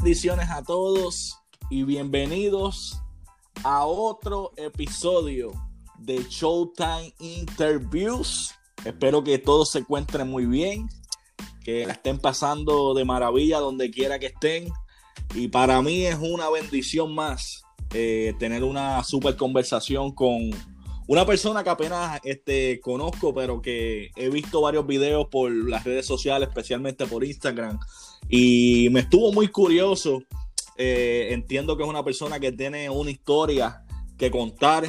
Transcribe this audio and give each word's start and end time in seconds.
Bendiciones 0.00 0.48
a 0.50 0.62
todos 0.62 1.40
y 1.70 1.82
bienvenidos 1.82 3.00
a 3.64 3.84
otro 3.84 4.52
episodio 4.56 5.50
de 5.98 6.24
Showtime 6.30 7.12
Interviews. 7.18 8.54
Espero 8.84 9.24
que 9.24 9.38
todos 9.38 9.72
se 9.72 9.80
encuentren 9.80 10.30
muy 10.30 10.46
bien, 10.46 10.88
que 11.64 11.84
la 11.84 11.94
estén 11.94 12.20
pasando 12.20 12.94
de 12.94 13.04
maravilla 13.04 13.58
donde 13.58 13.90
quiera 13.90 14.20
que 14.20 14.26
estén. 14.26 14.72
Y 15.34 15.48
para 15.48 15.82
mí 15.82 16.06
es 16.06 16.16
una 16.20 16.48
bendición 16.48 17.12
más 17.12 17.64
eh, 17.92 18.34
tener 18.38 18.62
una 18.62 19.02
super 19.02 19.36
conversación 19.36 20.12
con 20.12 20.50
una 21.08 21.26
persona 21.26 21.64
que 21.64 21.70
apenas 21.70 22.20
este, 22.22 22.78
conozco, 22.80 23.34
pero 23.34 23.60
que 23.60 24.12
he 24.14 24.30
visto 24.30 24.60
varios 24.60 24.86
videos 24.86 25.26
por 25.28 25.50
las 25.50 25.82
redes 25.82 26.06
sociales, 26.06 26.48
especialmente 26.50 27.04
por 27.04 27.24
Instagram. 27.24 27.80
Y 28.28 28.88
me 28.90 29.00
estuvo 29.00 29.32
muy 29.32 29.48
curioso. 29.48 30.22
Eh, 30.76 31.28
entiendo 31.32 31.76
que 31.76 31.82
es 31.82 31.88
una 31.88 32.04
persona 32.04 32.38
que 32.38 32.52
tiene 32.52 32.88
una 32.88 33.10
historia 33.10 33.84
que 34.16 34.30
contar. 34.30 34.84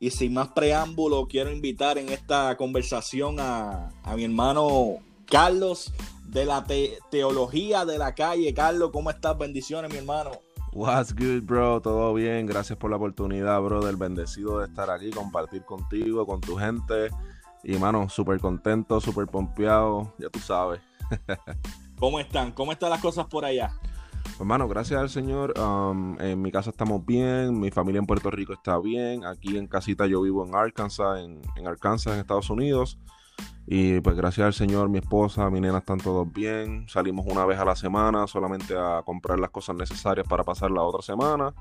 Y 0.00 0.10
sin 0.10 0.34
más 0.34 0.48
preámbulo, 0.48 1.26
quiero 1.26 1.50
invitar 1.50 1.98
en 1.98 2.08
esta 2.08 2.56
conversación 2.56 3.36
a, 3.40 3.90
mi 4.14 4.24
hermano 4.24 4.98
Carlos 5.26 5.92
de 6.24 6.44
la 6.44 6.64
teología 7.10 7.84
de 7.84 7.98
la 7.98 8.14
calle. 8.14 8.54
Carlos, 8.54 8.90
¿cómo 8.92 9.10
estás? 9.10 9.36
Bendiciones, 9.36 9.90
mi 9.90 9.98
hermano. 9.98 10.30
What's 10.72 11.14
good, 11.14 11.42
bro? 11.42 11.80
Todo 11.80 12.14
bien. 12.14 12.46
Gracias 12.46 12.78
por 12.78 12.90
la 12.90 12.96
oportunidad, 12.96 13.60
bro, 13.60 13.84
del 13.84 13.96
bendecido 13.96 14.60
de 14.60 14.66
estar 14.66 14.90
aquí, 14.90 15.10
compartir 15.10 15.64
contigo, 15.64 16.26
con 16.26 16.40
tu 16.40 16.56
gente. 16.56 17.08
Y, 17.64 17.76
mano, 17.76 18.08
súper 18.08 18.38
contento, 18.38 19.00
súper 19.00 19.26
pompeado, 19.26 20.14
ya 20.18 20.28
tú 20.28 20.38
sabes. 20.38 20.80
¿Cómo 21.98 22.20
están? 22.20 22.52
¿Cómo 22.52 22.72
están 22.72 22.90
las 22.90 23.00
cosas 23.00 23.26
por 23.26 23.44
allá? 23.44 23.72
Pues, 24.36 24.46
mano, 24.46 24.68
gracias 24.68 25.00
al 25.00 25.10
Señor. 25.10 25.58
Um, 25.58 26.20
en 26.20 26.40
mi 26.40 26.52
casa 26.52 26.70
estamos 26.70 27.04
bien, 27.04 27.58
mi 27.58 27.70
familia 27.70 27.98
en 27.98 28.06
Puerto 28.06 28.30
Rico 28.30 28.52
está 28.52 28.78
bien. 28.78 29.24
Aquí 29.24 29.56
en 29.56 29.66
casita 29.66 30.06
yo 30.06 30.22
vivo 30.22 30.46
en 30.46 30.54
Arkansas, 30.54 31.20
en, 31.20 31.40
en 31.56 31.66
Arkansas, 31.66 32.14
en 32.14 32.20
Estados 32.20 32.48
Unidos. 32.50 32.98
Y 33.66 34.00
pues 34.00 34.16
gracias 34.16 34.46
al 34.46 34.54
Señor, 34.54 34.88
mi 34.88 34.98
esposa, 34.98 35.50
mi 35.50 35.60
nena 35.60 35.78
están 35.78 35.98
todos 35.98 36.32
bien. 36.32 36.88
Salimos 36.88 37.26
una 37.28 37.44
vez 37.44 37.58
a 37.58 37.64
la 37.64 37.74
semana 37.74 38.26
solamente 38.26 38.76
a 38.76 39.02
comprar 39.04 39.40
las 39.40 39.50
cosas 39.50 39.76
necesarias 39.76 40.26
para 40.26 40.44
pasar 40.44 40.70
la 40.70 40.82
otra 40.82 41.02
semana. 41.02 41.52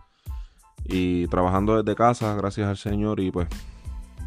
Y 0.86 1.28
trabajando 1.28 1.82
desde 1.82 1.96
casa, 1.96 2.36
gracias 2.36 2.68
al 2.68 2.78
Señor. 2.78 3.20
Y 3.20 3.32
pues 3.32 3.48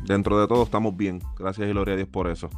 dentro 0.04 0.40
de 0.40 0.48
todo 0.48 0.64
estamos 0.64 0.96
bien. 0.96 1.22
Gracias 1.38 1.68
y 1.68 1.70
gloria 1.70 1.94
a 1.94 1.96
Dios 1.98 2.08
por 2.08 2.28
eso. 2.28 2.50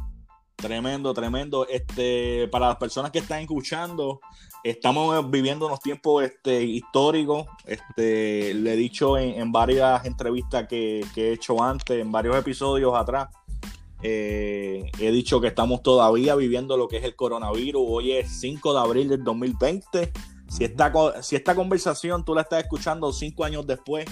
Tremendo, 0.55 1.13
tremendo. 1.13 1.67
Este, 1.67 2.47
para 2.47 2.67
las 2.69 2.77
personas 2.77 3.11
que 3.11 3.19
están 3.19 3.41
escuchando, 3.41 4.21
estamos 4.63 5.29
viviendo 5.29 5.67
unos 5.67 5.79
tiempos 5.81 6.23
este, 6.23 6.63
históricos. 6.63 7.47
Este, 7.65 8.53
le 8.53 8.73
he 8.73 8.75
dicho 8.77 9.17
en, 9.17 9.51
varias 9.51 10.05
entrevistas 10.05 10.67
que, 10.67 11.05
que, 11.13 11.29
he 11.29 11.33
hecho 11.33 11.61
antes, 11.61 11.99
en 11.99 12.11
varios 12.11 12.35
episodios 12.37 12.95
atrás, 12.95 13.29
eh, 14.05 14.91
he 14.99 15.11
dicho 15.11 15.39
que 15.39 15.47
estamos 15.47 15.81
todavía 15.81 16.35
viviendo 16.35 16.75
lo 16.75 16.87
que 16.87 16.97
es 16.97 17.03
el 17.03 17.15
coronavirus. 17.15 17.83
Hoy 17.87 18.11
es 18.11 18.39
5 18.39 18.73
de 18.73 18.79
abril 18.79 19.09
del 19.09 19.23
2020. 19.23 20.11
Si 20.49 20.63
esta, 20.65 21.23
si 21.23 21.35
esta 21.35 21.55
conversación 21.55 22.23
tú 22.23 22.35
la 22.35 22.41
estás 22.41 22.63
escuchando 22.63 23.11
cinco 23.11 23.45
años 23.45 23.65
después, 23.65 24.05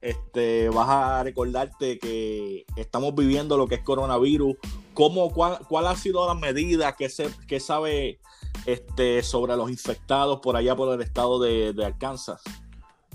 este, 0.00 0.68
vas 0.68 0.88
a 0.88 1.22
recordarte 1.22 1.98
que 1.98 2.64
estamos 2.76 3.14
viviendo 3.14 3.56
lo 3.56 3.66
que 3.66 3.76
es 3.76 3.82
coronavirus. 3.82 4.56
¿Cómo, 4.94 5.30
cuál, 5.30 5.86
ha 5.86 5.96
sido 5.96 6.26
la 6.26 6.34
medida 6.34 6.94
que, 6.94 7.08
se, 7.08 7.28
que 7.46 7.60
sabe 7.60 8.20
este, 8.66 9.22
sobre 9.22 9.56
los 9.56 9.70
infectados 9.70 10.40
por 10.40 10.56
allá 10.56 10.74
por 10.76 10.92
el 10.94 11.00
estado 11.02 11.40
de, 11.40 11.74
Arkansas? 11.84 12.42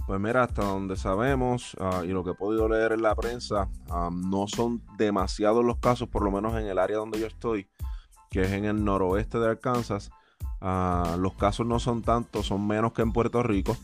Pues 0.07 0.19
mira, 0.19 0.43
hasta 0.43 0.65
donde 0.65 0.97
sabemos 0.97 1.77
ah, 1.79 2.01
y 2.03 2.09
lo 2.09 2.25
que 2.25 2.31
he 2.31 2.35
podido 2.35 2.67
leer 2.67 2.91
en 2.91 3.01
la 3.01 3.15
prensa, 3.15 3.69
no 4.11 4.47
son 4.47 4.81
demasiados 4.97 5.63
los 5.63 5.77
casos, 5.77 6.09
por 6.09 6.23
lo 6.23 6.31
menos 6.31 6.59
en 6.59 6.67
el 6.67 6.77
área 6.77 6.97
donde 6.97 7.19
yo 7.19 7.27
estoy, 7.27 7.67
que 8.29 8.41
es 8.41 8.51
en 8.51 8.65
el 8.65 8.83
noroeste 8.83 9.39
de 9.39 9.47
Arkansas. 9.47 10.11
Ah, 10.59 11.15
los 11.19 11.33
casos 11.35 11.65
no 11.65 11.79
son 11.79 12.01
tantos, 12.01 12.47
son 12.47 12.65
menos 12.67 12.93
que 12.93 13.01
en 13.01 13.13
Puerto 13.13 13.43
Rico. 13.43 13.77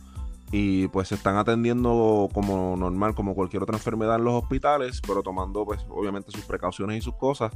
Y 0.51 0.87
pues 0.87 1.09
se 1.09 1.15
están 1.15 1.37
atendiendo 1.37 2.27
como 2.33 2.75
normal, 2.75 3.13
como 3.13 3.35
cualquier 3.35 3.63
otra 3.63 3.75
enfermedad 3.75 4.15
en 4.15 4.23
los 4.23 4.33
hospitales, 4.33 5.01
pero 5.05 5.21
tomando 5.21 5.65
pues 5.65 5.85
obviamente 5.89 6.31
sus 6.31 6.45
precauciones 6.45 6.97
y 6.97 7.01
sus 7.01 7.15
cosas. 7.15 7.51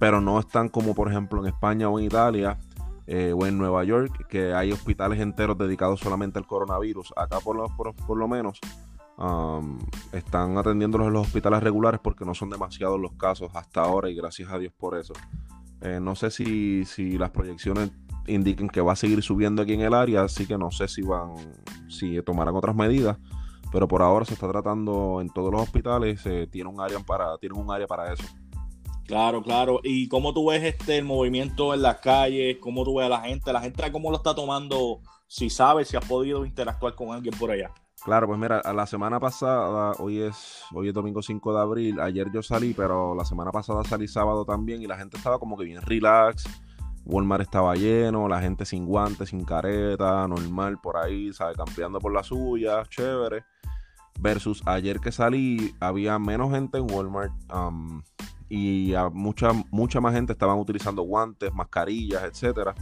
Pero 0.00 0.20
no 0.20 0.40
están 0.40 0.68
como 0.68 0.94
por 0.94 1.08
ejemplo 1.08 1.40
en 1.40 1.46
España 1.46 1.88
o 1.88 1.98
en 1.98 2.06
Italia, 2.06 2.58
eh, 3.06 3.34
o 3.36 3.46
en 3.46 3.58
Nueva 3.58 3.84
York, 3.84 4.26
que 4.28 4.54
hay 4.54 4.72
hospitales 4.72 5.20
enteros 5.20 5.58
dedicados 5.58 6.00
solamente 6.00 6.38
al 6.38 6.46
coronavirus. 6.46 7.12
Acá 7.16 7.38
por 7.40 7.54
lo, 7.54 7.68
por, 7.76 8.16
lo 8.16 8.28
menos 8.28 8.58
um, 9.18 9.78
están 10.12 10.56
atendiéndolos 10.56 11.08
en 11.08 11.12
los 11.12 11.26
hospitales 11.26 11.62
regulares 11.62 12.00
porque 12.02 12.24
no 12.24 12.34
son 12.34 12.48
demasiados 12.48 12.98
los 12.98 13.12
casos 13.12 13.50
hasta 13.54 13.82
ahora 13.82 14.08
y 14.08 14.14
gracias 14.14 14.50
a 14.50 14.58
Dios 14.58 14.72
por 14.72 14.96
eso. 14.96 15.12
Eh, 15.82 16.00
no 16.00 16.14
sé 16.14 16.30
si, 16.30 16.86
si 16.86 17.18
las 17.18 17.30
proyecciones 17.30 17.90
indiquen 18.26 18.68
que 18.68 18.80
va 18.80 18.92
a 18.92 18.96
seguir 18.96 19.22
subiendo 19.22 19.62
aquí 19.62 19.74
en 19.74 19.82
el 19.82 19.94
área, 19.94 20.22
así 20.22 20.46
que 20.46 20.58
no 20.58 20.70
sé 20.70 20.88
si 20.88 21.02
van, 21.02 21.34
si 21.88 22.20
tomarán 22.22 22.56
otras 22.56 22.74
medidas, 22.74 23.18
pero 23.72 23.88
por 23.88 24.02
ahora 24.02 24.24
se 24.24 24.34
está 24.34 24.48
tratando 24.48 25.20
en 25.20 25.28
todos 25.30 25.52
los 25.52 25.62
hospitales, 25.62 26.24
eh, 26.26 26.46
tiene 26.50 26.70
un 26.70 26.80
área 26.80 27.00
para, 27.00 27.36
tiene 27.38 27.58
un 27.58 27.70
área 27.70 27.86
para 27.86 28.12
eso. 28.12 28.24
Claro, 29.06 29.42
claro. 29.42 29.80
¿Y 29.82 30.08
cómo 30.08 30.32
tú 30.32 30.48
ves 30.48 30.62
este 30.62 30.98
el 30.98 31.04
movimiento 31.04 31.74
en 31.74 31.82
las 31.82 31.98
calles? 31.98 32.56
¿Cómo 32.60 32.84
tú 32.84 32.96
ves 32.96 33.06
a 33.06 33.10
la 33.10 33.20
gente? 33.20 33.52
¿La 33.52 33.60
gente 33.60 33.92
cómo 33.92 34.10
lo 34.10 34.16
está 34.16 34.34
tomando? 34.34 35.00
Si 35.26 35.50
sabes, 35.50 35.88
si 35.88 35.96
has 35.96 36.04
podido 36.04 36.46
interactuar 36.46 36.94
con 36.94 37.12
alguien 37.12 37.34
por 37.38 37.50
allá. 37.50 37.70
Claro, 38.04 38.26
pues 38.26 38.38
mira, 38.38 38.60
la 38.72 38.86
semana 38.86 39.18
pasada, 39.18 39.92
hoy 39.98 40.20
es, 40.20 40.62
hoy 40.74 40.88
es 40.88 40.94
domingo 40.94 41.22
5 41.22 41.54
de 41.54 41.60
abril, 41.60 42.00
ayer 42.00 42.30
yo 42.30 42.42
salí, 42.42 42.74
pero 42.74 43.14
la 43.14 43.24
semana 43.24 43.50
pasada 43.50 43.82
salí 43.84 44.06
sábado 44.06 44.44
también 44.44 44.82
y 44.82 44.86
la 44.86 44.98
gente 44.98 45.16
estaba 45.16 45.38
como 45.38 45.56
que 45.56 45.64
bien 45.64 45.80
relax. 45.80 46.44
Walmart 47.04 47.42
estaba 47.42 47.74
lleno, 47.74 48.28
la 48.28 48.40
gente 48.40 48.64
sin 48.64 48.86
guantes, 48.86 49.28
sin 49.30 49.44
careta, 49.44 50.26
normal 50.26 50.78
por 50.80 50.96
ahí, 50.96 51.32
¿sabes? 51.32 51.56
Campeando 51.56 51.98
por 51.98 52.12
la 52.12 52.22
suya, 52.22 52.82
chévere. 52.88 53.44
Versus 54.20 54.62
ayer 54.66 55.00
que 55.00 55.12
salí, 55.12 55.74
había 55.80 56.18
menos 56.18 56.52
gente 56.52 56.78
en 56.78 56.90
Walmart. 56.90 57.32
Um, 57.52 58.02
y 58.48 58.94
mucha, 59.12 59.52
mucha 59.70 60.00
más 60.00 60.14
gente 60.14 60.32
estaban 60.32 60.58
utilizando 60.58 61.02
guantes, 61.02 61.52
mascarillas, 61.52 62.22
etcétera. 62.24 62.74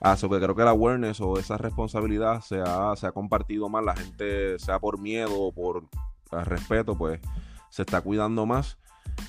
Así 0.00 0.28
que 0.28 0.38
creo 0.38 0.54
que 0.54 0.62
la 0.62 0.70
awareness 0.70 1.20
o 1.20 1.38
esa 1.38 1.58
responsabilidad 1.58 2.40
se 2.40 2.60
ha, 2.60 2.94
se 2.94 3.06
ha 3.06 3.12
compartido 3.12 3.68
más, 3.68 3.84
la 3.84 3.96
gente, 3.96 4.58
sea 4.58 4.78
por 4.78 4.98
miedo 4.98 5.34
o 5.34 5.52
por 5.52 5.88
respeto, 6.30 6.96
pues 6.96 7.20
se 7.68 7.82
está 7.82 8.00
cuidando 8.00 8.46
más. 8.46 8.78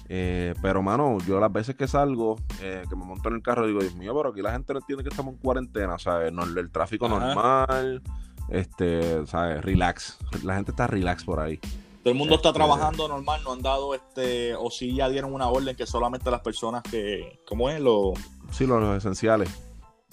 Eh, 0.07 0.53
pero, 0.61 0.81
mano, 0.81 1.17
yo 1.27 1.39
las 1.39 1.51
veces 1.51 1.75
que 1.75 1.87
salgo, 1.87 2.37
eh, 2.61 2.83
que 2.89 2.95
me 2.95 3.05
monto 3.05 3.29
en 3.29 3.35
el 3.35 3.41
carro, 3.41 3.67
digo, 3.67 3.79
Dios 3.81 3.95
mío, 3.95 4.13
pero 4.15 4.29
aquí 4.29 4.41
la 4.41 4.51
gente 4.51 4.73
no 4.73 4.79
entiende 4.79 5.03
que 5.03 5.09
estamos 5.09 5.35
en 5.35 5.39
cuarentena, 5.39 5.99
¿sabes? 5.99 6.33
No, 6.33 6.43
el 6.43 6.71
tráfico 6.71 7.07
normal, 7.07 8.01
este, 8.49 9.25
¿sabes? 9.27 9.63
Relax. 9.63 10.17
La 10.43 10.55
gente 10.55 10.71
está 10.71 10.87
relax 10.87 11.23
por 11.23 11.39
ahí. 11.39 11.59
Todo 12.03 12.13
el 12.13 12.17
mundo 12.17 12.35
está 12.35 12.49
este, 12.49 12.59
trabajando 12.59 13.07
normal, 13.07 13.41
no 13.43 13.51
han 13.51 13.61
dado 13.61 13.93
este, 13.93 14.55
o 14.55 14.71
si 14.71 14.95
ya 14.95 15.09
dieron 15.09 15.33
una 15.33 15.49
orden 15.49 15.75
que 15.75 15.85
solamente 15.85 16.31
las 16.31 16.39
personas 16.41 16.81
que, 16.83 17.39
¿cómo 17.45 17.69
es? 17.69 17.81
Los, 17.81 18.17
sí, 18.51 18.65
los, 18.65 18.97
esenciales. 18.97 19.49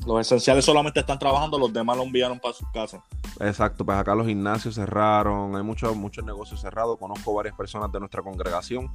Los 0.04 0.20
esenciales 0.20 0.64
solamente 0.64 1.00
están 1.00 1.18
trabajando, 1.18 1.58
los 1.58 1.72
demás 1.72 1.96
lo 1.96 2.02
enviaron 2.02 2.40
para 2.40 2.54
sus 2.54 2.68
casas. 2.70 3.02
Exacto, 3.40 3.84
pues 3.84 3.96
acá 3.96 4.14
los 4.14 4.26
gimnasios 4.26 4.74
cerraron, 4.74 5.54
hay 5.54 5.62
muchos, 5.62 5.96
muchos 5.96 6.24
negocios 6.24 6.60
cerrados. 6.60 6.98
Conozco 6.98 7.32
varias 7.32 7.54
personas 7.54 7.90
de 7.92 8.00
nuestra 8.00 8.20
congregación 8.20 8.90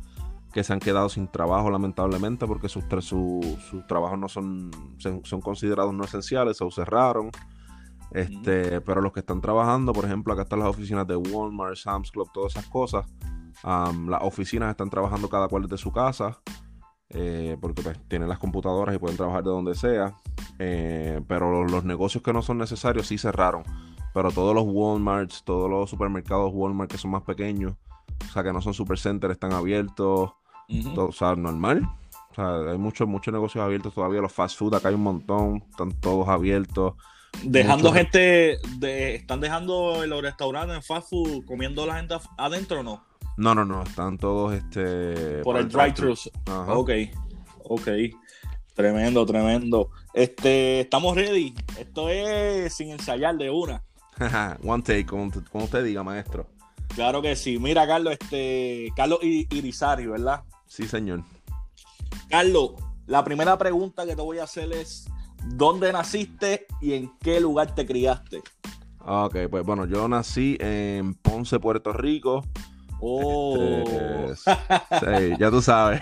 que 0.51 0.63
se 0.63 0.73
han 0.73 0.79
quedado 0.79 1.09
sin 1.09 1.27
trabajo 1.27 1.69
lamentablemente 1.69 2.45
porque 2.45 2.69
sus, 2.69 2.83
sus 3.03 3.87
trabajos 3.87 4.19
no 4.19 4.27
son, 4.27 4.71
son 4.97 5.41
considerados 5.41 5.93
no 5.93 6.03
esenciales 6.03 6.61
o 6.61 6.71
cerraron. 6.71 7.31
Este, 8.11 8.81
Pero 8.81 9.01
los 9.01 9.13
que 9.13 9.21
están 9.21 9.41
trabajando, 9.41 9.93
por 9.93 10.05
ejemplo, 10.05 10.33
acá 10.33 10.43
están 10.43 10.59
las 10.59 10.67
oficinas 10.67 11.07
de 11.07 11.15
Walmart, 11.15 11.77
Sam's 11.77 12.11
Club, 12.11 12.29
todas 12.33 12.53
esas 12.55 12.67
cosas. 12.67 13.05
las 13.63 14.21
oficinas 14.21 14.71
están 14.71 14.89
trabajando 14.89 15.29
cada 15.29 15.47
cual 15.47 15.63
desde 15.63 15.77
su 15.77 15.91
casa. 15.91 16.39
Eh, 17.13 17.57
porque 17.59 17.81
pues, 17.81 17.99
tienen 18.07 18.29
las 18.29 18.39
computadoras 18.39 18.95
y 18.95 18.97
pueden 18.97 19.17
trabajar 19.17 19.43
de 19.43 19.49
donde 19.49 19.75
sea. 19.75 20.15
Eh, 20.59 21.21
pero 21.27 21.63
los, 21.65 21.83
negocios 21.83 22.23
que 22.23 22.33
no 22.33 22.41
son 22.41 22.57
necesarios 22.57 23.07
sí 23.07 23.17
cerraron. 23.17 23.63
Pero 24.13 24.31
todos 24.31 24.53
los 24.53 24.65
Walmarts, 24.67 25.43
todos 25.43 25.69
los 25.69 25.89
supermercados 25.89 26.51
Walmart 26.53 26.91
que 26.91 26.97
son 26.97 27.11
más 27.11 27.23
pequeños, 27.23 27.75
o 28.27 28.31
sea, 28.31 28.43
que 28.43 28.51
no 28.51 28.61
son 28.61 28.73
supercenters, 28.73 29.33
están 29.33 29.53
abiertos. 29.53 30.31
Todo, 30.93 31.07
o 31.07 31.11
sea, 31.11 31.35
normal. 31.35 31.87
O 32.31 32.35
sea, 32.35 32.71
hay 32.71 32.77
muchos, 32.77 33.07
muchos 33.07 33.33
negocios 33.33 33.63
abiertos 33.63 33.93
todavía. 33.93 34.21
Los 34.21 34.31
fast 34.31 34.57
food, 34.57 34.75
acá 34.75 34.89
hay 34.89 34.95
un 34.95 35.03
montón, 35.03 35.63
están 35.69 35.91
todos 35.99 36.27
abiertos. 36.29 36.93
Dejando 37.43 37.91
gente, 37.91 38.57
de, 38.77 39.15
¿están 39.15 39.39
dejando 39.39 40.05
los 40.05 40.21
restaurantes 40.21 40.77
en 40.77 40.83
fast 40.83 41.09
food 41.09 41.45
comiendo 41.45 41.85
la 41.85 41.95
gente 41.95 42.15
adentro 42.37 42.81
o 42.81 42.83
no? 42.83 43.03
No, 43.37 43.55
no, 43.55 43.65
no, 43.65 43.83
están 43.83 44.17
todos 44.17 44.53
este 44.53 45.41
por, 45.43 45.57
el 45.57 45.67
drive-thru. 45.67 46.13
Ok, 46.67 46.91
ok. 47.63 47.87
Tremendo, 48.73 49.25
tremendo. 49.25 49.89
Este, 50.13 50.81
estamos 50.81 51.15
ready. 51.15 51.53
Esto 51.77 52.09
es 52.09 52.73
sin 52.73 52.91
ensayar 52.91 53.37
de 53.37 53.49
una. 53.49 53.83
One 54.63 54.83
take, 54.83 55.05
como, 55.05 55.31
usted 55.53 55.83
diga, 55.83 56.03
maestro. 56.03 56.47
Claro 56.95 57.21
que 57.21 57.35
sí. 57.35 57.57
Mira, 57.59 57.87
Carlos, 57.87 58.17
este, 58.19 58.91
Carlos 58.95 59.19
Irizarry, 59.21 60.07
¿verdad? 60.07 60.43
Sí, 60.71 60.87
señor. 60.87 61.25
Carlos, 62.29 62.75
la 63.05 63.25
primera 63.25 63.57
pregunta 63.57 64.05
que 64.05 64.15
te 64.15 64.21
voy 64.21 64.39
a 64.39 64.45
hacer 64.45 64.71
es, 64.71 65.05
¿dónde 65.43 65.91
naciste 65.91 66.65
y 66.79 66.93
en 66.93 67.11
qué 67.19 67.41
lugar 67.41 67.75
te 67.75 67.85
criaste? 67.85 68.41
Ok, 69.05 69.35
pues 69.49 69.65
bueno, 69.65 69.85
yo 69.85 70.07
nací 70.07 70.57
en 70.61 71.13
Ponce, 71.15 71.59
Puerto 71.59 71.91
Rico. 71.91 72.45
Oh. 73.01 73.83
Este, 74.31 74.51
sí, 75.01 75.35
ya 75.37 75.51
tú 75.51 75.61
sabes. 75.61 75.99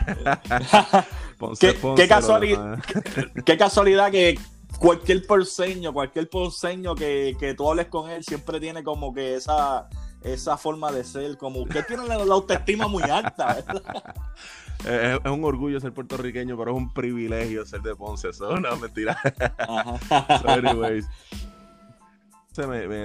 Ponce, 1.40 1.76
¿Qué, 1.96 2.08
casualidad, 2.08 2.78
qué, 3.46 3.58
casualidad 3.58 4.12
que 4.12 4.38
cualquier 4.78 5.26
porceño, 5.26 5.92
cualquier 5.94 6.30
porceño 6.30 6.94
que, 6.94 7.36
que 7.40 7.56
tú 7.56 7.72
hables 7.72 7.88
con 7.88 8.08
él 8.12 8.24
siempre 8.24 8.60
tiene 8.60 8.84
como 8.84 9.16
que 9.16 9.34
esa, 9.34 9.90
esa 10.24 10.58
forma 10.58 10.92
de 10.92 11.04
ser, 11.04 11.38
como 11.38 11.62
usted 11.62 11.86
tiene 11.86 12.06
la, 12.06 12.16
autoestima 12.16 12.88
muy 12.88 13.04
alta. 13.04 13.58
Es, 14.86 15.20
un 15.26 15.44
orgullo 15.44 15.78
ser 15.82 15.94
puertorriqueño, 15.94 16.58
pero 16.58 16.72
es 16.72 16.78
un 16.78 16.94
privilegio 16.94 17.66
ser 17.66 17.82
de 17.82 17.94
Ponce. 17.98 18.30
Eso 18.30 18.58
no 18.58 18.78
mentira. 18.78 19.20
anyways, 20.48 21.06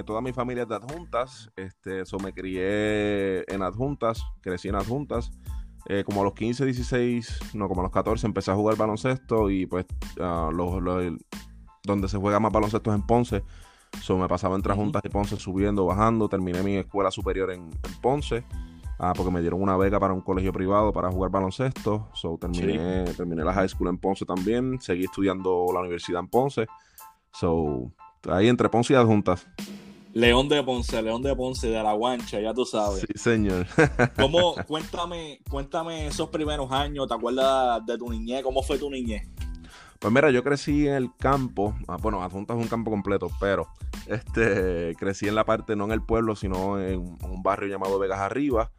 toda 0.05 0.21
mi 0.21 0.31
familia 0.31 0.63
es 0.63 0.69
de 0.69 0.75
adjuntas. 0.75 1.51
Este, 1.57 1.99
eso 1.99 2.17
me 2.17 2.33
crié 2.33 3.43
en 3.53 3.61
adjuntas, 3.61 4.23
crecí 4.41 4.69
en 4.69 4.75
adjuntas. 4.75 5.31
Eh, 5.87 6.03
como 6.05 6.21
a 6.21 6.23
los 6.23 6.33
15, 6.33 6.63
16, 6.63 7.39
no, 7.53 7.67
como 7.67 7.81
a 7.81 7.83
los 7.83 7.91
14 7.91 8.25
empecé 8.25 8.51
a 8.51 8.55
jugar 8.55 8.75
baloncesto 8.75 9.51
y 9.51 9.67
pues 9.67 9.85
uh, 10.17 10.51
los, 10.51 10.81
donde 11.83 12.07
se 12.07 12.17
juega 12.17 12.39
más 12.39 12.51
baloncesto 12.51 12.89
es 12.89 12.95
en 12.95 13.05
Ponce. 13.05 13.43
So, 14.01 14.17
me 14.17 14.27
pasaba 14.27 14.55
entre 14.55 14.73
juntas 14.73 15.01
y 15.05 15.09
Ponce 15.09 15.37
subiendo, 15.37 15.85
bajando. 15.85 16.29
Terminé 16.29 16.61
mi 16.63 16.75
escuela 16.75 17.11
superior 17.11 17.51
en, 17.51 17.69
Ponce. 18.01 18.43
Ah, 18.97 19.13
porque 19.15 19.31
me 19.31 19.41
dieron 19.41 19.61
una 19.61 19.75
beca 19.75 19.99
para 19.99 20.13
un 20.13 20.21
colegio 20.21 20.53
privado 20.53 20.93
para 20.93 21.11
jugar 21.11 21.31
baloncesto. 21.31 22.09
So, 22.13 22.37
terminé, 22.37 23.03
terminé 23.17 23.43
la 23.43 23.53
high 23.53 23.67
school 23.67 23.89
en 23.89 23.97
Ponce 23.97 24.25
también. 24.25 24.79
Seguí 24.79 25.05
estudiando 25.05 25.67
la 25.73 25.81
universidad 25.81 26.21
en 26.21 26.27
Ponce. 26.27 26.67
So, 27.31 27.91
ahí 28.29 28.47
entre 28.47 28.69
Ponce 28.69 28.93
y 28.93 28.95
adjuntas. 28.95 29.47
León 30.15 30.47
de 30.47 30.63
Ponce, 30.63 31.01
León 31.01 31.21
de 31.21 31.35
Ponce, 31.35 31.67
de 31.67 31.83
la 31.83 31.91
guancha, 31.91 32.39
ya 32.39 32.53
tú 32.53 32.63
sabes. 32.63 33.01
Sí, 33.01 33.07
señor. 33.15 33.67
¿Cómo, 34.17 34.55
cuéntame, 34.65 35.41
cuéntame 35.49 36.07
esos 36.07 36.29
primeros 36.29 36.71
años, 36.71 37.05
¿te 37.05 37.13
acuerdas 37.13 37.85
de 37.85 37.97
tu 37.97 38.09
niñez? 38.09 38.41
¿Cómo 38.41 38.63
fue 38.63 38.77
tu 38.77 38.89
niñez? 38.89 39.27
Pues 40.05 40.13
mira, 40.13 40.29
yo 40.29 40.43
crecí 40.43 40.87
en 40.87 40.93
el 40.93 41.15
campo, 41.15 41.73
ah, 41.87 41.97
bueno, 41.99 42.21
Adjuntas 42.21 42.55
es 42.55 42.61
un 42.61 42.69
campo 42.69 42.91
completo, 42.91 43.27
pero 43.39 43.69
este, 44.05 44.95
crecí 44.99 45.27
en 45.27 45.33
la 45.33 45.45
parte, 45.45 45.75
no 45.75 45.85
en 45.85 45.93
el 45.93 46.03
pueblo, 46.03 46.35
sino 46.35 46.79
en 46.79 46.99
un 46.99 47.41
barrio 47.41 47.69
llamado 47.69 47.97
Vegas 47.97 48.19
Arriba. 48.19 48.69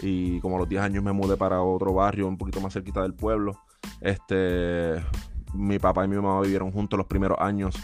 Y 0.00 0.40
como 0.40 0.56
a 0.56 0.58
los 0.58 0.68
10 0.68 0.82
años 0.82 1.04
me 1.04 1.12
mudé 1.12 1.36
para 1.36 1.62
otro 1.62 1.94
barrio 1.94 2.26
un 2.26 2.36
poquito 2.36 2.60
más 2.60 2.72
cerquita 2.72 3.00
del 3.02 3.14
pueblo. 3.14 3.60
Este, 4.00 5.00
mi 5.54 5.78
papá 5.78 6.04
y 6.04 6.08
mi 6.08 6.16
mamá 6.16 6.40
vivieron 6.40 6.72
juntos 6.72 6.98
los 6.98 7.06
primeros 7.06 7.38
años, 7.38 7.76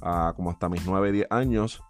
ah, 0.00 0.32
como 0.36 0.52
hasta 0.52 0.68
mis 0.68 0.86
9, 0.86 1.10
10 1.10 1.26
años. 1.30 1.82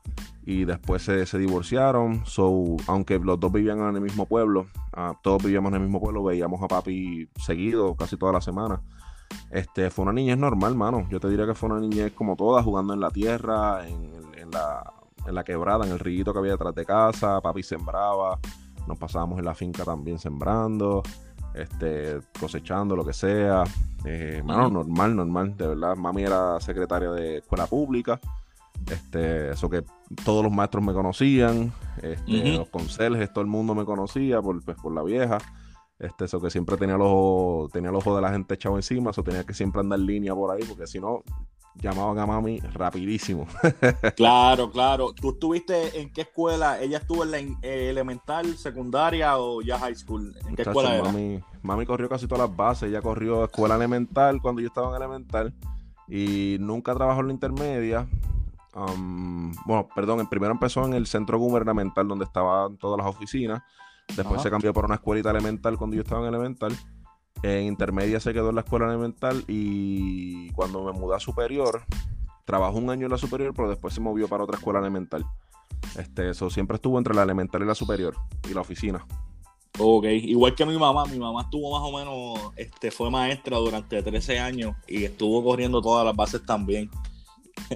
Y 0.46 0.64
después 0.64 1.02
se, 1.02 1.38
divorciaron. 1.38 2.24
So, 2.24 2.78
aunque 2.86 3.18
los 3.18 3.38
dos 3.38 3.52
vivían 3.52 3.80
en 3.80 3.96
el 3.96 4.00
mismo 4.00 4.24
pueblo, 4.24 4.68
ah, 4.94 5.12
todos 5.22 5.42
vivíamos 5.42 5.72
en 5.72 5.74
el 5.74 5.82
mismo 5.82 6.00
pueblo, 6.00 6.24
veíamos 6.24 6.62
a 6.62 6.68
papi 6.68 7.28
seguido, 7.36 7.94
casi 7.96 8.16
toda 8.16 8.32
la 8.32 8.40
semana. 8.40 8.80
Este, 9.50 9.90
fue 9.90 10.02
una 10.02 10.12
niñez 10.12 10.38
normal, 10.38 10.74
mano. 10.74 11.06
Yo 11.10 11.20
te 11.20 11.28
diría 11.28 11.46
que 11.46 11.54
fue 11.54 11.68
una 11.68 11.80
niñez 11.80 12.12
como 12.12 12.36
toda, 12.36 12.62
jugando 12.62 12.94
en 12.94 13.00
la 13.00 13.10
tierra, 13.10 13.86
en, 13.86 14.50
la, 14.50 15.44
quebrada, 15.44 15.86
en 15.86 15.92
el 15.92 15.98
riguito 15.98 16.32
que 16.32 16.38
había 16.38 16.52
detrás 16.52 16.74
de 16.74 16.84
casa. 16.84 17.40
Papi 17.40 17.62
sembraba. 17.62 18.38
Nos 18.86 18.98
pasábamos 18.98 19.38
en 19.38 19.44
la 19.46 19.54
finca 19.54 19.84
también 19.84 20.18
sembrando, 20.18 21.02
este, 21.54 22.20
cosechando, 22.38 22.94
lo 22.94 23.04
que 23.04 23.12
sea. 23.12 23.64
Eh, 24.04 24.42
mano, 24.44 24.68
normal, 24.68 25.16
normal. 25.16 25.56
De 25.56 25.68
verdad, 25.68 25.96
mami 25.96 26.22
era 26.22 26.60
secretaria 26.60 27.10
de 27.10 27.38
escuela 27.38 27.66
pública. 27.66 28.20
Este, 28.90 29.52
eso 29.52 29.70
que 29.70 29.84
todos 30.24 30.44
los 30.44 30.52
maestros 30.52 30.84
me 30.84 30.92
conocían, 30.92 31.72
este, 32.02 32.58
los 32.58 32.68
conserjes, 32.68 33.32
todo 33.32 33.40
el 33.40 33.46
mundo 33.46 33.74
me 33.74 33.84
conocía 33.84 34.42
por, 34.42 34.62
pues, 34.62 34.76
por 34.76 34.92
la 34.92 35.02
vieja. 35.02 35.38
Este, 36.04 36.26
eso 36.26 36.40
que 36.40 36.50
siempre 36.50 36.76
tenía 36.76 36.96
el 36.96 37.00
ojo, 37.00 37.68
tenía 37.72 37.90
el 37.90 37.96
ojo 37.96 38.14
de 38.14 38.20
la 38.20 38.30
gente 38.30 38.54
echado 38.54 38.76
encima, 38.76 39.10
eso 39.10 39.22
tenía 39.22 39.44
que 39.44 39.54
siempre 39.54 39.80
andar 39.80 39.98
en 39.98 40.06
línea 40.06 40.34
por 40.34 40.54
ahí, 40.54 40.62
porque 40.64 40.86
si 40.86 41.00
no, 41.00 41.22
llamaban 41.76 42.18
a 42.18 42.26
mami 42.26 42.60
rapidísimo. 42.60 43.46
claro, 44.16 44.70
claro. 44.70 45.12
¿Tú 45.12 45.30
estuviste 45.30 46.00
en 46.00 46.12
qué 46.12 46.22
escuela? 46.22 46.80
¿Ella 46.80 46.98
estuvo 46.98 47.24
en 47.24 47.30
la 47.30 47.38
eh, 47.38 47.88
elemental, 47.90 48.56
secundaria 48.56 49.38
o 49.38 49.62
ya 49.62 49.78
high 49.78 49.94
school? 49.94 50.36
¿En 50.46 50.54
qué 50.54 50.62
escuela 50.62 50.94
era? 50.94 51.04
Mami, 51.04 51.40
mami 51.62 51.86
corrió 51.86 52.08
casi 52.08 52.26
todas 52.26 52.48
las 52.48 52.56
bases. 52.56 52.90
Ella 52.90 53.00
corrió 53.00 53.44
escuela 53.44 53.76
elemental 53.76 54.40
cuando 54.42 54.60
yo 54.60 54.68
estaba 54.68 54.90
en 54.90 55.02
elemental 55.02 55.54
y 56.06 56.58
nunca 56.60 56.94
trabajó 56.94 57.20
en 57.20 57.28
la 57.28 57.32
intermedia. 57.32 58.06
Um, 58.74 59.52
bueno, 59.66 59.88
perdón, 59.94 60.26
primero 60.28 60.52
empezó 60.52 60.84
en 60.84 60.94
el 60.94 61.06
centro 61.06 61.38
gubernamental 61.38 62.06
donde 62.08 62.24
estaban 62.24 62.76
todas 62.76 62.98
las 62.98 63.06
oficinas 63.06 63.62
Después 64.16 64.42
se 64.42 64.50
cambió 64.50 64.72
por 64.72 64.84
una 64.84 64.96
escuelita 64.96 65.30
elemental 65.30 65.76
cuando 65.76 65.96
yo 65.96 66.02
estaba 66.02 66.22
en 66.22 66.34
elemental. 66.34 66.76
En 67.42 67.64
intermedia 67.64 68.20
se 68.20 68.32
quedó 68.32 68.50
en 68.50 68.54
la 68.54 68.60
escuela 68.62 68.86
elemental 68.86 69.44
y 69.48 70.50
cuando 70.52 70.84
me 70.84 70.92
mudé 70.92 71.16
a 71.16 71.20
superior, 71.20 71.82
trabajó 72.44 72.78
un 72.78 72.90
año 72.90 73.06
en 73.06 73.12
la 73.12 73.18
superior, 73.18 73.52
pero 73.54 73.68
después 73.68 73.92
se 73.92 74.00
movió 74.00 74.28
para 74.28 74.44
otra 74.44 74.56
escuela 74.56 74.78
elemental. 74.78 75.26
Este, 75.98 76.30
eso 76.30 76.48
siempre 76.50 76.76
estuvo 76.76 76.98
entre 76.98 77.14
la 77.14 77.22
elemental 77.22 77.62
y 77.62 77.66
la 77.66 77.74
superior 77.74 78.14
y 78.48 78.54
la 78.54 78.60
oficina. 78.60 79.06
Ok, 79.78 80.04
igual 80.04 80.54
que 80.54 80.64
mi 80.64 80.78
mamá, 80.78 81.04
mi 81.06 81.18
mamá 81.18 81.42
estuvo 81.42 81.72
más 81.72 81.82
o 81.82 81.96
menos, 81.96 82.52
este, 82.56 82.92
fue 82.92 83.10
maestra 83.10 83.56
durante 83.56 84.00
13 84.00 84.38
años 84.38 84.76
y 84.86 85.02
estuvo 85.04 85.42
corriendo 85.42 85.82
todas 85.82 86.04
las 86.04 86.14
bases 86.14 86.44
también. 86.46 86.88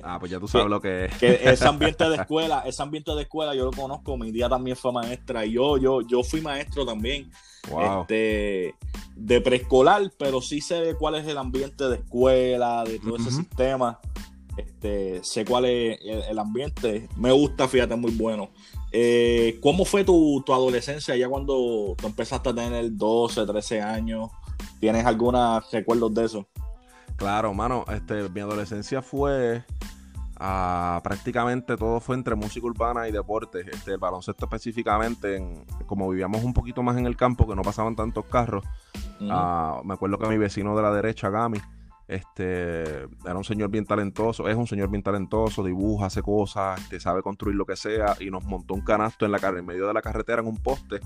Ah, 0.02 0.18
pues 0.18 0.30
ya 0.30 0.40
tú 0.40 0.48
sabes 0.48 0.68
lo 0.68 0.80
que 0.80 1.06
es. 1.06 1.16
Que 1.16 1.40
ese 1.50 1.66
ambiente 1.66 2.08
de 2.08 2.16
escuela, 2.20 2.62
ese 2.66 2.82
ambiente 2.82 3.14
de 3.14 3.22
escuela 3.22 3.54
yo 3.54 3.64
lo 3.64 3.72
conozco, 3.72 4.16
mi 4.16 4.30
día 4.30 4.48
también 4.48 4.76
fue 4.76 4.92
maestra 4.92 5.44
y 5.44 5.52
yo, 5.52 5.76
yo, 5.78 6.02
yo 6.02 6.22
fui 6.22 6.40
maestro 6.40 6.84
también. 6.84 7.30
Este, 8.00 8.74
de 9.14 9.40
preescolar, 9.42 10.10
pero 10.18 10.40
sí 10.40 10.60
sé 10.60 10.94
cuál 10.98 11.16
es 11.16 11.26
el 11.26 11.36
ambiente 11.36 11.88
de 11.88 11.96
escuela, 11.96 12.84
de 12.84 12.98
todo 12.98 13.16
ese 13.16 13.30
sistema. 13.30 13.98
Este, 14.56 15.22
sé 15.22 15.44
cuál 15.44 15.66
es 15.66 15.98
el, 16.02 16.38
ambiente. 16.38 17.08
Me 17.16 17.30
gusta, 17.30 17.68
fíjate, 17.68 17.94
muy 17.94 18.12
bueno. 18.12 18.50
Eh, 18.90 19.58
¿Cómo 19.60 19.84
fue 19.84 20.02
tu, 20.02 20.42
tu, 20.46 20.52
adolescencia 20.52 21.14
ya 21.14 21.28
cuando 21.28 21.94
tú 21.98 22.06
empezaste 22.06 22.48
a 22.48 22.54
tener 22.54 22.96
12, 22.96 23.44
13 23.46 23.82
años? 23.82 24.30
¿Tienes 24.80 25.04
algunos 25.04 25.70
recuerdos 25.70 26.14
de 26.14 26.24
eso? 26.24 26.48
Claro, 27.18 27.52
mano, 27.52 27.84
este, 27.88 28.28
mi 28.28 28.40
adolescencia 28.40 29.02
fue 29.02 29.64
ah, 30.36 31.00
prácticamente 31.02 31.76
todo 31.76 31.98
fue 31.98 32.14
entre 32.14 32.36
música 32.36 32.64
urbana 32.64 33.08
y 33.08 33.12
deporte. 33.12 33.62
Este, 33.68 33.94
el 33.94 33.98
baloncesto 33.98 34.44
específicamente, 34.44 35.44
como 35.86 36.08
vivíamos 36.08 36.44
un 36.44 36.54
poquito 36.54 36.80
más 36.84 36.96
en 36.96 37.06
el 37.06 37.16
campo, 37.16 37.46
que 37.48 37.56
no 37.56 37.62
pasaban 37.62 37.96
tantos 37.96 38.24
carros. 38.26 38.64
Ah, 39.28 39.80
me 39.84 39.94
acuerdo 39.94 40.16
que 40.16 40.28
mi 40.28 40.38
vecino 40.38 40.76
de 40.76 40.82
la 40.82 40.92
derecha, 40.92 41.28
Gami, 41.28 41.58
este, 42.06 42.82
era 43.24 43.36
un 43.36 43.42
señor 43.42 43.68
bien 43.68 43.84
talentoso, 43.84 44.48
es 44.48 44.54
un 44.54 44.68
señor 44.68 44.88
bien 44.88 45.02
talentoso, 45.02 45.64
dibuja, 45.64 46.06
hace 46.06 46.22
cosas, 46.22 46.80
este, 46.80 47.00
sabe 47.00 47.20
construir 47.20 47.56
lo 47.56 47.66
que 47.66 47.74
sea, 47.74 48.14
y 48.20 48.30
nos 48.30 48.44
montó 48.44 48.74
un 48.74 48.82
canasto 48.82 49.26
en 49.26 49.32
la 49.32 49.38
en 49.38 49.66
medio 49.66 49.88
de 49.88 49.92
la 49.92 50.02
carretera 50.02 50.40
en 50.40 50.46
un 50.46 50.56
poste, 50.56 51.00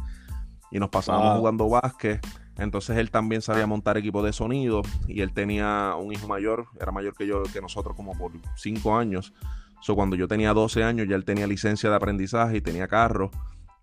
y 0.71 0.79
nos 0.79 0.91
pasábamos 0.91 1.39
jugando 1.39 1.71
básquet 1.71 2.21
entonces 2.59 2.99
él 2.99 3.11
también 3.11 3.43
sabía 3.43 3.67
montar 3.67 3.97
equipo 3.97 4.23
de 4.23 4.33
sonido 4.33 4.83
y 5.09 5.23
él 5.23 5.33
tenía 5.33 5.95
un 5.99 6.13
hijo 6.13 6.29
mayor, 6.29 6.67
era 6.81 6.93
mayor 6.93 7.15
que 7.15 7.27
yo, 7.27 7.43
que 7.45 7.61
nosotros 7.61 7.97
como 7.97 8.17
por 8.17 8.33
5 8.57 8.97
años. 8.97 9.33
So, 9.81 9.97
cuando 9.97 10.15
yo 10.15 10.29
tenía 10.29 10.53
12 10.53 10.85
años 10.85 11.09
ya 11.09 11.17
él 11.17 11.25
tenía 11.25 11.47
licencia 11.47 11.91
de 11.91 11.97
aprendizaje 11.97 12.59
y 12.59 12.61
tenía 12.61 12.87
carro. 12.87 13.31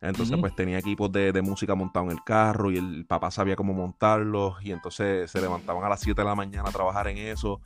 Entonces 0.02 0.38
pues 0.40 0.56
tenía 0.56 0.78
equipos 0.78 1.12
de, 1.12 1.42
música 1.42 1.76
montado 1.76 2.06
en 2.06 2.12
el 2.12 2.24
carro 2.24 2.72
y 2.72 2.78
el 2.78 3.06
papá 3.06 3.32
sabía 3.32 3.58
cómo 3.58 3.74
montarlos 3.74 4.56
y 4.64 4.72
entonces 4.72 5.30
se 5.30 5.42
levantaban 5.42 5.84
a 5.84 5.90
las 5.90 6.00
7 6.00 6.22
de 6.22 6.26
la 6.26 6.36
mañana 6.36 6.70
a 6.70 6.72
trabajar 6.72 7.10
en 7.10 7.18
eso. 7.18 7.60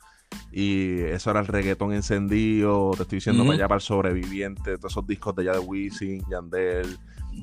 Y 0.50 0.98
eso 1.00 1.30
era 1.30 1.38
el 1.38 1.46
reggaetón 1.46 1.92
encendido, 1.92 2.90
te 2.96 3.02
estoy 3.02 3.18
diciendo 3.18 3.44
para 3.44 3.54
allá 3.54 3.68
para 3.68 3.76
el 3.76 3.82
sobreviviente, 3.82 4.76
todos 4.78 4.94
esos 4.94 5.06
discos 5.06 5.36
de 5.36 5.42
allá 5.42 5.52
de 5.52 5.58
Wisin, 5.60 6.24
Yandel, 6.28 6.98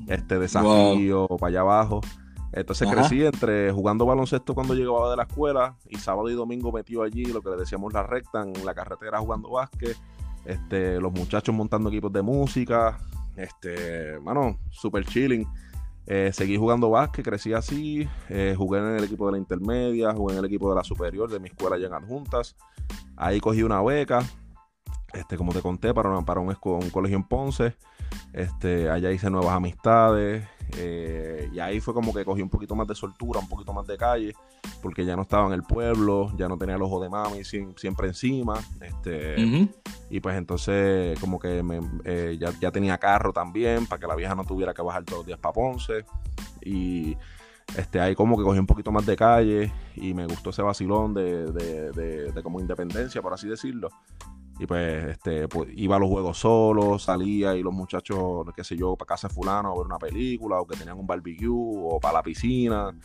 este 0.08 0.38
desafío, 0.38 1.26
para 1.38 1.48
allá 1.48 1.60
abajo. 1.60 2.02
Entonces 2.52 2.88
crecí 2.90 3.24
entre 3.24 3.72
jugando 3.72 4.04
baloncesto 4.04 4.54
cuando 4.54 4.74
llegaba 4.74 5.10
de 5.10 5.16
la 5.16 5.22
escuela 5.22 5.76
y 5.88 5.96
sábado 5.96 6.28
y 6.28 6.34
domingo 6.34 6.70
metido 6.70 7.02
allí, 7.02 7.24
lo 7.24 7.40
que 7.40 7.50
le 7.50 7.56
decíamos 7.56 7.92
la 7.94 8.02
recta, 8.02 8.42
en 8.42 8.52
la 8.64 8.74
carretera 8.74 9.18
jugando 9.18 9.50
básquet, 9.50 9.96
este, 10.44 11.00
los 11.00 11.12
muchachos 11.12 11.54
montando 11.54 11.88
equipos 11.88 12.12
de 12.12 12.20
música, 12.20 12.98
este, 13.36 14.20
mano, 14.20 14.58
super 14.70 15.04
chilling. 15.04 15.46
Eh, 16.04 16.30
seguí 16.32 16.56
jugando 16.56 16.90
básquet, 16.90 17.24
crecí 17.24 17.52
así, 17.54 18.08
eh, 18.28 18.54
jugué 18.56 18.80
en 18.80 18.96
el 18.96 19.04
equipo 19.04 19.26
de 19.26 19.32
la 19.32 19.38
intermedia, 19.38 20.12
jugué 20.12 20.34
en 20.34 20.40
el 20.40 20.44
equipo 20.44 20.68
de 20.68 20.74
la 20.74 20.84
superior 20.84 21.30
de 21.30 21.38
mi 21.38 21.48
escuela 21.48 21.76
allá 21.76 21.86
en 21.86 21.94
Adjuntas. 21.94 22.56
Ahí 23.16 23.40
cogí 23.40 23.62
una 23.62 23.80
beca, 23.80 24.20
este, 25.14 25.36
como 25.36 25.52
te 25.52 25.62
conté, 25.62 25.94
para, 25.94 26.20
para 26.22 26.40
un, 26.40 26.54
un 26.60 26.90
colegio 26.90 27.16
en 27.16 27.24
Ponce. 27.24 27.76
Este, 28.32 28.90
allá 28.90 29.10
hice 29.12 29.30
nuevas 29.30 29.54
amistades. 29.54 30.44
Eh, 30.76 31.50
y 31.52 31.58
ahí 31.58 31.80
fue 31.80 31.92
como 31.92 32.14
que 32.14 32.24
cogí 32.24 32.42
un 32.42 32.48
poquito 32.48 32.74
más 32.74 32.86
de 32.86 32.94
soltura, 32.94 33.40
un 33.40 33.48
poquito 33.48 33.72
más 33.72 33.86
de 33.86 33.96
calle, 33.96 34.34
porque 34.80 35.04
ya 35.04 35.16
no 35.16 35.22
estaba 35.22 35.46
en 35.46 35.52
el 35.52 35.62
pueblo, 35.62 36.32
ya 36.36 36.48
no 36.48 36.56
tenía 36.56 36.76
el 36.76 36.82
ojo 36.82 37.00
de 37.02 37.08
mami 37.08 37.44
siempre 37.44 38.08
encima. 38.08 38.54
Este, 38.80 39.68
Y 40.10 40.20
pues 40.20 40.36
entonces 40.36 41.18
como 41.20 41.38
que 41.38 41.62
me, 41.62 41.80
eh, 42.04 42.36
ya, 42.38 42.52
ya, 42.60 42.70
tenía 42.70 42.98
carro 42.98 43.32
también, 43.32 43.86
para 43.86 44.00
que 44.00 44.06
la 44.06 44.14
vieja 44.14 44.34
no 44.34 44.44
tuviera 44.44 44.74
que 44.74 44.82
bajar 44.82 45.04
todos 45.04 45.20
los 45.20 45.26
días 45.26 45.38
para 45.38 45.52
Ponce. 45.52 46.04
Y 46.62 47.16
este, 47.76 48.00
ahí 48.00 48.14
como 48.14 48.36
que 48.36 48.42
cogí 48.44 48.58
un 48.58 48.66
poquito 48.66 48.92
más 48.92 49.06
de 49.06 49.16
calle 49.16 49.72
y 49.94 50.14
me 50.14 50.26
gustó 50.26 50.50
ese 50.50 50.62
vacilón 50.62 51.14
de, 51.14 51.50
de 51.52 52.42
como 52.42 52.60
independencia, 52.60 53.22
por 53.22 53.32
así 53.32 53.48
decirlo. 53.48 53.88
Y 54.62 54.66
pues, 54.66 55.04
este, 55.06 55.48
pues, 55.48 55.70
iba 55.74 55.96
a 55.96 55.98
los 55.98 56.08
juegos 56.08 56.38
solo, 56.38 56.96
salía 56.96 57.56
y 57.56 57.64
los 57.64 57.72
muchachos, 57.72 58.46
qué 58.54 58.62
sé 58.62 58.76
yo, 58.76 58.94
para 58.94 59.08
casa 59.08 59.26
de 59.26 59.34
fulano 59.34 59.72
a 59.72 59.76
ver 59.76 59.86
una 59.86 59.98
película, 59.98 60.60
o 60.60 60.66
que 60.68 60.76
tenían 60.76 61.00
un 61.00 61.06
barbecue, 61.06 61.48
o 61.50 61.98
para 62.00 62.18
la 62.18 62.22
piscina, 62.22 62.96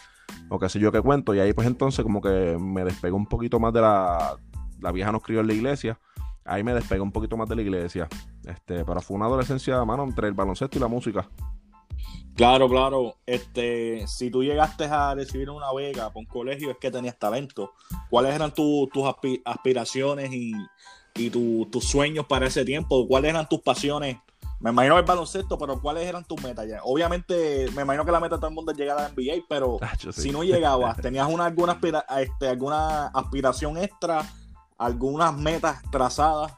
o 0.49 0.59
qué 0.59 0.69
sé 0.69 0.77
yo 0.77 0.91
qué 0.91 1.01
cuento. 1.01 1.33
Y 1.33 1.39
ahí 1.39 1.53
pues 1.53 1.65
entonces 1.65 2.03
como 2.03 2.21
que 2.21 2.57
me 2.59 2.83
despegué 2.83 3.13
un 3.13 3.25
poquito 3.25 3.59
más 3.59 3.73
de 3.73 3.81
la... 3.81 4.37
La 4.79 4.91
vieja 4.91 5.11
nos 5.11 5.23
crió 5.23 5.39
en 5.39 5.47
la 5.47 5.53
iglesia. 5.53 5.99
Ahí 6.45 6.63
me 6.63 6.75
despegué 6.75 7.01
un 7.01 7.11
poquito 7.11 7.35
más 7.35 7.49
de 7.49 7.55
la 7.55 7.63
iglesia. 7.63 8.07
Este, 8.45 8.85
pero 8.85 9.01
fue 9.01 9.17
una 9.17 9.25
adolescencia, 9.25 9.83
mano, 9.83 10.03
entre 10.03 10.27
el 10.27 10.35
baloncesto 10.35 10.77
y 10.77 10.81
la 10.81 10.87
música. 10.87 11.27
Claro, 12.35 12.69
claro. 12.69 13.15
Este, 13.25 14.05
si 14.05 14.29
tú 14.29 14.43
llegaste 14.43 14.83
a 14.85 15.15
recibir 15.15 15.49
una 15.49 15.73
beca 15.73 16.09
para 16.09 16.19
un 16.19 16.27
colegio 16.27 16.69
es 16.69 16.77
que 16.77 16.91
tenías 16.91 17.17
talento. 17.17 17.71
¿Cuáles 18.11 18.35
eran 18.35 18.53
tus 18.53 18.87
aspiraciones 19.43 20.31
y, 20.31 20.53
y 21.19 21.29
tus 21.29 21.83
sueños 21.83 22.25
para 22.25 22.47
ese 22.47 22.65
tiempo? 22.65 23.07
¿Cuáles 23.07 23.29
eran 23.31 23.47
tus 23.47 23.62
pasiones? 23.62 24.17
Me 24.59 24.71
imagino 24.71 24.97
el 24.97 25.05
baloncesto, 25.05 25.57
pero 25.57 25.79
¿cuáles 25.79 26.07
eran 26.07 26.24
tus 26.24 26.41
metas 26.41 26.67
ya? 26.67 26.79
Obviamente, 26.83 27.67
me 27.75 27.83
imagino 27.83 28.03
que 28.03 28.12
la 28.12 28.19
meta 28.19 28.36
de 28.36 28.39
todo 28.39 28.50
el 28.50 28.55
mundo 28.55 28.71
es 28.71 28.77
llegar 28.77 28.97
a 28.97 29.03
la 29.03 29.09
NBA, 29.09 29.45
pero 29.47 29.77
si 30.12 30.31
no 30.31 30.43
llegabas, 30.43 30.97
¿tenías 31.01 31.27
una, 31.29 31.45
alguna, 31.45 31.79
este, 32.19 32.50
alguna 32.50 33.07
aspiración 33.07 33.77
extra? 33.77 34.25
¿Algunas 34.77 35.36
metas 35.36 35.81
trazadas? 35.91 36.53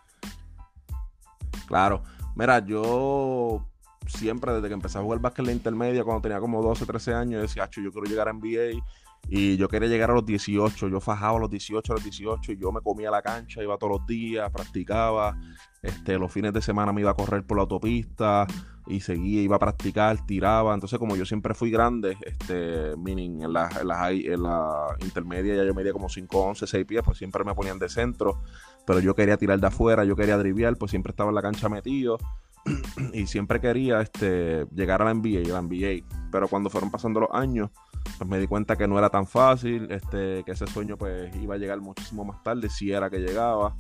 Claro. 1.68 2.02
Mira, 2.36 2.60
yo 2.66 3.66
siempre, 4.08 4.54
desde 4.54 4.68
que 4.70 4.74
empecé 4.74 4.98
a 4.98 5.02
jugar 5.02 5.20
básquet 5.20 5.40
en 5.40 5.46
la 5.48 5.52
intermedia, 5.52 6.04
cuando 6.04 6.22
tenía 6.22 6.40
como 6.40 6.62
12, 6.64 6.86
13 6.86 7.14
años, 7.14 7.42
decía, 7.42 7.70
yo 7.70 7.92
quiero 7.92 8.08
llegar 8.08 8.30
a 8.30 8.34
NBA 8.34 8.82
y 9.28 9.58
yo 9.58 9.68
quería 9.68 9.88
llegar 9.88 10.12
a 10.12 10.14
los 10.14 10.26
18, 10.26 10.88
yo 10.88 11.00
fajaba 11.00 11.38
a 11.38 11.42
los 11.42 11.50
18, 11.50 11.94
a 11.94 11.96
los 11.96 12.04
18, 12.04 12.54
y 12.54 12.58
yo 12.58 12.72
me 12.72 12.82
comía 12.82 13.12
la 13.12 13.22
cancha, 13.22 13.62
iba 13.62 13.78
todos 13.78 14.00
los 14.00 14.08
días, 14.08 14.50
practicaba. 14.52 15.38
Este, 15.82 16.18
los 16.18 16.32
fines 16.32 16.52
de 16.52 16.62
semana 16.62 16.92
me 16.92 17.02
iba 17.02 17.12
a 17.12 17.14
correr 17.14 17.46
por 17.46 17.58
la 17.58 17.62
autopista 17.62 18.48
y 18.88 19.02
seguía, 19.02 19.42
iba 19.42 19.56
a 19.56 19.60
practicar, 19.60 20.26
tiraba. 20.26 20.74
Entonces, 20.74 20.98
como 20.98 21.16
yo 21.16 21.26
siempre 21.26 21.54
fui 21.54 21.70
grande, 21.70 22.18
este, 22.22 22.96
meaning 22.98 23.44
en 23.44 23.54
la, 23.54 23.70
en 23.80 23.88
la, 23.88 24.12
en 24.12 24.44
la 24.44 24.98
intermedia 25.02 25.56
ya 25.56 25.64
yo 25.64 25.76
medía 25.76 25.94
como 25.94 26.10
5, 26.10 26.42
11, 26.42 26.66
6 26.68 26.86
pies, 26.86 27.04
pues 27.06 27.18
siempre 27.20 27.44
me 27.44 27.54
ponían 27.54 27.78
de 27.78 27.88
centro. 27.88 28.42
Pero 28.90 29.02
yo 29.02 29.14
quería 29.14 29.38
tirar 29.38 29.60
de 29.60 29.68
afuera, 29.68 30.04
yo 30.04 30.16
quería 30.16 30.36
driviar, 30.36 30.76
pues 30.76 30.90
siempre 30.90 31.12
estaba 31.12 31.30
en 31.30 31.36
la 31.36 31.44
cancha 31.44 31.70
metido. 31.70 32.18
y 33.14 33.28
siempre 33.28 33.62
quería 33.62 34.02
este, 34.02 34.66
llegar 34.74 35.04
a 35.04 35.06
la 35.06 35.14
NBA, 35.14 35.48
la 35.48 35.62
NBA. 35.62 36.04
Pero 36.32 36.48
cuando 36.48 36.72
fueron 36.72 36.90
pasando 36.90 37.20
los 37.20 37.30
años, 37.32 37.70
pues 38.18 38.28
me 38.28 38.40
di 38.40 38.48
cuenta 38.48 38.76
que 38.76 38.88
no 38.88 38.98
era 38.98 39.12
tan 39.12 39.28
fácil, 39.28 39.92
este, 39.92 40.44
que 40.44 40.54
ese 40.54 40.66
sueño 40.66 40.98
pues 40.98 41.32
iba 41.36 41.54
a 41.54 41.60
llegar 41.60 41.80
muchísimo 41.80 42.26
más 42.26 42.42
tarde, 42.42 42.68
si 42.68 42.92
era 42.92 43.12
que 43.12 43.20
llegaba. 43.20 43.76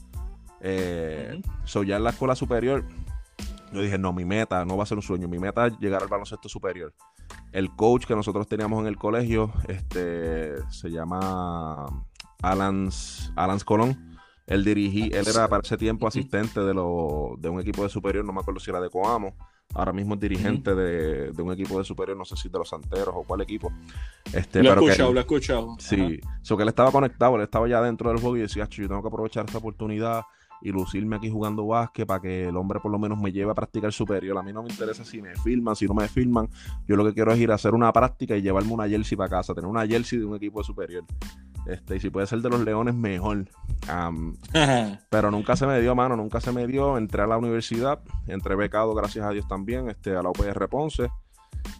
Eh, 0.61 1.41
ya 1.87 1.97
en 1.97 2.03
la 2.03 2.11
escuela 2.11 2.35
superior, 2.35 2.85
yo 3.73 3.81
dije, 3.81 3.97
no, 3.97 4.13
mi 4.13 4.25
meta 4.25 4.63
no 4.63 4.77
va 4.77 4.83
a 4.83 4.85
ser 4.85 4.99
un 4.99 5.01
sueño, 5.01 5.27
mi 5.27 5.39
meta 5.39 5.65
es 5.65 5.79
llegar 5.79 6.03
al 6.03 6.07
baloncesto 6.07 6.47
superior. 6.49 6.93
El 7.51 7.75
coach 7.75 8.05
que 8.05 8.15
nosotros 8.15 8.47
teníamos 8.47 8.79
en 8.81 8.85
el 8.85 8.97
colegio, 8.97 9.51
este, 9.67 10.53
se 10.69 10.91
llama 10.91 12.05
Alans, 12.43 13.33
Alans 13.35 13.63
Colón. 13.63 14.08
Él 14.49 14.65
dirigí, 14.65 15.11
él 15.13 15.27
era 15.27 15.47
para 15.47 15.61
ese 15.61 15.77
tiempo 15.77 16.07
asistente 16.07 16.59
de, 16.59 16.73
lo, 16.73 17.35
de 17.37 17.49
un 17.49 17.59
equipo 17.59 17.83
de 17.83 17.89
superior, 17.89 18.25
no 18.25 18.33
me 18.33 18.39
acuerdo 18.39 18.59
si 18.59 18.71
era 18.71 18.81
de 18.81 18.89
Coamo. 18.89 19.35
Ahora 19.75 19.93
mismo 19.93 20.15
es 20.15 20.19
dirigente 20.19 20.73
de, 20.73 21.31
un 21.39 21.53
equipo 21.53 21.77
de 21.77 21.85
superior, 21.85 22.17
no 22.17 22.25
sé 22.25 22.35
si 22.35 22.49
de 22.49 22.57
los 22.57 22.67
Santeros 22.67 23.13
o 23.15 23.23
cuál 23.23 23.41
equipo. 23.41 23.71
Este, 24.33 24.63
lo 24.63 24.71
he 24.71 24.73
escuchado, 24.73 25.13
lo 25.13 25.19
he 25.19 25.21
escuchado. 25.21 25.75
Sí, 25.77 26.19
so 26.41 26.57
que 26.57 26.63
él 26.63 26.69
estaba 26.69 26.91
conectado, 26.91 27.35
él 27.35 27.43
estaba 27.43 27.67
ya 27.67 27.79
dentro 27.79 28.09
del 28.09 28.19
juego 28.19 28.37
y 28.37 28.41
decía, 28.41 28.67
yo 28.67 28.87
tengo 28.87 29.03
que 29.03 29.07
aprovechar 29.07 29.45
esta 29.45 29.59
oportunidad 29.59 30.23
y 30.61 30.71
lucirme 30.71 31.15
aquí 31.15 31.29
jugando 31.29 31.65
básquet 31.65 32.05
para 32.05 32.21
que 32.21 32.49
el 32.49 32.57
hombre 32.57 32.79
por 32.79 32.91
lo 32.91 32.99
menos 32.99 33.19
me 33.19 33.31
lleve 33.31 33.51
a 33.51 33.55
practicar 33.55 33.91
superior. 33.93 34.37
A 34.37 34.43
mí 34.43 34.51
no 34.51 34.63
me 34.63 34.69
interesa 34.69 35.05
si 35.05 35.21
me 35.21 35.35
filman, 35.35 35.75
si 35.75 35.85
no 35.85 35.93
me 35.93 36.07
filman. 36.07 36.49
Yo 36.87 36.95
lo 36.95 37.05
que 37.05 37.13
quiero 37.13 37.31
es 37.31 37.39
ir 37.39 37.51
a 37.51 37.55
hacer 37.55 37.73
una 37.73 37.91
práctica 37.93 38.35
y 38.35 38.41
llevarme 38.41 38.73
una 38.73 38.87
jersey 38.87 39.17
para 39.17 39.29
casa, 39.29 39.53
tener 39.53 39.69
una 39.69 39.85
jersey 39.87 40.19
de 40.19 40.25
un 40.25 40.35
equipo 40.35 40.59
de 40.59 40.65
superior. 40.65 41.03
Este, 41.65 41.97
y 41.97 41.99
si 41.99 42.09
puede 42.09 42.25
ser 42.27 42.39
de 42.41 42.49
los 42.49 42.61
Leones, 42.61 42.95
mejor. 42.95 43.45
pero 45.09 45.31
nunca 45.31 45.55
se 45.55 45.67
me 45.67 45.79
dio, 45.79 45.95
mano, 45.95 46.15
nunca 46.15 46.41
se 46.41 46.51
me 46.51 46.67
dio. 46.67 46.97
Entré 46.97 47.21
a 47.21 47.27
la 47.27 47.37
universidad, 47.37 47.99
entré 48.27 48.55
becado, 48.55 48.93
gracias 48.93 49.25
a 49.25 49.31
Dios 49.31 49.47
también, 49.47 49.89
este, 49.89 50.15
a 50.15 50.23
la 50.23 50.29
UPR 50.29 50.67
Ponce. 50.67 51.09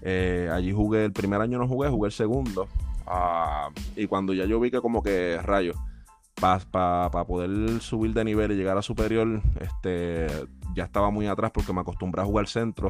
Eh, 0.01 0.50
allí 0.51 0.71
jugué, 0.71 1.05
el 1.05 1.13
primer 1.13 1.41
año 1.41 1.57
no 1.57 1.67
jugué, 1.67 1.89
jugué 1.89 2.07
el 2.07 2.13
segundo. 2.13 2.67
Ah, 3.07 3.69
y 3.95 4.05
cuando 4.07 4.33
ya 4.33 4.45
yo 4.45 4.59
vi 4.59 4.69
que 4.69 4.81
como 4.81 5.01
que 5.01 5.39
rayos, 5.41 5.75
para 6.39 7.25
poder 7.25 7.81
subir 7.81 8.13
de 8.13 8.24
nivel 8.24 8.51
y 8.51 8.55
llegar 8.55 8.77
a 8.77 8.81
superior, 8.81 9.41
este, 9.60 10.27
ya 10.75 10.86
estaba 10.86 11.10
muy 11.10 11.27
atrás 11.27 11.51
porque 11.51 11.74
me 11.74 11.81
acostumbré 11.81 12.22
a 12.22 12.25
jugar 12.25 12.48
centro 12.48 12.88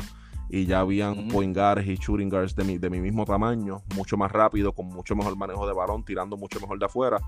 y 0.49 0.65
ya 0.65 0.79
habían 0.79 1.27
point 1.27 1.55
guards 1.55 1.87
y 1.87 1.95
shooting 1.95 2.29
guards 2.29 2.55
de 2.55 2.63
mi, 2.63 2.77
de 2.77 2.89
mi 2.89 2.99
mismo 2.99 3.25
tamaño, 3.25 3.81
mucho 3.95 4.17
más 4.17 4.31
rápido, 4.31 4.73
con 4.73 4.87
mucho 4.87 5.15
mejor 5.15 5.37
manejo 5.37 5.67
de 5.67 5.73
balón, 5.73 6.03
tirando 6.03 6.37
mucho 6.37 6.59
mejor 6.59 6.79
de 6.79 6.85
afuera 6.85 7.19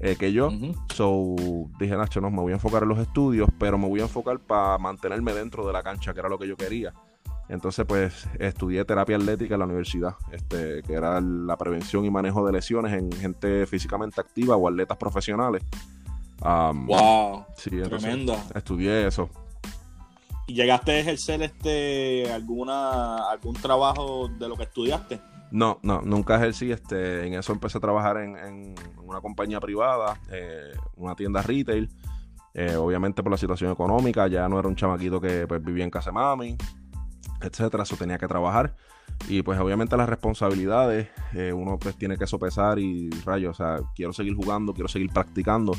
eh, 0.00 0.16
que 0.16 0.32
yo. 0.32 0.50
So 0.92 1.36
dije, 1.78 1.96
Nacho, 1.96 2.20
no, 2.20 2.30
me 2.30 2.40
voy 2.40 2.52
a 2.52 2.56
enfocar 2.56 2.82
en 2.82 2.88
los 2.88 2.98
estudios, 2.98 3.48
pero 3.58 3.78
me 3.78 3.88
voy 3.88 4.00
a 4.00 4.04
enfocar 4.04 4.40
para 4.40 4.76
mantenerme 4.78 5.32
dentro 5.32 5.66
de 5.66 5.72
la 5.72 5.82
cancha, 5.82 6.12
que 6.12 6.20
era 6.20 6.28
lo 6.28 6.38
que 6.38 6.48
yo 6.48 6.56
quería. 6.56 6.92
Entonces, 7.48 7.84
pues, 7.86 8.26
estudié 8.38 8.84
terapia 8.84 9.16
atlética 9.16 9.54
en 9.54 9.60
la 9.60 9.66
universidad, 9.66 10.16
este, 10.32 10.82
que 10.82 10.94
era 10.94 11.20
la 11.20 11.56
prevención 11.56 12.04
y 12.04 12.10
manejo 12.10 12.46
de 12.46 12.52
lesiones 12.52 12.92
en 12.94 13.12
gente 13.12 13.66
físicamente 13.66 14.20
activa 14.20 14.56
o 14.56 14.68
atletas 14.68 14.96
profesionales. 14.96 15.62
wow, 16.40 17.44
sí, 17.56 17.70
tremendo. 17.70 18.36
Estudié 18.54 19.06
eso. 19.06 19.28
¿Y 20.46 20.54
llegaste 20.54 20.92
a 20.92 20.98
ejercer 20.98 21.42
este 21.42 22.30
alguna 22.30 23.30
algún 23.30 23.54
trabajo 23.54 24.28
de 24.28 24.48
lo 24.48 24.56
que 24.56 24.64
estudiaste? 24.64 25.20
No, 25.50 25.78
no, 25.82 26.02
nunca 26.02 26.36
ejercí. 26.36 26.72
Este, 26.72 27.26
en 27.26 27.34
eso 27.34 27.52
empecé 27.52 27.78
a 27.78 27.80
trabajar 27.80 28.18
en, 28.18 28.74
una 29.02 29.20
compañía 29.20 29.60
privada, 29.60 30.20
eh, 30.30 30.72
una 30.96 31.14
tienda 31.14 31.42
retail. 31.42 31.88
Eh, 32.52 32.76
obviamente 32.76 33.22
por 33.22 33.32
la 33.32 33.38
situación 33.38 33.72
económica, 33.72 34.28
ya 34.28 34.48
no 34.48 34.58
era 34.58 34.68
un 34.68 34.76
chamaquito 34.76 35.20
que 35.20 35.46
pues, 35.46 35.62
vivía 35.64 35.82
en 35.82 35.90
casa 35.90 36.10
de 36.10 36.14
mami, 36.14 36.56
etcétera. 37.44 37.82
Eso 37.82 37.96
tenía 37.96 38.18
que 38.18 38.28
trabajar. 38.28 38.74
Y 39.28 39.42
pues 39.42 39.58
obviamente 39.60 39.96
las 39.96 40.08
responsabilidades, 40.08 41.08
eh, 41.34 41.52
uno 41.52 41.78
pues 41.78 41.96
tiene 41.96 42.16
que 42.16 42.26
sopesar 42.26 42.78
y 42.78 43.10
rayos, 43.24 43.60
o 43.60 43.62
sea, 43.62 43.76
quiero 43.94 44.12
seguir 44.12 44.34
jugando, 44.34 44.74
quiero 44.74 44.88
seguir 44.88 45.10
practicando 45.12 45.72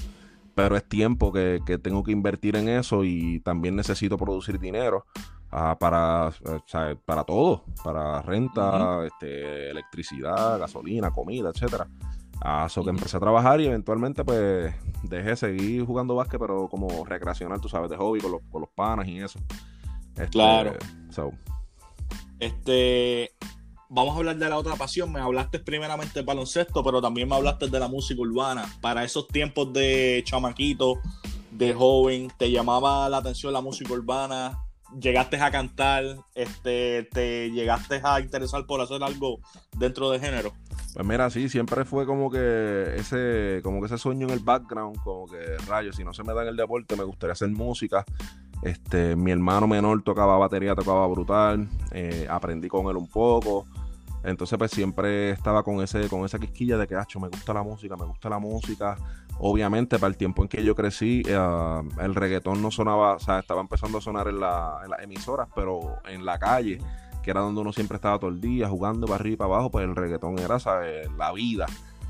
pero 0.55 0.77
es 0.77 0.85
tiempo 0.85 1.31
que, 1.31 1.59
tengo 1.83 2.01
que 2.01 2.13
invertir 2.13 2.55
en 2.55 2.69
eso 2.69 3.03
y 3.03 3.41
también 3.41 3.75
necesito 3.75 4.17
producir 4.17 4.57
dinero 4.57 5.05
ah, 5.51 5.77
para, 5.77 6.31
para 7.05 7.23
todo, 7.25 7.65
para 7.83 8.21
renta, 8.21 9.05
este, 9.05 9.69
electricidad, 9.69 10.57
gasolina, 10.57 11.11
comida, 11.11 11.51
etcétera. 11.53 11.87
Ah, 12.41 12.67
que 12.73 12.89
empecé 12.89 13.17
a 13.17 13.19
trabajar 13.19 13.61
y 13.61 13.65
eventualmente 13.65 14.23
pues 14.23 14.73
dejé 15.03 15.35
seguir 15.35 15.85
jugando 15.85 16.15
básquet, 16.15 16.39
pero 16.39 16.67
como 16.69 17.05
recreacional, 17.05 17.61
tú 17.61 17.69
sabes, 17.69 17.89
de 17.89 17.97
hobby 17.97 18.19
con 18.19 18.31
los, 18.31 18.41
con 18.49 18.61
los 18.61 18.69
panas 18.69 19.07
y 19.07 19.19
eso. 19.19 19.39
Este, 20.15 20.27
claro. 20.29 20.73
Este, 22.39 23.31
vamos 23.89 24.15
a 24.15 24.17
hablar 24.17 24.37
de 24.37 24.49
la 24.49 24.57
otra 24.57 24.75
pasión. 24.75 25.11
Me 25.11 25.19
hablaste 25.19 25.59
primeramente 25.59 26.15
del 26.15 26.25
baloncesto, 26.25 26.83
pero 26.83 27.01
también 27.01 27.29
me 27.29 27.35
hablaste 27.35 27.67
de 27.67 27.79
la 27.79 27.87
música 27.87 28.21
urbana. 28.21 28.65
Para 28.81 29.03
esos 29.03 29.27
tiempos 29.27 29.71
de 29.73 30.23
chamaquito, 30.25 30.99
de 31.51 31.73
joven, 31.73 32.31
¿te 32.37 32.51
llamaba 32.51 33.07
la 33.09 33.17
atención 33.17 33.53
la 33.53 33.61
música 33.61 33.93
urbana? 33.93 34.59
¿Llegaste 34.99 35.37
a 35.37 35.51
cantar? 35.51 36.03
Este, 36.35 37.07
¿Te 37.11 37.49
llegaste 37.51 38.01
a 38.03 38.19
interesar 38.19 38.65
por 38.65 38.81
hacer 38.81 39.01
algo 39.03 39.39
dentro 39.77 40.09
de 40.11 40.19
género? 40.19 40.53
Pues 40.93 41.05
mira, 41.05 41.29
sí, 41.29 41.49
siempre 41.49 41.83
fue 41.83 42.05
como 42.05 42.31
que 42.31 42.95
ese, 42.95 43.59
como 43.63 43.81
que 43.81 43.87
ese 43.87 43.97
sueño 43.97 44.27
en 44.27 44.33
el 44.33 44.39
background, 44.39 44.97
como 45.03 45.25
que 45.27 45.57
rayos, 45.67 45.97
si 45.97 46.05
no 46.05 46.13
se 46.13 46.23
me 46.23 46.33
da 46.33 46.43
en 46.43 46.49
el 46.49 46.55
deporte, 46.55 46.95
me 46.95 47.03
gustaría 47.03 47.33
hacer 47.33 47.49
música. 47.49 48.05
Este, 48.61 49.15
mi 49.15 49.31
hermano 49.31 49.67
menor 49.67 50.01
tocaba 50.01 50.37
batería, 50.37 50.75
tocaba 50.75 51.07
brutal. 51.07 51.67
Eh, 51.91 52.27
aprendí 52.29 52.67
con 52.67 52.87
él 52.87 52.97
un 52.97 53.07
poco. 53.07 53.65
Entonces, 54.23 54.57
pues 54.57 54.71
siempre 54.71 55.29
estaba 55.29 55.61
con 55.61 55.81
ese, 55.83 56.09
con 56.09 56.25
esa 56.25 56.39
quisquilla 56.39 56.77
de 56.77 56.87
que, 56.87 56.95
hacho, 56.95 57.19
me 57.19 57.27
gusta 57.27 57.53
la 57.53 57.61
música, 57.61 57.95
me 57.95 58.05
gusta 58.05 58.27
la 58.27 58.39
música. 58.39 58.97
Obviamente, 59.37 59.99
para 59.99 60.07
el 60.09 60.17
tiempo 60.17 60.41
en 60.41 60.47
que 60.47 60.63
yo 60.63 60.73
crecí, 60.75 61.21
eh, 61.27 61.81
el 62.01 62.15
reggaetón 62.15 62.59
no 62.61 62.71
sonaba, 62.71 63.15
o 63.15 63.19
sea, 63.19 63.39
estaba 63.39 63.61
empezando 63.61 63.99
a 63.99 64.01
sonar 64.01 64.27
en, 64.27 64.39
la, 64.39 64.79
en 64.83 64.89
las 64.89 65.01
emisoras, 65.03 65.47
pero 65.53 65.99
en 66.09 66.25
la 66.25 66.39
calle, 66.39 66.79
que 67.21 67.29
era 67.31 67.41
donde 67.41 67.61
uno 67.61 67.71
siempre 67.71 67.97
estaba 67.97 68.17
todo 68.17 68.31
el 68.31 68.41
día 68.41 68.67
jugando 68.67 69.05
para 69.05 69.19
arriba 69.19 69.33
y 69.33 69.37
para 69.37 69.53
abajo, 69.53 69.69
pues 69.69 69.85
el 69.85 69.95
reggaetón 69.95 70.39
era, 70.39 70.57
¿sabes? 70.57 71.07
La 71.17 71.31
vida. 71.31 71.67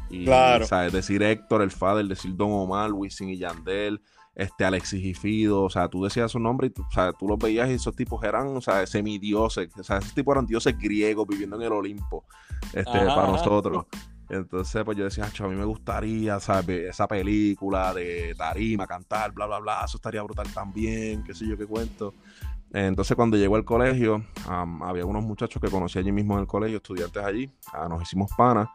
Y, 0.09 0.23
Claro. 0.23 0.65
¿sabes? 0.67 0.93
Decir 0.93 1.21
Héctor, 1.21 1.63
el 1.63 1.71
Fader, 1.71 2.05
decir 2.05 2.33
Don 2.35 2.51
Omar, 2.51 2.93
Wisin 2.93 3.27
y 3.29 3.37
Yandel, 3.37 4.01
este 4.35 4.65
Alexis 4.65 5.03
y 5.03 5.13
Fido, 5.13 5.63
o 5.63 5.69
sea, 5.69 5.87
tú 5.87 6.03
decías 6.03 6.31
su 6.31 6.39
nombre 6.39 6.67
y 6.67 6.69
tú, 6.69 6.83
o 6.83 6.91
sea, 6.91 7.13
tú 7.13 7.27
los 7.27 7.39
veías 7.39 7.69
y 7.69 7.73
esos 7.73 7.95
tipos 7.95 8.21
eran, 8.23 8.47
o 8.57 8.61
sea, 8.61 8.85
semidioses, 8.85 9.69
o 9.77 9.83
sea, 9.83 9.97
esos 9.97 10.13
tipos 10.13 10.33
eran 10.33 10.45
dioses 10.45 10.77
griegos 10.77 11.25
viviendo 11.27 11.55
en 11.55 11.61
el 11.63 11.71
Olimpo, 11.71 12.25
este, 12.73 12.89
Ajá, 12.89 13.07
para 13.07 13.23
ajá. 13.23 13.31
nosotros. 13.31 13.85
Entonces, 14.27 14.83
pues 14.83 14.97
yo 14.97 15.03
decía, 15.03 15.25
"Acho, 15.25 15.45
a 15.45 15.47
mí 15.47 15.55
me 15.55 15.65
gustaría, 15.65 16.39
¿sabes? 16.39 16.89
Esa 16.89 17.07
película 17.07 17.93
de 17.93 18.33
tarima, 18.35 18.87
cantar, 18.87 19.31
bla, 19.31 19.45
bla, 19.45 19.59
bla, 19.59 19.83
eso 19.85 19.97
estaría 19.97 20.23
brutal 20.23 20.47
también, 20.51 21.23
qué 21.23 21.33
sé 21.33 21.47
yo 21.47 21.55
qué 21.57 21.65
cuento. 21.67 22.13
Entonces, 22.73 23.15
cuando 23.15 23.37
llegó 23.37 23.55
al 23.55 23.63
colegio, 23.63 24.25
am, 24.47 24.81
había 24.83 25.05
unos 25.05 25.23
muchachos 25.23 25.61
que 25.61 25.69
conocí 25.69 25.99
allí 25.99 26.11
mismo 26.11 26.33
en 26.33 26.41
el 26.41 26.47
colegio, 26.47 26.77
estudiantes 26.77 27.23
allí, 27.23 27.49
ah, 27.71 27.87
nos 27.87 28.01
hicimos 28.01 28.29
panas, 28.35 28.67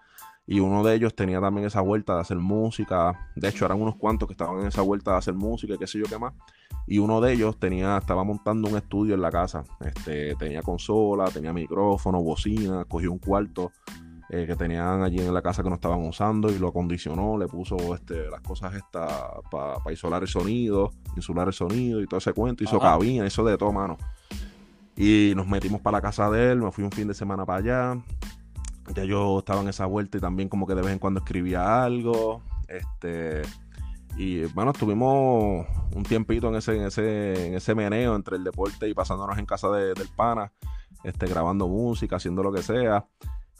y 0.50 0.58
uno 0.58 0.82
de 0.82 0.96
ellos 0.96 1.14
tenía 1.14 1.40
también 1.40 1.68
esa 1.68 1.80
vuelta 1.80 2.16
de 2.16 2.22
hacer 2.22 2.36
música. 2.36 3.30
De 3.36 3.48
hecho, 3.48 3.66
eran 3.66 3.80
unos 3.80 3.94
cuantos 3.94 4.26
que 4.26 4.32
estaban 4.32 4.58
en 4.58 4.66
esa 4.66 4.82
vuelta 4.82 5.12
de 5.12 5.18
hacer 5.18 5.34
música 5.34 5.74
y 5.74 5.78
qué 5.78 5.86
sé 5.86 6.00
yo 6.00 6.06
qué 6.06 6.18
más. 6.18 6.34
Y 6.88 6.98
uno 6.98 7.20
de 7.20 7.34
ellos 7.34 7.56
tenía, 7.56 7.96
estaba 7.98 8.24
montando 8.24 8.68
un 8.68 8.76
estudio 8.76 9.14
en 9.14 9.22
la 9.22 9.30
casa. 9.30 9.62
Este, 9.78 10.34
tenía 10.34 10.60
consola, 10.60 11.26
tenía 11.26 11.52
micrófono, 11.52 12.20
bocina, 12.20 12.84
cogió 12.84 13.12
un 13.12 13.20
cuarto 13.20 13.70
eh, 14.28 14.44
que 14.44 14.56
tenían 14.56 15.04
allí 15.04 15.20
en 15.20 15.32
la 15.32 15.40
casa 15.40 15.62
que 15.62 15.68
no 15.68 15.76
estaban 15.76 16.00
usando 16.00 16.50
y 16.50 16.58
lo 16.58 16.66
acondicionó, 16.66 17.38
le 17.38 17.46
puso 17.46 17.76
este, 17.94 18.28
las 18.28 18.40
cosas 18.40 18.74
estas 18.74 19.08
para 19.52 19.92
isolar 19.92 20.22
el 20.22 20.28
sonido, 20.28 20.90
insular 21.14 21.46
el 21.46 21.54
sonido 21.54 22.02
y 22.02 22.08
todo 22.08 22.18
ese 22.18 22.32
cuento, 22.32 22.64
hizo 22.64 22.78
Ajá. 22.78 22.94
cabina, 22.94 23.24
hizo 23.24 23.44
de 23.44 23.56
todo, 23.56 23.70
mano. 23.70 23.98
Y 24.96 25.32
nos 25.36 25.46
metimos 25.46 25.80
para 25.80 25.98
la 25.98 26.02
casa 26.02 26.28
de 26.28 26.50
él, 26.50 26.60
me 26.60 26.72
fui 26.72 26.82
un 26.82 26.90
fin 26.90 27.06
de 27.06 27.14
semana 27.14 27.46
para 27.46 27.60
allá. 27.60 28.02
Ya 28.94 29.04
yo 29.04 29.38
estaba 29.38 29.60
en 29.60 29.68
esa 29.68 29.86
vuelta 29.86 30.18
y 30.18 30.20
también 30.20 30.48
como 30.48 30.66
que 30.66 30.74
de 30.74 30.82
vez 30.82 30.92
en 30.92 30.98
cuando 30.98 31.20
escribía 31.20 31.82
algo. 31.84 32.42
Este. 32.68 33.42
Y 34.16 34.44
bueno, 34.46 34.72
estuvimos 34.72 35.66
un 35.94 36.02
tiempito 36.02 36.48
en 36.48 36.56
ese, 36.56 36.76
en 36.76 36.82
ese, 36.86 37.46
en 37.48 37.54
ese 37.54 37.74
meneo 37.74 38.16
entre 38.16 38.36
el 38.36 38.44
deporte 38.44 38.88
y 38.88 38.94
pasándonos 38.94 39.38
en 39.38 39.46
casa 39.46 39.68
de- 39.70 39.94
del 39.94 40.08
pana, 40.08 40.52
este, 41.04 41.26
grabando 41.26 41.68
música, 41.68 42.16
haciendo 42.16 42.42
lo 42.42 42.52
que 42.52 42.62
sea. 42.62 43.06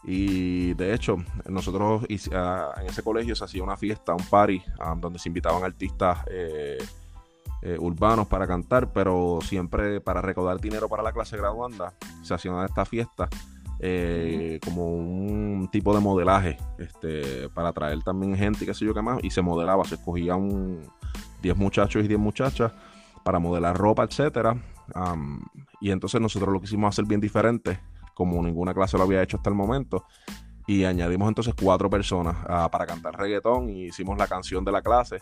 Y 0.02 0.74
de 0.74 0.94
hecho, 0.94 1.16
nosotros 1.48 2.04
ah, 2.32 2.72
en 2.80 2.86
ese 2.86 3.02
colegio 3.02 3.36
se 3.36 3.44
hacía 3.44 3.62
una 3.62 3.76
fiesta, 3.76 4.14
un 4.14 4.24
party, 4.24 4.62
ah, 4.80 4.94
donde 4.98 5.18
se 5.18 5.28
invitaban 5.28 5.62
artistas 5.62 6.18
eh, 6.30 6.78
eh, 7.62 7.76
urbanos 7.78 8.26
para 8.26 8.46
cantar, 8.46 8.92
pero 8.92 9.38
siempre 9.42 10.00
para 10.00 10.20
recaudar 10.20 10.58
dinero 10.60 10.88
para 10.88 11.02
la 11.02 11.12
clase 11.12 11.36
graduanda, 11.36 11.92
se 12.22 12.34
hacían 12.34 12.64
estas 12.64 12.88
fiestas 12.88 13.28
eh, 13.82 14.60
como 14.62 14.94
un 14.94 15.68
tipo 15.72 15.94
de 15.94 16.00
modelaje, 16.00 16.58
este, 16.78 17.48
para 17.48 17.70
atraer 17.70 18.02
también 18.02 18.36
gente 18.36 18.64
y 18.64 18.66
qué 18.66 18.74
sé 18.74 18.84
yo 18.84 18.92
qué 18.92 19.02
más, 19.02 19.18
y 19.22 19.30
se 19.30 19.40
modelaba, 19.40 19.84
se 19.84 19.94
escogían 19.94 20.80
10 21.42 21.56
muchachos 21.56 22.04
y 22.04 22.08
10 22.08 22.20
muchachas 22.20 22.72
para 23.24 23.38
modelar 23.38 23.76
ropa, 23.76 24.04
etcétera. 24.04 24.56
Y 25.80 25.90
entonces 25.90 26.20
nosotros 26.20 26.52
lo 26.52 26.60
quisimos 26.60 26.88
hacer 26.88 27.06
bien 27.06 27.20
diferente, 27.20 27.80
como 28.14 28.42
ninguna 28.42 28.74
clase 28.74 28.98
lo 28.98 29.04
había 29.04 29.22
hecho 29.22 29.38
hasta 29.38 29.48
el 29.50 29.56
momento. 29.56 30.04
Y 30.66 30.84
añadimos 30.84 31.26
entonces 31.28 31.54
cuatro 31.60 31.88
personas 31.88 32.36
ah, 32.46 32.68
para 32.70 32.86
cantar 32.86 33.18
reggaetón 33.18 33.70
y 33.70 33.86
hicimos 33.86 34.16
la 34.18 34.28
canción 34.28 34.64
de 34.64 34.70
la 34.70 34.82
clase, 34.82 35.18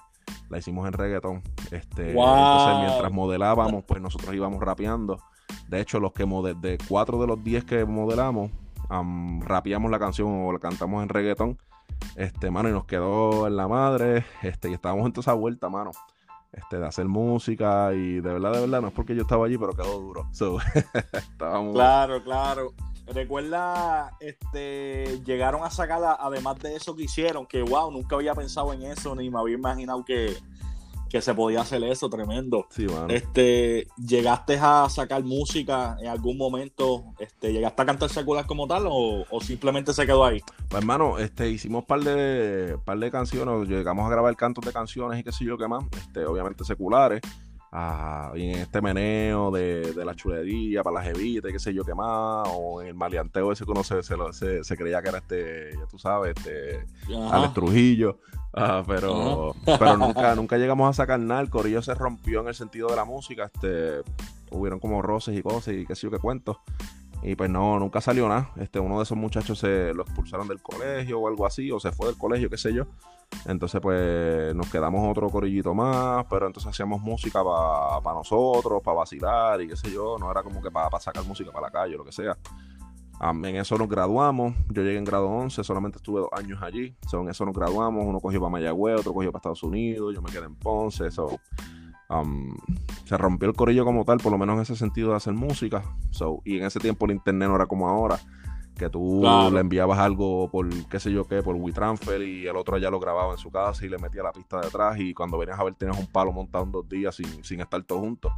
la 0.50 0.59
hicimos 0.59 0.87
en 0.87 0.93
reggaetón. 0.93 1.43
Este, 1.71 2.12
Wow. 2.12 2.27
Entonces 2.27 2.88
mientras 2.88 3.12
modelábamos, 3.12 3.85
pues 3.85 4.03
nosotros 4.03 4.35
íbamos 4.35 4.61
rapeando. 4.61 5.23
De 5.68 5.81
hecho, 5.81 6.00
los 6.00 6.12
que 6.12 6.24
de 6.24 6.78
cuatro 6.88 7.20
de 7.20 7.26
los 7.26 7.42
diez 7.44 7.64
que 7.64 7.85
modelamos, 7.85 8.50
am, 8.88 9.40
rapeamos 9.42 9.90
la 9.90 9.98
canción 9.98 10.46
o 10.46 10.52
la 10.52 10.59
cantamos 10.59 11.02
en 11.02 11.09
reggaetón. 11.09 11.59
Este, 12.16 12.50
mano, 12.50 12.68
y 12.68 12.72
nos 12.72 12.85
quedó 12.85 13.46
en 13.46 13.57
la 13.57 13.68
madre. 13.68 14.24
Este, 14.42 14.70
y 14.70 14.74
estábamos 14.74 15.07
en 15.07 15.12
toda 15.12 15.22
esa 15.22 15.35
vuelta, 15.35 15.68
mano. 15.68 15.90
Este, 16.52 16.78
de 16.78 16.87
hacer 16.87 17.07
música 17.07 17.92
y 17.92 18.20
de 18.20 18.33
verdad, 18.33 18.52
de 18.54 18.61
verdad, 18.62 18.81
no 18.81 18.88
es 18.88 18.94
porque 18.94 19.14
yo 19.14 19.22
estaba 19.22 19.44
allí, 19.44 19.59
pero 19.59 19.72
quedó 19.72 20.00
duro. 20.00 20.26
So, 20.33 20.59
estábamos. 21.12 21.74
Claro, 21.74 22.22
claro. 22.24 22.72
Recuerda, 23.07 24.16
este, 24.20 25.20
llegaron 25.24 25.64
a 25.64 25.70
sacar, 25.70 26.00
además 26.20 26.59
de 26.59 26.76
eso 26.76 26.94
que 26.94 27.04
hicieron, 27.04 27.46
que 27.46 27.62
wow, 27.62 27.90
nunca 27.90 28.16
había 28.16 28.35
pensado 28.35 28.72
en 28.72 28.83
eso, 28.83 29.14
ni 29.14 29.31
me 29.31 29.38
había 29.38 29.54
imaginado 29.54 30.04
que, 30.04 30.37
que 31.09 31.23
se 31.23 31.35
podía 31.35 31.62
hacer 31.62 31.83
eso, 31.85 32.09
tremendo. 32.09 32.66
Sí, 32.71 32.87
mano. 32.87 33.09
Este, 33.09 33.87
¿llegaste 33.97 34.59
a 34.61 34.88
sacar 34.90 35.25
música 35.25 35.97
en 36.01 36.09
algún 36.09 36.37
momento? 36.37 37.05
Este, 37.18 37.53
¿Llegaste 37.53 37.83
a 37.83 37.87
cantar 37.87 38.11
secular 38.11 38.47
como 38.47 38.66
tal 38.66 38.87
o, 38.88 39.25
o 39.31 39.40
simplemente 39.40 39.92
se 39.92 40.07
quedó 40.07 40.25
ahí? 40.25 40.40
Pues 40.68 40.83
hermano, 40.83 41.18
este, 41.18 41.51
hicimos 41.51 41.85
par 41.85 42.01
de, 42.01 42.79
par 42.85 42.99
de 42.99 43.11
canciones, 43.11 43.68
llegamos 43.68 44.07
a 44.07 44.11
grabar 44.11 44.37
cantos 44.37 44.64
de 44.64 44.73
canciones 44.73 45.18
y 45.18 45.25
qué 45.25 45.33
sé 45.33 45.44
yo 45.44 45.57
qué 45.57 45.66
más, 45.68 45.85
este, 45.97 46.27
obviamente 46.27 46.64
seculares, 46.64 47.21
y 48.35 48.50
en 48.50 48.59
este 48.61 48.81
meneo 48.81 49.50
de, 49.50 49.92
de 49.92 50.04
la 50.04 50.14
chulería 50.14 50.83
para 50.83 50.94
las 51.02 51.04
jevitas 51.04 51.50
y 51.50 51.52
qué 51.52 51.59
sé 51.59 51.74
yo 51.74 51.85
qué 51.85 51.94
más, 51.94 52.48
o 52.52 52.81
en 52.81 52.88
el 52.88 52.94
maleanteo 52.94 53.52
ese 53.52 53.64
que 53.64 53.70
uno 53.70 53.85
se, 53.85 54.02
se, 54.02 54.16
lo- 54.16 54.33
se- 54.33 54.64
se 54.64 54.76
creía 54.76 55.02
que 55.02 55.09
era 55.11 55.18
este, 55.18 55.72
ya 55.76 55.87
tú 55.87 55.98
sabes, 55.98 56.35
este, 56.37 56.87
Ajá. 57.14 57.37
Alex 57.37 57.54
Trujillo, 57.54 58.18
ah, 58.54 58.83
pero, 58.87 59.54
pero 59.78 59.96
nunca, 59.96 60.35
nunca 60.37 60.57
llegamos 60.57 60.88
a 60.88 60.92
sacar 60.94 61.20
nada, 61.20 61.40
el 61.42 61.50
corillo 61.50 61.83
se 61.83 61.94
rompió 61.94 62.40
en 62.40 62.48
el 62.48 62.54
sentido 62.54 62.88
de 62.88 62.96
la 62.96 63.04
música, 63.04 63.50
este, 63.52 64.00
hubieron 64.50 64.81
como 64.81 65.02
roces 65.02 65.37
y 65.37 65.42
cosas 65.42 65.74
y 65.74 65.85
qué 65.87 65.94
sé 65.94 66.02
yo 66.07 66.11
qué 66.11 66.18
cuento. 66.18 66.61
Y 67.20 67.35
pues 67.35 67.50
no, 67.50 67.81
nunca 67.81 68.00
salió 68.00 68.28
nada. 68.28 68.52
Este, 68.61 68.78
uno 68.78 68.98
de 68.98 69.02
esos 69.02 69.18
muchachos 69.18 69.59
se 69.59 69.92
lo 69.92 70.04
expulsaron 70.04 70.46
del 70.46 70.62
colegio 70.62 71.18
o 71.18 71.26
algo 71.26 71.46
así, 71.46 71.68
o 71.72 71.81
se 71.81 71.90
fue 71.90 72.07
del 72.07 72.16
colegio, 72.16 72.48
qué 72.48 72.57
sé 72.57 72.72
yo. 72.72 72.87
Entonces, 73.47 73.81
pues 73.81 74.55
nos 74.55 74.71
quedamos 74.71 75.09
otro 75.11 75.29
corillito 75.31 75.75
más, 75.75 76.25
pero 76.29 76.47
entonces 76.47 76.71
hacíamos 76.71 77.01
música 77.01 77.43
para 77.43 78.17
nosotros, 78.17 78.83
para 78.83 78.99
vacilar 78.99 79.61
y 79.62 79.69
qué 79.69 79.77
sé 79.77 79.91
yo. 79.91 80.17
No 80.19 80.31
era 80.31 80.43
como 80.43 80.62
que 80.62 80.71
para 80.71 81.01
sacar 81.01 81.25
música 81.25 81.51
para 81.51 81.67
la 81.67 81.71
calle 81.71 81.95
o 81.95 81.99
lo 81.99 82.05
que 82.05 82.12
sea. 82.12 82.37
En 83.21 83.57
eso 83.57 83.77
nos 83.77 83.88
graduamos. 83.88 84.55
Yo 84.69 84.83
llegué 84.83 84.97
en 84.97 85.05
grado 85.05 85.29
11, 85.29 85.64
solamente 85.64 85.99
estuve 85.99 86.21
dos 86.21 86.31
años 86.33 86.62
allí. 86.62 86.95
So, 87.09 87.21
en 87.21 87.29
eso 87.29 87.45
nos 87.45 87.55
graduamos. 87.55 88.05
Uno 88.07 88.21
cogió 88.21 88.38
para 88.38 88.51
Mayagüez, 88.51 89.01
otro 89.01 89.12
cogió 89.12 89.33
para 89.33 89.41
Estados 89.41 89.62
Unidos. 89.64 90.14
Yo 90.14 90.23
me 90.23 90.31
quedé 90.31 90.45
en 90.45 90.55
Ponce. 90.55 91.11
So, 91.11 91.41
am, 92.09 92.57
se 93.07 93.17
rompió 93.17 93.49
el 93.49 93.57
corillo 93.57 93.85
como 93.85 94.05
tal, 94.05 94.19
por 94.19 94.31
lo 94.31 94.38
menos 94.38 94.57
en 94.57 94.62
ese 94.62 94.77
sentido 94.77 95.11
de 95.11 95.17
hacer 95.17 95.35
música. 95.35 95.83
So, 96.11 96.43
y 96.45 96.59
en 96.59 96.67
ese 96.67 96.79
tiempo 96.79 97.07
el 97.07 97.12
internet 97.12 97.49
no 97.49 97.57
era 97.57 97.67
como 97.67 97.88
ahora, 97.88 98.21
que 98.79 98.88
tú 98.88 99.21
Claro. 99.21 99.51
le 99.51 99.61
enviabas 99.61 99.99
algo 99.99 100.49
por 100.51 100.69
qué 100.87 100.99
sé 100.99 101.12
yo 101.12 101.27
qué, 101.27 101.43
por 101.43 101.55
WeTransfer 101.57 102.23
y 102.23 102.47
el 102.47 102.57
otro 102.57 102.79
ya 102.79 102.91
lo 102.91 102.99
grababa 102.99 103.33
en 103.33 103.38
su 103.38 103.51
casa 103.51 103.85
y 103.85 103.88
le 103.88 103.99
metía 103.99 104.23
la 104.23 104.33
pista 104.33 104.61
detrás 104.61 104.99
y 104.99 105.12
cuando 105.12 105.37
venías 105.37 105.59
a 105.59 105.64
ver 105.64 105.75
tenías 105.75 105.99
un 105.99 106.07
palo 106.07 106.33
montado 106.33 106.64
en 106.64 106.73
dos 106.73 106.88
días 106.88 107.14
sin, 107.14 107.45
sin 107.45 107.61
estar 107.61 107.83
todos 107.83 108.01
juntos. 108.01 108.33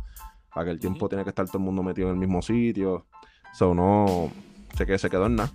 Aquel 0.53 0.81
tiempo 0.81 1.09
tiene 1.09 1.23
que 1.23 1.31
estar 1.31 1.47
todo 1.47 1.59
el 1.59 1.65
mundo 1.65 1.83
metido 1.83 2.09
en 2.09 2.15
el 2.15 2.19
mismo 2.21 2.43
sitio. 2.43 3.07
So, 3.53 3.75
no, 3.75 4.33
sé 4.77 4.85
que 4.87 4.99
se 4.99 5.09
quedó 5.09 5.27
en 5.27 5.37
nada. 5.37 5.53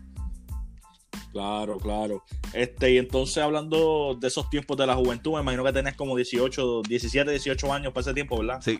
Claro, 1.31 1.77
claro. 1.77 2.23
Este, 2.53 2.91
y 2.93 2.97
entonces 2.97 3.43
hablando 3.43 4.15
de 4.17 4.27
esos 4.27 4.49
tiempos 4.49 4.77
de 4.77 4.87
la 4.87 4.95
juventud, 4.95 5.33
me 5.33 5.41
imagino 5.41 5.65
que 5.65 5.73
tenés 5.73 5.95
como 5.95 6.15
18, 6.15 6.83
17, 6.83 7.29
18 7.29 7.73
años 7.73 7.91
para 7.91 8.01
ese 8.03 8.13
tiempo, 8.13 8.37
¿verdad? 8.39 8.61
Sí, 8.61 8.79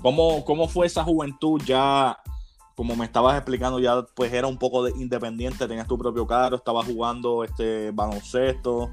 ¿Cómo, 0.00 0.44
¿Cómo 0.44 0.68
fue 0.68 0.86
esa 0.86 1.02
juventud 1.04 1.60
ya? 1.64 2.16
Como 2.78 2.94
me 2.94 3.06
estabas 3.06 3.36
explicando, 3.36 3.80
ya 3.80 4.02
pues 4.14 4.32
era 4.32 4.46
un 4.46 4.56
poco 4.56 4.84
de 4.84 4.92
independiente, 4.92 5.66
tenías 5.66 5.88
tu 5.88 5.98
propio 5.98 6.28
carro, 6.28 6.54
estabas 6.54 6.86
jugando 6.86 7.42
este 7.42 7.90
baloncesto, 7.90 8.92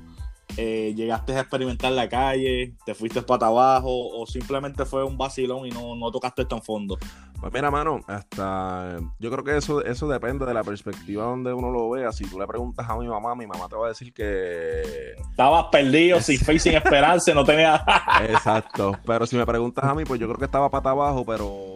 eh, 0.58 0.96
llegaste 0.96 1.34
a 1.36 1.42
experimentar 1.42 1.92
la 1.92 2.10
calle, 2.10 2.74
te 2.84 2.96
fuiste 2.96 3.22
para 3.22 3.46
abajo 3.46 3.92
o 3.92 4.26
simplemente 4.26 4.86
fue 4.86 5.04
un 5.04 5.20
vacilón 5.20 5.68
y 5.68 5.70
no, 5.70 5.96
no 5.96 6.10
tocaste 6.10 6.46
tan 6.46 6.64
fondo. 6.64 6.98
Pues 7.40 7.54
mira, 7.54 7.70
mano, 7.70 8.00
hasta 8.08 8.98
yo 9.20 9.30
creo 9.30 9.44
que 9.44 9.56
eso, 9.56 9.86
eso 9.86 10.08
depende 10.08 10.48
de 10.48 10.54
la 10.56 10.64
perspectiva 10.64 11.26
donde 11.26 11.54
uno 11.54 11.70
lo 11.70 11.88
vea. 11.92 12.12
Si 12.12 12.26
tú 12.26 12.40
le 12.40 12.48
preguntas 12.48 12.90
a 12.90 12.98
mi 12.98 13.08
mamá, 13.08 13.36
mi 13.36 13.46
mamá 13.46 13.70
te 13.70 13.76
va 13.76 13.86
a 13.86 13.90
decir 13.90 14.12
que 14.12 15.14
Estabas 15.30 15.66
perdido, 15.72 16.20
sin 16.22 16.40
fe 16.40 16.56
y 16.56 16.60
sin 16.60 16.74
esperanza, 16.74 17.36
no 17.36 17.46
tenías... 17.46 17.84
Exacto. 18.30 18.98
Pero 19.06 19.28
si 19.28 19.36
me 19.36 19.46
preguntas 19.46 19.86
a 19.86 19.94
mí, 19.94 20.06
pues 20.06 20.20
yo 20.20 20.26
creo 20.26 20.40
que 20.40 20.46
estaba 20.46 20.72
pata 20.72 20.90
abajo, 20.90 21.24
pero 21.24 21.75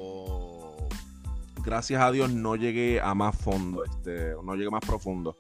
gracias 1.70 2.02
a 2.02 2.12
Dios 2.12 2.34
no 2.34 2.56
llegué 2.56 3.00
a 3.00 3.14
más 3.14 3.36
fondo, 3.36 3.84
este, 3.86 4.34
no 4.44 4.56
llegué 4.56 4.72
más 4.72 4.84
profundo. 4.84 5.38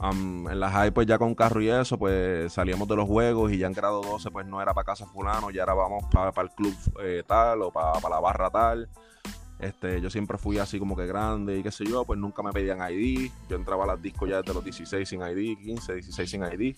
En 0.00 0.60
la 0.60 0.70
high, 0.70 0.92
pues 0.92 1.06
ya 1.06 1.18
con 1.18 1.34
carro 1.34 1.60
y 1.60 1.68
eso, 1.68 1.98
pues 1.98 2.52
salíamos 2.52 2.88
de 2.88 2.96
los 2.96 3.06
juegos 3.06 3.52
y 3.52 3.58
ya 3.58 3.66
en 3.66 3.74
grado 3.74 4.00
12, 4.00 4.30
pues 4.30 4.46
no 4.46 4.62
era 4.62 4.72
para 4.72 4.86
casa 4.86 5.06
fulano, 5.06 5.50
ya 5.50 5.64
era 5.64 5.74
vamos 5.74 6.04
para 6.10 6.32
el 6.42 6.50
club 6.54 6.74
eh, 7.02 7.22
tal 7.26 7.62
o 7.62 7.70
para 7.70 8.08
la 8.08 8.20
barra 8.20 8.48
tal. 8.48 8.88
Este, 9.58 10.00
yo 10.00 10.08
siempre 10.08 10.38
fui 10.38 10.58
así 10.58 10.78
como 10.78 10.96
que 10.96 11.04
grande 11.04 11.58
y 11.58 11.62
qué 11.62 11.70
sé 11.70 11.84
yo, 11.84 12.04
pues 12.04 12.18
nunca 12.18 12.42
me 12.42 12.52
pedían 12.52 12.78
ID. 12.90 13.30
Yo 13.50 13.56
entraba 13.56 13.84
a 13.84 13.88
las 13.88 14.00
discos 14.00 14.28
ya 14.28 14.40
desde 14.40 14.54
los 14.54 14.64
16 14.64 15.06
sin 15.06 15.20
ID, 15.20 15.58
15, 15.58 15.94
16 15.94 16.30
sin 16.30 16.44
ID. 16.44 16.76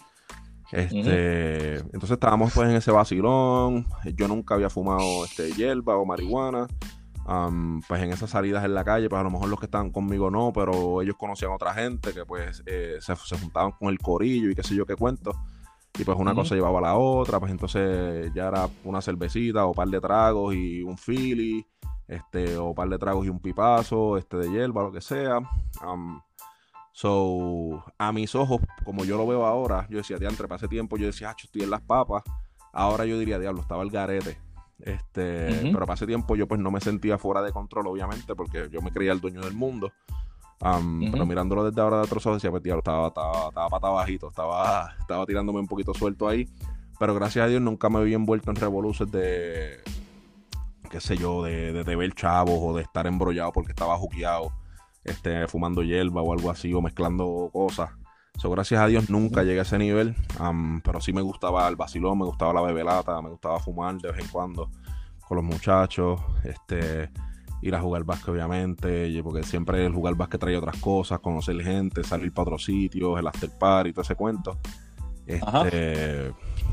Este, 0.72 1.74
entonces 1.76 2.12
estábamos 2.12 2.53
pues 2.55 2.68
en 2.68 2.76
ese 2.76 2.90
vacilón. 2.90 3.87
Yo 4.16 4.26
nunca 4.26 4.55
había 4.55 4.70
fumado 4.70 5.24
este 5.26 5.53
hierba 5.53 5.96
o 5.96 6.05
marihuana. 6.05 6.66
Pues 7.87 8.02
en 8.02 8.12
esas 8.12 8.30
salidas 8.30 8.64
en 8.64 8.74
la 8.74 8.85
calle, 8.85 9.09
pues 9.09 9.20
a 9.20 9.22
lo 9.22 9.30
mejor 9.30 9.48
los 9.48 9.59
que 9.59 9.66
estaban 9.66 9.90
conmigo 9.90 10.30
no, 10.30 10.52
pero 10.52 11.02
ellos 11.02 11.16
conocían 11.16 11.52
a 11.52 11.54
otra 11.54 11.74
gente 11.74 12.12
que 12.12 12.24
pues 12.24 12.62
eh, 12.66 12.98
se, 13.00 13.14
juntaban 13.37 13.72
con 13.72 13.88
el 13.88 13.98
corillo 13.98 14.50
y 14.50 14.54
qué 14.54 14.62
sé 14.62 14.74
yo 14.74 14.87
qué 14.87 14.96
cuento. 14.96 15.33
Y 15.98 16.04
pues 16.04 16.16
una 16.18 16.35
cosa 16.35 16.54
llevaba 16.54 16.78
a 16.78 16.83
la 16.83 16.96
otra, 16.96 17.40
pues 17.40 17.50
entonces 17.50 18.33
ya 18.33 18.48
era 18.48 18.68
una 18.85 19.02
cervecita 19.02 19.66
o 19.66 19.74
par 19.74 19.88
de 19.88 20.00
tragos 20.00 20.54
y 20.54 20.83
un 20.83 20.96
philly, 20.96 21.66
este, 22.06 22.56
o 22.56 22.74
par 22.74 22.88
de 22.88 22.98
tragos 22.98 23.26
y 23.26 23.28
un 23.28 23.40
pipazo, 23.40 24.16
este, 24.16 24.37
de 24.37 24.50
hierba, 24.50 24.83
lo 24.83 24.92
que 24.92 25.00
sea. 25.00 25.40
So, 26.92 27.85
a 27.98 28.12
mis 28.12 28.35
ojos, 28.35 28.61
como 28.85 29.04
yo 29.04 29.16
lo 29.16 29.26
veo 29.26 29.46
ahora, 29.46 29.87
yo 29.88 29.98
decía, 29.98 30.18
diantre, 30.18 30.48
para 30.48 30.59
ese 30.59 30.68
tiempo 30.68 30.96
yo 30.96 31.06
decía, 31.06 31.30
ah, 31.30 31.37
estoy 31.40 31.62
en 31.62 31.70
las 31.70 31.80
papas. 31.80 32.22
Ahora 32.72 33.04
yo 33.04 33.18
diría, 33.18 33.38
diablo, 33.38 33.62
estaba 33.62 33.83
el 33.83 33.90
garete. 33.90 34.38
Este, 34.84 35.70
pero 35.72 35.80
para 35.80 35.94
ese 35.94 36.06
tiempo 36.06 36.36
yo 36.36 36.46
pues 36.46 36.60
no 36.60 36.70
me 36.70 36.80
sentía 36.80 37.18
fuera 37.18 37.42
de 37.42 37.52
control, 37.52 37.86
obviamente, 37.88 38.34
porque 38.34 38.68
yo 38.70 38.80
me 38.82 38.90
creía 38.90 39.12
el 39.12 39.20
dueño 39.20 39.40
del 39.40 39.54
mundo. 39.54 39.92
Pero 40.58 41.24
mirándolo 41.24 41.64
desde 41.64 41.80
ahora 41.80 41.96
de 41.96 42.02
otros 42.02 42.26
ojos, 42.26 42.42
decía, 42.42 42.50
pues 42.50 42.62
estaba, 42.64 43.08
estaba, 43.08 43.48
estaba 43.48 43.68
pata 43.68 43.88
bajito, 43.88 44.28
estaba, 44.28 44.94
estaba 45.00 45.24
tirándome 45.24 45.60
un 45.60 45.66
poquito 45.66 45.94
suelto 45.94 46.28
ahí. 46.28 46.48
Pero 46.98 47.14
gracias 47.14 47.46
a 47.46 47.48
Dios 47.48 47.62
nunca 47.62 47.88
me 47.88 47.98
había 47.98 48.16
envuelto 48.16 48.50
en 48.50 48.56
revoluciones 48.56 49.10
de, 49.10 49.80
qué 50.90 51.00
sé 51.00 51.16
yo, 51.16 51.42
de, 51.42 51.72
de, 51.72 51.82
de 51.82 51.96
ver 51.96 52.12
chavos 52.12 52.58
o 52.60 52.76
de 52.76 52.82
estar 52.82 53.06
embrollado 53.06 53.52
porque 53.52 53.72
estaba 53.72 53.96
juqueado 53.96 54.52
este, 55.04 55.46
fumando 55.48 55.82
hierba 55.82 56.22
o 56.22 56.32
algo 56.32 56.50
así, 56.50 56.72
o 56.74 56.82
mezclando 56.82 57.48
cosas. 57.52 57.90
So, 58.38 58.50
gracias 58.50 58.80
a 58.80 58.86
Dios 58.86 59.10
nunca 59.10 59.42
llegué 59.42 59.58
a 59.58 59.62
ese 59.62 59.78
nivel, 59.78 60.16
pero 60.82 61.00
sí 61.00 61.12
me 61.12 61.20
gustaba 61.20 61.68
el 61.68 61.76
vacilón, 61.76 62.18
me 62.18 62.24
gustaba 62.24 62.54
la 62.54 62.62
bebelata, 62.62 63.20
me 63.20 63.30
gustaba 63.30 63.60
fumar 63.60 63.96
de 63.98 64.12
vez 64.12 64.20
en 64.20 64.28
cuando 64.28 64.70
con 65.30 65.36
los 65.36 65.44
muchachos, 65.44 66.20
este, 66.42 67.10
ir 67.62 67.74
a 67.74 67.80
jugar 67.80 68.04
básquet 68.04 68.30
obviamente, 68.30 69.22
porque 69.22 69.42
siempre 69.42 69.84
el 69.86 69.92
jugar 69.92 70.14
básquet 70.14 70.40
trae 70.40 70.56
otras 70.56 70.76
cosas, 70.78 71.20
conocer 71.20 71.60
gente, 71.62 72.02
salir 72.02 72.32
para 72.32 72.44
otros 72.44 72.64
sitios, 72.64 73.18
el 73.18 73.26
after 73.26 73.50
party, 73.58 73.92
todo 73.92 74.02
ese 74.02 74.14
cuento. 74.14 74.58
Este, 75.26 76.32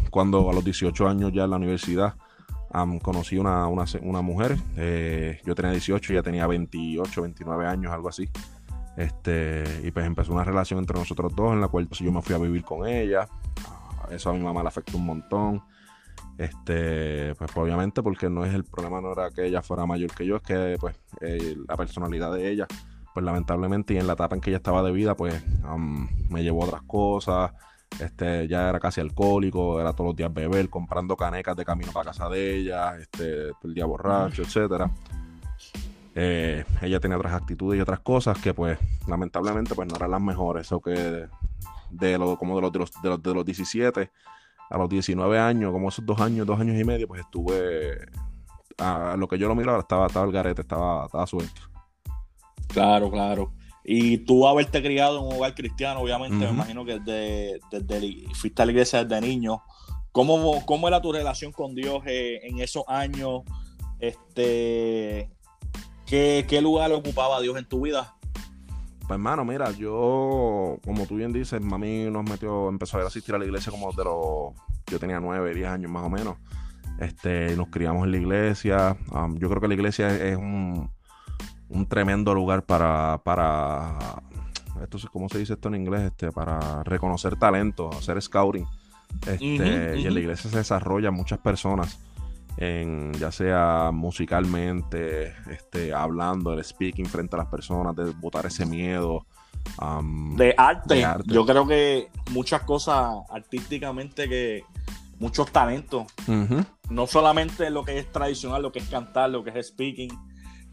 cuando 0.09 0.49
a 0.49 0.53
los 0.53 0.63
18 0.63 1.07
años 1.07 1.31
ya 1.31 1.43
en 1.43 1.51
la 1.51 1.57
universidad, 1.57 2.15
conocí 3.01 3.37
una, 3.37 3.67
una, 3.67 4.21
mujer, 4.21 4.57
eh, 4.75 5.39
yo 5.45 5.53
tenía 5.55 5.71
18, 5.71 6.13
ella 6.13 6.23
tenía 6.23 6.47
28, 6.47 7.21
29 7.21 7.67
años, 7.67 7.91
algo 7.91 8.09
así. 8.09 8.29
Este, 8.97 9.63
y 9.83 9.91
pues 9.91 10.07
empezó 10.07 10.33
una 10.33 10.43
relación 10.43 10.79
entre 10.79 10.97
nosotros 10.97 11.33
dos 11.35 11.53
en 11.53 11.61
la 11.61 11.67
cual 11.67 11.87
pues, 11.87 11.99
yo 11.99 12.11
me 12.11 12.21
fui 12.21 12.33
a 12.33 12.39
vivir 12.39 12.63
con 12.63 12.87
ella. 12.87 13.27
Ah, 13.67 14.07
eso 14.09 14.31
a 14.31 14.33
mi 14.33 14.39
mamá 14.39 14.63
le 14.63 14.69
afectó 14.69 14.97
un 14.97 15.05
montón. 15.05 15.63
Este, 16.37 17.33
pues 17.35 17.55
obviamente 17.55 18.03
porque 18.03 18.29
no 18.29 18.43
es 18.43 18.53
el 18.53 18.63
problema 18.63 19.01
no 19.01 19.11
era 19.11 19.31
que 19.31 19.45
ella 19.45 19.61
fuera 19.61 19.87
mayor 19.87 20.11
que 20.11 20.25
yo, 20.25 20.35
es 20.35 20.43
que 20.43 20.77
pues 20.79 20.95
eh, 21.19 21.55
la 21.67 21.75
personalidad 21.75 22.31
de 22.31 22.51
ella, 22.51 22.67
pues 23.11 23.25
lamentablemente 23.25 23.95
y 23.95 23.97
en 23.97 24.05
la 24.05 24.13
etapa 24.13 24.35
en 24.35 24.41
que 24.41 24.51
ella 24.51 24.57
estaba 24.57 24.83
de 24.83 24.91
vida, 24.91 25.15
pues 25.15 25.43
me 26.29 26.43
llevó 26.43 26.63
a 26.63 26.67
otras 26.67 26.83
cosas, 26.83 27.53
este, 27.99 28.47
ya 28.47 28.69
era 28.69 28.79
casi 28.79 29.01
alcohólico, 29.01 29.81
era 29.81 29.93
todos 29.93 30.09
los 30.09 30.15
días 30.15 30.31
beber, 30.31 30.69
comprando 30.69 31.15
canecas 31.17 31.55
de 31.55 31.65
camino 31.65 31.91
para 31.91 32.11
casa 32.11 32.29
de 32.29 32.57
ella, 32.57 32.95
este, 32.97 33.49
el 33.63 33.73
día 33.73 33.85
borracho, 33.85 34.43
etcétera. 34.43 34.91
Eh, 36.19 36.65
ella 36.81 36.99
tenía 36.99 37.15
otras 37.15 37.33
actitudes 37.33 37.77
y 37.77 37.81
otras 37.81 37.99
cosas 37.99 38.39
que 38.39 38.51
pues 38.51 38.79
lamentablemente 39.07 39.75
pues 39.75 39.87
no 39.87 39.95
eran 39.97 40.09
las 40.09 40.21
mejores. 40.21 40.65
Eso 40.65 40.81
que 40.81 41.27
de, 41.91 42.17
lo, 42.17 42.39
como 42.39 42.55
de 42.55 42.61
los, 42.63 42.71
de 42.71 42.79
los, 42.79 42.91
de 43.03 43.09
los, 43.09 43.21
de 43.21 43.33
los 43.35 43.45
17 43.45 44.11
a 44.71 44.77
los 44.79 44.89
19 44.89 45.37
años, 45.37 45.71
como 45.71 45.89
esos 45.89 46.03
dos 46.03 46.19
años, 46.19 46.47
dos 46.47 46.59
años 46.59 46.75
y 46.75 46.83
medio, 46.83 47.07
pues 47.07 47.21
estuve 47.21 47.99
a, 48.79 49.15
lo 49.15 49.27
que 49.27 49.37
yo 49.37 49.47
lo 49.47 49.53
miraba, 49.53 49.77
estaba, 49.77 50.07
estaba 50.07 50.25
el 50.25 50.31
garete, 50.31 50.61
estaba, 50.61 51.05
estaba 51.05 51.27
suelto. 51.27 51.61
Claro, 52.67 53.11
claro. 53.11 53.53
Y 53.83 54.17
tú 54.17 54.47
haberte 54.47 54.81
criado 54.81 55.19
en 55.19 55.25
un 55.25 55.33
hogar 55.33 55.53
cristiano, 55.53 55.99
obviamente, 55.99 56.35
me 56.35 56.49
imagino 56.49 56.83
que 56.83 56.99
desde, 56.99 57.59
desde, 57.71 58.23
fuiste 58.33 58.63
a 58.63 58.65
la 58.65 58.71
iglesia 58.71 59.05
desde 59.05 59.21
niño. 59.21 59.61
¿Cómo, 60.11 60.65
cómo 60.65 60.87
era 60.87 60.99
tu 60.99 61.11
relación 61.11 61.51
con 61.51 61.75
Dios 61.75 62.01
eh, 62.07 62.39
en 62.41 62.59
esos 62.59 62.83
años? 62.87 63.43
Este, 63.99 65.36
¿qué, 66.07 66.45
¿Qué 66.47 66.61
lugar 66.61 66.91
ocupaba 66.91 67.39
Dios 67.41 67.57
en 67.57 67.65
tu 67.65 67.81
vida? 67.81 68.15
Pues 68.99 69.11
hermano, 69.11 69.45
mira, 69.45 69.71
yo, 69.71 70.79
como 70.83 71.05
tú 71.05 71.15
bien 71.15 71.31
dices, 71.31 71.61
mami 71.61 72.09
nos 72.09 72.29
metió, 72.29 72.67
empezó 72.67 72.97
a 72.97 73.05
asistir 73.05 73.35
a 73.35 73.37
la 73.37 73.45
iglesia 73.45 73.71
como 73.71 73.91
de 73.93 74.03
los, 74.03 74.53
yo 74.87 74.99
tenía 74.99 75.19
nueve, 75.19 75.53
diez 75.53 75.67
años 75.67 75.91
más 75.91 76.03
o 76.03 76.09
menos. 76.09 76.37
Este, 76.99 77.55
nos 77.55 77.69
criamos 77.69 78.05
en 78.05 78.11
la 78.11 78.17
iglesia. 78.17 78.97
yo 79.35 79.49
creo 79.49 79.61
que 79.61 79.67
la 79.67 79.73
iglesia 79.75 80.13
es 80.15 80.35
un, 80.35 80.89
un 81.69 81.87
tremendo 81.87 82.33
lugar 82.33 82.65
para, 82.65 83.21
para 83.23 84.21
esto 84.81 84.97
¿cómo 85.11 85.29
se 85.29 85.39
dice 85.39 85.53
esto 85.53 85.69
en 85.69 85.75
inglés? 85.75 86.01
Este, 86.01 86.31
para 86.31 86.83
reconocer 86.83 87.37
talento, 87.37 87.89
hacer 87.89 88.21
scouting. 88.21 88.65
Este, 89.25 89.99
Y 89.99 90.05
en 90.05 90.13
la 90.13 90.19
iglesia 90.19 90.49
se 90.49 90.57
desarrollan 90.57 91.13
muchas 91.13 91.39
personas, 91.39 91.99
en, 92.57 93.13
ya 93.13 93.31
sea 93.31 93.91
musicalmente, 93.93 95.33
este, 95.49 95.93
hablando, 95.93 96.53
el 96.53 96.63
speaking 96.63 97.05
frente 97.05 97.35
a 97.35 97.39
las 97.39 97.47
personas, 97.47 97.95
de 97.95 98.05
botar 98.11 98.45
ese 98.47 98.65
miedo. 98.65 99.25
de, 100.35 100.55
arte. 100.57 101.05
Yo 101.25 101.45
creo 101.45 101.67
que 101.67 102.09
muchas 102.31 102.63
cosas 102.63 103.13
artísticamente 103.29 104.27
que 104.27 104.63
muchos 105.19 105.51
talentos, 105.51 106.07
no 106.89 107.07
solamente 107.07 107.69
lo 107.69 107.83
que 107.83 107.99
es 107.99 108.11
tradicional, 108.11 108.61
lo 108.61 108.71
que 108.71 108.79
es 108.79 108.89
cantar, 108.89 109.29
lo 109.29 109.43
que 109.43 109.57
es 109.57 109.67
speaking, 109.67 110.09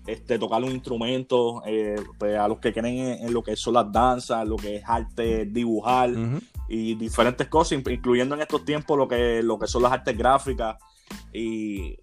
este, 0.06 0.38
tocar 0.38 0.62
un 0.62 0.70
instrumento, 0.70 1.62
eh, 1.66 1.96
pues, 2.18 2.36
a 2.38 2.48
los 2.48 2.58
que 2.58 2.72
creen 2.72 3.24
en, 3.24 3.32
lo 3.32 3.42
que 3.42 3.56
son 3.56 3.74
las 3.74 3.90
danzas, 3.90 4.46
lo 4.46 4.56
que 4.56 4.76
es 4.76 4.84
arte, 4.86 5.46
dibujar 5.46 6.10
y 6.68 6.94
diferentes 6.94 7.46
cosas, 7.48 7.72
incluyendo 7.72 8.34
en 8.34 8.42
estos 8.42 8.64
tiempos 8.64 8.96
lo 8.96 9.06
que, 9.06 9.42
lo 9.42 9.58
que 9.58 9.66
son 9.66 9.82
las 9.82 9.92
artes 9.92 10.16
gráficas 10.16 10.76
y 11.32 11.96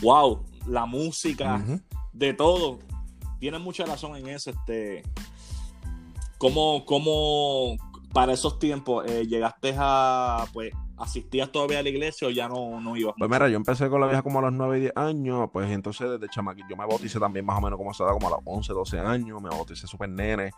wow, 0.00 0.44
la 0.66 0.86
música, 0.86 1.64
de 2.12 2.34
todo. 2.34 2.78
Tienes 3.38 3.60
mucha 3.60 3.84
razón 3.84 4.16
en 4.16 4.28
eso. 4.28 4.50
Este, 4.50 5.02
¿cómo, 6.38 6.84
cómo 6.84 7.76
para 8.12 8.32
esos 8.32 8.58
tiempos 8.58 9.04
eh, 9.06 9.26
llegaste 9.26 9.74
a 9.76 10.46
pues 10.52 10.72
¿Asistías 10.98 11.50
todavía 11.50 11.78
a 11.78 11.82
la 11.82 11.88
iglesia 11.88 12.28
o 12.28 12.30
ya 12.30 12.48
no, 12.48 12.80
no 12.80 12.96
ibas? 12.96 13.14
Pues 13.16 13.30
mira, 13.30 13.48
yo 13.48 13.56
empecé 13.56 13.88
con 13.88 14.00
la 14.00 14.06
vieja 14.06 14.22
como 14.22 14.40
a 14.40 14.42
los 14.42 14.52
9 14.52 14.78
y 14.78 14.80
10 14.82 14.92
años, 14.96 15.48
pues 15.52 15.70
entonces 15.70 16.10
desde 16.10 16.28
chamaquito 16.28 16.66
yo 16.68 16.76
me 16.76 16.86
bauticé 16.86 17.18
también 17.18 17.46
más 17.46 17.58
o 17.58 17.60
menos 17.60 17.78
como 17.78 17.94
se 17.94 18.04
da, 18.04 18.12
como 18.12 18.28
a 18.28 18.30
los 18.30 18.40
11, 18.44 18.72
12 18.72 18.98
años, 18.98 19.40
me 19.40 19.48
bauticé 19.48 19.86
súper 19.86 20.08
nene, 20.08 20.50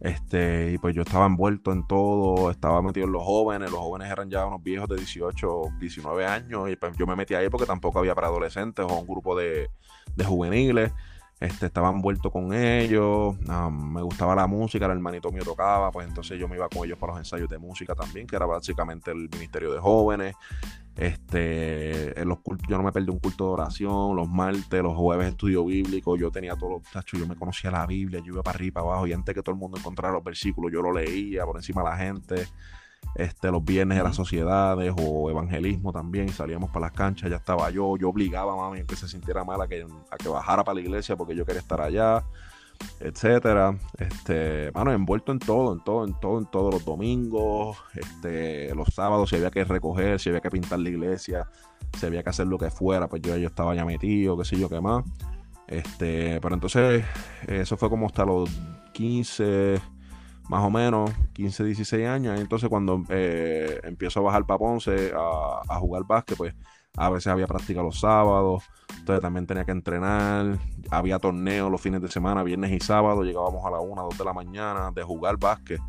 este, 0.00 0.72
y 0.72 0.78
pues 0.78 0.94
yo 0.94 1.02
estaba 1.02 1.26
envuelto 1.26 1.72
en 1.72 1.86
todo, 1.86 2.50
estaba 2.50 2.80
metido 2.82 3.06
en 3.06 3.12
los 3.12 3.22
jóvenes, 3.22 3.70
los 3.70 3.80
jóvenes 3.80 4.10
eran 4.10 4.30
ya 4.30 4.46
unos 4.46 4.62
viejos 4.62 4.88
de 4.88 4.96
18, 4.96 5.48
19 5.78 6.26
años, 6.26 6.70
y 6.70 6.76
pues 6.76 6.96
yo 6.96 7.06
me 7.06 7.16
metí 7.16 7.34
ahí 7.34 7.48
porque 7.48 7.66
tampoco 7.66 7.98
había 7.98 8.14
para 8.14 8.28
adolescentes 8.28 8.84
o 8.88 8.94
un 8.98 9.06
grupo 9.06 9.36
de, 9.36 9.70
de 10.16 10.24
juveniles. 10.24 10.92
Este, 11.42 11.66
estaba 11.66 11.90
envuelto 11.90 12.30
con 12.30 12.54
ellos, 12.54 13.34
me 13.72 14.00
gustaba 14.00 14.36
la 14.36 14.46
música, 14.46 14.84
el 14.84 14.92
hermanito 14.92 15.32
mío 15.32 15.42
tocaba, 15.42 15.90
pues 15.90 16.06
entonces 16.06 16.38
yo 16.38 16.46
me 16.46 16.54
iba 16.54 16.68
con 16.68 16.84
ellos 16.84 16.96
para 16.96 17.14
los 17.14 17.18
ensayos 17.18 17.48
de 17.48 17.58
música 17.58 17.96
también, 17.96 18.28
que 18.28 18.36
era 18.36 18.46
básicamente 18.46 19.10
el 19.10 19.28
ministerio 19.28 19.72
de 19.72 19.80
jóvenes. 19.80 20.36
Este, 20.94 22.14
los 22.24 22.38
cultos, 22.42 22.68
yo 22.68 22.76
no 22.76 22.84
me 22.84 22.92
perdí 22.92 23.10
un 23.10 23.18
culto 23.18 23.46
de 23.46 23.50
oración, 23.54 24.14
los 24.14 24.28
martes, 24.28 24.82
los 24.84 24.96
jueves 24.96 25.30
estudio 25.30 25.64
bíblico, 25.64 26.16
yo 26.16 26.30
tenía 26.30 26.54
todos 26.54 26.74
los 26.74 26.82
tachos, 26.92 27.18
yo 27.18 27.26
me 27.26 27.34
conocía 27.34 27.72
la 27.72 27.86
Biblia, 27.86 28.20
yo 28.20 28.34
iba 28.34 28.44
para 28.44 28.58
arriba, 28.58 28.74
para 28.74 28.92
abajo, 28.92 29.08
y 29.08 29.12
antes 29.12 29.34
que 29.34 29.42
todo 29.42 29.54
el 29.54 29.60
mundo 29.60 29.78
encontrara 29.78 30.14
los 30.14 30.22
versículos, 30.22 30.70
yo 30.70 30.80
lo 30.80 30.92
leía 30.92 31.44
por 31.44 31.56
encima 31.56 31.82
de 31.82 31.88
la 31.88 31.96
gente 31.96 32.46
este, 33.14 33.50
los 33.50 33.64
viernes 33.64 33.98
de 33.98 34.04
las 34.04 34.16
sociedades 34.16 34.94
o 34.96 35.30
evangelismo 35.30 35.92
también, 35.92 36.30
salíamos 36.30 36.70
para 36.70 36.86
las 36.86 36.92
canchas, 36.92 37.30
ya 37.30 37.36
estaba 37.36 37.70
yo, 37.70 37.96
yo 37.96 38.08
obligaba 38.08 38.54
a 38.54 38.56
mami 38.56 38.84
que 38.84 38.96
se 38.96 39.08
sintiera 39.08 39.44
mal 39.44 39.60
a 39.60 39.68
que, 39.68 39.86
a 40.10 40.16
que 40.16 40.28
bajara 40.28 40.64
para 40.64 40.76
la 40.76 40.80
iglesia 40.80 41.16
porque 41.16 41.34
yo 41.34 41.44
quería 41.44 41.60
estar 41.60 41.80
allá, 41.80 42.24
etcétera, 43.00 43.76
este, 43.98 44.70
bueno, 44.70 44.92
envuelto 44.92 45.30
en 45.30 45.38
todo, 45.38 45.74
en 45.74 45.80
todo, 45.84 46.04
en 46.06 46.18
todo, 46.20 46.38
en 46.38 46.46
todos 46.46 46.74
los 46.74 46.84
domingos, 46.84 47.76
este, 47.94 48.74
los 48.74 48.88
sábados 48.94 49.28
si 49.28 49.36
había 49.36 49.50
que 49.50 49.64
recoger, 49.64 50.18
si 50.18 50.30
había 50.30 50.40
que 50.40 50.50
pintar 50.50 50.78
la 50.78 50.88
iglesia, 50.88 51.48
si 51.98 52.06
había 52.06 52.22
que 52.22 52.30
hacer 52.30 52.46
lo 52.46 52.58
que 52.58 52.70
fuera, 52.70 53.08
pues 53.08 53.20
yo, 53.20 53.36
yo 53.36 53.48
estaba 53.48 53.74
ya 53.74 53.84
metido, 53.84 54.38
qué 54.38 54.44
sé 54.46 54.58
yo 54.58 54.70
qué 54.70 54.80
más, 54.80 55.04
este, 55.68 56.40
pero 56.40 56.54
entonces 56.54 57.04
eso 57.46 57.76
fue 57.76 57.90
como 57.90 58.06
hasta 58.06 58.24
los 58.24 58.50
15 58.94 59.80
más 60.52 60.62
o 60.64 60.70
menos 60.70 61.10
15, 61.32 61.64
16 61.64 62.06
años. 62.06 62.38
Entonces 62.38 62.68
cuando 62.68 63.02
eh, 63.08 63.80
empiezo 63.84 64.20
a 64.20 64.24
bajar 64.24 64.44
para 64.44 64.58
Ponce 64.58 65.10
a, 65.16 65.78
jugar 65.78 66.04
básquet, 66.06 66.36
pues 66.36 66.54
a 66.94 67.08
veces 67.08 67.28
había 67.28 67.46
práctica 67.46 67.82
los 67.82 68.00
sábados, 68.00 68.62
entonces 68.98 69.22
también 69.22 69.46
tenía 69.46 69.64
que 69.64 69.72
entrenar, 69.72 70.58
había 70.90 71.18
torneos 71.18 71.70
los 71.70 71.80
fines 71.80 72.02
de 72.02 72.08
semana, 72.08 72.42
viernes 72.42 72.70
y 72.70 72.80
sábado, 72.80 73.24
llegábamos 73.24 73.64
a 73.64 73.70
la 73.70 73.80
1, 73.80 74.02
2 74.02 74.18
de 74.18 74.24
la 74.26 74.34
mañana 74.34 74.90
de 74.90 75.02
jugar 75.02 75.38
básquet. 75.38 75.80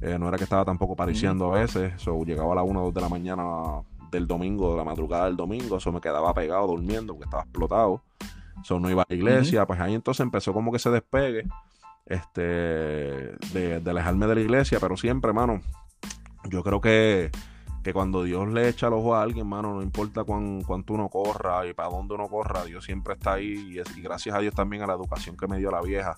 Eh, 0.00 0.18
no 0.18 0.26
era 0.26 0.36
que 0.36 0.44
estaba 0.44 0.64
tampoco 0.64 0.96
pareciendo 0.96 1.54
a 1.54 1.60
veces. 1.60 1.92
So, 2.02 2.24
llegaba 2.24 2.54
a 2.54 2.56
las 2.56 2.64
1 2.64 2.80
o 2.80 2.84
2 2.86 2.94
de 2.94 3.00
la 3.00 3.08
mañana 3.08 3.44
del 4.10 4.26
domingo, 4.26 4.72
de 4.72 4.78
la 4.78 4.84
madrugada 4.84 5.26
del 5.26 5.36
domingo. 5.36 5.76
Eso 5.76 5.92
me 5.92 6.00
quedaba 6.00 6.34
pegado 6.34 6.66
durmiendo 6.66 7.12
porque 7.12 7.26
estaba 7.26 7.44
explotado. 7.44 8.02
So, 8.64 8.80
no 8.80 8.90
iba 8.90 9.02
a 9.02 9.06
la 9.08 9.14
iglesia. 9.14 9.64
Pues 9.64 9.78
ahí 9.78 9.94
entonces 9.94 10.24
empezó 10.24 10.52
como 10.52 10.72
que 10.72 10.80
se 10.80 10.90
despegue 10.90 11.44
este, 12.08 12.42
de, 12.42 13.80
de 13.80 13.90
alejarme 13.90 14.26
de 14.26 14.34
la 14.34 14.40
iglesia. 14.40 14.78
Pero 14.80 14.96
siempre, 14.96 15.28
hermano, 15.28 15.60
yo 16.50 16.62
creo 16.62 16.80
que 16.80 17.30
que 17.82 17.92
cuando 17.92 18.22
Dios 18.24 18.48
le 18.48 18.68
echa 18.68 18.88
el 18.88 18.94
ojo 18.94 19.14
a 19.14 19.22
alguien, 19.22 19.46
mano, 19.46 19.74
no 19.74 19.82
importa 19.82 20.24
cuánto 20.24 20.94
uno 20.94 21.08
corra 21.08 21.66
y 21.66 21.72
para 21.74 21.88
dónde 21.88 22.14
uno 22.14 22.28
corra, 22.28 22.64
Dios 22.64 22.84
siempre 22.84 23.14
está 23.14 23.34
ahí 23.34 23.80
y, 23.96 24.00
gracias 24.02 24.34
a 24.34 24.40
Dios 24.40 24.54
también 24.54 24.82
a 24.82 24.86
la 24.86 24.94
educación 24.94 25.36
que 25.36 25.46
me 25.46 25.58
dio 25.58 25.70
la 25.70 25.80
vieja, 25.80 26.16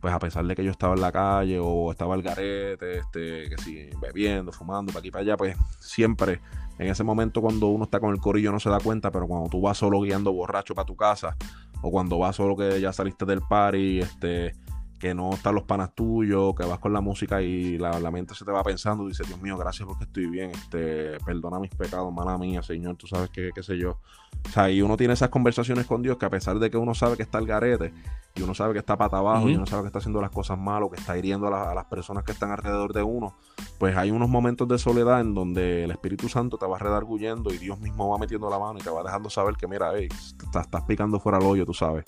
pues 0.00 0.12
a 0.12 0.18
pesar 0.18 0.44
de 0.44 0.54
que 0.54 0.64
yo 0.64 0.70
estaba 0.70 0.94
en 0.94 1.00
la 1.00 1.12
calle 1.12 1.58
o 1.60 1.90
estaba 1.90 2.14
al 2.14 2.22
garete, 2.22 2.98
este, 2.98 3.48
que 3.48 3.56
sí, 3.58 3.88
bebiendo, 4.00 4.52
fumando, 4.52 4.92
para 4.92 5.00
aquí 5.00 5.10
para 5.10 5.22
allá, 5.22 5.36
pues 5.36 5.56
siempre 5.80 6.40
en 6.78 6.88
ese 6.88 7.04
momento 7.04 7.40
cuando 7.40 7.68
uno 7.68 7.84
está 7.84 8.00
con 8.00 8.10
el 8.10 8.20
corillo 8.20 8.52
no 8.52 8.60
se 8.60 8.70
da 8.70 8.78
cuenta, 8.78 9.10
pero 9.10 9.26
cuando 9.26 9.48
tú 9.48 9.60
vas 9.60 9.78
solo 9.78 10.00
guiando 10.00 10.32
borracho 10.32 10.74
para 10.74 10.86
tu 10.86 10.96
casa 10.96 11.36
o 11.80 11.90
cuando 11.90 12.18
vas 12.18 12.36
solo 12.36 12.56
que 12.56 12.80
ya 12.80 12.92
saliste 12.92 13.24
del 13.24 13.40
party, 13.40 14.00
este 14.00 14.54
que 14.98 15.14
no 15.14 15.32
están 15.32 15.54
los 15.54 15.64
panas 15.64 15.94
tuyos, 15.94 16.54
que 16.54 16.64
vas 16.64 16.78
con 16.78 16.92
la 16.92 17.00
música 17.00 17.40
y 17.40 17.78
la, 17.78 18.10
mente 18.10 18.34
se 18.34 18.44
te 18.44 18.50
va 18.50 18.62
pensando, 18.64 19.06
dice, 19.06 19.22
Dios 19.24 19.40
mío, 19.40 19.56
gracias 19.56 19.86
porque 19.86 20.04
estoy 20.04 20.26
bien, 20.26 20.50
este, 20.50 21.18
perdona 21.24 21.58
mis 21.58 21.70
pecados, 21.70 22.12
mala 22.12 22.36
mía, 22.36 22.62
Señor, 22.62 22.96
tú 22.96 23.06
sabes 23.06 23.30
que, 23.30 23.50
qué 23.54 23.62
sé 23.62 23.78
yo. 23.78 23.98
O 24.46 24.50
sea, 24.50 24.70
y 24.70 24.82
uno 24.82 24.96
tiene 24.96 25.14
esas 25.14 25.28
conversaciones 25.28 25.86
con 25.86 26.02
Dios 26.02 26.18
que 26.18 26.26
a 26.26 26.30
pesar 26.30 26.58
de 26.58 26.70
que 26.70 26.76
uno 26.76 26.94
sabe 26.94 27.16
que 27.16 27.22
está 27.22 27.38
el 27.38 27.46
garete, 27.46 27.92
y 28.34 28.42
uno 28.42 28.54
sabe 28.54 28.72
que 28.72 28.78
está 28.80 28.96
pata 28.96 29.18
abajo, 29.18 29.48
y 29.48 29.54
uno 29.56 29.66
sabe 29.66 29.82
que 29.82 29.86
está 29.88 29.98
haciendo 29.98 30.20
las 30.20 30.30
cosas 30.30 30.58
malas, 30.58 30.90
que 30.90 31.00
está 31.00 31.16
hiriendo 31.16 31.46
a, 31.48 31.70
a, 31.70 31.74
las 31.74 31.84
personas 31.86 32.24
que 32.24 32.32
están 32.32 32.50
alrededor 32.50 32.92
de 32.92 33.02
uno, 33.02 33.34
pues 33.78 33.96
hay 33.96 34.10
unos 34.10 34.28
momentos 34.28 34.66
de 34.68 34.78
soledad 34.78 35.20
en 35.20 35.34
donde 35.34 35.84
el 35.84 35.90
Espíritu 35.90 36.28
Santo 36.28 36.56
te 36.58 36.66
va 36.66 36.78
redarguyendo 36.78 37.52
y 37.52 37.58
Dios 37.58 37.78
mismo 37.78 38.08
va 38.08 38.18
metiendo 38.18 38.50
la 38.50 38.58
mano 38.58 38.78
y 38.78 38.82
te 38.82 38.90
va 38.90 39.02
dejando 39.02 39.30
saber 39.30 39.56
que, 39.56 39.66
mira, 39.68 39.92
hey, 39.94 40.08
estás, 40.10 40.66
estás 40.66 40.82
picando 40.82 41.20
fuera 41.20 41.38
el 41.38 41.44
hoyo, 41.44 41.64
tú 41.64 41.74
sabes. 41.74 42.04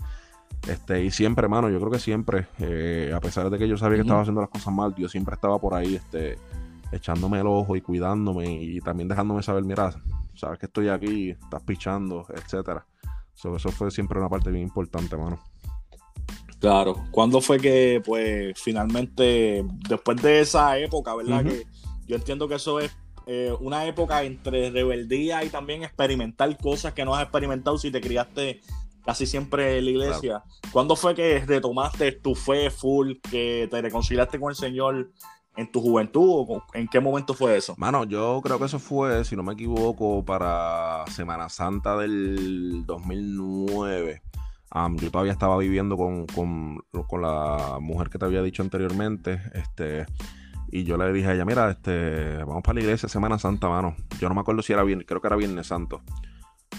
Este, 0.68 1.05
y 1.05 1.11
siempre, 1.11 1.44
hermano, 1.44 1.70
yo 1.70 1.79
creo 1.79 1.90
que 1.90 1.99
siempre, 1.99 2.46
eh, 2.59 3.12
a 3.14 3.20
pesar 3.20 3.49
de 3.51 3.59
que 3.59 3.66
yo 3.66 3.77
sabía 3.77 3.96
que 3.96 4.03
estaba 4.03 4.20
haciendo 4.20 4.40
las 4.40 4.51
cosas 4.51 4.73
mal, 4.73 4.94
yo 4.94 5.09
siempre 5.09 5.35
estaba 5.35 5.59
por 5.59 5.75
ahí, 5.75 5.96
este, 5.96 6.38
echándome 6.92 7.40
el 7.40 7.46
ojo 7.46 7.77
y 7.77 7.81
cuidándome 7.81 8.51
y 8.51 8.81
también 8.81 9.09
dejándome 9.09 9.42
saber, 9.42 9.64
mira, 9.64 9.94
sabes 10.35 10.59
que 10.59 10.66
estoy 10.66 10.88
aquí, 10.88 11.31
estás 11.31 11.62
pichando, 11.62 12.27
etcétera. 12.35 12.87
eso 13.35 13.70
fue 13.70 13.90
siempre 13.90 14.18
una 14.18 14.29
parte 14.29 14.51
bien 14.51 14.64
importante, 14.64 15.14
hermano. 15.14 15.38
Claro. 16.59 17.07
¿Cuándo 17.11 17.40
fue 17.40 17.59
que, 17.59 18.03
pues, 18.05 18.53
finalmente, 18.61 19.64
después 19.88 20.20
de 20.20 20.40
esa 20.40 20.79
época, 20.79 21.14
verdad? 21.14 21.42
Que 21.42 21.66
yo 22.07 22.16
entiendo 22.16 22.49
que 22.49 22.57
eso 22.57 22.81
es 22.81 22.94
eh, 23.27 23.55
una 23.61 23.87
época 23.87 24.23
entre 24.25 24.70
rebeldía 24.70 25.42
y 25.42 25.49
también 25.49 25.85
experimentar 25.85 26.55
cosas 26.59 26.92
que 26.92 27.05
no 27.05 27.14
has 27.14 27.23
experimentado 27.23 27.79
si 27.79 27.90
te 27.90 28.01
criaste 28.01 28.61
casi 29.05 29.27
siempre 29.27 29.79
en 29.79 29.85
la 29.85 29.91
iglesia. 29.91 30.45
¿Cuándo 30.73 30.97
fue 30.97 31.15
que 31.15 31.45
retomaste 31.47 32.13
tu 32.13 32.35
fe 32.35 32.71
full, 32.71 33.15
que 33.31 33.69
te 33.71 33.83
reconciliaste 33.83 34.39
con 34.39 34.51
el 34.51 34.57
Señor 34.57 35.11
en 35.57 35.71
tu 35.71 35.81
juventud? 35.81 36.45
¿O 36.49 36.63
¿En 36.75 36.89
qué 36.89 37.01
momento 37.01 37.35
fue 37.35 37.57
eso? 37.57 37.75
Mano, 37.77 38.05
yo 38.05 38.41
creo 38.43 38.59
que 38.59 38.67
eso 38.67 38.79
fue, 38.79 39.25
si 39.25 39.37
no 39.37 39.43
me 39.43 39.55
equivoco, 39.55 40.25
para 40.25 41.05
Semana 41.09 41.49
Santa 41.49 41.97
del 41.97 42.85
2009. 42.87 44.23
yo 44.97 45.11
todavía 45.11 45.33
estaba 45.33 45.59
viviendo 45.59 45.97
con, 45.97 46.27
con, 46.27 46.79
con, 47.09 47.23
la 47.23 47.79
mujer 47.81 48.11
que 48.11 48.19
te 48.19 48.25
había 48.25 48.43
dicho 48.43 48.63
anteriormente. 48.63 49.41
Este, 49.55 50.07
y 50.73 50.85
yo 50.85 50.97
le 50.97 51.13
dije 51.13 51.29
a 51.29 51.35
ella, 51.35 51.45
mira, 51.45 51.71
este, 51.71 52.45
vamos 52.45 52.63
para 52.63 52.75
la 52.75 52.81
iglesia 52.81 53.09
Semana 53.09 53.39
Santa, 53.39 53.69
mano. 53.69 53.97
Yo 54.21 54.29
no 54.29 54.35
me 54.35 54.41
acuerdo 54.43 54.63
si 54.63 54.73
era 54.73 54.85
bien, 54.85 55.03
creo 55.07 55.21
que 55.21 55.27
era 55.27 55.37
Viernes 55.37 55.67
Santo. 55.67 56.03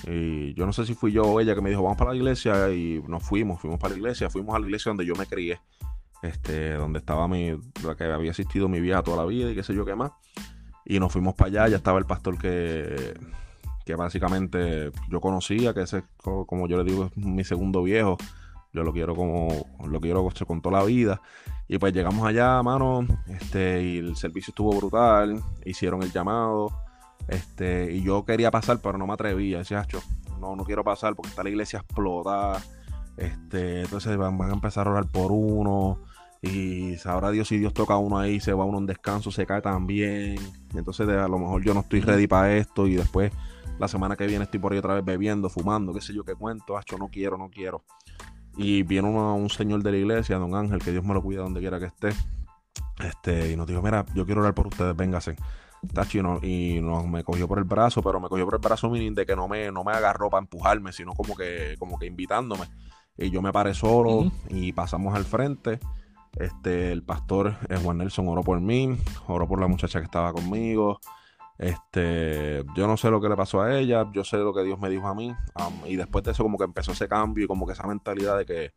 Y 0.08 0.54
yo 0.56 0.66
no 0.66 0.74
sé 0.74 0.86
si 0.86 0.94
fui 0.94 1.12
yo 1.12 1.24
o 1.24 1.40
ella 1.40 1.54
que 1.54 1.62
me 1.62 1.70
dijo, 1.70 1.84
vamos 1.84 1.98
para 1.98 2.12
la 2.12 2.18
iglesia. 2.18 2.72
Y 2.72 3.02
nos 3.08 3.24
fuimos, 3.24 3.60
fuimos 3.60 3.80
para 3.80 3.94
la 3.94 4.00
iglesia. 4.00 4.30
Fuimos 4.30 4.56
a 4.56 4.60
la 4.60 4.66
iglesia 4.66 4.90
donde 4.90 5.06
yo 5.06 5.16
me 5.16 5.26
crié. 5.26 5.60
Este, 6.22 6.74
donde 6.74 7.00
estaba 7.00 7.28
mi, 7.28 7.52
la 7.84 7.96
que 7.96 8.04
había 8.04 8.32
asistido 8.32 8.68
mi 8.68 8.80
vieja 8.80 9.02
toda 9.02 9.18
la 9.18 9.26
vida 9.26 9.50
y 9.50 9.56
qué 9.56 9.64
sé 9.64 9.74
yo 9.74 9.86
qué 9.86 9.96
más. 9.96 10.12
Y 10.86 11.00
nos 11.00 11.12
fuimos 11.12 11.36
para 11.36 11.50
allá. 11.50 11.68
Ya 11.70 11.78
estaba 11.78 12.00
el 12.00 12.06
pastor 12.06 12.38
que, 12.38 13.14
que 13.86 13.96
básicamente 13.96 14.92
yo 15.10 15.22
conocía, 15.22 15.74
que 15.74 15.82
ese, 15.82 16.04
como 16.18 16.68
yo 16.68 16.78
le 16.78 16.84
digo, 16.84 17.06
es 17.06 17.18
mi 17.18 17.44
segundo 17.44 17.84
viejo. 17.84 18.18
Yo 18.74 18.84
lo 18.84 18.94
quiero 18.94 19.16
como, 19.16 19.50
lo 19.86 20.00
quiero 20.00 20.28
con 20.48 20.62
toda 20.62 20.80
la 20.80 20.86
vida. 20.86 21.22
Y 21.68 21.78
pues 21.78 21.94
llegamos 21.94 22.26
allá, 22.26 22.62
mano, 22.64 23.06
este, 23.28 23.84
y 23.84 23.98
el 23.98 24.16
servicio 24.16 24.52
estuvo 24.52 24.76
brutal. 24.76 25.42
Hicieron 25.66 26.04
el 26.04 26.12
llamado 26.12 26.70
este, 27.32 27.94
y 27.94 28.04
yo 28.04 28.26
quería 28.26 28.52
pasar, 28.52 28.82
pero 28.82 28.98
no 28.98 29.08
me 29.08 29.14
atrevía. 29.14 29.60
Decía, 29.60 29.88
no, 30.40 30.56
no 30.56 30.66
quiero 30.66 30.84
pasar 30.84 31.16
porque 31.16 31.30
está 31.30 31.44
la 31.44 31.50
iglesia 31.50 31.80
explotada. 31.80 32.62
Este, 33.16 33.82
entonces 33.82 34.18
van, 34.18 34.40
a 34.42 34.54
empezar 34.54 34.88
a 34.88 34.92
orar 34.92 35.08
por 35.08 35.32
uno. 35.32 36.00
Y 36.42 36.98
sabrá 36.98 37.32
Dios 37.32 37.48
si 37.48 37.58
Dios 37.58 37.74
toca 37.74 37.94
a 37.94 37.98
uno 37.98 38.18
ahí, 38.18 38.40
se 38.40 38.52
va 38.52 38.66
uno 38.66 38.80
en 38.80 38.86
descanso, 38.86 39.32
se 39.32 39.46
cae 39.46 39.62
también. 39.62 40.36
Entonces 40.76 41.08
a 41.08 41.28
lo 41.30 41.40
mejor 41.40 41.64
yo 41.64 41.74
no 41.74 41.82
estoy 41.82 42.02
ready 42.02 42.28
para 42.28 42.54
esto. 42.58 42.86
Y 42.86 42.96
después 42.96 43.32
la 43.80 43.88
semana 43.88 44.18
que 44.18 44.28
viene 44.28 44.44
estoy 44.44 44.60
por 44.60 44.74
ahí 44.74 44.80
otra 44.80 44.96
vez 44.96 45.06
bebiendo, 45.06 45.50
fumando, 45.50 45.94
qué 45.94 46.02
sé 46.02 46.14
yo 46.14 46.26
qué 46.26 46.36
cuento. 46.36 46.78
Hacho, 46.78 46.98
no 46.98 47.08
quiero, 47.08 47.38
no 47.38 47.50
quiero. 47.50 47.86
Y 48.58 48.84
viene 48.84 49.08
un 49.08 49.50
señor 49.50 49.84
de 49.84 49.92
la 49.92 49.98
iglesia, 49.98 50.38
don 50.38 50.54
Ángel, 50.54 50.80
que 50.80 50.92
Dios 50.92 51.06
me 51.06 51.14
lo 51.14 51.22
cuida 51.22 51.44
donde 51.44 51.62
quiera 51.62 51.80
que 51.80 51.86
esté. 51.86 52.10
Este, 53.02 53.52
y 53.54 53.56
nos 53.56 53.68
dijo, 53.68 53.82
mira, 53.82 54.06
yo 54.14 54.26
quiero 54.26 54.42
orar 54.42 54.54
por 54.54 54.68
ustedes, 54.68 54.96
véngase 54.98 55.38
y, 56.44 56.80
no, 56.82 57.04
me 57.08 57.24
cogió 57.24 57.48
por 57.48 57.58
el 57.58 57.64
brazo, 57.64 58.02
pero 58.02 58.20
me 58.20 58.30
cogió 58.30 58.46
por 58.46 58.56
el 58.56 58.62
brazo 58.62 58.90
de 58.90 59.26
que 59.26 59.36
no 59.36 59.48
me, 59.48 59.72
no 59.72 59.84
me 59.84 59.92
agarró 59.92 60.30
para 60.30 60.42
empujarme, 60.42 60.94
sino 60.94 61.14
como 61.14 61.36
que, 61.36 61.76
como 61.80 61.98
que 61.98 62.06
invitándome. 62.06 62.66
Y 63.18 63.30
yo 63.30 63.42
me 63.42 63.52
paré 63.52 63.74
solo 63.74 64.32
y 64.50 64.72
pasamos 64.74 65.16
al 65.16 65.26
frente. 65.26 65.80
Este, 66.38 66.92
el 66.92 67.04
pastor 67.04 67.58
eh, 67.68 67.78
Juan 67.84 67.98
Nelson 67.98 68.28
oró 68.28 68.42
por 68.42 68.62
mí, 68.62 68.98
oró 69.28 69.48
por 69.48 69.60
la 69.60 69.68
muchacha 69.68 70.00
que 70.00 70.06
estaba 70.06 70.32
conmigo. 70.32 71.00
Este, 71.58 72.64
yo 72.76 72.88
no 72.88 72.98
sé 72.98 73.10
lo 73.10 73.22
que 73.22 73.30
le 73.30 73.36
pasó 73.36 73.62
a 73.62 73.78
ella, 73.78 74.10
yo 74.14 74.24
sé 74.24 74.38
lo 74.38 74.54
que 74.54 74.64
Dios 74.64 74.80
me 74.80 74.90
dijo 74.90 75.08
a 75.08 75.14
mí. 75.14 75.34
y 75.86 75.96
después 75.96 76.24
de 76.24 76.32
eso, 76.32 76.44
como 76.44 76.58
que 76.58 76.64
empezó 76.64 76.94
ese 76.94 77.08
cambio 77.08 77.46
y 77.46 77.48
como 77.48 77.68
que 77.68 77.74
esa 77.74 77.86
mentalidad 77.86 78.38
de 78.38 78.46
que, 78.46 78.74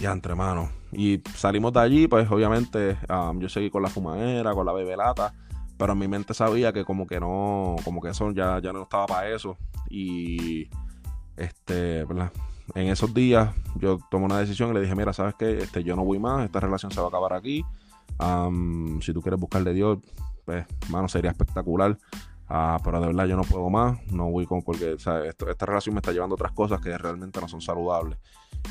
ya 0.00 0.12
entre 0.12 0.34
manos. 0.34 0.70
Y 0.92 1.22
salimos 1.34 1.72
de 1.72 1.80
allí, 1.80 2.08
pues 2.08 2.30
obviamente 2.30 2.98
yo 3.38 3.48
seguí 3.48 3.70
con 3.70 3.82
la 3.82 3.88
fumadera, 3.88 4.52
con 4.54 4.66
la 4.66 4.72
bebelata. 4.72 5.32
Pero 5.78 5.92
en 5.92 5.98
mi 5.98 6.08
mente 6.08 6.34
sabía 6.34 6.72
que 6.72 6.84
como 6.84 7.06
que 7.06 7.20
no, 7.20 7.76
como 7.84 8.00
que 8.00 8.08
eso 8.08 8.30
ya, 8.32 8.58
ya 8.60 8.72
no 8.72 8.82
estaba 8.82 9.06
para 9.06 9.28
eso. 9.28 9.56
Y 9.90 10.68
este, 11.36 12.00
en 12.00 12.88
esos 12.88 13.12
días 13.12 13.54
yo 13.76 13.98
tomé 14.10 14.24
una 14.24 14.38
decisión 14.38 14.70
y 14.70 14.74
le 14.74 14.80
dije, 14.80 14.94
mira, 14.94 15.12
¿sabes 15.12 15.34
qué? 15.38 15.58
Este, 15.58 15.84
yo 15.84 15.94
no 15.96 16.04
voy 16.04 16.18
más, 16.18 16.44
esta 16.44 16.60
relación 16.60 16.90
se 16.90 17.00
va 17.00 17.06
a 17.06 17.08
acabar 17.08 17.34
aquí. 17.34 17.64
si 19.02 19.12
tú 19.12 19.20
quieres 19.20 19.38
buscar 19.38 19.62
de 19.64 19.74
Dios, 19.74 19.98
pues, 20.44 20.64
mano, 20.88 21.08
sería 21.08 21.30
espectacular. 21.30 21.98
Ah, 22.48 22.78
pero 22.84 23.00
de 23.00 23.08
verdad 23.08 23.26
yo 23.26 23.36
no 23.36 23.42
puedo 23.42 23.68
más, 23.68 23.98
no 24.12 24.30
voy 24.30 24.46
con 24.46 24.62
porque 24.62 24.92
esta 24.92 25.66
relación 25.66 25.94
me 25.94 25.98
está 25.98 26.12
llevando 26.12 26.34
a 26.34 26.36
otras 26.36 26.52
cosas 26.52 26.80
que 26.80 26.96
realmente 26.96 27.40
no 27.40 27.48
son 27.48 27.60
saludables. 27.60 28.18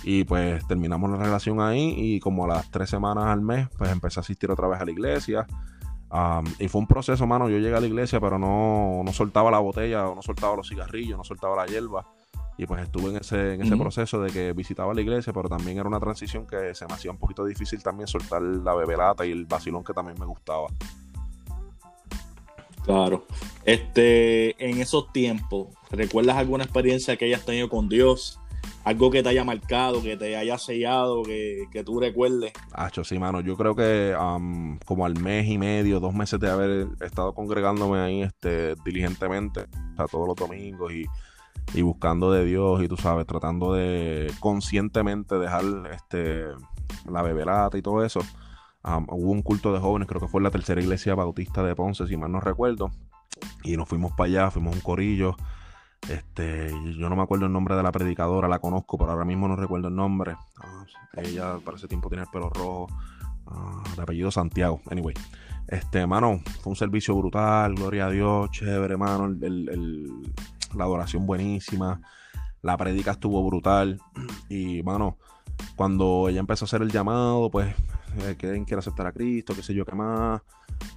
Y 0.04 0.24
pues 0.24 0.66
terminamos 0.68 1.10
la 1.10 1.18
relación 1.18 1.60
ahí 1.60 1.94
y 1.98 2.20
como 2.20 2.46
a 2.46 2.48
las 2.48 2.72
tres 2.72 2.90
semanas 2.90 3.26
al 3.26 3.42
mes, 3.42 3.68
pues 3.78 3.92
empecé 3.92 4.20
a 4.20 4.22
asistir 4.22 4.50
otra 4.50 4.68
vez 4.68 4.80
a 4.80 4.86
la 4.86 4.92
iglesia 4.92 5.46
y 6.60 6.68
fue 6.68 6.82
un 6.82 6.88
proceso, 6.88 7.26
mano. 7.28 7.50
Yo 7.50 7.58
llegué 7.58 7.76
a 7.76 7.80
la 7.80 7.88
iglesia, 7.88 8.20
pero 8.20 8.38
no, 8.38 9.02
no 9.04 9.14
soltaba 9.14 9.52
la 9.52 9.60
botella, 9.60 10.04
no 10.04 10.22
soltaba 10.22 10.56
los 10.56 10.70
cigarrillos, 10.70 11.18
no 11.18 11.24
soltaba 11.24 11.56
la 11.56 11.66
hierba. 11.66 12.06
Y 12.58 12.66
pues 12.66 12.82
estuve 12.84 13.10
en 13.10 13.18
ese, 13.18 13.56
en 13.56 13.62
ese 13.64 13.76
proceso 13.76 14.22
de 14.22 14.32
que 14.32 14.54
visitaba 14.54 14.94
la 14.94 15.02
iglesia, 15.02 15.34
pero 15.34 15.50
también 15.50 15.78
era 15.78 15.90
una 15.90 16.00
transición 16.00 16.48
que 16.48 16.74
se 16.74 16.86
me 16.86 16.94
hacía 16.94 17.12
un 17.12 17.18
poquito 17.18 17.44
difícil 17.44 17.84
también 17.84 18.08
soltar 18.08 18.42
la 18.42 18.74
bebelata 18.74 19.26
y 19.26 19.32
el 19.32 19.46
vacilón 19.46 19.84
que 19.84 19.94
también 19.94 20.18
me 20.18 20.26
gustaba. 20.26 20.68
Claro. 22.86 23.26
Este, 23.66 24.64
en 24.64 24.80
esos 24.80 25.12
tiempos, 25.12 25.68
¿recuerdas 25.92 26.38
alguna 26.38 26.64
experiencia 26.64 27.18
que 27.18 27.26
hayas 27.26 27.44
tenido 27.44 27.68
con 27.68 27.90
Dios? 27.90 28.40
Algo 28.86 29.10
que 29.10 29.24
te 29.24 29.30
haya 29.30 29.44
marcado, 29.44 30.02
que 30.04 30.16
te 30.16 30.38
haya 30.38 30.60
sellado, 30.60 31.24
que, 31.24 31.84
tú 31.84 32.00
recuerdes. 32.00 32.54
Hacho, 32.72 33.04
sí, 33.04 33.18
mano. 33.18 33.42
Yo 33.42 33.58
creo 33.58 33.76
que 33.76 34.16
como 34.86 35.06
al 35.06 35.20
mes 35.20 35.48
y 35.48 35.58
medio, 35.58 36.00
dos 36.00 36.14
meses 36.14 36.40
de 36.40 36.52
haber 36.52 36.88
estado 37.02 37.34
congregándome 37.34 38.00
ahí 38.00 38.22
este, 38.22 38.76
diligentemente, 38.86 39.62
o 39.94 39.96
sea, 39.96 40.06
todos 40.06 40.28
los 40.28 40.36
domingos 40.36 40.94
y, 40.94 41.82
buscando 41.82 42.32
de 42.32 42.46
Dios 42.46 42.84
y 42.84 42.88
tú 42.88 42.96
sabes, 42.96 43.26
tratando 43.26 43.74
de 43.74 44.32
conscientemente 44.40 45.40
dejar 45.40 45.64
este, 45.92 46.46
la 47.10 47.24
beberata 47.24 47.80
y 47.80 47.82
todo 47.82 48.06
eso. 48.06 48.20
hubo 48.84 49.32
un 49.32 49.42
culto 49.42 49.74
de 49.74 49.80
jóvenes, 49.80 50.08
creo 50.08 50.22
que 50.22 50.28
fue 50.28 50.44
la 50.44 50.52
tercera 50.52 50.80
iglesia 50.80 51.16
bautista 51.16 51.64
de 51.64 51.76
Ponce, 51.76 52.06
si 52.06 52.18
mal 52.18 52.32
no 52.32 52.40
recuerdo. 52.40 52.92
Y 53.64 53.78
nos 53.78 53.90
fuimos 53.90 54.12
para 54.12 54.28
allá, 54.28 54.52
fuimos 54.52 54.76
un 54.76 54.82
corillo. 54.82 55.36
Este, 56.10 56.72
yo 56.98 57.10
no 57.10 57.16
me 57.16 57.24
acuerdo 57.24 57.48
el 57.48 57.52
nombre 57.52 57.76
de 57.76 57.82
la 57.82 57.92
predicadora, 57.92 58.48
la 58.48 58.60
conozco, 58.60 58.98
pero 58.98 59.12
ahora 59.12 59.26
mismo 59.26 59.48
no 59.48 59.56
recuerdo 59.56 59.88
el 59.88 59.96
nombre. 59.96 60.36
Ah, 60.62 60.86
ella 61.18 61.58
para 61.64 61.78
tiempo 61.78 62.10
tiene 62.10 62.24
el 62.24 62.30
pelo 62.30 62.50
rojo, 62.50 62.88
ah, 63.48 63.84
de 63.96 64.02
apellido 64.02 64.30
Santiago. 64.32 64.82
Anyway, 64.90 65.16
Este, 65.68 66.06
mano, 66.06 66.42
fue 66.62 66.72
un 66.72 66.76
servicio 66.76 67.16
brutal, 67.16 67.74
gloria 67.74 68.06
a 68.06 68.10
Dios, 68.12 68.52
chévere, 68.52 68.98
mano, 68.98 69.30
la 69.30 70.84
adoración 70.84 71.26
buenísima, 71.26 72.02
la 72.62 72.78
prédica 72.78 73.12
estuvo 73.12 73.44
brutal 73.46 74.00
y, 74.48 74.84
mano, 74.84 75.18
cuando 75.76 76.28
ella 76.30 76.40
empezó 76.40 76.66
a 76.66 76.68
hacer 76.68 76.84
el 76.84 76.92
llamado, 76.92 77.50
pues, 77.50 77.74
eh, 78.20 78.36
¿quién 78.38 78.66
quiere 78.66 78.80
aceptar 78.80 79.08
a 79.08 79.12
Cristo? 79.12 79.56
¿Qué 79.56 79.64
sé 79.64 79.74
yo 79.74 79.86
qué 79.86 79.96
más? 79.96 80.42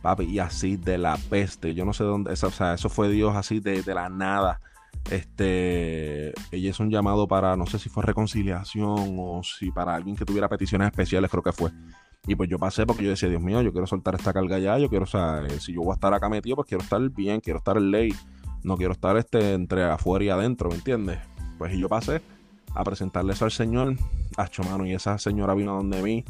Papi, 0.02 0.24
y 0.24 0.38
así 0.38 0.76
de 0.76 0.98
la 0.98 1.16
peste, 1.30 1.74
yo 1.74 1.84
no 1.86 1.94
sé 1.94 2.04
dónde, 2.04 2.32
o 2.32 2.36
sea, 2.36 2.74
eso 2.74 2.88
fue 2.90 3.08
Dios 3.08 3.34
así 3.36 3.60
de, 3.60 3.82
de 3.82 3.94
la 3.94 4.08
nada. 4.10 4.60
Este, 5.10 6.28
ella 6.50 6.70
es 6.70 6.80
un 6.80 6.90
llamado 6.90 7.26
para, 7.26 7.56
no 7.56 7.66
sé 7.66 7.78
si 7.78 7.88
fue 7.88 8.02
reconciliación 8.02 9.16
o 9.18 9.42
si 9.42 9.70
para 9.70 9.94
alguien 9.94 10.16
que 10.16 10.24
tuviera 10.24 10.48
peticiones 10.48 10.88
especiales, 10.88 11.30
creo 11.30 11.42
que 11.42 11.52
fue. 11.52 11.70
Y 12.26 12.34
pues 12.34 12.50
yo 12.50 12.58
pasé 12.58 12.84
porque 12.84 13.04
yo 13.04 13.10
decía, 13.10 13.28
Dios 13.28 13.40
mío, 13.40 13.62
yo 13.62 13.72
quiero 13.72 13.86
soltar 13.86 14.14
esta 14.14 14.32
carga 14.32 14.58
ya, 14.58 14.78
yo 14.78 14.90
quiero, 14.90 15.04
o 15.04 15.08
sea, 15.08 15.42
eh, 15.46 15.60
si 15.60 15.72
yo 15.72 15.80
voy 15.80 15.92
a 15.92 15.94
estar 15.94 16.12
acá 16.12 16.28
metido, 16.28 16.56
pues 16.56 16.68
quiero 16.68 16.82
estar 16.82 17.00
bien, 17.10 17.40
quiero 17.40 17.58
estar 17.58 17.78
en 17.78 17.90
ley, 17.90 18.14
no 18.62 18.76
quiero 18.76 18.92
estar 18.92 19.16
este, 19.16 19.54
entre 19.54 19.84
afuera 19.84 20.24
y 20.24 20.28
adentro, 20.28 20.68
¿me 20.68 20.74
entiendes? 20.74 21.18
Pues 21.56 21.72
y 21.72 21.80
yo 21.80 21.88
pasé 21.88 22.20
a 22.74 22.84
presentarle 22.84 23.32
eso 23.32 23.46
al 23.46 23.50
Señor, 23.50 23.96
hacho 24.36 24.62
mano, 24.62 24.84
y 24.84 24.92
esa 24.92 25.16
señora 25.18 25.54
vino 25.54 25.74
donde 25.74 26.02
mí 26.02 26.24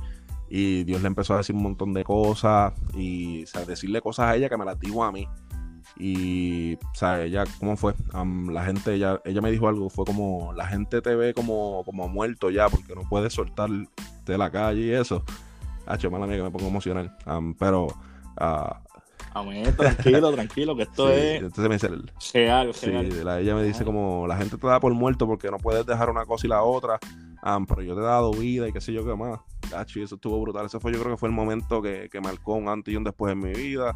y 0.51 0.85
Dios 0.85 1.03
le 1.03 1.09
empezó 1.09 1.35
a 1.35 1.39
decir 1.39 1.55
un 1.55 1.63
montón 1.63 1.93
de 1.93 2.05
cosas 2.05 2.73
y, 2.95 3.45
o 3.45 3.67
decirle 3.67 4.01
cosas 4.01 4.27
a 4.27 4.37
ella 4.37 4.49
que 4.49 4.57
me 4.57 4.65
las 4.65 4.79
dijo 4.79 5.05
a 5.05 5.13
mí. 5.13 5.27
Y, 5.99 6.75
o 6.75 6.95
sea, 6.95 7.23
ella, 7.25 7.45
¿cómo 7.59 7.77
fue? 7.77 7.95
la 8.13 8.65
gente, 8.65 8.95
ella, 8.95 9.21
ella 9.25 9.41
me 9.41 9.51
dijo 9.51 9.69
algo, 9.69 9.91
fue 9.91 10.05
como, 10.05 10.53
la 10.53 10.67
gente 10.67 11.03
te 11.03 11.17
ve 11.17 11.35
como, 11.35 11.83
como 11.85 12.09
muerto 12.09 12.51
ya, 12.51 12.69
porque 12.69 12.95
no 12.95 13.03
puedes 13.09 13.33
soltar 13.33 13.69
de 14.25 14.39
la 14.39 14.51
calle 14.51 14.81
y 14.81 14.91
eso. 14.93 15.25
Hacho, 15.87 16.11
mala 16.11 16.27
mía 16.27 16.37
que 16.37 16.43
me 16.43 16.51
pongo 16.51 16.69
emocional. 16.69 17.17
pero. 17.59 17.87
Uh, 18.41 18.89
tranquilo, 19.77 20.33
tranquilo, 20.33 20.77
que 20.77 20.83
esto 20.83 21.11
es. 21.13 21.43
Entonces 21.43 21.69
me 21.69 21.75
dice. 21.75 21.89
Real, 22.33 22.75
sí, 22.75 22.91
ella 22.91 23.55
me 23.55 23.65
dice 23.65 23.85
como: 23.85 24.27
la 24.27 24.37
gente 24.37 24.57
te 24.57 24.67
da 24.67 24.79
por 24.79 24.93
muerto 24.95 25.27
porque 25.27 25.51
no 25.51 25.59
puedes 25.59 25.87
dejar 25.87 26.11
una 26.11 26.25
cosa 26.27 26.47
y 26.47 26.51
la 26.51 26.63
otra. 26.63 26.99
pero 27.67 27.83
yo 27.83 27.95
te 27.95 28.01
he 28.01 28.05
dado 28.05 28.33
vida 28.33 28.69
y 28.69 28.73
qué 28.73 28.81
sé 28.81 28.93
yo 28.93 29.05
qué 29.05 29.15
más. 29.15 29.41
Hacho, 29.75 29.99
y 29.99 30.03
eso 30.03 30.15
estuvo 30.15 30.41
brutal. 30.41 30.67
Ese 30.67 30.79
fue, 30.79 30.93
yo 30.93 31.01
creo 31.01 31.13
que 31.13 31.19
fue 31.19 31.29
el 31.29 31.35
momento 31.35 31.83
que, 31.83 32.09
que 32.11 32.21
marcó 32.21 32.55
un 32.55 32.69
antes 32.69 32.93
y 32.93 32.97
un 32.97 33.05
después 33.05 33.33
en 33.33 33.41
mi 33.41 33.53
vida. 33.53 33.95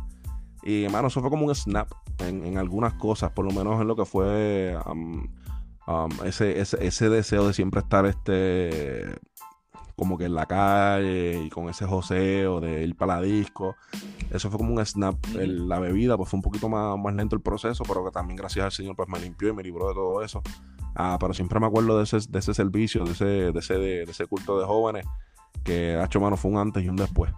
Y, 0.63 0.85
hermano, 0.85 1.09
eso 1.09 1.21
fue 1.21 1.31
como 1.31 1.47
un 1.47 1.55
snap 1.55 1.91
en, 2.19 2.45
en, 2.47 2.59
algunas 2.59 2.95
cosas, 2.95 3.33
por 3.33 3.45
lo 3.45 3.53
menos 3.53 3.81
en 3.81 3.89
lo 3.89 3.97
que 3.97 4.05
fue 4.05 4.77
ese, 6.25 6.61
ese, 6.61 6.87
ese, 6.87 7.09
deseo 7.09 7.47
de 7.47 7.53
siempre 7.53 7.81
estar 7.81 8.07
este 8.07 9.19
como 9.97 10.17
que 10.17 10.25
en 10.25 10.35
la 10.35 10.47
calle 10.47 11.45
y 11.45 11.51
con 11.51 11.69
ese 11.69 11.87
joseo 11.87 12.61
de 12.61 12.83
ir 12.83 12.97
para 12.97 13.17
la 13.17 13.23
disco. 13.23 13.77
Eso 14.31 14.51
fue 14.51 14.59
como 14.59 14.73
un 14.75 14.85
snap. 14.85 15.17
la 15.35 15.79
bebida, 15.79 16.17
pues 16.17 16.29
fue 16.31 16.39
un 16.39 16.43
poquito 16.43 16.69
más, 16.69 16.99
más 16.99 17.15
lento 17.15 17.37
el 17.37 17.43
proceso, 17.43 17.85
pero 17.87 18.05
que 18.05 18.11
también 18.11 18.37
gracias 18.37 18.65
al 18.65 18.73
Señor 18.73 18.97
pues 18.97 19.09
me 19.09 19.21
limpió 19.21 19.51
y 19.51 19.53
me 19.53 19.63
libró 19.63 19.89
de 19.89 19.95
todo 19.95 20.23
eso. 20.23 20.43
Ah, 20.95 21.19
pero 21.21 21.35
siempre 21.35 21.61
me 21.61 21.67
acuerdo 21.67 21.99
de 21.99 22.05
ese, 22.05 22.19
de 22.29 22.39
ese 22.39 22.55
servicio, 22.55 23.05
de 23.05 23.13
ese, 23.13 23.25
de 23.25 23.59
ese, 23.59 23.75
de, 23.75 24.03
ese 24.03 24.27
culto 24.27 24.59
de 24.59 24.67
jóvenes, 24.67 25.07
que 25.63 25.95
ha 25.95 26.05
hecho 26.05 26.21
mano 26.21 26.37
fue 26.37 26.51
un 26.51 26.59
antes 26.59 26.83
y 26.83 26.89
un 26.89 26.97
después. 26.97 27.33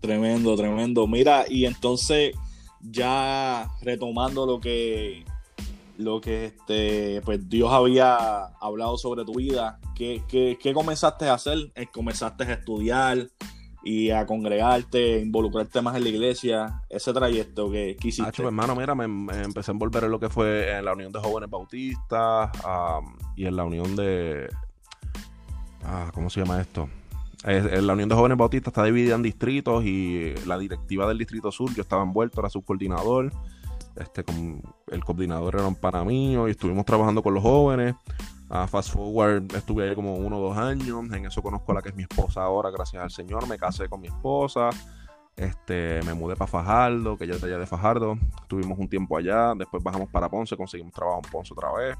Tremendo, 0.00 0.56
tremendo. 0.56 1.06
Mira, 1.06 1.44
y 1.48 1.66
entonces 1.66 2.34
ya 2.80 3.70
retomando 3.82 4.46
lo 4.46 4.60
que 4.60 5.24
lo 5.98 6.20
que 6.20 6.46
este, 6.46 7.20
pues 7.24 7.48
Dios 7.48 7.70
había 7.70 8.46
hablado 8.60 8.96
sobre 8.96 9.24
tu 9.24 9.34
vida. 9.34 9.78
¿Qué, 9.94 10.22
qué, 10.28 10.72
comenzaste 10.72 11.28
a 11.28 11.34
hacer? 11.34 11.70
Eh, 11.74 11.86
¿Comenzaste 11.92 12.44
a 12.44 12.52
estudiar 12.54 13.28
y 13.84 14.10
a 14.10 14.26
congregarte, 14.26 15.20
involucrarte 15.20 15.82
más 15.82 15.96
en 15.96 16.04
la 16.04 16.08
iglesia? 16.08 16.82
Ese 16.88 17.12
trayecto 17.12 17.70
que, 17.70 17.96
hiciste. 18.02 18.22
Pues, 18.22 18.46
hermano, 18.46 18.74
mira, 18.74 18.94
me, 18.94 19.04
empecé 19.42 19.70
a 19.70 19.74
envolver 19.74 20.04
en 20.04 20.10
lo 20.10 20.18
que 20.18 20.30
fue 20.30 20.74
en 20.78 20.86
la 20.86 20.94
Unión 20.94 21.12
de 21.12 21.20
Jóvenes 21.20 21.50
Bautistas 21.50 22.50
y 23.36 23.44
en 23.44 23.56
la 23.56 23.64
Unión 23.64 23.94
de... 23.94 24.48
Ah, 25.84 26.10
¿Cómo 26.14 26.30
se 26.30 26.40
llama 26.40 26.60
esto? 26.62 26.88
La 27.44 27.92
Unión 27.92 28.08
de 28.08 28.14
Jóvenes 28.14 28.38
Bautistas 28.38 28.72
está 28.72 28.84
dividida 28.84 29.14
en 29.14 29.22
distritos 29.22 29.84
y 29.84 30.34
la 30.46 30.58
directiva 30.58 31.06
del 31.08 31.18
Distrito 31.18 31.50
Sur, 31.50 31.74
yo 31.74 31.82
estaba 31.82 32.02
envuelto, 32.02 32.40
era 32.40 32.50
subcoordinador. 32.50 33.32
Este, 33.96 34.24
con, 34.24 34.62
el 34.88 35.04
coordinador 35.04 35.56
era 35.56 35.66
un 35.66 35.74
pana 35.74 36.04
mío 36.04 36.48
y 36.48 36.52
estuvimos 36.52 36.84
trabajando 36.84 37.22
con 37.22 37.34
los 37.34 37.42
jóvenes. 37.42 37.94
A 38.48 38.66
Fast 38.66 38.92
Forward 38.92 39.54
estuve 39.54 39.88
ahí 39.88 39.94
como 39.94 40.16
uno 40.16 40.38
o 40.38 40.48
dos 40.48 40.58
años. 40.58 41.04
En 41.12 41.26
eso 41.26 41.42
conozco 41.42 41.72
a 41.72 41.76
la 41.76 41.82
que 41.82 41.90
es 41.90 41.94
mi 41.94 42.02
esposa 42.02 42.42
ahora, 42.42 42.70
gracias 42.70 43.02
al 43.02 43.10
Señor. 43.10 43.46
Me 43.48 43.58
casé 43.58 43.88
con 43.88 44.00
mi 44.00 44.08
esposa. 44.08 44.70
Este, 45.36 46.00
me 46.04 46.14
mudé 46.14 46.36
para 46.36 46.50
Fajardo, 46.50 47.16
que 47.16 47.26
ya 47.26 47.34
es 47.34 47.44
allá 47.44 47.58
de 47.58 47.66
Fajardo. 47.66 48.18
Estuvimos 48.42 48.78
un 48.78 48.88
tiempo 48.88 49.16
allá. 49.16 49.54
Después 49.54 49.82
bajamos 49.82 50.08
para 50.10 50.28
Ponce, 50.28 50.56
conseguimos 50.56 50.92
trabajo 50.92 51.20
en 51.24 51.30
Ponce 51.30 51.54
otra 51.54 51.72
vez. 51.72 51.96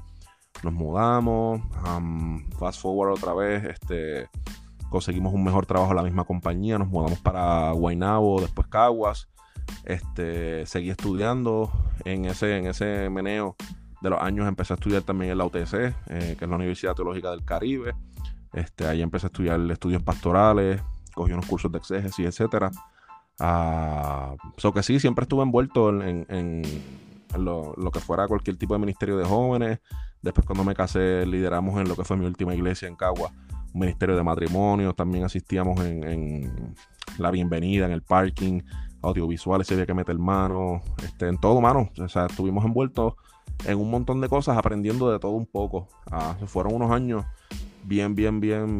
Nos 0.63 0.73
mudamos. 0.73 1.61
fast 2.59 2.81
Forward 2.81 3.13
otra 3.13 3.33
vez. 3.33 3.63
Este, 3.63 4.29
conseguimos 4.91 5.33
un 5.33 5.43
mejor 5.43 5.65
trabajo 5.65 5.91
en 5.91 5.97
la 5.97 6.03
misma 6.03 6.25
compañía. 6.25 6.77
Nos 6.77 6.89
mudamos 6.89 7.17
para 7.19 7.71
Guaynabo, 7.71 8.41
después 8.41 8.67
Caguas. 8.67 9.29
Este, 9.85 10.65
seguí 10.65 10.89
estudiando 10.89 11.71
en 12.03 12.25
ese, 12.25 12.57
en 12.57 12.67
ese 12.67 13.09
meneo 13.09 13.55
de 14.01 14.09
los 14.09 14.21
años. 14.21 14.47
Empecé 14.47 14.73
a 14.73 14.75
estudiar 14.75 15.01
también 15.01 15.31
en 15.31 15.37
la 15.37 15.45
UTC, 15.45 15.73
eh, 15.73 16.35
que 16.37 16.45
es 16.45 16.49
la 16.49 16.57
Universidad 16.57 16.93
Teológica 16.93 17.31
del 17.31 17.45
Caribe. 17.45 17.95
Este, 18.53 18.85
ahí 18.85 19.01
empecé 19.01 19.27
a 19.27 19.29
estudiar 19.29 19.59
estudios 19.71 20.03
pastorales, 20.03 20.81
cogí 21.15 21.31
unos 21.31 21.45
cursos 21.45 21.71
de 21.71 21.77
exégesis, 21.77 22.25
etcétera. 22.25 22.69
Uh, 23.39 24.71
que 24.73 24.83
sí, 24.83 24.99
siempre 24.99 25.23
estuve 25.23 25.41
envuelto 25.41 25.89
en, 25.89 26.61
lo, 27.35 27.73
lo, 27.75 27.91
que 27.91 27.99
fuera 27.99 28.27
cualquier 28.27 28.57
tipo 28.57 28.73
de 28.73 28.79
ministerio 28.81 29.17
de 29.17 29.23
jóvenes. 29.23 29.79
Después 30.21 30.45
cuando 30.45 30.65
me 30.65 30.75
casé 30.75 31.25
lideramos 31.25 31.79
en 31.79 31.87
lo 31.87 31.95
que 31.95 32.03
fue 32.03 32.17
mi 32.17 32.25
última 32.25 32.53
iglesia 32.53 32.87
en 32.87 32.95
Cagua, 32.95 33.31
ministerio 33.73 34.15
de 34.15 34.23
matrimonio. 34.23 34.93
También 34.93 35.23
asistíamos 35.23 35.79
en, 35.85 36.75
la 37.17 37.31
bienvenida, 37.31 37.85
en 37.85 37.91
el 37.91 38.01
parking, 38.01 38.61
audiovisuales, 39.01 39.67
se 39.67 39.73
había 39.73 39.85
que 39.85 39.93
meter 39.93 40.17
mano, 40.17 40.81
este, 41.03 41.27
en 41.27 41.37
todo, 41.37 41.61
mano. 41.61 41.89
O 41.99 42.07
sea, 42.07 42.27
estuvimos 42.27 42.63
envueltos 42.65 43.13
en 43.65 43.77
un 43.77 43.89
montón 43.89 44.21
de 44.21 44.29
cosas, 44.29 44.57
aprendiendo 44.57 45.11
de 45.11 45.19
todo 45.19 45.31
un 45.31 45.45
poco. 45.45 45.87
Ah, 46.09 46.35
fueron 46.45 46.75
unos 46.75 46.91
años 46.91 47.25
bien, 47.83 48.15
bien, 48.15 48.39
bien, 48.39 48.79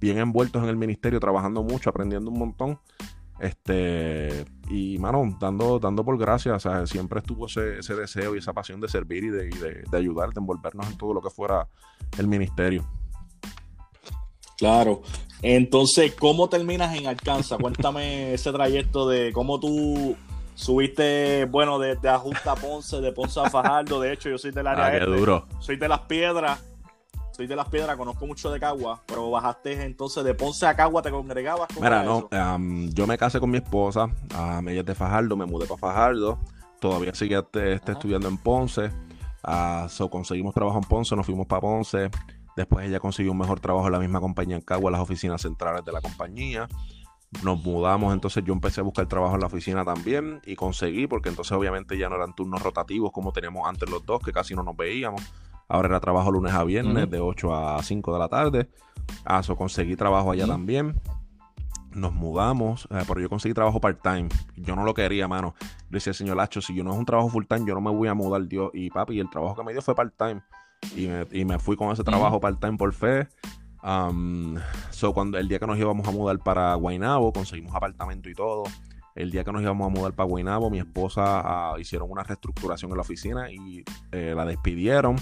bien 0.00 0.18
envueltos 0.18 0.62
en 0.62 0.68
el 0.68 0.76
ministerio, 0.76 1.20
trabajando 1.20 1.62
mucho, 1.62 1.90
aprendiendo 1.90 2.30
un 2.30 2.38
montón. 2.38 2.78
Este, 3.40 4.44
y 4.68 4.98
mano, 4.98 5.36
dando, 5.38 5.78
dando 5.78 6.04
por 6.04 6.18
gracias, 6.18 6.56
o 6.56 6.58
sea, 6.58 6.86
siempre 6.88 7.20
estuvo 7.20 7.46
ese, 7.46 7.78
ese 7.78 7.94
deseo 7.94 8.34
y 8.34 8.38
esa 8.38 8.52
pasión 8.52 8.80
de 8.80 8.88
servir 8.88 9.24
y 9.24 9.28
de, 9.28 9.48
de, 9.48 9.84
de 9.88 9.96
ayudar, 9.96 10.32
de 10.32 10.40
envolvernos 10.40 10.90
en 10.90 10.98
todo 10.98 11.14
lo 11.14 11.22
que 11.22 11.30
fuera 11.30 11.68
el 12.18 12.26
ministerio. 12.26 12.84
Claro. 14.58 15.02
Entonces, 15.40 16.14
¿cómo 16.14 16.48
terminas 16.48 16.94
en 16.96 17.06
Alcanza? 17.06 17.56
Cuéntame 17.56 18.34
ese 18.34 18.52
trayecto 18.52 19.08
de 19.08 19.32
cómo 19.32 19.60
tú 19.60 20.16
subiste, 20.54 21.44
bueno, 21.44 21.78
de, 21.78 21.94
de 21.94 22.08
Ajusta 22.08 22.52
a 22.52 22.56
Ponce, 22.56 23.00
de 23.00 23.12
Ponce 23.12 23.40
a 23.40 23.48
Fajardo. 23.48 24.00
De 24.00 24.12
hecho, 24.12 24.28
yo 24.28 24.36
soy 24.36 24.50
del 24.50 24.66
área 24.66 24.86
ah, 24.86 24.90
qué 24.90 24.98
este. 24.98 25.10
duro. 25.10 25.46
Soy 25.60 25.76
de 25.76 25.88
las 25.88 26.00
piedras. 26.00 26.60
Soy 27.30 27.46
de 27.46 27.54
las 27.54 27.68
piedras, 27.68 27.96
conozco 27.96 28.26
mucho 28.26 28.50
de 28.50 28.58
Cagua, 28.58 29.00
pero 29.06 29.30
bajaste 29.30 29.84
entonces 29.84 30.24
de 30.24 30.34
Ponce 30.34 30.66
a 30.66 30.74
Cagua, 30.74 31.02
te 31.02 31.12
congregabas. 31.12 31.68
Mira, 31.80 32.02
no, 32.02 32.28
yo 32.92 33.06
me 33.06 33.16
casé 33.16 33.38
con 33.38 33.48
mi 33.48 33.58
esposa, 33.58 34.06
um, 34.06 34.68
ella 34.68 34.80
es 34.80 34.86
de 34.86 34.96
Fajardo, 34.96 35.36
me 35.36 35.46
mudé 35.46 35.66
para 35.66 35.78
Fajardo, 35.78 36.40
todavía 36.80 37.14
sigue 37.14 37.38
este, 37.38 37.74
este 37.74 37.92
estudiando 37.92 38.26
en 38.26 38.38
Ponce, 38.38 38.90
uh, 39.44 39.88
so 39.88 40.10
conseguimos 40.10 40.52
trabajo 40.52 40.78
en 40.78 40.88
Ponce, 40.88 41.14
nos 41.14 41.26
fuimos 41.26 41.46
para 41.46 41.60
Ponce, 41.60 42.10
Después 42.58 42.88
ella 42.88 42.98
consiguió 42.98 43.30
un 43.30 43.38
mejor 43.38 43.60
trabajo 43.60 43.86
en 43.86 43.92
la 43.92 44.00
misma 44.00 44.18
compañía 44.18 44.56
en 44.56 44.62
Cagua, 44.62 44.88
en 44.88 44.94
las 44.94 45.00
oficinas 45.00 45.40
centrales 45.40 45.84
de 45.84 45.92
la 45.92 46.00
compañía. 46.00 46.66
Nos 47.44 47.62
mudamos, 47.62 48.12
entonces 48.12 48.42
yo 48.42 48.52
empecé 48.52 48.80
a 48.80 48.82
buscar 48.82 49.06
trabajo 49.06 49.36
en 49.36 49.42
la 49.42 49.46
oficina 49.46 49.84
también 49.84 50.40
y 50.44 50.56
conseguí, 50.56 51.06
porque 51.06 51.28
entonces 51.28 51.52
obviamente 51.52 51.96
ya 51.96 52.08
no 52.08 52.16
eran 52.16 52.34
turnos 52.34 52.60
rotativos 52.60 53.12
como 53.12 53.30
teníamos 53.30 53.68
antes 53.68 53.88
los 53.88 54.04
dos, 54.04 54.20
que 54.24 54.32
casi 54.32 54.56
no 54.56 54.64
nos 54.64 54.76
veíamos. 54.76 55.22
Ahora 55.68 55.86
era 55.86 56.00
trabajo 56.00 56.32
lunes 56.32 56.52
a 56.52 56.64
viernes, 56.64 57.08
de 57.08 57.20
8 57.20 57.54
a 57.54 57.80
5 57.80 58.12
de 58.12 58.18
la 58.18 58.28
tarde. 58.28 58.68
Ah, 59.24 59.40
so 59.44 59.54
conseguí 59.54 59.94
trabajo 59.94 60.32
allá 60.32 60.48
también. 60.48 61.00
Nos 61.92 62.12
mudamos, 62.12 62.88
eh, 62.90 63.04
pero 63.06 63.20
yo 63.20 63.28
conseguí 63.28 63.54
trabajo 63.54 63.80
part-time. 63.80 64.30
Yo 64.56 64.74
no 64.74 64.82
lo 64.82 64.94
quería, 64.94 65.28
mano. 65.28 65.54
Le 65.90 65.98
decía, 65.98 66.12
señor 66.12 66.36
Lacho, 66.36 66.60
si 66.60 66.74
yo 66.74 66.82
no 66.82 66.90
es 66.90 66.98
un 66.98 67.04
trabajo 67.04 67.28
full-time, 67.28 67.68
yo 67.68 67.76
no 67.76 67.80
me 67.80 67.92
voy 67.92 68.08
a 68.08 68.14
mudar, 68.14 68.48
Dios. 68.48 68.72
Y 68.74 68.90
papi, 68.90 69.14
y 69.14 69.20
el 69.20 69.30
trabajo 69.30 69.54
que 69.54 69.62
me 69.62 69.70
dio 69.70 69.80
fue 69.80 69.94
part-time 69.94 70.42
y 70.94 71.44
me, 71.44 71.58
fui 71.58 71.76
con 71.76 71.90
ese 71.92 72.04
trabajo 72.04 72.40
part-time 72.40 72.76
por 72.76 72.92
fe. 72.92 73.28
Um, 73.82 74.56
so 74.90 75.14
cuando 75.14 75.38
el 75.38 75.48
día 75.48 75.58
que 75.58 75.66
nos 75.66 75.78
íbamos 75.78 76.06
a 76.08 76.10
mudar 76.10 76.38
para 76.38 76.74
Guaynabo, 76.74 77.32
conseguimos 77.32 77.74
apartamento 77.74 78.28
y 78.28 78.34
todo. 78.34 78.64
El 79.14 79.30
día 79.30 79.44
que 79.44 79.52
nos 79.52 79.62
íbamos 79.62 79.86
a 79.86 79.90
mudar 79.90 80.12
para 80.12 80.28
Guaynabo, 80.28 80.70
mi 80.70 80.78
esposa 80.78 81.72
uh, 81.74 81.78
hicieron 81.78 82.10
una 82.10 82.22
reestructuración 82.22 82.90
en 82.90 82.96
la 82.96 83.02
oficina 83.02 83.50
y 83.50 83.84
eh, 84.12 84.32
la 84.36 84.44
despidieron. 84.44 85.16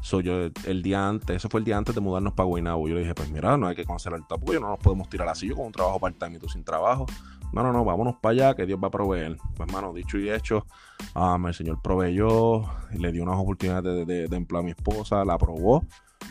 So, 0.00 0.20
yo 0.20 0.50
el 0.64 0.82
día 0.82 1.08
antes, 1.08 1.36
eso 1.36 1.48
fue 1.48 1.58
el 1.58 1.64
día 1.64 1.76
antes 1.76 1.92
de 1.94 2.00
mudarnos 2.00 2.34
para 2.34 2.46
Guaynabo. 2.46 2.86
Yo 2.86 2.94
le 2.94 3.00
dije, 3.00 3.14
pues 3.14 3.28
mira, 3.30 3.56
no 3.56 3.66
hay 3.66 3.74
que 3.74 3.84
conocer 3.84 4.12
el 4.12 4.22
porque 4.22 4.60
no 4.60 4.68
nos 4.68 4.78
podemos 4.78 5.08
tirar 5.08 5.28
así. 5.28 5.48
Yo 5.48 5.56
con 5.56 5.66
un 5.66 5.72
trabajo 5.72 5.98
part-time 5.98 6.36
y 6.36 6.38
tú 6.38 6.48
sin 6.48 6.62
trabajo. 6.62 7.06
No, 7.52 7.62
no, 7.62 7.72
no, 7.72 7.84
vámonos 7.84 8.16
para 8.20 8.32
allá, 8.32 8.54
que 8.54 8.66
Dios 8.66 8.78
va 8.82 8.88
a 8.88 8.90
proveer. 8.90 9.36
Pues, 9.56 9.68
hermano, 9.68 9.92
dicho 9.92 10.18
y 10.18 10.30
hecho, 10.30 10.66
el 11.14 11.54
Señor 11.54 11.80
proveyó, 11.82 12.64
le 12.98 13.12
dio 13.12 13.22
unas 13.22 13.38
oportunidades 13.38 14.06
de, 14.06 14.28
de, 14.28 14.36
empleo 14.36 14.60
a 14.60 14.64
mi 14.64 14.70
esposa, 14.70 15.24
la 15.24 15.34
aprobó, 15.34 15.84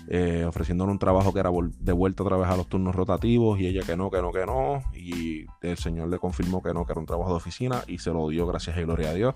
eh, 0.07 0.45
ofreciéndole 0.47 0.91
un 0.91 0.99
trabajo 0.99 1.33
que 1.33 1.39
era 1.39 1.49
de 1.79 1.93
vuelta 1.93 2.23
otra 2.23 2.37
vez 2.37 2.47
a 2.47 2.57
los 2.57 2.67
turnos 2.67 2.95
rotativos, 2.95 3.59
y 3.59 3.67
ella 3.67 3.81
que 3.85 3.97
no, 3.97 4.11
que 4.11 4.21
no, 4.21 4.31
que 4.31 4.45
no. 4.45 4.83
Y 4.93 5.45
el 5.61 5.77
Señor 5.77 6.09
le 6.09 6.19
confirmó 6.19 6.61
que 6.61 6.73
no, 6.73 6.85
que 6.85 6.91
era 6.91 6.99
un 6.99 7.07
trabajo 7.07 7.31
de 7.31 7.37
oficina, 7.37 7.83
y 7.87 7.97
se 7.97 8.11
lo 8.11 8.29
dio, 8.29 8.45
gracias 8.45 8.77
y 8.77 8.81
gloria 8.81 9.09
a 9.09 9.13
Dios. 9.13 9.35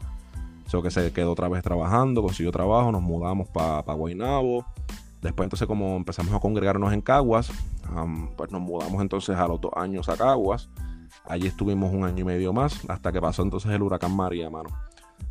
So 0.68 0.84
que 0.84 0.92
se 0.92 1.12
quedó 1.12 1.32
otra 1.32 1.50
vez 1.50 1.64
trabajando, 1.64 2.22
consiguió 2.22 2.52
trabajo, 2.52 2.92
nos 2.92 3.02
mudamos 3.02 3.48
para 3.48 3.84
pa 3.84 3.94
Guaynabo. 3.96 4.64
Después 5.20 5.48
entonces 5.48 5.68
como 5.68 5.98
empezamos 5.98 6.32
a 6.34 6.40
congregarnos 6.40 6.94
en 6.94 7.02
Caguas, 7.02 7.52
pues 8.38 8.52
nos 8.52 8.62
mudamos 8.62 9.02
entonces 9.02 9.36
a 9.36 9.48
los 9.48 9.60
dos 9.60 9.72
años 9.76 10.08
a 10.10 10.16
Caguas. 10.16 10.70
Allí 11.30 11.48
estuvimos 11.48 11.94
un 11.94 12.04
año 12.04 12.22
y 12.22 12.24
medio 12.24 12.52
más 12.52 12.90
hasta 12.90 13.12
que 13.12 13.22
pasó 13.22 13.44
entonces 13.44 13.72
el 13.72 13.84
huracán 13.84 14.16
María, 14.16 14.50
mano. 14.50 14.70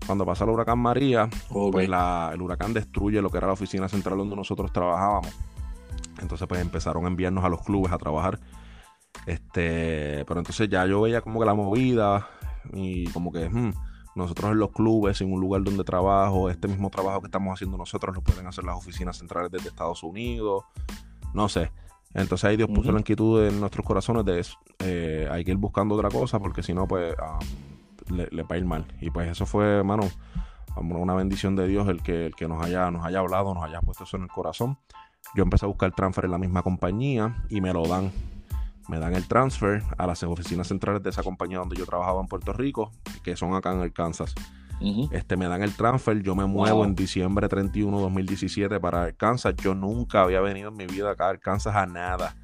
Cuando 0.07 0.25
pasó 0.25 0.45
el 0.45 0.51
huracán 0.51 0.79
María, 0.79 1.29
pues 1.51 1.89
el 1.89 2.41
huracán 2.41 2.73
destruye 2.73 3.21
lo 3.21 3.31
que 3.31 3.39
era 3.39 3.49
la 3.49 3.55
oficina 3.55 3.89
central 3.89 4.17
donde 4.17 4.37
nosotros 4.37 4.73
trabajábamos. 4.73 5.37
Entonces 6.21 6.47
pues 6.47 6.61
empezaron 6.61 7.05
a 7.05 7.09
enviarnos 7.09 7.45
a 7.45 7.49
los 7.49 7.63
clubes 7.63 7.93
a 7.93 7.99
trabajar. 7.99 8.39
Este, 9.27 10.25
pero 10.27 10.39
entonces 10.41 10.69
ya 10.69 10.87
yo 10.87 11.01
veía 11.01 11.21
como 11.21 11.41
que 11.41 11.47
la 11.47 11.55
movida 11.55 12.29
y 12.73 13.09
como 13.09 13.33
que... 13.33 13.49
Hmm, 13.51 13.73
nosotros 14.15 14.51
en 14.51 14.59
los 14.59 14.73
clubes, 14.73 15.21
en 15.21 15.33
un 15.33 15.41
lugar 15.41 15.63
donde 15.63 15.85
trabajo, 15.85 16.51
este 16.51 16.67
mismo 16.67 16.91
trabajo 16.91 17.21
que 17.21 17.27
estamos 17.29 17.55
haciendo 17.55 17.77
nosotros 17.77 18.17
lo 18.17 18.21
pueden 18.21 18.47
hacer 18.49 18.65
las 18.65 18.77
oficinas 18.77 19.17
centrales 19.17 19.51
desde 19.51 19.69
Estados 19.69 20.03
Unidos, 20.03 20.65
no 21.33 21.49
sé. 21.49 21.71
Entonces 22.15 22.45
ahí 22.45 22.57
Dios 22.57 22.69
puso 22.75 22.91
la 22.93 23.01
inquietud 23.01 23.47
en 23.47 23.61
nuestros 23.61 23.85
corazones 23.85 24.25
de 24.25 24.41
eso. 24.41 24.59
Eh, 24.79 25.29
hay 25.31 25.45
que 25.45 25.51
ir 25.51 25.57
buscando 25.57 25.95
otra 25.95 26.09
cosa 26.09 26.39
porque 26.39 26.63
si 26.63 26.73
no, 26.75 26.87
pues 26.89 27.15
le, 28.11 28.43
va 28.43 28.55
a 28.55 28.59
ir 28.59 28.65
mal. 28.65 28.87
Y 29.01 29.11
pues 29.11 29.31
eso 29.31 29.47
fue, 29.47 29.65
hermano, 29.67 30.09
una 30.77 31.15
bendición 31.15 31.57
de 31.57 31.67
Dios 31.67 31.89
el 31.89 32.03
que, 32.03 32.27
el 32.27 32.35
que 32.35 32.49
nos, 32.49 32.65
haya, 32.65 32.91
nos 32.91 33.05
haya 33.05 33.19
hablado, 33.19 33.55
nos 33.55 33.65
haya 33.65 33.81
puesto 33.81 34.05
eso 34.05 34.17
en 34.17 34.25
el 34.25 34.29
corazón. 34.29 34.79
Yo 35.35 35.43
empecé 35.43 35.67
a 35.67 35.69
buscar 35.69 35.93
transfer 35.93 36.25
en 36.25 36.31
la 36.31 36.39
misma 36.39 36.63
compañía 36.63 37.45
y 37.51 37.61
me 37.61 37.73
lo 37.73 37.87
dan 37.87 38.11
me 38.89 38.99
dan 38.99 39.15
el 39.15 39.29
transfer 39.29 39.83
a 39.99 40.07
las 40.07 40.23
oficinas 40.23 40.69
centrales 40.69 41.03
de 41.03 41.11
esa 41.11 41.23
compañía 41.23 41.59
donde 41.59 41.77
yo 41.77 41.85
trabajaba 41.85 42.23
en 42.23 42.27
Puerto 42.27 42.55
Rico, 42.55 42.91
que 43.23 43.37
son 43.37 43.55
acá 43.55 43.73
en 43.73 43.83
Este, 45.11 45.37
me 45.37 45.49
dan 45.49 45.63
el 45.63 45.75
transfer, 45.75 46.23
yo 46.23 46.35
me 46.35 46.47
muevo 46.47 46.85
en 46.85 46.95
diciembre 46.95 47.49
31 47.49 48.01
2017 48.01 48.79
para 48.79 49.03
Arkansas. 49.03 49.55
Yo 49.57 49.75
nunca 49.75 50.23
había 50.23 50.41
venido 50.41 50.69
en 50.69 50.77
mi 50.77 50.87
vida 50.87 51.11
acá 51.11 51.27
a 51.27 51.31
Arkansas 51.31 51.75
a 51.75 51.87
nada. 51.87 52.37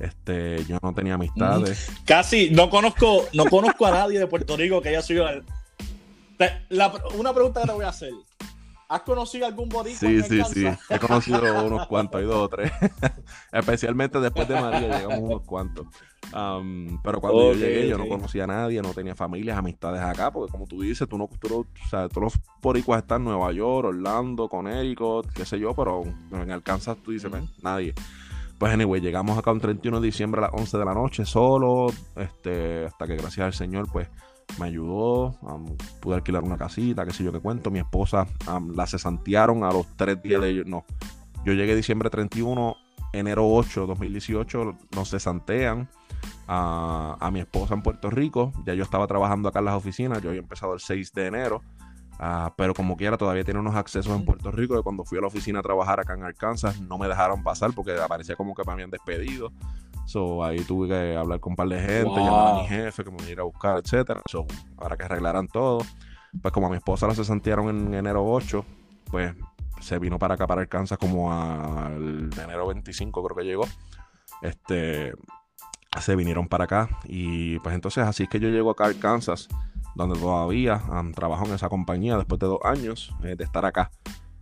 Este, 0.00 0.64
yo 0.64 0.78
no 0.82 0.92
tenía 0.94 1.14
amistades. 1.14 1.90
Casi 2.04 2.50
no 2.50 2.68
conozco, 2.68 3.24
no 3.32 3.46
conozco 3.46 3.86
a 3.86 3.92
nadie 3.92 4.18
de 4.18 4.26
Puerto 4.26 4.56
Rico 4.56 4.82
que 4.82 4.90
haya 4.90 5.02
sido. 5.02 5.26
una 7.18 7.32
pregunta 7.32 7.60
que 7.60 7.66
te 7.66 7.72
voy 7.72 7.84
a 7.84 7.88
hacer. 7.88 8.12
¿Has 8.88 9.02
conocido 9.02 9.46
algún 9.46 9.68
boricua? 9.68 9.98
Sí, 9.98 10.22
sí, 10.22 10.42
sí. 10.52 10.66
He 10.88 10.98
conocido 10.98 11.40
unos 11.64 11.86
cuantos, 11.88 12.20
hay 12.20 12.26
dos 12.26 12.36
o 12.36 12.48
tres. 12.48 12.70
Especialmente 13.52 14.20
después 14.20 14.46
de 14.46 14.60
María 14.60 14.98
llegamos 14.98 15.18
unos 15.18 15.42
cuantos. 15.42 15.86
Um, 16.34 17.00
pero 17.02 17.20
cuando 17.20 17.52
yo 17.52 17.54
llegué, 17.54 17.88
yo 17.88 17.98
no 17.98 18.08
conocía 18.08 18.44
a 18.44 18.46
nadie, 18.48 18.82
no 18.82 18.92
tenía 18.92 19.14
familias, 19.14 19.58
amistades 19.58 20.00
acá, 20.02 20.30
porque 20.30 20.52
como 20.52 20.66
tú 20.66 20.82
dices, 20.82 21.08
tú 21.08 21.18
no, 21.18 21.28
tú, 21.40 21.66
o 21.84 21.88
sea, 21.88 22.08
todos 22.08 22.34
los 22.34 22.40
boricuas 22.60 23.02
están 23.02 23.22
en 23.22 23.28
Nueva 23.28 23.52
York, 23.52 23.88
Orlando, 23.88 24.48
Connecticut, 24.48 25.32
qué 25.32 25.44
sé 25.44 25.58
yo, 25.58 25.74
pero 25.74 26.02
en 26.32 26.50
Arkansas 26.50 26.96
tú 27.02 27.12
dices, 27.12 27.30
pues, 27.30 27.42
nadie. 27.62 27.94
Pues 28.58 28.72
anyway, 28.72 29.00
llegamos 29.00 29.36
acá 29.36 29.52
un 29.52 29.60
31 29.60 30.00
de 30.00 30.06
diciembre 30.06 30.40
a 30.40 30.46
las 30.46 30.54
11 30.54 30.78
de 30.78 30.84
la 30.84 30.94
noche, 30.94 31.24
solo, 31.24 31.88
este, 32.16 32.86
hasta 32.86 33.06
que 33.06 33.16
gracias 33.16 33.46
al 33.46 33.52
Señor, 33.52 33.90
pues 33.92 34.08
me 34.58 34.66
ayudó, 34.66 35.38
pude 36.00 36.14
alquilar 36.14 36.42
una 36.42 36.56
casita, 36.56 37.04
qué 37.04 37.12
sé 37.12 37.24
yo 37.24 37.32
qué 37.32 37.40
cuento. 37.40 37.70
Mi 37.70 37.78
esposa 37.78 38.26
la 38.74 38.86
cesantearon 38.86 39.64
a 39.64 39.72
los 39.72 39.86
tres 39.96 40.22
días 40.22 40.40
de. 40.40 40.64
No, 40.64 40.84
yo 41.44 41.52
llegué 41.52 41.76
diciembre 41.76 42.10
31, 42.10 42.76
enero 43.12 43.48
8, 43.48 43.86
2018, 43.86 44.78
nos 44.94 45.10
cesantean 45.10 45.88
a, 46.48 47.16
a 47.20 47.30
mi 47.30 47.40
esposa 47.40 47.74
en 47.74 47.82
Puerto 47.82 48.10
Rico. 48.10 48.52
Ya 48.64 48.74
yo 48.74 48.82
estaba 48.82 49.06
trabajando 49.06 49.48
acá 49.48 49.58
en 49.58 49.66
las 49.66 49.74
oficinas, 49.74 50.22
yo 50.22 50.30
había 50.30 50.40
empezado 50.40 50.74
el 50.74 50.80
6 50.80 51.12
de 51.12 51.26
enero. 51.26 51.62
Ah, 52.18 52.54
pero 52.56 52.72
como 52.72 52.96
quiera, 52.96 53.18
todavía 53.18 53.44
tiene 53.44 53.60
unos 53.60 53.74
accesos 53.74 54.16
en 54.16 54.24
Puerto 54.24 54.50
Rico. 54.50 54.74
De 54.74 54.82
cuando 54.82 55.04
fui 55.04 55.18
a 55.18 55.20
la 55.20 55.26
oficina 55.26 55.58
a 55.60 55.62
trabajar 55.62 56.00
acá 56.00 56.14
en 56.14 56.22
Arkansas, 56.22 56.80
no 56.80 56.98
me 56.98 57.08
dejaron 57.08 57.42
pasar 57.42 57.72
porque 57.74 57.94
parecía 58.08 58.36
como 58.36 58.54
que 58.54 58.62
me 58.66 58.72
habían 58.72 58.90
despedido. 58.90 59.52
So, 60.06 60.44
ahí 60.44 60.60
tuve 60.60 60.88
que 60.88 61.16
hablar 61.16 61.40
con 61.40 61.52
un 61.52 61.56
par 61.56 61.68
de 61.68 61.80
gente, 61.80 62.14
llamar 62.16 62.54
a 62.54 62.62
mi 62.62 62.68
jefe 62.68 63.04
que 63.04 63.10
me 63.10 63.30
iba 63.30 63.42
a 63.42 63.44
buscar, 63.44 63.78
etcétera. 63.78 64.22
So, 64.30 64.46
para 64.76 64.96
que 64.96 65.04
arreglaran 65.04 65.48
todo. 65.48 65.78
Pues 66.40 66.52
como 66.52 66.68
a 66.68 66.70
mi 66.70 66.76
esposa 66.76 67.06
la 67.06 67.14
se 67.14 67.24
sentieron 67.24 67.68
en 67.68 67.94
enero 67.94 68.24
8, 68.24 68.64
pues 69.10 69.34
se 69.80 69.98
vino 69.98 70.18
para 70.18 70.34
acá, 70.34 70.46
para 70.46 70.62
Arkansas, 70.62 70.98
como 70.98 71.32
al 71.32 72.30
enero 72.32 72.68
25 72.68 73.24
creo 73.24 73.36
que 73.36 73.44
llegó. 73.44 73.64
Este, 74.42 75.12
se 76.00 76.14
vinieron 76.16 76.46
para 76.48 76.64
acá 76.64 76.88
y 77.04 77.58
pues 77.60 77.74
entonces 77.74 78.04
así 78.04 78.24
es 78.24 78.28
que 78.28 78.38
yo 78.38 78.48
llego 78.48 78.70
acá 78.70 78.84
a 78.84 78.88
Arkansas, 78.88 79.48
donde 79.94 80.18
todavía 80.18 80.82
trabajo 81.14 81.46
en 81.46 81.54
esa 81.54 81.68
compañía 81.68 82.16
después 82.16 82.38
de 82.38 82.46
dos 82.46 82.60
años 82.64 83.14
eh, 83.24 83.34
de 83.36 83.44
estar 83.44 83.64
acá. 83.64 83.90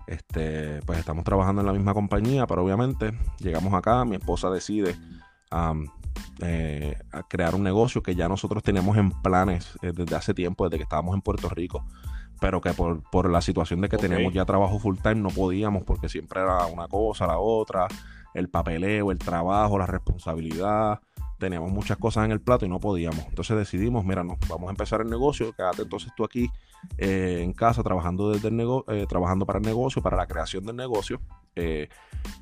Este, 0.07 0.83
pues 0.85 0.99
estamos 0.99 1.25
trabajando 1.25 1.62
en 1.62 1.67
la 1.67 1.73
misma 1.73 1.95
compañía, 1.95 2.47
pero 2.47 2.62
obviamente 2.62 3.12
llegamos 3.39 3.73
acá, 3.73 4.05
mi 4.05 4.17
esposa 4.17 4.51
decide 4.51 4.97
eh, 6.40 6.96
a 7.12 7.22
crear 7.22 7.55
un 7.55 7.62
negocio 7.62 8.02
que 8.02 8.14
ya 8.14 8.28
nosotros 8.28 8.62
teníamos 8.62 8.96
en 8.96 9.11
planes 9.11 9.78
eh, 9.82 9.92
desde 9.94 10.16
hace 10.16 10.34
tiempo, 10.34 10.64
desde 10.64 10.78
que 10.78 10.82
estábamos 10.82 11.14
en 11.14 11.22
Puerto 11.22 11.48
Rico, 11.48 11.84
pero 12.40 12.61
que 12.61 12.72
por, 12.72 13.30
la 13.30 13.40
situación 13.40 13.80
de 13.80 13.88
que 13.88 13.96
teníamos 13.96 14.32
ya 14.32 14.44
trabajo 14.44 14.78
full 14.78 14.98
time 15.02 15.16
no 15.16 15.30
podíamos 15.30 15.84
porque 15.84 16.09
siempre 16.09 16.40
era 16.40 16.66
una 16.66 16.88
cosa, 16.88 17.26
la 17.26 17.38
otra, 17.38 17.86
el 18.34 18.48
papeleo, 18.48 19.11
el 19.11 19.18
trabajo, 19.18 19.78
la 19.78 19.86
responsabilidad 19.86 21.00
teníamos 21.39 21.70
muchas 21.70 21.99
cosas 21.99 22.24
en 22.24 22.32
el 22.32 22.41
plato 22.41 22.64
y 22.64 22.68
no 22.68 22.80
podíamos. 22.80 23.24
Entonces 23.26 23.57
decidimos, 23.57 24.05
mira, 24.05 24.22
no, 24.24 24.37
vamos 24.49 24.68
a 24.68 24.70
empezar 24.70 25.01
el 25.01 25.09
negocio, 25.09 25.53
quédate 25.53 25.82
entonces 25.82 26.12
tú 26.16 26.24
aquí 26.24 26.51
eh, 26.99 27.41
en 27.43 27.53
casa 27.53 27.82
trabajando 27.82 28.30
desde 28.30 28.49
el 28.49 28.57
negocio, 28.57 28.95
eh, 28.95 29.07
trabajando 29.09 29.47
para 29.47 29.59
el 29.59 29.64
negocio, 29.64 30.03
para 30.03 30.16
la 30.16 30.26
creación 30.26 30.64
del 30.64 30.76
negocio. 30.76 31.20
Eh, 31.57 31.89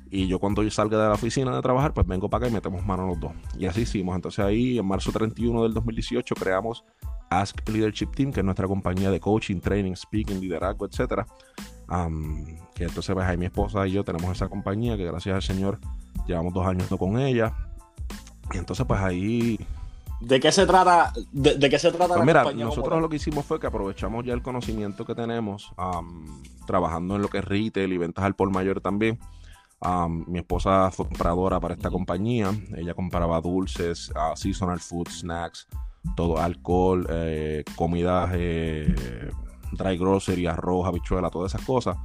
y 0.09 0.27
yo 0.27 0.39
cuando 0.39 0.63
yo 0.63 0.69
salga 0.69 1.01
de 1.01 1.07
la 1.07 1.15
oficina 1.15 1.55
de 1.55 1.61
trabajar, 1.61 1.93
pues 1.93 2.05
vengo 2.05 2.29
para 2.29 2.45
acá 2.45 2.51
y 2.51 2.53
metemos 2.53 2.85
mano 2.85 3.07
los 3.07 3.19
dos. 3.19 3.31
Y 3.57 3.65
así 3.65 3.81
hicimos. 3.81 4.15
Entonces 4.15 4.43
ahí 4.43 4.77
en 4.77 4.85
marzo 4.85 5.11
31 5.11 5.63
del 5.63 5.73
2018 5.73 6.35
creamos 6.35 6.83
Ask 7.29 7.67
Leadership 7.67 8.11
Team, 8.15 8.31
que 8.31 8.41
es 8.41 8.45
nuestra 8.45 8.67
compañía 8.67 9.09
de 9.09 9.19
coaching, 9.19 9.59
training, 9.59 9.93
speaking, 9.95 10.39
liderazgo, 10.39 10.85
etcétera. 10.85 11.25
que 12.75 12.83
entonces 12.83 13.13
pues 13.13 13.27
ahí 13.27 13.37
mi 13.37 13.45
esposa 13.45 13.87
y 13.87 13.91
yo 13.91 14.03
tenemos 14.03 14.31
esa 14.31 14.47
compañía 14.47 14.95
que 14.97 15.05
gracias 15.05 15.35
al 15.35 15.41
Señor 15.41 15.79
llevamos 16.27 16.53
dos 16.53 16.65
años 16.65 16.87
con 16.97 17.19
ella 17.19 17.53
y 18.51 18.57
entonces, 18.57 18.85
pues 18.85 18.99
ahí. 18.99 19.59
¿De 20.19 20.39
qué 20.39 20.51
se 20.51 20.65
trata? 20.65 21.11
¿De, 21.31 21.69
qué 21.69 21.77
se 21.77 21.91
trata 21.91 22.15
pues 22.15 22.25
mira, 22.25 22.51
nosotros 22.53 23.01
lo 23.01 23.09
que 23.09 23.17
hicimos 23.17 23.45
fue 23.45 23.59
que 23.59 23.67
aprovechamos 23.67 24.25
ya 24.25 24.33
el 24.33 24.41
conocimiento 24.41 25.05
que 25.05 25.15
tenemos 25.15 25.73
trabajando 26.65 27.17
en 27.17 27.21
lo 27.21 27.27
que 27.27 27.39
es 27.39 27.45
retail 27.45 27.91
y 27.91 27.97
ventas 27.97 28.23
al 28.23 28.35
por 28.35 28.49
mayor 28.49 28.79
también. 28.79 29.19
mi 30.27 30.39
esposa 30.39 30.91
fue 30.91 31.07
compradora 31.07 31.59
para 31.59 31.73
esta 31.73 31.89
compañía. 31.89 32.51
Ella 32.77 32.93
compraba 32.93 33.41
dulces, 33.41 34.11
uh, 34.11 34.35
seasonal 34.35 34.79
food, 34.79 35.09
snacks, 35.09 35.67
todo 36.15 36.37
alcohol, 36.39 37.05
eh, 37.09 37.65
comidas, 37.75 38.31
eh, 38.33 38.95
dry 39.73 39.97
grocery, 39.97 40.47
arroz, 40.47 40.87
habichuela, 40.87 41.29
todas 41.29 41.53
esas 41.53 41.65
cosas. 41.65 41.97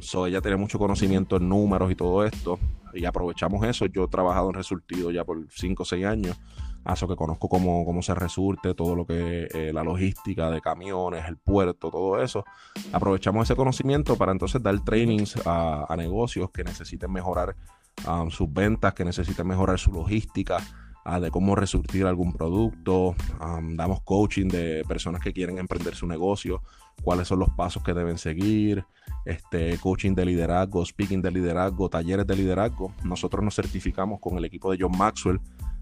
so 0.00 0.26
ella 0.26 0.40
tiene 0.40 0.56
mucho 0.56 0.76
conocimiento 0.76 1.36
en 1.36 1.48
números 1.48 1.92
y 1.92 1.94
todo 1.94 2.24
esto 2.24 2.58
y 2.96 3.04
aprovechamos 3.04 3.64
eso. 3.66 3.86
Yo 3.86 4.04
he 4.04 4.08
trabajado 4.08 4.48
en 4.48 4.54
Resurtido 4.54 5.10
ya 5.10 5.24
por 5.24 5.46
5 5.50 5.82
o 5.82 5.86
6 5.86 6.04
años, 6.06 6.36
eso 6.92 7.08
que 7.08 7.16
conozco 7.16 7.48
cómo, 7.48 7.84
cómo 7.84 8.02
se 8.02 8.14
resurte, 8.14 8.74
todo 8.74 8.94
lo 8.94 9.06
que 9.06 9.48
eh, 9.52 9.72
la 9.72 9.82
logística 9.82 10.50
de 10.50 10.60
camiones, 10.60 11.24
el 11.26 11.36
puerto, 11.36 11.90
todo 11.90 12.22
eso. 12.22 12.44
Aprovechamos 12.92 13.44
ese 13.44 13.56
conocimiento 13.56 14.16
para 14.16 14.32
entonces 14.32 14.62
dar 14.62 14.78
trainings 14.84 15.36
a, 15.46 15.94
negocios 15.96 16.50
que 16.50 16.62
necesiten 16.62 17.10
mejorar 17.10 17.56
um, 18.06 18.30
sus 18.30 18.52
ventas, 18.52 18.94
que 18.94 19.04
necesiten 19.04 19.46
mejorar 19.46 19.78
su 19.78 19.92
logística. 19.92 20.58
De 21.20 21.30
cómo 21.30 21.54
resurtir 21.54 22.04
algún 22.04 22.32
producto, 22.32 23.14
um, 23.40 23.76
damos 23.76 24.00
coaching 24.02 24.48
de 24.48 24.82
personas 24.88 25.22
que 25.22 25.32
quieren 25.32 25.58
emprender 25.58 25.94
su 25.94 26.04
negocio, 26.04 26.62
cuáles 27.00 27.28
son 27.28 27.38
los 27.38 27.50
pasos 27.50 27.84
que 27.84 27.94
deben 27.94 28.18
seguir, 28.18 28.84
este, 29.26 29.76
coaching 29.78 30.14
de 30.14 30.24
liderazgo, 30.24 30.86
speaking 30.86 31.20
de 31.20 31.32
liderazgo, 31.32 31.88
talleres 31.88 32.26
de 32.26 32.36
liderazgo. 32.36 32.94
Nosotros 33.04 33.44
nos 33.44 33.56
certificamos 33.56 34.20
con 34.20 34.38
el 34.38 34.44
equipo 34.44 34.70
de 34.70 34.78
John 34.80 34.96
Maxwell 34.96 35.40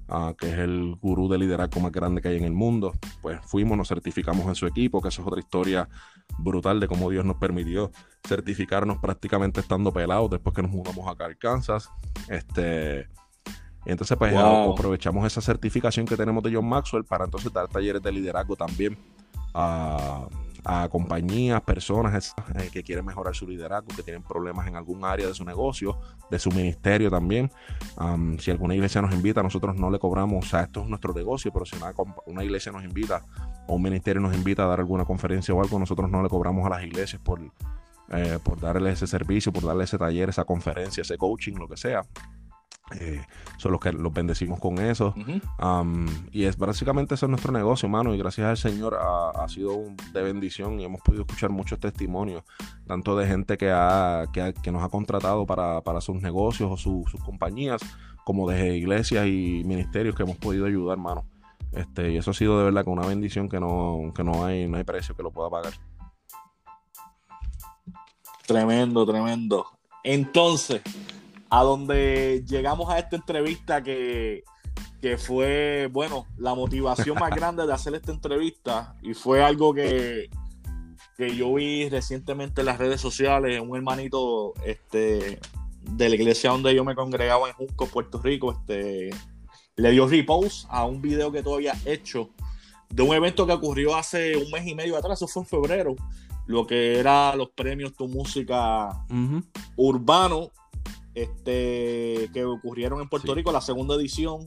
ah, 0.08 0.34
que 0.36 0.50
es 0.50 0.58
el 0.58 0.96
gurú 1.00 1.28
de 1.28 1.36
liderazgo 1.36 1.78
más 1.80 1.92
grande 1.92 2.22
que 2.22 2.28
hay 2.28 2.38
en 2.38 2.44
el 2.44 2.54
mundo. 2.54 2.94
Pues 3.20 3.38
fuimos, 3.44 3.76
nos 3.76 3.88
certificamos 3.88 4.46
en 4.46 4.54
su 4.54 4.66
equipo, 4.66 5.02
que 5.02 5.08
eso 5.08 5.20
es 5.20 5.28
otra 5.28 5.40
historia 5.40 5.88
brutal 6.38 6.80
de 6.80 6.88
cómo 6.88 7.10
Dios 7.10 7.24
nos 7.26 7.36
permitió 7.36 7.92
certificarnos 8.26 8.96
prácticamente 8.98 9.60
estando 9.60 9.92
pelados 9.92 10.30
después 10.30 10.56
que 10.56 10.62
nos 10.62 10.70
mudamos 10.70 11.06
a 11.06 11.24
Arkansas. 11.24 11.90
Este, 12.28 13.08
entonces, 13.84 14.16
pues 14.16 14.34
aprovechamos 14.34 15.26
esa 15.26 15.42
certificación 15.42 16.06
que 16.06 16.16
tenemos 16.16 16.42
de 16.42 16.54
John 16.54 16.66
Maxwell 16.66 17.04
para 17.04 17.26
entonces 17.26 17.52
dar 17.52 17.68
talleres 17.68 18.02
de 18.02 18.10
liderazgo 18.10 18.56
también 18.56 18.96
a, 19.52 20.26
compañías, 20.90 21.60
personas 21.62 22.34
eh, 22.54 22.70
que 22.72 22.82
quieren 22.82 23.04
mejorar 23.04 23.34
su 23.34 23.46
liderazgo, 23.46 23.88
que 23.94 24.02
tienen 24.02 24.22
problemas 24.22 24.66
en 24.66 24.76
algún 24.76 25.04
área 25.04 25.26
de 25.26 25.34
su 25.34 25.44
negocio, 25.44 25.98
de 26.30 26.38
su 26.38 26.50
ministerio 26.50 27.10
también. 27.10 27.50
si 28.38 28.50
alguna 28.50 28.74
iglesia 28.74 29.02
nos 29.02 29.14
invita, 29.14 29.42
nosotros 29.42 29.76
no 29.76 29.90
le 29.90 29.98
cobramos, 29.98 30.46
o 30.46 30.48
sea, 30.48 30.62
esto 30.62 30.82
es 30.82 30.88
nuestro 30.88 31.12
negocio, 31.12 31.52
pero 31.52 31.64
si 31.64 31.76
una, 31.76 31.92
una 32.26 32.44
iglesia 32.44 32.72
nos 32.72 32.84
invita 32.84 33.22
o 33.66 33.74
un 33.76 33.82
ministerio 33.82 34.20
nos 34.20 34.34
invita 34.34 34.64
a 34.64 34.66
dar 34.66 34.80
alguna 34.80 35.04
conferencia 35.04 35.54
o 35.54 35.62
algo, 35.62 35.78
nosotros 35.78 36.10
no 36.10 36.22
le 36.22 36.28
cobramos 36.28 36.66
a 36.66 36.70
las 36.70 36.84
iglesias 36.84 37.20
por, 37.22 37.40
eh, 38.10 38.38
por 38.42 38.60
darle 38.60 38.90
ese 38.90 39.06
servicio, 39.06 39.52
por 39.52 39.64
darle 39.64 39.84
ese 39.84 39.98
taller, 39.98 40.28
esa 40.28 40.44
conferencia, 40.44 41.02
ese 41.02 41.16
coaching, 41.16 41.54
lo 41.54 41.68
que 41.68 41.76
sea. 41.76 42.02
Eh, 43.00 43.24
son 43.56 43.72
los 43.72 43.80
que 43.80 43.92
los 43.92 44.12
bendecimos 44.12 44.60
con 44.60 44.78
eso. 44.78 45.14
y 46.32 46.44
es 46.44 46.56
básicamente 46.58 47.14
eso 47.14 47.26
es 47.26 47.30
nuestro 47.30 47.52
negocio, 47.52 47.86
hermano. 47.86 48.14
Y 48.14 48.18
gracias 48.18 48.46
al 48.46 48.56
Señor 48.56 48.98
ha, 49.00 49.48
sido 49.48 49.84
de 50.12 50.22
bendición 50.22 50.80
y 50.80 50.84
hemos 50.84 51.00
podido 51.00 51.22
escuchar 51.22 51.50
muchos 51.50 51.78
testimonios, 51.78 52.42
tanto 52.86 53.16
de 53.16 53.26
gente 53.26 53.56
que, 53.56 53.70
ha, 53.70 54.26
que, 54.32 54.72
nos 54.72 54.82
ha 54.82 54.88
contratado 54.88 55.46
para, 55.46 56.00
sus 56.00 56.20
negocios 56.20 56.70
o 56.70 56.76
sus 56.76 57.22
compañías, 57.24 57.80
como 58.24 58.48
de 58.48 58.76
iglesias 58.76 59.26
y 59.26 59.62
ministerios 59.64 60.14
que 60.14 60.22
hemos 60.22 60.36
podido 60.36 60.66
ayudar, 60.66 60.98
hermano. 60.98 61.24
Este, 61.72 62.12
y 62.12 62.16
eso 62.16 62.30
ha 62.30 62.34
sido 62.34 62.58
de 62.58 62.64
verdad 62.64 62.84
con 62.84 62.98
una 62.98 63.06
bendición 63.06 63.48
que 63.48 63.58
no, 63.58 64.12
que 64.14 64.22
no 64.22 64.44
hay, 64.44 64.68
no 64.68 64.76
hay 64.76 64.84
precio 64.84 65.16
que 65.16 65.22
lo 65.22 65.30
pueda 65.30 65.50
pagar. 65.50 65.72
Tremendo, 68.46 69.06
tremendo. 69.06 69.66
Entonces, 70.02 70.82
a 71.54 71.62
donde 71.62 72.42
llegamos 72.48 72.90
a 72.90 72.98
esta 72.98 73.14
entrevista 73.14 73.80
que, 73.80 74.42
fue, 75.18 75.88
bueno, 75.92 76.26
la 76.36 76.52
motivación 76.52 77.16
más 77.16 77.30
grande 77.36 77.64
de 77.64 77.72
hacer 77.72 77.94
esta 77.94 78.10
entrevista 78.10 78.96
y 79.02 79.14
fue 79.14 79.40
algo 79.40 79.72
que, 79.72 80.30
que 81.16 81.36
yo 81.36 81.54
vi 81.54 81.88
recientemente 81.88 82.62
en 82.62 82.66
las 82.66 82.78
redes 82.78 83.00
sociales, 83.00 83.60
un 83.60 83.76
hermanito 83.76 84.52
este, 84.64 85.38
de 85.82 86.08
la 86.08 86.14
iglesia 86.16 86.50
donde 86.50 86.74
yo 86.74 86.84
me 86.84 86.96
congregaba 86.96 87.46
en 87.48 87.54
Junco, 87.54 87.86
Puerto 87.86 88.20
Rico, 88.20 88.50
este, 88.50 89.10
le 89.76 89.90
dio 89.92 90.08
repose 90.08 90.66
a 90.70 90.84
un 90.86 91.00
video 91.00 91.30
que 91.30 91.44
tú 91.44 91.54
habías 91.54 91.86
hecho 91.86 92.30
de 92.88 93.02
un 93.04 93.14
evento 93.14 93.46
que 93.46 93.52
ocurrió 93.52 93.94
hace 93.94 94.36
un 94.36 94.50
mes 94.50 94.66
y 94.66 94.74
medio 94.74 94.96
atrás, 94.96 95.18
eso 95.18 95.28
fue 95.28 95.42
en 95.42 95.48
febrero, 95.48 95.94
lo 96.46 96.66
que 96.66 96.98
era 96.98 97.36
los 97.36 97.50
premios 97.50 97.94
Tu 97.94 98.08
Música 98.08 98.88
Urbano, 99.76 100.50
este, 101.14 102.30
que 102.32 102.44
ocurrieron 102.44 103.00
en 103.00 103.08
Puerto 103.08 103.34
Rico, 103.34 103.52
la 103.52 103.60
segunda 103.60 103.94
edición. 103.94 104.46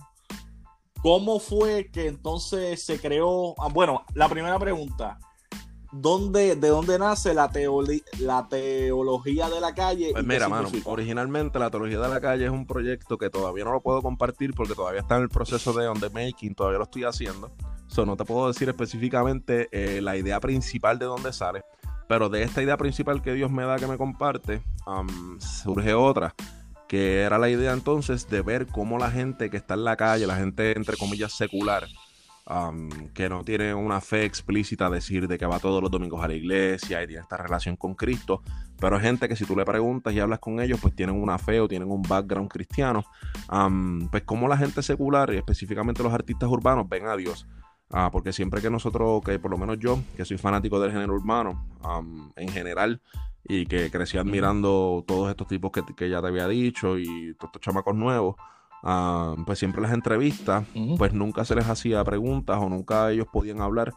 ¿Cómo 1.02 1.40
fue 1.40 1.90
que 1.92 2.08
entonces 2.08 2.84
se 2.84 3.00
creó? 3.00 3.56
Ah, 3.60 3.70
bueno, 3.72 4.04
la 4.14 4.28
primera 4.28 4.58
pregunta. 4.60 5.20
¿Dónde, 5.92 6.56
¿De 6.58 6.68
dónde 6.68 7.00
nace 7.00 7.34
la, 7.34 7.50
la 8.20 8.48
teología 8.50 9.50
de 9.50 9.62
la 9.62 9.74
calle? 9.74 10.10
Pues 10.12 10.26
mira, 10.26 10.50
mano, 10.50 10.70
originalmente 10.84 11.60
la 11.60 11.70
teología 11.70 12.00
de 12.00 12.10
la 12.10 12.20
calle 12.20 12.46
es 12.46 12.52
un 12.52 12.68
proyecto 12.68 13.18
que 13.18 13.30
todavía 13.30 13.64
no 13.64 13.72
lo 13.72 13.82
puedo 13.82 14.02
compartir 14.02 14.54
porque 14.54 14.76
todavía 14.76 15.00
está 15.02 15.16
en 15.16 15.24
el 15.24 15.30
proceso 15.30 15.72
de 15.74 15.88
on 15.88 16.00
the 16.00 16.10
making, 16.10 16.56
todavía 16.56 16.80
lo 16.80 16.84
estoy 16.84 17.06
haciendo. 17.06 17.52
So, 17.88 18.06
no 18.06 18.18
te 18.18 18.26
puedo 18.26 18.48
decir 18.50 18.68
específicamente 18.68 19.70
eh, 19.72 20.02
la 20.02 20.18
idea 20.18 20.42
principal 20.42 21.00
de 21.00 21.06
dónde 21.06 21.32
sale, 21.32 21.64
pero 22.08 22.30
de 22.30 22.44
esta 22.44 22.62
idea 22.62 22.78
principal 22.78 23.22
que 23.22 23.34
Dios 23.34 23.52
me 23.52 23.64
da 23.64 23.78
que 23.78 23.88
me 23.88 23.98
comparte, 23.98 24.62
surge 25.40 25.94
otra 25.94 26.34
que 26.88 27.22
era 27.22 27.38
la 27.38 27.50
idea 27.50 27.74
entonces 27.74 28.30
de 28.30 28.42
ver 28.42 28.68
cómo 28.68 28.98
la 28.98 29.12
gente 29.12 29.50
que 29.50 29.58
está 29.58 29.74
en 29.74 29.84
la 29.84 29.98
calle, 29.98 30.26
la 30.26 30.38
gente 30.38 30.76
entre 30.76 30.96
comillas 30.96 31.34
secular, 31.34 31.86
que 33.14 33.28
no 33.28 33.44
tiene 33.44 33.74
una 33.74 34.00
fe 34.00 34.24
explícita, 34.24 34.90
decir 34.90 35.28
de 35.28 35.38
que 35.38 35.46
va 35.46 35.60
todos 35.60 35.82
los 35.82 35.92
domingos 35.92 36.24
a 36.24 36.30
la 36.30 36.34
iglesia 36.34 37.04
y 37.04 37.08
tiene 37.08 37.22
esta 37.22 37.36
relación 37.36 37.76
con 37.76 37.94
Cristo, 37.94 38.42
pero 38.80 39.00
gente 39.02 39.28
que 39.28 39.36
si 39.36 39.44
tú 39.44 39.56
le 39.58 39.66
preguntas 39.66 40.14
y 40.14 40.22
hablas 40.22 40.40
con 40.40 40.62
ellos, 40.62 40.80
pues 40.82 40.96
tienen 40.96 41.22
una 41.22 41.38
fe 41.38 41.60
o 41.60 41.68
tienen 41.68 41.92
un 41.92 42.02
background 42.04 42.50
cristiano, 42.50 43.04
pues 44.10 44.24
cómo 44.24 44.48
la 44.48 44.56
gente 44.56 44.82
secular 44.82 45.34
y 45.34 45.38
específicamente 45.38 46.04
los 46.04 46.14
artistas 46.14 46.48
urbanos 46.50 46.88
ven 46.88 47.08
a 47.08 47.18
Dios. 47.18 47.46
Ah, 47.90 48.10
porque 48.12 48.34
siempre 48.34 48.62
que 48.62 48.70
nosotros, 48.70 49.22
que 49.24 49.40
por 49.40 49.52
lo 49.52 49.58
menos 49.58 49.80
yo, 49.80 50.00
que 50.16 50.26
soy 50.26 50.38
fanático 50.38 50.80
del 50.80 50.92
género 50.92 51.14
urbano, 51.14 51.66
en 52.36 52.50
general, 52.50 53.02
y 53.48 53.66
que 53.66 53.90
crecí 53.90 54.18
admirando 54.18 55.06
todos 55.08 55.30
estos 55.30 55.48
tipos 55.48 55.72
que, 55.72 56.10
ya 56.10 56.22
te 56.22 56.28
había 56.28 56.48
dicho 56.48 56.98
y 56.98 57.34
todos 57.36 57.50
estos 57.50 57.62
chamacos 57.62 57.96
nuevos, 57.96 58.36
ah, 58.84 59.36
pues 59.46 59.60
siempre 59.60 59.82
las 59.82 59.94
entrevistas, 59.94 60.66
pues 60.98 61.14
nunca 61.14 61.46
se 61.46 61.56
les 61.56 61.68
hacía 61.68 62.04
preguntas 62.04 62.58
o 62.60 62.70
nunca 62.70 63.10
ellos 63.12 63.28
podían 63.32 63.62
hablar 63.62 63.94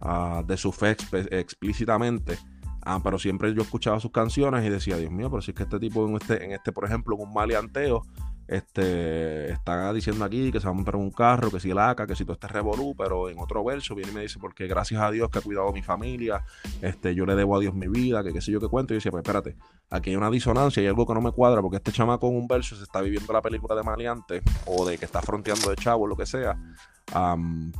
ah, 0.00 0.42
de 0.46 0.56
su 0.56 0.70
fe 0.70 0.96
explícitamente. 1.30 2.38
Ah, 2.86 3.00
pero 3.02 3.18
siempre 3.18 3.52
yo 3.54 3.62
escuchaba 3.62 3.98
sus 3.98 4.12
canciones 4.12 4.64
y 4.64 4.68
decía, 4.68 4.98
Dios 4.98 5.10
mío, 5.10 5.30
pero 5.30 5.40
si 5.40 5.52
es 5.52 5.56
que 5.56 5.62
este 5.62 5.80
tipo 5.80 6.06
en 6.06 6.16
este, 6.16 6.44
en 6.44 6.52
este 6.52 6.70
por 6.70 6.84
ejemplo, 6.84 7.16
en 7.16 7.22
un 7.22 7.32
maleanteo, 7.32 8.02
este, 8.46 9.52
está 9.52 9.92
diciendo 9.92 10.24
aquí 10.24 10.52
que 10.52 10.60
se 10.60 10.66
va 10.66 10.72
a 10.72 10.74
montar 10.74 10.96
un 10.96 11.10
carro, 11.10 11.50
que 11.50 11.60
si 11.60 11.70
el 11.70 11.78
ACA, 11.78 12.06
que 12.06 12.14
si 12.14 12.24
todo 12.24 12.34
este 12.34 12.48
revolú, 12.48 12.94
pero 12.96 13.28
en 13.28 13.38
otro 13.38 13.64
verso 13.64 13.94
viene 13.94 14.12
y 14.12 14.14
me 14.14 14.20
dice, 14.22 14.38
porque 14.38 14.66
gracias 14.66 15.00
a 15.00 15.10
Dios 15.10 15.30
que 15.30 15.38
ha 15.38 15.42
cuidado 15.42 15.68
a 15.68 15.72
mi 15.72 15.82
familia, 15.82 16.44
este, 16.82 17.14
yo 17.14 17.24
le 17.26 17.34
debo 17.34 17.56
a 17.56 17.60
Dios 17.60 17.74
mi 17.74 17.88
vida, 17.88 18.22
que 18.22 18.32
qué 18.32 18.40
sé 18.40 18.52
yo 18.52 18.60
qué 18.60 18.68
cuento, 18.68 18.92
y 18.92 18.94
yo 18.94 18.98
decía, 18.98 19.10
pues 19.10 19.22
espérate, 19.22 19.56
aquí 19.90 20.10
hay 20.10 20.16
una 20.16 20.30
disonancia, 20.30 20.80
hay 20.80 20.88
algo 20.88 21.06
que 21.06 21.14
no 21.14 21.20
me 21.20 21.32
cuadra, 21.32 21.62
porque 21.62 21.76
este 21.76 21.92
chamaco 21.92 22.28
en 22.28 22.36
un 22.36 22.46
verso 22.46 22.76
se 22.76 22.82
está 22.82 23.00
viviendo 23.00 23.32
la 23.32 23.40
película 23.40 23.74
de 23.74 23.82
Maleante, 23.82 24.42
o 24.66 24.84
de 24.86 24.98
que 24.98 25.04
está 25.04 25.22
fronteando 25.22 25.70
de 25.70 25.76
chavo, 25.76 26.06
lo 26.06 26.16
que 26.16 26.26
sea, 26.26 26.58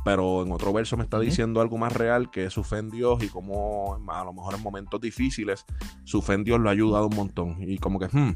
pero 0.03 0.43
en 0.43 0.51
otro 0.51 0.71
verso 0.73 0.97
me 0.97 1.03
está 1.03 1.19
diciendo 1.19 1.61
algo 1.61 1.77
más 1.77 1.93
real, 1.93 2.31
que 2.31 2.45
es 2.45 2.53
su 2.53 2.63
fe 2.63 2.77
en 2.77 2.89
Dios 2.89 3.23
y 3.23 3.27
como 3.27 3.99
a 4.07 4.23
lo 4.23 4.33
mejor 4.33 4.55
en 4.55 4.61
momentos 4.61 5.01
difíciles, 5.01 5.65
su 6.03 6.21
fe 6.21 6.33
en 6.33 6.43
Dios 6.43 6.59
lo 6.59 6.69
ha 6.69 6.71
ayudado 6.71 7.07
un 7.07 7.15
montón, 7.15 7.57
y 7.59 7.77
como 7.77 7.99
que, 7.99 8.07
hmm, 8.07 8.35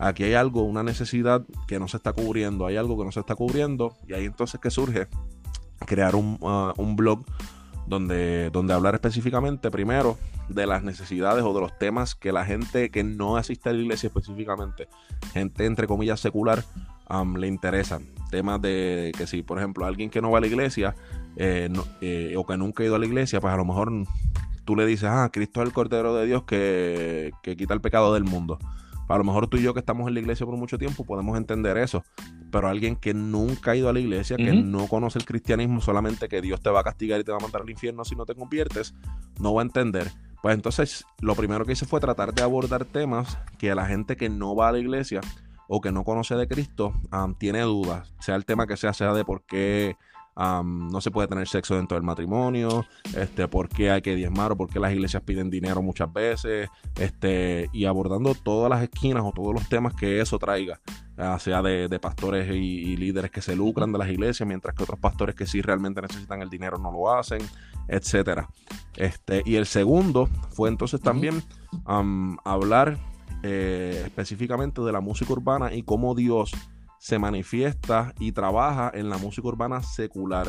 aquí 0.00 0.24
hay 0.24 0.34
algo, 0.34 0.62
una 0.62 0.82
necesidad 0.82 1.44
que 1.68 1.78
no 1.78 1.86
se 1.86 1.98
está 1.98 2.12
cubriendo, 2.12 2.66
hay 2.66 2.76
algo 2.76 2.98
que 2.98 3.04
no 3.04 3.12
se 3.12 3.20
está 3.20 3.34
cubriendo 3.34 3.94
y 4.08 4.14
ahí 4.14 4.24
entonces 4.24 4.58
que 4.58 4.70
surge 4.70 5.06
crear 5.86 6.16
un, 6.16 6.38
uh, 6.40 6.96
blog 6.96 7.24
donde, 7.86 8.50
donde 8.50 8.72
hablar 8.72 8.94
específicamente 8.94 9.70
primero 9.70 10.16
de 10.48 10.66
las 10.66 10.82
necesidades 10.82 11.44
o 11.44 11.52
de 11.52 11.60
los 11.60 11.78
temas 11.78 12.14
que 12.14 12.32
la 12.32 12.44
gente 12.44 12.90
que 12.90 13.04
no 13.04 13.36
asiste 13.36 13.68
a 13.68 13.72
la 13.72 13.80
iglesia 13.80 14.08
específicamente, 14.08 14.88
gente 15.32 15.66
entre 15.66 15.86
comillas 15.86 16.20
secular, 16.20 16.64
um, 17.08 17.36
le 17.36 17.46
interesan. 17.46 18.06
Temas 18.30 18.60
de 18.62 19.12
que 19.16 19.26
si, 19.26 19.42
por 19.42 19.58
ejemplo, 19.58 19.84
alguien 19.84 20.08
que 20.08 20.22
no 20.22 20.30
va 20.30 20.38
a 20.38 20.40
la 20.40 20.46
iglesia 20.46 20.94
eh, 21.36 21.68
eh, 22.00 22.34
o 22.36 22.46
que 22.46 22.56
nunca 22.56 22.82
ha 22.82 22.86
ido 22.86 22.94
a 22.94 22.98
la 22.98 23.06
iglesia, 23.06 23.40
pues 23.40 23.52
a 23.52 23.56
lo 23.56 23.64
mejor 23.64 23.92
tú 24.64 24.76
le 24.76 24.86
dices, 24.86 25.08
ah, 25.10 25.28
Cristo 25.32 25.60
es 25.60 25.66
el 25.66 25.72
Cordero 25.72 26.14
de 26.14 26.26
Dios 26.26 26.44
que, 26.44 27.32
que 27.42 27.56
quita 27.56 27.74
el 27.74 27.80
pecado 27.80 28.14
del 28.14 28.24
mundo. 28.24 28.58
A 29.10 29.18
lo 29.18 29.24
mejor 29.24 29.48
tú 29.48 29.56
y 29.56 29.62
yo 29.62 29.74
que 29.74 29.80
estamos 29.80 30.06
en 30.06 30.14
la 30.14 30.20
iglesia 30.20 30.46
por 30.46 30.56
mucho 30.56 30.78
tiempo 30.78 31.04
podemos 31.04 31.36
entender 31.36 31.76
eso, 31.78 32.04
pero 32.52 32.68
alguien 32.68 32.94
que 32.94 33.12
nunca 33.12 33.72
ha 33.72 33.76
ido 33.76 33.88
a 33.88 33.92
la 33.92 34.00
iglesia, 34.00 34.36
que 34.36 34.52
no 34.52 34.86
conoce 34.86 35.18
el 35.18 35.24
cristianismo, 35.24 35.80
solamente 35.80 36.28
que 36.28 36.40
Dios 36.40 36.60
te 36.60 36.70
va 36.70 36.80
a 36.80 36.84
castigar 36.84 37.20
y 37.20 37.24
te 37.24 37.32
va 37.32 37.38
a 37.38 37.40
mandar 37.40 37.62
al 37.62 37.70
infierno 37.70 38.04
si 38.04 38.14
no 38.14 38.24
te 38.24 38.34
conviertes, 38.34 38.94
no 39.40 39.52
va 39.52 39.62
a 39.62 39.64
entender. 39.64 40.12
Pues 40.42 40.54
entonces 40.54 41.04
lo 41.20 41.34
primero 41.34 41.64
que 41.64 41.72
hice 41.72 41.86
fue 41.86 42.00
tratar 42.00 42.32
de 42.32 42.42
abordar 42.42 42.84
temas 42.84 43.36
que 43.58 43.70
a 43.70 43.74
la 43.74 43.86
gente 43.86 44.16
que 44.16 44.28
no 44.28 44.54
va 44.54 44.68
a 44.68 44.72
la 44.72 44.78
iglesia 44.78 45.20
o 45.68 45.80
que 45.80 45.92
no 45.92 46.04
conoce 46.04 46.36
de 46.36 46.48
Cristo 46.48 46.94
tiene 47.38 47.62
dudas, 47.62 48.14
sea 48.20 48.36
el 48.36 48.44
tema 48.44 48.66
que 48.66 48.76
sea, 48.76 48.92
sea 48.92 49.12
de 49.12 49.24
por 49.24 49.44
qué 49.44 49.96
no 50.64 51.00
se 51.00 51.10
puede 51.10 51.28
tener 51.28 51.46
sexo 51.46 51.76
dentro 51.76 51.96
del 51.96 52.04
matrimonio, 52.04 52.86
este, 53.14 53.46
por 53.46 53.68
qué 53.68 53.90
hay 53.90 54.00
que 54.00 54.14
diezmar 54.16 54.52
o 54.52 54.56
por 54.56 54.70
qué 54.70 54.80
las 54.80 54.92
iglesias 54.92 55.22
piden 55.22 55.50
dinero 55.50 55.82
muchas 55.82 56.10
veces, 56.12 56.68
este, 56.98 57.68
y 57.72 57.84
abordando 57.84 58.34
todas 58.34 58.70
las 58.70 58.82
esquinas 58.82 59.22
o 59.24 59.32
todos 59.32 59.52
los 59.52 59.68
temas 59.68 59.94
que 59.94 60.20
eso 60.20 60.38
traiga, 60.38 60.80
sea 61.38 61.60
de, 61.60 62.00
pastores 62.00 62.50
y, 62.54 62.96
líderes 62.96 63.30
que 63.30 63.42
se 63.42 63.54
lucran 63.54 63.92
de 63.92 63.98
las 63.98 64.08
iglesias, 64.08 64.46
mientras 64.46 64.74
que 64.74 64.82
otros 64.82 64.98
pastores 64.98 65.34
que 65.34 65.46
sí 65.46 65.60
realmente 65.60 66.00
necesitan 66.00 66.40
el 66.40 66.48
dinero 66.48 66.78
no 66.78 66.90
lo 66.90 67.12
hacen, 67.12 67.40
etcétera. 67.86 68.48
Este, 68.96 69.42
y 69.44 69.56
el 69.56 69.66
segundo 69.66 70.28
fue 70.50 70.70
entonces 70.70 71.00
también 71.00 71.42
hablar 72.44 72.98
eh, 73.42 74.02
específicamente 74.06 74.80
de 74.80 74.92
la 74.92 75.00
música 75.00 75.32
urbana 75.32 75.74
y 75.74 75.82
cómo 75.82 76.14
Dios 76.14 76.52
se 77.00 77.18
manifiesta 77.18 78.14
y 78.20 78.32
trabaja 78.32 78.92
en 78.92 79.08
la 79.08 79.16
música 79.16 79.48
urbana 79.48 79.82
secular. 79.82 80.48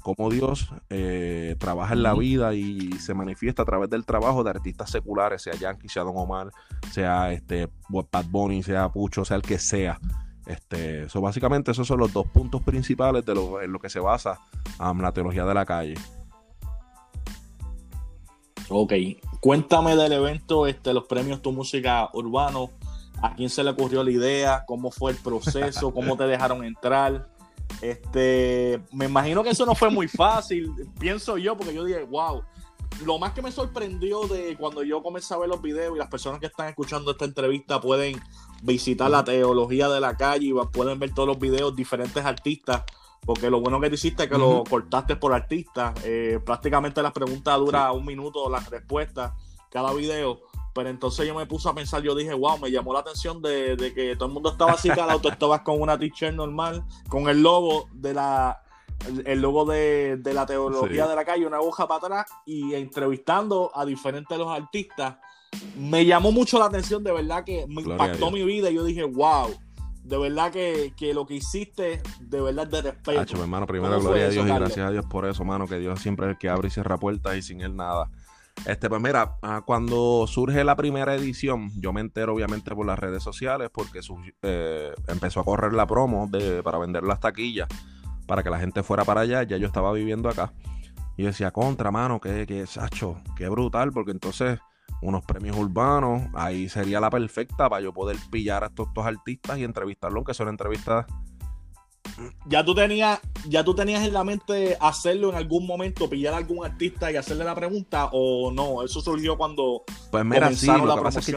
como 0.00 0.30
Dios 0.30 0.68
eh, 0.90 1.56
trabaja 1.58 1.94
en 1.94 2.02
la 2.02 2.14
vida 2.14 2.54
y 2.54 2.92
se 3.00 3.14
manifiesta 3.14 3.62
a 3.62 3.64
través 3.64 3.90
del 3.90 4.04
trabajo 4.04 4.44
de 4.44 4.50
artistas 4.50 4.90
seculares, 4.90 5.42
sea 5.42 5.54
Yankee, 5.54 5.88
sea 5.88 6.04
Don 6.04 6.16
Omar, 6.16 6.50
sea 6.92 7.32
este 7.32 7.68
Bad 7.88 8.26
Bunny, 8.28 8.62
sea 8.62 8.90
Pucho, 8.90 9.24
sea 9.24 9.38
el 9.38 9.42
que 9.42 9.58
sea. 9.58 9.98
Este, 10.44 11.04
eso 11.04 11.20
básicamente 11.22 11.70
esos 11.72 11.88
son 11.88 12.00
los 12.00 12.12
dos 12.12 12.26
puntos 12.26 12.62
principales 12.62 13.24
de 13.24 13.34
lo, 13.34 13.60
en 13.60 13.72
lo 13.72 13.80
que 13.80 13.88
se 13.88 13.98
basa 13.98 14.38
um, 14.78 15.00
la 15.00 15.12
teología 15.12 15.46
de 15.46 15.54
la 15.54 15.64
calle. 15.64 15.94
Ok, 18.68 18.92
cuéntame 19.40 19.96
del 19.96 20.12
evento, 20.12 20.66
este, 20.66 20.92
los 20.92 21.04
premios 21.04 21.40
Tu 21.40 21.50
Música 21.50 22.10
Urbano, 22.12 22.70
a 23.22 23.34
quién 23.34 23.48
se 23.48 23.64
le 23.64 23.70
ocurrió 23.70 24.02
la 24.02 24.10
idea, 24.10 24.64
cómo 24.66 24.90
fue 24.90 25.12
el 25.12 25.18
proceso, 25.18 25.92
cómo 25.92 26.16
te 26.16 26.24
dejaron 26.24 26.64
entrar. 26.64 27.28
Este, 27.80 28.80
me 28.92 29.06
imagino 29.06 29.42
que 29.42 29.50
eso 29.50 29.66
no 29.66 29.74
fue 29.74 29.90
muy 29.90 30.08
fácil, 30.08 30.72
pienso 30.98 31.36
yo, 31.38 31.56
porque 31.56 31.74
yo 31.74 31.84
dije, 31.84 32.04
wow. 32.04 32.42
Lo 33.04 33.18
más 33.18 33.32
que 33.32 33.42
me 33.42 33.52
sorprendió 33.52 34.26
de 34.26 34.56
cuando 34.56 34.82
yo 34.82 35.02
comencé 35.02 35.34
a 35.34 35.36
ver 35.36 35.50
los 35.50 35.60
videos 35.60 35.94
y 35.94 35.98
las 35.98 36.08
personas 36.08 36.40
que 36.40 36.46
están 36.46 36.68
escuchando 36.68 37.10
esta 37.10 37.26
entrevista 37.26 37.78
pueden 37.78 38.18
visitar 38.62 39.10
la 39.10 39.22
teología 39.22 39.90
de 39.90 40.00
la 40.00 40.16
calle 40.16 40.46
y 40.46 40.54
pueden 40.72 40.98
ver 40.98 41.12
todos 41.12 41.28
los 41.28 41.38
videos, 41.38 41.76
diferentes 41.76 42.24
artistas, 42.24 42.84
porque 43.20 43.50
lo 43.50 43.60
bueno 43.60 43.80
que 43.80 43.90
te 43.90 43.96
hiciste 43.96 44.22
es 44.22 44.30
que 44.30 44.38
lo 44.38 44.64
cortaste 44.64 45.16
por 45.16 45.34
artista. 45.34 45.92
Eh, 46.04 46.40
prácticamente 46.42 47.02
las 47.02 47.12
preguntas 47.12 47.58
dura 47.58 47.92
un 47.92 48.06
minuto, 48.06 48.48
las 48.48 48.70
respuestas, 48.70 49.32
cada 49.70 49.92
video. 49.92 50.40
Pero 50.76 50.90
entonces 50.90 51.26
yo 51.26 51.34
me 51.34 51.46
puse 51.46 51.70
a 51.70 51.72
pensar, 51.72 52.02
yo 52.02 52.14
dije, 52.14 52.34
wow, 52.34 52.58
me 52.58 52.70
llamó 52.70 52.92
la 52.92 53.00
atención 53.00 53.40
de, 53.40 53.92
que 53.94 54.14
todo 54.14 54.28
el 54.28 54.34
mundo 54.34 54.50
estaba 54.50 54.72
así 54.72 54.90
calado, 54.90 55.18
tú 55.18 55.30
estabas 55.30 55.62
con 55.62 55.80
una 55.80 55.98
t-shirt 55.98 56.34
normal, 56.34 56.84
con 57.08 57.30
el 57.30 57.40
logo 57.42 57.88
de 57.94 58.12
la 58.12 58.60
el 59.24 59.40
logo 59.40 59.64
de, 59.64 60.20
la 60.22 60.44
teología 60.44 61.06
de 61.06 61.16
la 61.16 61.24
calle, 61.24 61.46
una 61.46 61.60
hoja 61.60 61.88
para 61.88 61.98
atrás 61.98 62.26
y 62.44 62.74
entrevistando 62.74 63.70
a 63.74 63.86
diferentes 63.86 64.36
de 64.36 64.44
los 64.44 64.52
artistas. 64.52 65.16
Me 65.78 66.04
llamó 66.04 66.30
mucho 66.30 66.58
la 66.58 66.66
atención, 66.66 67.02
de 67.02 67.12
verdad 67.12 67.42
que 67.42 67.66
me 67.68 67.80
impactó 67.80 68.30
mi 68.30 68.42
vida 68.42 68.70
y 68.70 68.74
yo 68.74 68.84
dije, 68.84 69.04
wow, 69.04 69.54
de 70.04 70.18
verdad 70.18 70.52
que, 70.52 70.92
lo 71.14 71.24
que 71.24 71.34
hiciste, 71.34 72.02
de 72.20 72.40
verdad 72.42 72.66
de 72.66 72.82
respeto. 72.82 73.40
hermano, 73.40 73.66
primero 73.66 73.98
gloria 73.98 74.26
a 74.26 74.28
Dios 74.28 74.46
y 74.46 74.48
gracias 74.48 74.86
a 74.86 74.90
Dios 74.90 75.06
por 75.06 75.26
eso, 75.26 75.42
hermano, 75.42 75.66
que 75.66 75.78
Dios 75.78 76.00
siempre 76.00 76.26
es 76.26 76.32
el 76.32 76.38
que 76.38 76.50
abre 76.50 76.68
y 76.68 76.70
cierra 76.70 76.98
puertas 76.98 77.34
y 77.36 77.42
sin 77.42 77.62
él 77.62 77.74
nada. 77.76 78.10
Este, 78.64 78.88
pues 78.88 79.00
mira, 79.00 79.36
ah, 79.42 79.62
cuando 79.64 80.26
surge 80.26 80.64
la 80.64 80.74
primera 80.74 81.14
edición, 81.14 81.70
yo 81.80 81.92
me 81.92 82.00
entero 82.00 82.34
obviamente 82.34 82.74
por 82.74 82.86
las 82.86 82.98
redes 82.98 83.22
sociales 83.22 83.70
porque 83.72 84.00
eh, 84.42 84.92
empezó 85.06 85.40
a 85.40 85.44
correr 85.44 85.72
la 85.72 85.86
promo 85.86 86.26
de, 86.26 86.62
para 86.62 86.78
vender 86.78 87.04
las 87.04 87.20
taquillas 87.20 87.68
para 88.26 88.42
que 88.42 88.50
la 88.50 88.58
gente 88.58 88.82
fuera 88.82 89.04
para 89.04 89.22
allá. 89.22 89.42
Ya 89.44 89.56
yo 89.56 89.66
estaba 89.66 89.92
viviendo 89.92 90.28
acá. 90.28 90.52
Y 91.16 91.22
decía, 91.22 91.50
contra, 91.50 91.90
mano, 91.90 92.20
que, 92.20 92.46
que, 92.46 92.66
Sacho, 92.66 93.16
qué 93.36 93.48
brutal, 93.48 93.92
porque 93.92 94.10
entonces 94.10 94.58
unos 95.00 95.24
premios 95.24 95.56
urbanos, 95.56 96.22
ahí 96.34 96.68
sería 96.68 97.00
la 97.00 97.10
perfecta 97.10 97.68
para 97.68 97.80
yo 97.80 97.92
poder 97.92 98.16
pillar 98.30 98.64
a 98.64 98.66
estos, 98.68 98.88
estos 98.88 99.06
artistas 99.06 99.58
y 99.58 99.64
entrevistarlos, 99.64 100.16
aunque 100.16 100.34
son 100.34 100.48
entrevistas 100.48 101.06
ya 102.46 102.64
tú 102.64 102.74
tenías, 102.74 103.20
ya 103.48 103.64
tú 103.64 103.74
tenías 103.74 104.04
en 104.06 104.12
la 104.12 104.24
mente 104.24 104.76
hacerlo 104.80 105.30
en 105.30 105.36
algún 105.36 105.66
momento, 105.66 106.08
pillar 106.08 106.34
a 106.34 106.38
algún 106.38 106.64
artista 106.64 107.10
y 107.10 107.16
hacerle 107.16 107.44
la 107.44 107.54
pregunta, 107.54 108.10
o 108.12 108.50
no, 108.52 108.82
eso 108.82 109.00
surgió 109.00 109.36
cuando 109.36 109.84
pues 110.10 110.24
mira, 110.24 110.52
sí, 110.52 110.66
lo 110.66 110.96
que 110.96 111.02
pasa 111.02 111.20
es 111.20 111.26
que 111.26 111.32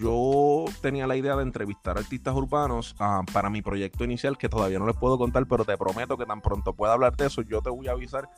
yo, 0.00 0.64
tenía 0.80 1.06
la 1.06 1.16
idea 1.16 1.36
de 1.36 1.42
entrevistar 1.42 1.98
artistas 1.98 2.34
urbanos 2.34 2.94
ah, 2.98 3.22
para 3.32 3.50
mi 3.50 3.62
proyecto 3.62 4.04
inicial, 4.04 4.38
que 4.38 4.48
todavía 4.48 4.78
no 4.78 4.86
les 4.86 4.96
puedo 4.96 5.18
contar, 5.18 5.46
pero 5.46 5.64
te 5.64 5.76
prometo 5.76 6.16
que 6.16 6.26
tan 6.26 6.40
pronto 6.40 6.74
pueda 6.74 6.92
hablar 6.92 7.16
de 7.16 7.26
eso, 7.26 7.42
yo 7.42 7.60
te 7.62 7.70
voy 7.70 7.88
a 7.88 7.92
avisar 7.92 8.28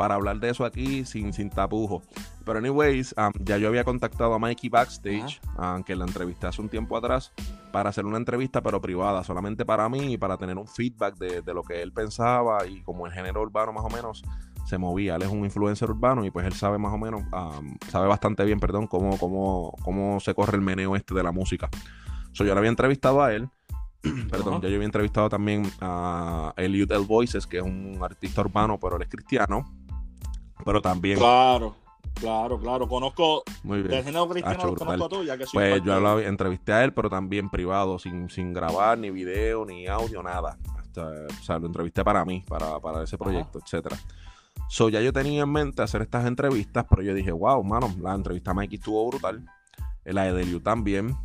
para 0.00 0.14
hablar 0.14 0.40
de 0.40 0.48
eso 0.48 0.64
aquí 0.64 1.04
sin, 1.04 1.34
sin 1.34 1.50
tapujo. 1.50 2.00
Pero 2.46 2.58
anyways, 2.58 3.14
um, 3.18 3.32
ya 3.44 3.58
yo 3.58 3.68
había 3.68 3.84
contactado 3.84 4.32
a 4.32 4.38
Mikey 4.38 4.70
Backstage, 4.70 5.42
aunque 5.58 5.94
la 5.94 6.06
entrevisté 6.06 6.46
hace 6.46 6.62
un 6.62 6.70
tiempo 6.70 6.96
atrás, 6.96 7.34
para 7.70 7.90
hacer 7.90 8.06
una 8.06 8.16
entrevista 8.16 8.62
pero 8.62 8.80
privada, 8.80 9.22
solamente 9.24 9.66
para 9.66 9.86
mí 9.90 10.14
y 10.14 10.16
para 10.16 10.38
tener 10.38 10.56
un 10.56 10.66
feedback 10.66 11.18
de, 11.18 11.52
lo 11.52 11.62
que 11.62 11.82
él 11.82 11.92
pensaba 11.92 12.66
y 12.66 12.80
como 12.80 13.06
el 13.06 13.12
género 13.12 13.42
urbano 13.42 13.74
más 13.74 13.84
o 13.84 13.90
menos 13.90 14.22
se 14.64 14.78
movía. 14.78 15.16
Él 15.16 15.22
es 15.22 15.28
un 15.28 15.44
influencer 15.44 15.90
urbano 15.90 16.24
y 16.24 16.30
pues 16.30 16.46
él 16.46 16.54
sabe 16.54 16.78
más 16.78 16.94
o 16.94 16.98
menos, 16.98 17.20
um, 17.34 17.76
sabe 17.90 18.08
bastante 18.08 18.42
bien, 18.46 18.58
perdón, 18.58 18.86
cómo, 18.86 19.18
cómo, 19.18 19.74
cómo 19.82 20.18
se 20.18 20.34
corre 20.34 20.56
el 20.56 20.62
meneo 20.62 20.96
este 20.96 21.12
de 21.12 21.22
la 21.22 21.30
música. 21.30 21.68
So, 22.32 22.46
yo 22.46 22.54
le 22.54 22.58
había 22.58 22.70
entrevistado 22.70 23.22
a 23.22 23.34
él. 23.34 23.50
Perdón, 24.30 24.62
ya 24.62 24.70
yo 24.70 24.76
había 24.76 24.86
entrevistado 24.86 25.28
también 25.28 25.70
a 25.82 26.54
Elliot 26.56 26.90
L. 26.90 27.04
Voices, 27.04 27.46
que 27.46 27.58
es 27.58 27.62
un 27.62 27.98
artista 28.00 28.40
urbano, 28.40 28.80
pero 28.80 28.96
él 28.96 29.02
es 29.02 29.10
cristiano 29.10 29.70
pero 30.64 30.80
también. 30.80 31.18
Claro, 31.18 31.74
claro, 32.14 32.58
claro. 32.58 32.88
Conozco 32.88 33.42
Muy 33.62 33.78
bien. 33.78 33.90
del 33.90 34.04
género 34.04 34.28
cristiano, 34.28 34.66
lo 34.66 34.74
conozco 34.74 35.04
a 35.04 35.08
tú, 35.08 35.24
ya 35.24 35.36
que 35.36 35.44
Pues 35.52 35.82
yo 35.82 35.94
hablaba, 35.94 36.22
entrevisté 36.22 36.72
a 36.72 36.84
él, 36.84 36.92
pero 36.92 37.10
también 37.10 37.50
privado, 37.50 37.98
sin, 37.98 38.28
sin 38.30 38.52
grabar 38.52 38.98
ni 38.98 39.10
video, 39.10 39.64
ni 39.64 39.86
audio, 39.86 40.22
nada. 40.22 40.58
o 40.96 41.42
sea, 41.42 41.58
lo 41.58 41.66
entrevisté 41.66 42.04
para 42.04 42.24
mí, 42.24 42.44
para, 42.48 42.78
para 42.80 43.02
ese 43.02 43.16
proyecto, 43.18 43.60
etcétera. 43.64 43.96
So, 44.68 44.88
ya 44.88 45.00
yo 45.00 45.12
tenía 45.12 45.42
en 45.42 45.50
mente 45.50 45.82
hacer 45.82 46.02
estas 46.02 46.26
entrevistas, 46.26 46.86
pero 46.88 47.02
yo 47.02 47.12
dije, 47.12 47.32
wow, 47.32 47.62
mano, 47.64 47.92
la 48.00 48.14
entrevista 48.14 48.52
a 48.52 48.54
Mikey 48.54 48.78
estuvo 48.78 49.04
brutal. 49.08 49.44
La 50.04 50.24
de 50.24 50.32
Deliu 50.32 50.60
también. 50.60 51.16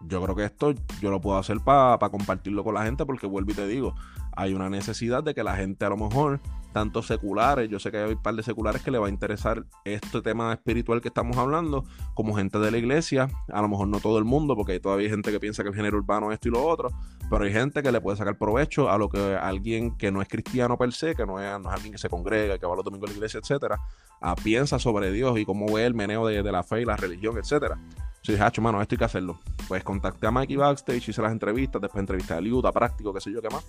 Yo 0.00 0.22
creo 0.22 0.34
que 0.34 0.44
esto 0.44 0.72
yo 1.00 1.10
lo 1.10 1.20
puedo 1.20 1.36
hacer 1.36 1.58
para 1.60 1.98
compartirlo 2.08 2.64
con 2.64 2.72
la 2.72 2.84
gente, 2.84 3.04
porque 3.04 3.26
vuelvo 3.26 3.50
y 3.52 3.54
te 3.54 3.66
digo, 3.66 3.94
hay 4.34 4.54
una 4.54 4.70
necesidad 4.70 5.22
de 5.22 5.34
que 5.34 5.42
la 5.42 5.56
gente 5.56 5.84
a 5.84 5.90
lo 5.90 5.98
mejor 5.98 6.40
tanto 6.76 7.02
seculares, 7.02 7.70
yo 7.70 7.78
sé 7.78 7.90
que 7.90 7.96
hay 7.96 8.12
un 8.12 8.20
par 8.20 8.34
de 8.34 8.42
seculares 8.42 8.82
que 8.82 8.90
le 8.90 8.98
va 8.98 9.06
a 9.06 9.08
interesar 9.08 9.64
este 9.86 10.20
tema 10.20 10.52
espiritual 10.52 11.00
que 11.00 11.08
estamos 11.08 11.38
hablando, 11.38 11.86
como 12.12 12.36
gente 12.36 12.58
de 12.58 12.70
la 12.70 12.76
iglesia, 12.76 13.30
a 13.50 13.62
lo 13.62 13.68
mejor 13.68 13.88
no 13.88 13.98
todo 13.98 14.18
el 14.18 14.26
mundo, 14.26 14.54
porque 14.54 14.72
hay 14.72 14.80
todavía 14.80 15.08
gente 15.08 15.32
que 15.32 15.40
piensa 15.40 15.62
que 15.62 15.70
el 15.70 15.74
género 15.74 15.96
urbano 15.96 16.30
es 16.30 16.34
esto 16.34 16.48
y 16.48 16.50
lo 16.50 16.62
otro, 16.62 16.90
pero 17.30 17.44
hay 17.44 17.50
gente 17.50 17.82
que 17.82 17.90
le 17.90 17.98
puede 18.02 18.18
sacar 18.18 18.36
provecho 18.36 18.90
a 18.90 18.98
lo 18.98 19.08
que 19.08 19.18
alguien 19.36 19.96
que 19.96 20.12
no 20.12 20.20
es 20.20 20.28
cristiano 20.28 20.76
per 20.76 20.92
se, 20.92 21.14
que 21.14 21.24
no 21.24 21.40
es, 21.40 21.50
alguien 21.66 21.92
que 21.92 21.98
se 21.98 22.10
congrega, 22.10 22.58
que 22.58 22.66
va 22.66 22.76
los 22.76 22.84
domingos 22.84 23.08
a 23.08 23.12
la 23.12 23.16
iglesia, 23.16 23.40
etcétera, 23.40 23.80
ah, 24.20 24.36
piensa 24.36 24.78
sobre 24.78 25.10
Dios 25.12 25.38
y 25.38 25.46
cómo 25.46 25.72
ve 25.72 25.86
el 25.86 25.94
meneo 25.94 26.26
de, 26.26 26.42
la 26.42 26.62
fe 26.62 26.82
y 26.82 26.84
la 26.84 26.98
religión, 26.98 27.38
etcétera. 27.38 27.78
Si 28.20 28.32
dije, 28.32 28.44
hacho, 28.44 28.60
mano, 28.60 28.82
esto 28.82 28.96
hay 28.96 28.98
que 28.98 29.04
hacerlo. 29.06 29.40
Pues 29.66 29.82
contacté 29.82 30.26
a 30.26 30.30
Mikey 30.30 30.56
Backstage, 30.56 31.08
hice 31.08 31.22
las 31.22 31.32
entrevistas, 31.32 31.80
después 31.80 32.02
entrevisté 32.02 32.34
a 32.34 32.40
Liuta, 32.42 32.70
práctico, 32.70 33.14
qué 33.14 33.20
sé 33.22 33.32
yo 33.32 33.40
qué 33.40 33.48
más. 33.48 33.64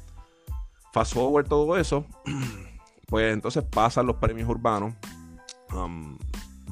Fast 0.91 1.14
forward 1.14 1.47
todo 1.47 1.78
eso. 1.78 2.05
Pues 3.08 3.34
entonces 3.34 3.64
pasan 3.64 4.05
los 4.05 4.18
premios 4.18 4.49
urbanos 4.49 4.93
um, 5.74 6.18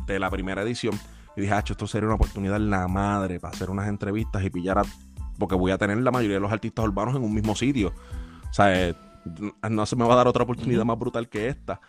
de 0.05 0.19
la 0.19 0.29
primera 0.29 0.61
edición. 0.63 0.99
Y 1.35 1.41
dije, 1.41 1.53
esto 1.57 1.87
sería 1.87 2.07
una 2.07 2.15
oportunidad 2.15 2.57
en 2.57 2.69
la 2.69 2.87
madre 2.87 3.39
para 3.39 3.53
hacer 3.53 3.69
unas 3.69 3.87
entrevistas 3.87 4.43
y 4.43 4.49
pillar 4.49 4.79
a. 4.79 4.83
Porque 5.39 5.55
voy 5.55 5.71
a 5.71 5.77
tener 5.77 5.97
la 5.97 6.11
mayoría 6.11 6.35
de 6.35 6.41
los 6.41 6.51
artistas 6.51 6.85
urbanos 6.85 7.15
en 7.15 7.23
un 7.23 7.33
mismo 7.33 7.55
sitio. 7.55 7.93
O 8.49 8.53
sea, 8.53 8.89
eh, 8.89 8.95
no 9.69 9.85
se 9.85 9.95
me 9.95 10.05
va 10.05 10.13
a 10.13 10.17
dar 10.17 10.27
otra 10.27 10.43
oportunidad 10.43 10.85
más 10.85 10.97
brutal 10.97 11.27
que 11.29 11.47
esta. 11.47 11.79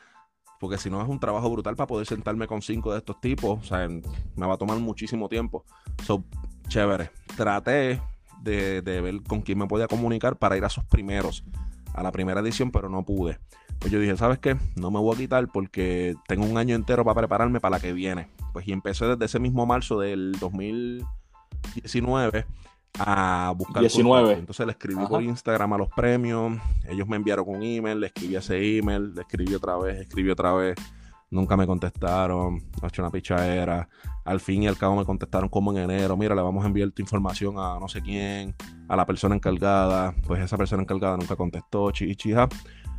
Porque 0.58 0.78
si 0.78 0.90
no 0.90 1.02
es 1.02 1.08
un 1.08 1.20
trabajo 1.20 1.50
brutal 1.50 1.76
para 1.76 1.86
poder 1.86 2.06
sentarme 2.06 2.46
con 2.46 2.62
cinco 2.62 2.92
de 2.92 2.98
estos 2.98 3.20
tipos. 3.20 3.60
O 3.60 3.64
sea, 3.64 3.88
me 3.88 4.46
va 4.46 4.54
a 4.54 4.58
tomar 4.58 4.78
muchísimo 4.78 5.28
tiempo. 5.28 5.64
So, 6.04 6.24
chévere. 6.68 7.10
Traté 7.36 8.00
de, 8.42 8.80
de 8.82 9.00
ver 9.00 9.22
con 9.24 9.42
quién 9.42 9.58
me 9.58 9.66
podía 9.66 9.88
comunicar 9.88 10.36
para 10.36 10.56
ir 10.56 10.64
a 10.64 10.68
sus 10.68 10.84
primeros. 10.84 11.44
A 11.94 12.02
la 12.02 12.12
primera 12.12 12.40
edición, 12.40 12.70
pero 12.70 12.88
no 12.88 13.04
pude. 13.04 13.38
Pues 13.78 13.92
yo 13.92 14.00
dije, 14.00 14.16
¿sabes 14.16 14.38
qué? 14.38 14.56
No 14.74 14.90
me 14.90 14.98
voy 14.98 15.14
a 15.14 15.18
quitar 15.18 15.46
porque 15.48 16.16
tengo 16.26 16.46
un 16.46 16.56
año 16.58 16.74
entero 16.74 17.04
para 17.04 17.20
prepararme 17.20 17.60
para 17.60 17.76
la 17.76 17.80
que 17.80 17.92
viene. 17.92 18.26
Pues 18.52 18.66
y 18.66 18.72
empecé 18.72 19.06
desde 19.06 19.26
ese 19.26 19.38
mismo 19.38 19.66
marzo 19.66 20.00
del 20.00 20.32
2019 20.40 22.46
a 22.98 23.52
buscar 23.56 23.82
19. 23.82 24.32
Entonces 24.32 24.66
le 24.66 24.72
escribí 24.72 25.06
por 25.06 25.22
Instagram 25.22 25.74
a 25.74 25.78
los 25.78 25.88
premios, 25.90 26.58
ellos 26.88 27.06
me 27.06 27.16
enviaron 27.16 27.44
un 27.48 27.62
email, 27.62 28.00
le 28.00 28.08
escribí 28.08 28.36
ese 28.36 28.78
email, 28.78 29.14
le 29.14 29.22
escribí 29.22 29.54
otra 29.54 29.76
vez, 29.76 30.00
escribí 30.00 30.30
otra 30.30 30.52
vez, 30.54 30.76
nunca 31.30 31.56
me 31.56 31.66
contestaron, 31.66 32.62
he 32.82 32.86
hecho 32.86 33.02
una 33.02 33.10
pichadera, 33.10 33.88
al 34.24 34.40
fin 34.40 34.62
y 34.62 34.68
al 34.68 34.76
cabo 34.76 34.96
me 34.96 35.04
contestaron 35.04 35.48
como 35.48 35.72
en 35.72 35.90
enero, 35.90 36.16
mira, 36.16 36.34
le 36.34 36.42
vamos 36.42 36.64
a 36.64 36.68
enviar 36.68 36.90
tu 36.90 37.02
información 37.02 37.56
a 37.58 37.78
no 37.78 37.88
sé 37.88 38.00
quién, 38.00 38.54
a 38.88 38.96
la 38.96 39.04
persona 39.04 39.34
encargada, 39.34 40.14
pues 40.26 40.42
esa 40.42 40.56
persona 40.56 40.82
encargada 40.82 41.16
nunca 41.16 41.36
contestó, 41.36 41.90
chichija. 41.90 42.48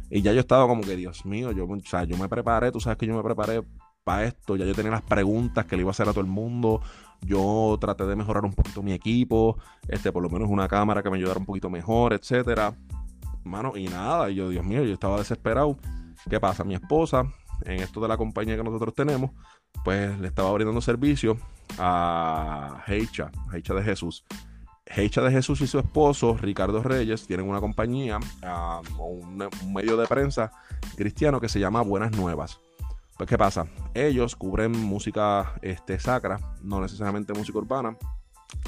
Y 0.10 0.22
ya 0.22 0.34
yo 0.34 0.40
estaba 0.40 0.68
como 0.68 0.82
que, 0.82 0.96
Dios 0.96 1.26
mío, 1.26 1.52
yo, 1.52 1.66
o 1.66 1.80
sea, 1.82 2.04
yo 2.04 2.18
me 2.18 2.30
preparé, 2.30 2.72
tú 2.72 2.80
sabes 2.80 2.98
que 2.98 3.06
yo 3.06 3.16
me 3.16 3.24
preparé 3.24 3.64
para 4.04 4.24
esto, 4.24 4.56
ya 4.56 4.66
yo 4.66 4.74
tenía 4.74 4.92
las 4.92 5.02
preguntas 5.02 5.66
que 5.66 5.76
le 5.76 5.82
iba 5.82 5.90
a 5.90 5.92
hacer 5.92 6.08
a 6.08 6.12
todo 6.12 6.22
el 6.22 6.28
mundo, 6.28 6.82
yo 7.22 7.78
traté 7.80 8.06
de 8.06 8.16
mejorar 8.16 8.46
un 8.46 8.54
poquito 8.54 8.82
mi 8.82 8.94
equipo, 8.94 9.58
este, 9.88 10.12
por 10.12 10.24
lo 10.24 10.30
menos 10.30 10.50
una 10.50 10.68
cámara 10.68 11.04
que 11.04 11.10
me 11.10 11.18
ayudara 11.18 11.40
un 11.40 11.46
poquito 11.46 11.70
mejor, 11.70 12.14
etcétera. 12.14 12.74
Mano, 13.44 13.76
y 13.76 13.88
nada, 13.88 14.30
y 14.30 14.36
yo, 14.36 14.50
Dios 14.50 14.66
mío, 14.66 14.84
yo 14.84 14.94
estaba 14.94 15.18
desesperado. 15.18 15.78
¿Qué 16.30 16.40
pasa? 16.40 16.64
Mi 16.64 16.74
esposa, 16.74 17.24
en 17.66 17.82
esto 17.82 18.00
de 18.00 18.08
la 18.08 18.18
compañía 18.18 18.56
que 18.56 18.64
nosotros 18.64 18.94
tenemos, 18.94 19.32
pues 19.84 20.18
le 20.20 20.28
estaba 20.28 20.52
brindando 20.54 20.82
servicio 20.82 21.38
a 21.78 22.84
Heicha, 22.88 23.32
Heicha 23.54 23.74
de 23.74 23.84
Jesús. 23.84 24.26
Heicha 24.96 25.22
de 25.22 25.32
Jesús 25.32 25.62
y 25.62 25.68
su 25.68 25.80
esposo, 25.80 26.38
Ricardo 26.38 26.82
Reyes, 26.82 27.28
tienen 27.28 27.48
una 27.48 27.60
compañía 27.60 28.20
o 28.98 29.08
un, 29.08 29.50
medio 29.74 29.98
de 29.98 30.08
prensa 30.08 30.52
cristiano 30.96 31.40
que 31.40 31.50
se 31.50 31.60
llama 31.60 31.82
Buenas 31.82 32.12
Nuevas. 32.12 32.60
Pues, 33.18 33.30
¿qué 33.30 33.38
pasa? 33.38 33.68
Ellos 33.94 34.36
cubren 34.36 34.72
música 34.72 35.56
este, 35.62 36.00
sacra, 36.00 36.40
no 36.62 36.82
necesariamente 36.82 37.34
música 37.34 37.58
urbana. 37.58 37.98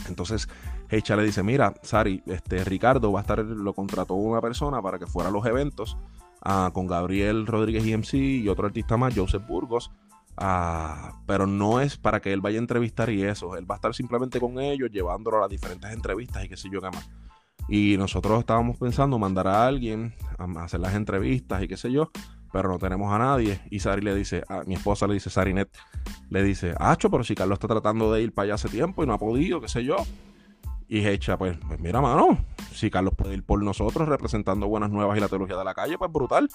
Entonces, 0.07 0.49
Hecha 0.89 1.15
le 1.15 1.23
dice, 1.23 1.43
mira, 1.43 1.73
Sari, 1.83 2.23
este, 2.25 2.63
Ricardo 2.63 3.11
va 3.11 3.19
a 3.19 3.21
estar, 3.21 3.39
lo 3.39 3.73
contrató 3.73 4.15
una 4.15 4.41
persona 4.41 4.81
para 4.81 4.97
que 4.97 5.05
fuera 5.05 5.29
a 5.29 5.31
los 5.31 5.45
eventos 5.45 5.97
ah, 6.41 6.71
con 6.73 6.87
Gabriel 6.87 7.45
Rodríguez 7.45 7.85
IMC 7.85 8.13
y 8.15 8.49
otro 8.49 8.65
artista 8.65 8.97
más, 8.97 9.15
Joseph 9.15 9.45
Burgos. 9.47 9.91
Ah, 10.41 11.21
pero 11.27 11.45
no 11.45 11.81
es 11.81 11.97
para 11.97 12.21
que 12.21 12.31
él 12.31 12.39
vaya 12.39 12.57
a 12.57 12.61
entrevistar 12.61 13.09
y 13.09 13.23
eso. 13.23 13.57
Él 13.57 13.69
va 13.69 13.75
a 13.75 13.77
estar 13.77 13.93
simplemente 13.93 14.39
con 14.39 14.57
ellos, 14.59 14.89
llevándolo 14.89 15.37
a 15.37 15.41
las 15.41 15.49
diferentes 15.49 15.91
entrevistas 15.91 16.45
y 16.45 16.49
qué 16.49 16.55
sé 16.55 16.69
yo 16.71 16.79
qué 16.79 16.89
más. 16.89 17.09
Y 17.67 17.97
nosotros 17.97 18.39
estábamos 18.39 18.77
pensando 18.77 19.19
mandar 19.19 19.47
a 19.47 19.67
alguien 19.67 20.13
a 20.37 20.63
hacer 20.63 20.79
las 20.79 20.95
entrevistas 20.95 21.61
y 21.61 21.67
qué 21.67 21.75
sé 21.75 21.91
yo, 21.91 22.09
pero 22.53 22.69
no 22.69 22.79
tenemos 22.79 23.13
a 23.13 23.19
nadie. 23.19 23.59
Y 23.69 23.81
Sari 23.81 24.01
le 24.01 24.15
dice, 24.15 24.43
a 24.47 24.63
mi 24.63 24.75
esposa 24.75 25.07
le 25.07 25.15
dice, 25.15 25.29
Sarinet, 25.29 25.69
le 26.29 26.41
dice, 26.41 26.73
Acho, 26.79 27.11
pero 27.11 27.25
si 27.25 27.35
Carlos 27.35 27.57
está 27.57 27.67
tratando 27.67 28.11
de 28.13 28.21
ir 28.21 28.33
para 28.33 28.45
allá 28.45 28.53
hace 28.55 28.69
tiempo 28.69 29.03
y 29.03 29.07
no 29.07 29.13
ha 29.13 29.17
podido, 29.17 29.59
qué 29.59 29.67
sé 29.67 29.83
yo. 29.83 29.97
Y 30.87 31.05
Hecha, 31.05 31.37
pues, 31.37 31.57
pues 31.67 31.79
mira, 31.81 31.99
mano, 31.99 32.37
si 32.73 32.89
Carlos 32.89 33.13
puede 33.15 33.35
ir 33.35 33.43
por 33.43 33.61
nosotros 33.61 34.07
representando 34.07 34.67
buenas 34.67 34.89
nuevas 34.89 35.17
y 35.17 35.19
la 35.19 35.27
teología 35.27 35.57
de 35.57 35.65
la 35.65 35.75
calle, 35.75 35.97
pues 35.97 36.11
brutal. 36.11 36.49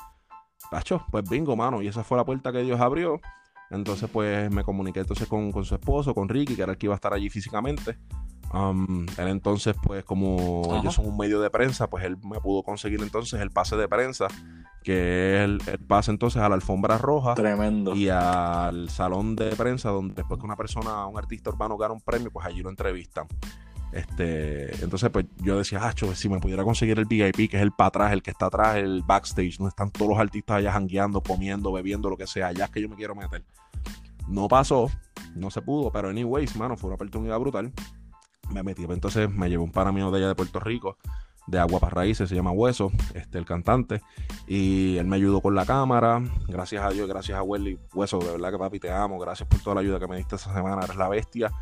Tacho, 0.71 1.05
pues 1.11 1.29
bingo, 1.29 1.55
mano. 1.55 1.83
Y 1.83 1.89
esa 1.89 2.03
fue 2.03 2.17
la 2.17 2.25
puerta 2.25 2.51
que 2.51 2.63
Dios 2.63 2.81
abrió. 2.81 3.21
Entonces, 3.75 4.09
pues 4.13 4.51
me 4.51 4.65
comuniqué 4.65 5.01
entonces 5.01 5.29
con, 5.29 5.53
con 5.53 5.65
su 5.65 5.75
esposo, 5.75 6.15
con 6.15 6.29
Ricky, 6.29 6.57
que 6.57 6.63
era 6.63 6.73
el 6.73 6.79
que 6.79 6.87
iba 6.87 6.95
a 6.95 6.97
estar 6.97 7.13
allí 7.13 7.31
físicamente. 7.31 7.99
Um, 8.53 9.07
él 9.19 9.29
entonces, 9.29 9.75
pues 9.83 10.05
como 10.05 10.79
ellos 10.81 10.95
son 10.95 11.07
un 11.07 11.17
medio 11.17 11.41
de 11.41 11.51
prensa, 11.51 11.91
pues 11.91 12.05
él 12.05 12.17
me 12.23 12.41
pudo 12.41 12.63
conseguir 12.63 13.03
entonces 13.03 13.41
el 13.41 13.51
pase 13.51 13.77
de 13.77 13.89
prensa, 13.89 14.29
que 14.85 15.37
es 15.37 15.41
el, 15.43 15.61
pase 15.89 16.13
entonces 16.13 16.41
a 16.41 16.49
la 16.49 16.55
alfombra 16.55 16.99
roja. 16.99 17.35
Tremendo. 17.35 17.97
Y 17.97 18.09
al 18.11 18.91
salón 18.91 19.35
de 19.35 19.57
prensa, 19.57 19.91
donde 19.91 20.15
después 20.15 20.39
que 20.39 20.47
una 20.47 20.57
persona, 20.57 21.07
un 21.07 21.19
artista 21.19 21.51
urbano 21.51 21.77
gana 21.77 21.95
un 21.95 22.01
premio, 22.01 22.31
pues 22.31 22.47
allí 22.47 22.63
lo 22.63 22.71
entrevistan. 22.71 23.27
Este, 23.95 24.75
entonces, 24.83 25.09
pues 25.11 25.27
yo 25.39 25.57
decía, 25.57 25.79
ah, 25.81 25.95
si 26.15 26.29
me 26.29 26.41
pudiera 26.41 26.65
conseguir 26.65 26.99
el 26.99 27.05
VIP, 27.05 27.49
que 27.49 27.57
es 27.59 27.63
el 27.63 27.71
para 27.71 27.89
atrás, 27.89 28.13
el 28.13 28.25
que 28.25 28.33
está 28.33 28.47
atrás, 28.47 28.77
el 28.77 29.05
backstage, 29.05 29.57
donde 29.57 29.69
están 29.69 29.93
todos 29.93 30.09
los 30.09 30.19
artistas 30.19 30.57
allá 30.57 30.73
jangueando, 30.73 31.21
comiendo, 31.21 31.71
bebiendo, 31.73 32.11
lo 32.11 32.17
que 32.17 32.27
sea, 32.27 32.49
allá 32.49 32.65
es 32.65 32.71
que 32.73 32.83
yo 32.83 32.89
me 32.89 32.97
quiero 32.97 33.15
meter. 33.15 33.45
No 34.27 34.49
pasó, 34.49 34.91
no 35.37 35.49
se 35.53 35.63
pudo, 35.63 35.93
pero 35.93 36.09
anyways, 36.09 36.57
mano, 36.57 36.77
fue 36.77 36.89
una 36.89 36.97
oportunidad 36.97 37.39
brutal. 37.39 37.73
Me 38.51 38.65
metí, 38.65 38.85
pues, 38.85 38.97
entonces 38.97 39.31
me 39.31 39.49
llevé 39.49 39.63
un 39.63 39.71
pana 39.71 39.93
mío 39.93 40.11
de 40.11 40.19
allá 40.19 40.29
de 40.29 40.35
Puerto 40.35 40.59
Rico, 40.59 40.99
de 41.47 41.61
Agua 41.61 41.79
para 41.79 41.95
Raíces, 41.95 42.29
se 42.29 42.35
llama 42.35 42.51
Hueso, 42.51 42.91
este, 43.15 43.39
el 43.39 43.45
cantante, 43.45 44.03
y 44.49 44.97
él 44.97 45.07
me 45.07 45.17
ayudó 45.17 45.41
con 45.41 45.55
la 45.55 45.67
cámara, 45.67 46.21
gracias 46.49 46.83
a 46.83 46.91
Dios, 46.91 47.09
gracias 47.09 47.39
a 47.39 47.45
Welly, 47.45 47.79
Hueso, 47.95 48.19
de 48.19 48.33
verdad 48.33 48.51
que 48.51 48.59
papi 48.59 48.81
te 48.81 48.91
amo, 48.91 49.21
gracias 49.21 49.49
por 49.49 49.61
toda 49.61 49.75
la 49.77 49.81
ayuda 49.83 50.01
que 50.01 50.09
me 50.09 50.17
diste 50.17 50.35
esta 50.35 50.53
semana, 50.53 50.83
eres 50.83 50.97
la 50.97 51.09
bestia 51.09 51.53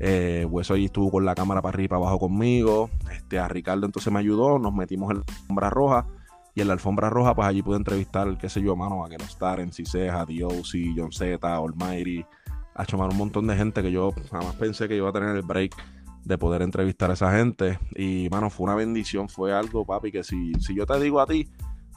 eh, 0.00 0.46
Hueso 0.48 0.74
allí 0.74 0.86
estuvo 0.86 1.10
con 1.10 1.24
la 1.24 1.34
cámara 1.34 1.60
para 1.60 1.74
arriba 1.74 1.84
y 1.84 1.88
para 1.88 2.00
abajo 2.00 2.18
conmigo. 2.18 2.90
Este, 3.12 3.38
a 3.38 3.48
Ricardo 3.48 3.86
entonces 3.86 4.12
me 4.12 4.18
ayudó, 4.18 4.58
nos 4.58 4.74
metimos 4.74 5.10
en 5.10 5.18
la 5.18 5.24
alfombra 5.26 5.70
roja. 5.70 6.06
Y 6.54 6.60
en 6.60 6.66
la 6.66 6.72
alfombra 6.72 7.08
roja, 7.08 7.34
pues 7.34 7.46
allí 7.46 7.62
pude 7.62 7.76
entrevistar, 7.76 8.36
qué 8.36 8.48
sé 8.48 8.60
yo, 8.60 8.74
mano, 8.74 9.04
a 9.04 9.08
que 9.08 9.16
los 9.16 9.36
en 9.58 9.72
Ciseja, 9.72 10.24
Diosi, 10.26 10.92
John 10.96 11.12
Z, 11.12 11.38
Almighty. 11.40 12.24
Ha 12.74 12.82
hecho 12.82 12.96
un 12.96 13.16
montón 13.16 13.46
de 13.46 13.56
gente 13.56 13.80
que 13.80 13.92
yo 13.92 14.12
jamás 14.30 14.54
pensé 14.56 14.88
que 14.88 14.96
iba 14.96 15.08
a 15.08 15.12
tener 15.12 15.36
el 15.36 15.42
break 15.42 15.76
de 16.24 16.36
poder 16.36 16.62
entrevistar 16.62 17.10
a 17.10 17.14
esa 17.14 17.30
gente. 17.32 17.78
Y, 17.94 18.28
mano, 18.30 18.50
fue 18.50 18.64
una 18.64 18.74
bendición, 18.74 19.28
fue 19.28 19.52
algo, 19.52 19.84
papi, 19.84 20.10
que 20.10 20.24
si, 20.24 20.52
si 20.54 20.74
yo 20.74 20.84
te 20.84 20.98
digo 20.98 21.20
a 21.20 21.26
ti, 21.26 21.48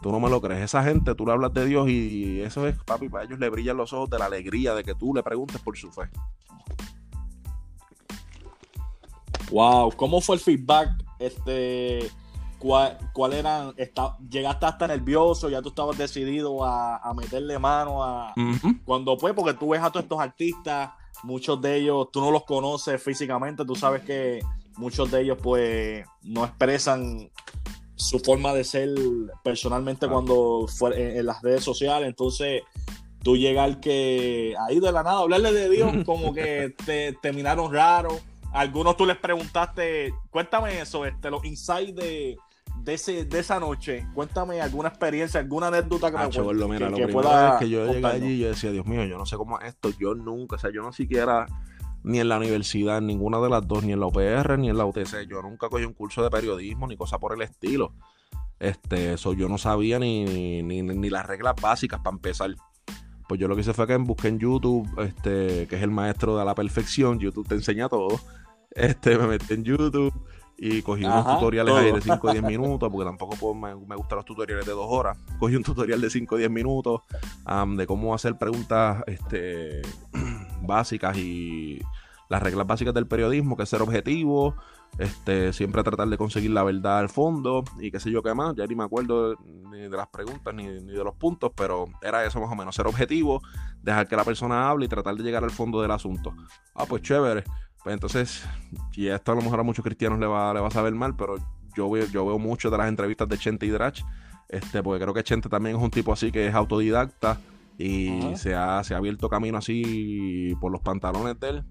tú 0.02 0.12
no 0.12 0.20
me 0.20 0.30
lo 0.30 0.39
crees. 0.41 0.62
Esa 0.62 0.84
gente, 0.84 1.16
tú 1.16 1.26
le 1.26 1.32
hablas 1.32 1.54
de 1.54 1.66
Dios 1.66 1.89
y 1.89 2.41
eso 2.41 2.68
es, 2.68 2.76
papi, 2.84 3.10
para 3.10 3.26
ellos 3.26 3.39
le 3.39 3.49
brillan 3.49 3.78
los 3.78 3.93
ojos 3.93 4.10
de 4.10 4.20
la 4.20 4.26
alegría 4.26 4.76
de 4.76 4.84
que 4.84 4.93
tú 4.93 5.14
le 5.14 5.24
preguntes 5.24 5.60
por 5.62 5.76
su 5.76 5.91
fe. 5.91 6.04
Wow, 9.52 9.91
¿cómo 9.97 10.22
fue 10.22 10.38
el 10.38 10.41
feedback? 10.41 10.91
Este, 11.20 12.10
¿cuál, 12.58 12.97
cuál 13.14 13.34
eran? 13.34 13.74
Está, 13.76 14.18
¿Llegaste 14.30 14.66
hasta 14.66 14.88
nervioso? 14.88 15.49
¿Ya 15.49 15.62
tú 15.62 15.70
estabas 15.70 15.97
decidido 15.97 16.64
a, 16.64 17.14
meterle 17.16 17.60
mano 17.60 18.04
a 18.04 18.34
cuando 18.86 19.18
fue? 19.18 19.34
Porque 19.34 19.54
tú 19.54 19.70
ves 19.70 19.82
a 19.82 19.89
todos 19.89 20.04
estos 20.04 20.20
artistas, 20.20 20.91
muchos 21.24 21.62
de 21.62 21.76
ellos 21.76 22.08
tú 22.14 22.22
no 22.22 22.32
los 22.32 22.45
conoces 22.45 23.04
físicamente, 23.04 23.66
tú 23.66 23.76
sabes 23.76 24.04
que 24.04 24.39
muchos 24.78 25.12
de 25.12 25.22
ellos 25.22 25.38
pues 25.41 26.06
no 26.24 26.45
expresan 26.45 27.30
su 27.95 28.20
forma 28.20 28.54
de 28.54 28.64
ser 28.64 28.89
personalmente 29.43 30.08
cuando 30.08 30.66
fue 30.68 31.18
en, 31.20 31.26
las 31.26 31.41
redes 31.41 31.64
sociales, 31.64 32.08
entonces 32.08 32.64
tú 33.22 33.36
llegar 33.36 33.80
que 33.82 34.56
ahí 34.68 34.80
de 34.80 34.91
la 34.91 35.04
nada 35.04 35.20
hablarle 35.20 35.52
de 35.52 35.70
Dios 35.70 35.91
como 36.06 36.34
que 36.34 36.74
te, 36.86 37.14
te 37.22 37.34
miraron 37.34 37.72
raro 37.72 38.18
algunos 38.54 38.97
tú 38.97 39.06
les 39.06 39.18
preguntaste, 39.18 40.14
cuéntame 40.30 40.82
eso, 40.82 41.06
este, 41.06 41.30
los 41.30 41.43
insights 41.45 41.95
de, 41.95 42.38
de, 42.78 42.93
ese, 42.93 43.26
de 43.26 43.39
esa 43.39 43.60
noche. 43.60 44.08
Cuéntame 44.14 44.62
alguna 44.62 44.89
experiencia, 44.89 45.39
alguna 45.39 45.68
anécdota 45.68 46.12
que 46.12 46.18
me 46.18 46.24
acuerdo, 46.24 46.54
lo 46.54 46.68
primero 46.68 46.93
que 47.60 47.70
yo 47.70 47.91
llegué 47.91 48.06
allí, 48.06 48.39
yo 48.39 48.49
decía, 48.49 48.72
Dios 48.72 48.86
mío, 48.86 49.06
yo 49.06 49.18
no 49.18 49.26
sé 49.26 49.38
cómo 49.38 49.60
es 49.60 49.70
esto, 49.70 49.89
yo 49.97 50.16
nunca, 50.16 50.56
o 50.56 50.60
sea, 50.60 50.72
yo 50.72 50.82
no 50.82 50.91
siquiera 50.91 51.45
ni 52.04 52.20
en 52.20 52.30
la 52.30 52.38
universidad, 52.38 52.99
ninguna 53.02 53.39
de 53.39 53.49
las 53.49 53.68
dos, 53.68 53.84
ni 53.84 53.93
en 53.93 53.99
la 53.99 54.08
UPR, 54.08 54.58
ni 54.58 54.70
en 54.70 54.78
la 54.78 54.86
UTC, 54.86 55.28
yo 55.30 55.41
nunca 55.41 55.70
cogí 55.70 55.86
un 55.86 55.93
curso 55.93 56.24
de 56.24 56.30
periodismo, 56.30 56.88
ni 56.88 56.97
cosa 56.97 57.20
por 57.20 57.34
el 57.34 57.41
estilo. 57.43 57.93
Este, 58.60 59.14
eso 59.14 59.34
yo 59.34 59.47
no 59.47 59.58
sabía 59.58 59.97
ni, 59.97 60.24
ni, 60.26 60.82
ni 60.82 61.10
las 61.10 61.26
reglas 61.26 61.56
básicas 61.60 61.99
para 61.99 62.16
empezar 62.16 62.52
pues 63.32 63.39
yo 63.39 63.47
lo 63.47 63.56
que 63.56 63.62
hice 63.62 63.74
fue 63.74 63.88
que 63.88 63.95
busqué 63.95 64.28
en 64.28 64.39
YouTube, 64.39 64.86
este, 64.99 65.66
que 65.66 65.78
es 65.78 65.82
el 65.82 65.89
maestro 65.89 66.38
de 66.38 66.43
la 66.43 66.54
perfección, 66.54 67.18
YouTube 67.18 67.47
te 67.47 67.56
enseña 67.56 67.88
todo. 67.88 68.20
Este, 68.72 69.18
me 69.18 69.28
metí 69.28 69.54
en 69.54 69.64
YouTube 69.64 70.14
y 70.64 70.84
cogí 70.84 71.04
unos 71.04 71.26
tutoriales 71.26 71.74
ahí 71.74 71.92
de 71.92 72.02
5 72.02 72.28
o 72.28 72.32
10 72.32 72.44
minutos, 72.44 72.90
porque 72.92 73.06
tampoco 73.06 73.56
me, 73.56 73.74
gustan 73.74 74.18
los 74.18 74.26
tutoriales 74.26 74.64
de 74.64 74.74
2 74.74 74.86
horas. 74.88 75.18
Cogí 75.40 75.56
un 75.56 75.64
tutorial 75.64 76.00
de 76.00 76.10
5 76.12 76.36
o 76.36 76.38
10 76.38 76.52
minutos 76.52 77.02
de 77.78 77.88
cómo 77.88 78.14
hacer 78.14 78.38
preguntas 78.38 79.04
este, 79.08 79.82
básicas 80.62 81.18
y 81.18 81.82
las 82.30 82.44
reglas 82.44 82.68
básicas 82.68 82.94
del 82.94 83.08
periodismo, 83.08 83.58
que 83.58 83.64
es 83.64 83.70
ser 83.70 83.82
objetivo, 83.82 84.56
este, 85.00 85.52
siempre 85.52 85.82
tratar 85.82 86.08
de 86.08 86.18
conseguir 86.18 86.52
la 86.52 86.64
verdad 86.64 87.00
al 87.00 87.10
fondo 87.10 87.64
y 87.80 87.90
qué 87.90 88.00
sé 88.00 88.12
yo 88.12 88.22
qué 88.22 88.36
más. 88.36 88.56
Ya 88.56 88.68
ni 88.68 88.76
me 88.76 88.84
acuerdo 88.84 89.36
ni 89.44 89.80
de 89.80 89.90
las 89.90 90.10
preguntas 90.10 90.54
ni, 90.54 90.66
ni, 90.66 90.94
de 90.94 91.04
los 91.04 91.16
puntos, 91.16 91.52
pero 91.56 91.88
era 92.04 92.24
eso 92.24 92.40
más 92.40 92.52
o 92.52 92.56
menos, 92.56 92.76
ser 92.76 92.86
objetivo, 92.86 93.42
dejar 93.82 94.08
que 94.08 94.16
la 94.16 94.24
persona 94.24 94.70
hable 94.70 94.86
y 94.86 94.90
tratar 94.90 95.16
de 95.16 95.24
llegar 95.24 95.44
al 95.44 95.50
fondo 95.52 95.82
del 95.82 95.90
asunto. 95.90 96.36
Ah, 96.76 96.86
pues 96.88 97.02
chévere. 97.02 97.44
Pues 97.84 97.94
entonces, 97.94 98.44
y 98.94 99.08
esto 99.08 99.32
a 99.32 99.36
lo 99.36 99.42
mejor 99.42 99.60
a 99.60 99.64
muchos 99.64 99.84
cristianos 99.84 100.20
le 100.20 100.28
va, 100.28 100.54
le 100.54 100.60
va 100.60 100.68
a 100.68 100.72
saber 100.72 100.94
mal, 100.94 101.16
pero 101.16 101.38
yo 101.76 101.90
veo, 101.90 102.06
yo 102.06 102.26
veo 102.26 102.38
mucho 102.38 102.70
de 102.70 102.78
las 102.78 102.88
entrevistas 102.88 103.28
de 103.28 103.38
Chente 103.38 103.66
y 103.66 103.70
Drach, 103.70 104.02
este, 104.50 104.84
porque 104.84 105.02
creo 105.02 105.14
que 105.14 105.24
Chente 105.24 105.50
también 105.50 105.76
es 105.76 105.82
un 105.82 105.90
tipo 105.90 106.14
así 106.14 106.32
que 106.32 106.48
es 106.48 106.54
autodidacta 106.54 107.40
y 107.78 108.36
se 108.36 108.54
ha, 108.54 108.84
se 108.84 108.94
ha 108.94 108.98
abierto 108.98 109.30
camino 109.30 109.58
así 109.58 110.56
por 110.60 110.72
los 110.72 110.82
pantalones 110.82 111.40
de 111.40 111.50
él. 111.50 111.64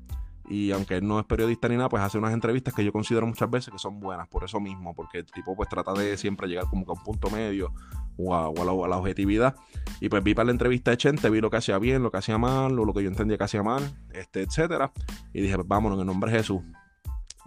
Y 0.48 0.72
aunque 0.72 0.96
él 0.96 1.06
no 1.06 1.20
es 1.20 1.26
periodista 1.26 1.68
ni 1.68 1.76
nada, 1.76 1.88
pues 1.88 2.02
hace 2.02 2.18
unas 2.18 2.32
entrevistas 2.32 2.74
que 2.74 2.84
yo 2.84 2.90
considero 2.90 3.24
muchas 3.24 3.48
veces 3.48 3.72
que 3.72 3.78
son 3.78 4.00
buenas, 4.00 4.26
por 4.26 4.42
eso 4.42 4.58
mismo, 4.58 4.94
porque 4.96 5.18
el 5.18 5.26
tipo 5.26 5.54
pues 5.54 5.68
trata 5.68 5.92
de 5.92 6.16
siempre 6.16 6.48
llegar 6.48 6.64
como 6.66 6.84
que 6.84 6.90
a 6.90 6.94
un 6.94 7.04
punto 7.04 7.30
medio 7.30 7.72
o 8.20 8.34
a, 8.34 8.64
la, 8.64 8.96
objetividad. 8.96 9.56
Y 10.00 10.08
pues 10.08 10.22
vi 10.22 10.34
para 10.34 10.46
la 10.46 10.52
entrevista 10.52 10.90
de 10.90 10.96
Chente, 10.96 11.30
vi 11.30 11.40
lo 11.40 11.50
que 11.50 11.58
hacía 11.58 11.78
bien, 11.78 12.02
lo 12.02 12.10
que 12.10 12.18
hacía 12.18 12.38
mal, 12.38 12.78
o 12.78 12.84
lo 12.84 12.92
que 12.92 13.02
yo 13.02 13.08
entendía 13.08 13.38
que 13.38 13.44
hacía 13.44 13.62
mal, 13.62 13.82
este, 14.12 14.42
etcétera. 14.42 14.92
Y 15.32 15.42
dije, 15.42 15.56
pues 15.56 15.68
vámonos, 15.68 15.96
en 15.96 16.00
el 16.00 16.06
nombre 16.06 16.30
de 16.30 16.38
Jesús. 16.38 16.62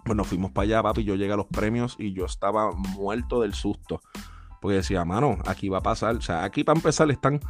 Pues 0.04 0.16
nos 0.16 0.26
fuimos 0.26 0.52
para 0.52 0.64
allá, 0.64 0.82
papi, 0.82 1.04
yo 1.04 1.14
llegué 1.14 1.32
a 1.32 1.36
los 1.36 1.46
premios 1.46 1.96
y 1.98 2.12
yo 2.12 2.26
estaba 2.26 2.72
muerto 2.72 3.40
del 3.40 3.54
susto. 3.54 4.00
Porque 4.60 4.76
decía, 4.76 5.04
mano, 5.04 5.38
aquí 5.46 5.68
va 5.68 5.78
a 5.78 5.82
pasar, 5.82 6.16
o 6.16 6.20
sea, 6.20 6.44
aquí 6.44 6.64
para 6.64 6.78
empezar 6.78 7.10
están 7.10 7.40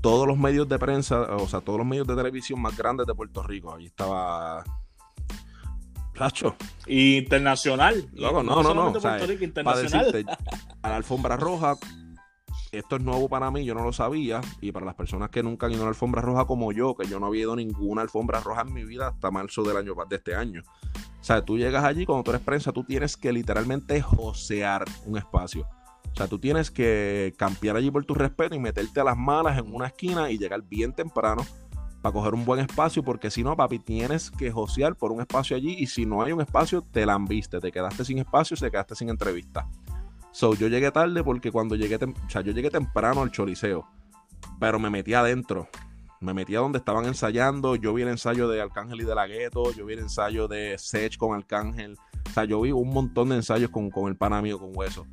todos 0.00 0.26
los 0.26 0.38
medios 0.38 0.68
de 0.68 0.78
prensa, 0.78 1.22
o 1.36 1.48
sea, 1.48 1.60
todos 1.60 1.78
los 1.78 1.86
medios 1.86 2.06
de 2.06 2.14
televisión 2.14 2.60
más 2.60 2.76
grandes 2.76 3.06
de 3.06 3.14
Puerto 3.14 3.42
Rico. 3.42 3.74
Ahí 3.74 3.86
estaba 3.86 4.64
Internacional. 6.86 8.08
no, 8.12 8.42
no, 8.42 8.62
no. 8.62 8.74
no. 8.74 9.00
a 10.82 10.88
la 10.88 10.96
alfombra 10.96 11.36
roja, 11.36 11.76
esto 12.78 12.96
es 12.96 13.02
nuevo 13.02 13.28
para 13.28 13.50
mí, 13.50 13.64
yo 13.64 13.74
no 13.74 13.82
lo 13.82 13.92
sabía. 13.92 14.40
Y 14.60 14.72
para 14.72 14.86
las 14.86 14.94
personas 14.94 15.30
que 15.30 15.42
nunca 15.42 15.66
han 15.66 15.72
ido 15.72 15.82
a 15.82 15.84
la 15.84 15.90
alfombra 15.90 16.22
roja 16.22 16.44
como 16.44 16.72
yo, 16.72 16.94
que 16.94 17.06
yo 17.06 17.20
no 17.20 17.26
había 17.26 17.42
ido 17.42 17.56
ninguna 17.56 18.02
alfombra 18.02 18.40
roja 18.40 18.62
en 18.62 18.72
mi 18.72 18.84
vida 18.84 19.08
hasta 19.08 19.30
marzo 19.30 19.62
del 19.62 19.76
año 19.76 19.94
de 20.08 20.16
este 20.16 20.34
año. 20.34 20.62
O 21.20 21.24
sea, 21.24 21.44
tú 21.44 21.58
llegas 21.58 21.84
allí, 21.84 22.06
cuando 22.06 22.24
tú 22.24 22.30
eres 22.30 22.42
prensa, 22.42 22.72
tú 22.72 22.84
tienes 22.84 23.16
que 23.16 23.32
literalmente 23.32 24.00
josear 24.00 24.84
un 25.04 25.18
espacio. 25.18 25.66
O 26.12 26.16
sea, 26.16 26.28
tú 26.28 26.38
tienes 26.38 26.70
que 26.70 27.34
campear 27.36 27.76
allí 27.76 27.90
por 27.90 28.04
tu 28.04 28.14
respeto 28.14 28.54
y 28.54 28.58
meterte 28.58 29.00
a 29.00 29.04
las 29.04 29.16
malas 29.16 29.58
en 29.58 29.74
una 29.74 29.88
esquina 29.88 30.30
y 30.30 30.38
llegar 30.38 30.62
bien 30.62 30.92
temprano 30.92 31.44
para 32.00 32.12
coger 32.12 32.34
un 32.34 32.44
buen 32.44 32.60
espacio, 32.60 33.02
porque 33.02 33.30
si 33.30 33.42
no, 33.42 33.56
papi, 33.56 33.78
tienes 33.80 34.30
que 34.30 34.50
josear 34.50 34.96
por 34.96 35.12
un 35.12 35.20
espacio 35.20 35.56
allí 35.56 35.74
y 35.78 35.86
si 35.86 36.06
no 36.06 36.22
hay 36.22 36.32
un 36.32 36.40
espacio, 36.40 36.80
te 36.82 37.04
la 37.04 37.18
viste, 37.18 37.60
te 37.60 37.72
quedaste 37.72 38.04
sin 38.04 38.18
espacio, 38.18 38.56
te 38.56 38.70
quedaste 38.70 38.94
sin 38.94 39.08
entrevista. 39.08 39.68
So, 40.36 40.52
yo 40.52 40.68
llegué 40.68 40.92
tarde 40.92 41.24
porque 41.24 41.50
cuando 41.50 41.76
llegué, 41.76 41.96
o 41.96 42.28
sea, 42.28 42.42
yo 42.42 42.52
llegué 42.52 42.68
temprano 42.68 43.22
al 43.22 43.30
choriceo, 43.30 43.88
pero 44.60 44.78
me 44.78 44.90
metí 44.90 45.14
adentro. 45.14 45.66
Me 46.20 46.34
metí 46.34 46.54
a 46.54 46.58
donde 46.58 46.76
estaban 46.76 47.06
ensayando. 47.06 47.74
Yo 47.74 47.94
vi 47.94 48.02
el 48.02 48.08
ensayo 48.08 48.46
de 48.46 48.60
Arcángel 48.60 49.00
y 49.00 49.04
de 49.04 49.14
la 49.14 49.26
Gueto. 49.26 49.72
Yo 49.72 49.86
vi 49.86 49.94
el 49.94 50.00
ensayo 50.00 50.46
de 50.46 50.76
Sech 50.76 51.16
con 51.16 51.34
Arcángel. 51.34 51.96
O 52.28 52.30
sea, 52.34 52.44
yo 52.44 52.60
vi 52.60 52.70
un 52.70 52.90
montón 52.90 53.30
de 53.30 53.36
ensayos 53.36 53.70
con, 53.70 53.88
con 53.90 54.08
el 54.08 54.16
pana 54.18 54.42
mío, 54.42 54.58
con 54.58 54.72
Hueso. 54.74 55.06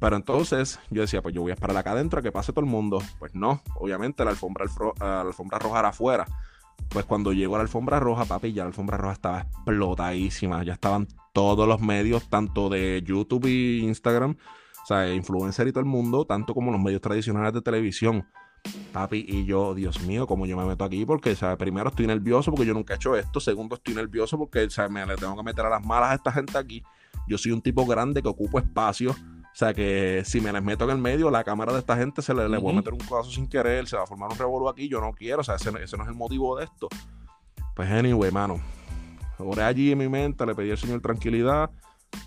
Pero 0.00 0.16
entonces 0.16 0.80
yo 0.90 1.02
decía, 1.02 1.22
pues 1.22 1.36
yo 1.36 1.42
voy 1.42 1.52
a 1.52 1.54
esperar 1.54 1.76
acá 1.76 1.92
adentro 1.92 2.18
a 2.18 2.22
que 2.24 2.32
pase 2.32 2.52
todo 2.52 2.64
el 2.64 2.70
mundo. 2.70 3.00
Pues 3.20 3.36
no, 3.36 3.62
obviamente 3.76 4.24
la 4.24 4.30
alfombra, 4.30 4.64
la 4.98 5.20
alfombra 5.20 5.60
roja 5.60 5.78
era 5.78 5.88
afuera. 5.90 6.26
Pues 6.90 7.04
cuando 7.04 7.32
llegó 7.32 7.56
a 7.56 7.58
la 7.58 7.62
alfombra 7.62 8.00
roja, 8.00 8.24
papi, 8.24 8.52
ya 8.52 8.62
la 8.62 8.68
alfombra 8.68 8.96
roja 8.96 9.12
estaba 9.12 9.40
explotadísima. 9.40 10.62
Ya 10.64 10.74
estaban 10.74 11.06
todos 11.32 11.68
los 11.68 11.80
medios, 11.80 12.28
tanto 12.28 12.68
de 12.68 13.02
YouTube 13.04 13.46
y 13.46 13.80
Instagram, 13.80 14.36
o 14.82 14.86
sea, 14.86 15.12
influencer 15.12 15.68
y 15.68 15.72
todo 15.72 15.80
el 15.80 15.86
mundo, 15.86 16.24
tanto 16.24 16.54
como 16.54 16.72
los 16.72 16.80
medios 16.80 17.00
tradicionales 17.00 17.52
de 17.52 17.62
televisión. 17.62 18.26
Papi, 18.92 19.24
y 19.28 19.44
yo, 19.44 19.74
Dios 19.74 20.00
mío, 20.02 20.26
como 20.26 20.46
yo 20.46 20.56
me 20.56 20.64
meto 20.64 20.84
aquí, 20.84 21.04
porque, 21.04 21.36
o 21.40 21.58
primero 21.58 21.90
estoy 21.90 22.06
nervioso 22.06 22.50
porque 22.50 22.66
yo 22.66 22.74
nunca 22.74 22.94
he 22.94 22.96
hecho 22.96 23.16
esto, 23.16 23.38
segundo 23.38 23.76
estoy 23.76 23.94
nervioso 23.94 24.36
porque, 24.36 24.68
sea, 24.68 24.88
me 24.88 25.06
le 25.06 25.16
tengo 25.16 25.36
que 25.36 25.42
meter 25.42 25.64
a 25.66 25.70
las 25.70 25.84
malas 25.84 26.10
a 26.10 26.14
esta 26.14 26.32
gente 26.32 26.58
aquí. 26.58 26.82
Yo 27.28 27.38
soy 27.38 27.52
un 27.52 27.62
tipo 27.62 27.86
grande 27.86 28.22
que 28.22 28.28
ocupo 28.28 28.58
espacio, 28.58 29.14
sea, 29.58 29.74
que 29.74 30.22
si 30.24 30.40
me 30.40 30.52
les 30.52 30.62
meto 30.62 30.84
en 30.84 30.90
el 30.90 30.98
medio, 30.98 31.30
la 31.30 31.42
cámara 31.42 31.72
de 31.72 31.80
esta 31.80 31.96
gente 31.96 32.22
se 32.22 32.32
le, 32.32 32.48
le 32.48 32.58
voy 32.58 32.72
a 32.72 32.76
meter 32.76 32.92
un 32.92 33.00
codazo 33.00 33.30
sin 33.30 33.48
querer, 33.48 33.88
se 33.88 33.96
va 33.96 34.04
a 34.04 34.06
formar 34.06 34.30
un 34.30 34.38
revolú 34.38 34.68
aquí, 34.68 34.88
yo 34.88 35.00
no 35.00 35.12
quiero, 35.12 35.40
o 35.40 35.44
sea, 35.44 35.56
ese, 35.56 35.70
ese 35.82 35.96
no 35.96 36.04
es 36.04 36.08
el 36.08 36.14
motivo 36.14 36.56
de 36.56 36.64
esto. 36.64 36.88
Pues, 37.74 37.90
anyway, 37.90 38.30
mano, 38.30 38.60
oré 39.38 39.62
allí 39.62 39.90
en 39.90 39.98
mi 39.98 40.08
mente, 40.08 40.46
le 40.46 40.54
pedí 40.54 40.70
al 40.70 40.78
Señor 40.78 41.00
tranquilidad, 41.00 41.70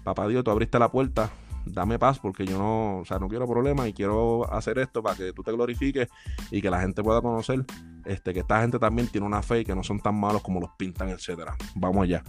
papá 0.04 0.28
Dios, 0.28 0.44
tú 0.44 0.52
abriste 0.52 0.78
la 0.78 0.92
puerta, 0.92 1.30
dame 1.66 1.98
paz 1.98 2.20
porque 2.20 2.46
yo 2.46 2.58
no, 2.58 3.00
o 3.00 3.06
sea, 3.06 3.18
no 3.18 3.30
quiero 3.30 3.48
problemas 3.48 3.88
y 3.88 3.94
quiero 3.94 4.52
hacer 4.52 4.78
esto 4.80 5.02
para 5.02 5.16
que 5.16 5.32
tú 5.32 5.42
te 5.42 5.54
glorifiques 5.54 6.10
y 6.50 6.62
que 6.62 6.70
la 6.70 6.82
gente 6.82 7.02
pueda 7.02 7.22
conocer 7.22 7.64
este, 8.06 8.34
que 8.34 8.42
esta 8.42 8.62
gente 8.62 8.80
también 8.80 9.08
tiene 9.08 9.28
una 9.28 9.42
fe 9.42 9.62
y 9.62 9.66
que 9.66 9.76
no 9.76 9.84
son 9.84 10.00
tan 10.00 10.20
malos 10.20 10.42
como 10.42 10.60
los 10.60 10.72
pintan, 10.78 11.10
etcétera. 11.10 11.56
Vamos 11.76 12.04
allá. 12.04 12.24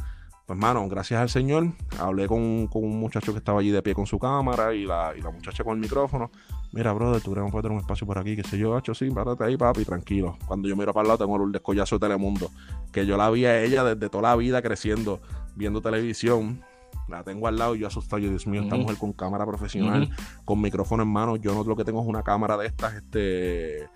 Pues, 0.46 0.58
mano, 0.58 0.86
gracias 0.88 1.20
al 1.20 1.28
Señor, 1.30 1.68
hablé 1.98 2.26
con, 2.26 2.68
un 2.72 3.00
muchacho 3.00 3.32
que 3.32 3.38
estaba 3.38 3.60
allí 3.60 3.70
de 3.70 3.82
pie 3.82 3.94
con 3.94 4.06
su 4.06 4.18
cámara 4.18 4.74
y 4.74 4.84
la, 4.84 5.14
y 5.16 5.22
la 5.22 5.30
muchacha 5.30 5.64
con 5.64 5.74
el 5.74 5.80
micrófono. 5.80 6.30
Mira, 6.72 6.92
brother, 6.92 7.22
tú 7.22 7.32
crees 7.32 7.50
que 7.50 7.56
tener 7.58 7.72
un 7.72 7.78
espacio 7.78 8.06
por 8.06 8.18
aquí, 8.18 8.36
qué 8.36 8.42
sé 8.42 8.58
yo, 8.58 8.76
hacho, 8.76 8.94
sí, 8.94 9.10
párate 9.10 9.44
ahí, 9.44 9.56
papi, 9.56 9.84
tranquilo. 9.84 10.36
Cuando 10.46 10.68
yo 10.68 10.76
miro 10.76 10.92
para 10.92 11.02
el 11.02 11.08
lado, 11.08 11.18
tengo 11.18 11.42
el 11.44 11.52
descollazo 11.52 11.96
de 11.96 12.06
Telemundo, 12.06 12.50
que 12.92 13.06
yo 13.06 13.16
la 13.16 13.30
vi 13.30 13.44
a 13.44 13.62
ella 13.62 13.84
desde 13.84 14.08
toda 14.08 14.30
la 14.30 14.36
vida 14.36 14.62
creciendo, 14.62 15.20
viendo 15.54 15.80
televisión 15.80 16.62
la 17.08 17.22
tengo 17.22 17.46
al 17.46 17.56
lado 17.56 17.74
y 17.74 17.80
yo 17.80 17.86
asustado. 17.86 18.18
Yo, 18.20 18.30
Dios 18.30 18.46
mío, 18.46 18.62
esta 18.62 18.76
mujer 18.76 18.96
con 18.96 19.12
cámara 19.12 19.44
profesional, 19.44 20.10
con 20.44 20.60
micrófono 20.60 21.02
en 21.02 21.08
mano. 21.08 21.36
Yo 21.36 21.54
no 21.54 21.64
lo 21.64 21.76
que 21.76 21.84
tengo 21.84 22.00
es 22.00 22.06
una 22.06 22.22
cámara 22.22 22.56
de 22.56 22.66
estas, 22.66 22.94
este. 22.94 23.88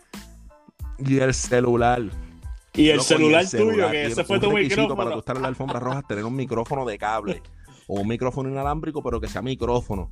Y 0.98 1.18
el 1.18 1.34
celular. 1.34 2.02
Y 2.76 2.90
el, 2.90 3.00
celular, 3.00 3.44
tuyo, 3.48 3.90
que 3.90 4.06
ese 4.06 4.24
fue 4.24 4.38
tu 4.38 4.52
micrófono. 4.52 4.96
Para 4.96 5.12
tú 5.12 5.18
estar 5.20 5.36
en 5.36 5.42
la 5.42 5.48
alfombra 5.48 5.80
roja, 5.80 6.02
tener 6.02 6.24
un 6.24 6.36
micrófono 6.36 6.84
de 6.84 6.98
cable. 6.98 7.42
o 7.86 8.00
un 8.00 8.08
micrófono 8.08 8.48
inalámbrico, 8.48 9.02
pero 9.02 9.20
que 9.20 9.28
sea 9.28 9.42
micrófono. 9.42 10.10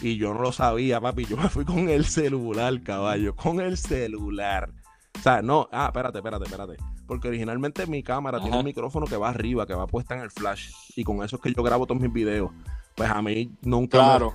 Y 0.00 0.16
yo 0.16 0.32
no 0.34 0.40
lo 0.40 0.52
sabía, 0.52 1.00
papi. 1.00 1.24
Yo 1.26 1.36
me 1.36 1.48
fui 1.48 1.64
con 1.64 1.88
el 1.88 2.04
celular, 2.04 2.82
caballo. 2.82 3.34
Con 3.34 3.60
el 3.60 3.76
celular. 3.76 4.70
O 5.18 5.22
sea, 5.22 5.42
no. 5.42 5.68
Ah, 5.72 5.86
espérate, 5.86 6.18
espérate, 6.18 6.44
espérate. 6.44 6.76
Porque 7.06 7.28
originalmente 7.28 7.86
mi 7.86 8.02
cámara 8.02 8.40
tiene 8.40 8.58
un 8.58 8.64
micrófono 8.64 9.06
que 9.06 9.16
va 9.16 9.28
arriba, 9.28 9.66
que 9.66 9.74
va 9.74 9.86
puesta 9.86 10.14
en 10.14 10.22
el 10.22 10.30
flash. 10.30 10.70
Y 10.96 11.04
con 11.04 11.22
eso 11.22 11.36
es 11.36 11.42
que 11.42 11.52
yo 11.52 11.62
grabo 11.62 11.86
todos 11.86 12.00
mis 12.00 12.12
videos. 12.12 12.50
Pues 12.96 13.10
a 13.10 13.20
mí 13.22 13.50
nunca. 13.62 13.98
Claro. 13.98 14.34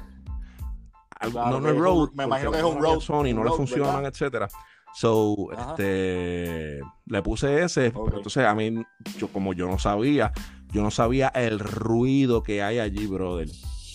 no, 1.34 1.60
no 1.60 1.70
es 1.70 1.78
Rode. 1.78 2.12
Me 2.14 2.24
imagino 2.26 2.52
que 2.52 2.58
es 2.58 2.64
un 2.64 2.82
Rode. 2.82 3.02
Sony, 3.02 3.34
no 3.34 3.44
le 3.44 3.52
funcionan, 3.52 4.06
etcétera. 4.06 4.48
So, 4.94 5.50
este, 5.52 6.82
le 7.06 7.22
puse 7.22 7.64
ese. 7.64 7.88
Entonces, 7.88 8.46
a 8.46 8.56
mí, 8.56 8.84
yo, 9.18 9.28
como 9.28 9.54
yo 9.54 9.68
no 9.68 9.78
sabía, 9.78 10.32
yo 10.72 10.82
no 10.82 10.92
sabía 10.92 11.28
el 11.30 11.60
ruido 11.60 12.44
que 12.44 12.64
hay 12.64 12.80
allí, 12.80 13.06
brother. 13.06 13.50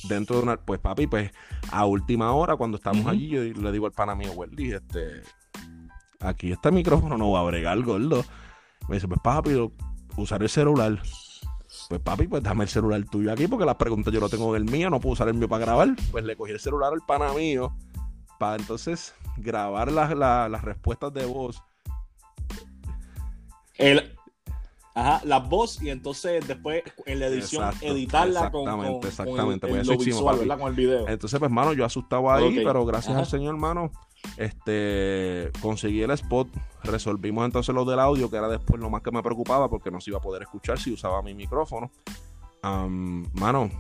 Dentro 0.08 0.36
de 0.36 0.42
una. 0.42 0.56
Pues, 0.56 0.80
papi, 0.80 1.06
pues, 1.06 1.32
a 1.70 1.86
última 1.86 2.32
hora, 2.32 2.56
cuando 2.56 2.76
estamos 2.76 3.06
allí, 3.06 3.28
yo 3.28 3.42
le 3.42 3.72
digo 3.72 3.86
al 3.86 3.92
pana 3.92 4.14
mío, 4.14 4.32
Welly, 4.32 4.72
este. 4.72 5.22
Aquí 6.20 6.52
este 6.52 6.70
micrófono 6.70 7.18
no 7.18 7.32
va 7.32 7.40
a 7.40 7.44
bregar, 7.44 7.80
gordo. 7.82 8.24
Me 8.88 8.96
dice, 8.96 9.08
pues 9.08 9.20
papi, 9.22 9.58
usar 10.16 10.42
el 10.42 10.48
celular. 10.48 11.02
Pues 11.88 12.00
papi, 12.00 12.28
pues 12.28 12.42
dame 12.42 12.64
el 12.64 12.70
celular 12.70 13.02
tuyo 13.04 13.32
aquí 13.32 13.48
porque 13.48 13.64
las 13.64 13.76
preguntas 13.76 14.12
yo 14.12 14.20
lo 14.20 14.28
tengo 14.28 14.54
en 14.54 14.62
el 14.62 14.70
mío, 14.70 14.90
no 14.90 15.00
puedo 15.00 15.14
usar 15.14 15.28
el 15.28 15.34
mío 15.34 15.48
para 15.48 15.64
grabar. 15.64 15.88
Pues 16.10 16.24
le 16.24 16.36
cogí 16.36 16.52
el 16.52 16.60
celular 16.60 16.92
al 16.92 17.00
pana 17.06 17.32
mío 17.32 17.74
para 18.38 18.56
entonces 18.56 19.14
grabar 19.36 19.90
las, 19.92 20.62
respuestas 20.62 21.12
de 21.12 21.24
voz. 21.26 21.62
El, 23.76 24.16
Ajá, 24.94 25.22
la 25.24 25.38
voz 25.38 25.82
y 25.82 25.88
entonces 25.88 26.46
después 26.46 26.82
en 27.06 27.18
la 27.18 27.26
edición 27.28 27.72
editarla 27.80 28.50
con, 28.50 28.66
con, 28.66 29.06
exactamente, 29.06 29.66
con 29.66 29.78
el, 29.78 29.96
visual, 29.96 30.38
¿verdad? 30.38 30.58
Con 30.58 30.68
el 30.68 30.74
video. 30.74 31.08
Entonces, 31.08 31.38
pues, 31.38 31.48
hermano, 31.48 31.72
yo 31.72 31.86
asustado 31.86 32.30
ahí, 32.30 32.62
pero 32.62 32.84
gracias 32.84 33.16
al 33.16 33.24
Señor, 33.26 33.54
hermano, 33.54 33.90
este, 34.36 35.50
conseguí 35.62 36.02
el 36.02 36.10
spot, 36.10 36.48
resolvimos 36.84 37.46
entonces 37.46 37.74
lo 37.74 37.86
del 37.86 38.00
audio, 38.00 38.30
que 38.30 38.36
era 38.36 38.48
después 38.48 38.78
lo 38.80 38.90
más 38.90 39.00
que 39.00 39.10
me 39.10 39.22
preocupaba 39.22 39.70
porque 39.70 39.90
no 39.90 39.98
se 39.98 40.10
iba 40.10 40.18
a 40.18 40.22
poder 40.22 40.42
escuchar 40.42 40.78
si 40.78 40.92
usaba 40.92 41.22
mi 41.22 41.32
micrófono. 41.32 41.90
mano, 42.62 43.70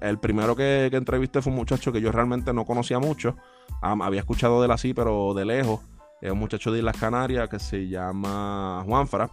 el 0.00 0.18
primero 0.18 0.56
que, 0.56 0.86
entrevisté 0.86 1.42
fue 1.42 1.50
un 1.50 1.56
muchacho 1.56 1.92
que 1.92 2.00
yo 2.00 2.12
realmente 2.12 2.52
no 2.52 2.64
conocía 2.64 2.98
mucho. 2.98 3.36
había 3.80 4.20
escuchado 4.20 4.60
de 4.60 4.66
él 4.66 4.72
así, 4.72 4.94
pero 4.94 5.34
de 5.34 5.44
lejos. 5.44 5.80
Es 6.20 6.30
un 6.30 6.38
muchacho 6.38 6.72
de 6.72 6.78
Islas 6.78 6.96
Canarias 6.96 7.48
que 7.48 7.58
se 7.58 7.88
llama 7.88 8.82
Juanfra. 8.86 9.30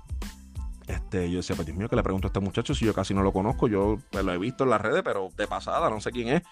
Este, 0.87 1.29
yo 1.29 1.37
decía, 1.37 1.55
pues 1.55 1.65
Dios 1.65 1.77
mío, 1.77 1.87
que 1.87 1.95
le 1.95 2.03
pregunto 2.03 2.27
a 2.27 2.29
este 2.29 2.41
muchacho 2.41 2.75
si 2.75 2.85
yo 2.85 2.93
casi 2.93 3.13
no 3.13 3.23
lo 3.23 3.31
conozco. 3.31 3.67
Yo 3.67 3.97
pues, 4.11 4.23
lo 4.23 4.33
he 4.33 4.37
visto 4.37 4.65
en 4.65 4.69
las 4.69 4.81
redes, 4.81 5.01
pero 5.03 5.29
de 5.35 5.47
pasada, 5.47 5.89
no 5.89 6.01
sé 6.01 6.11
quién 6.11 6.27
es. 6.29 6.43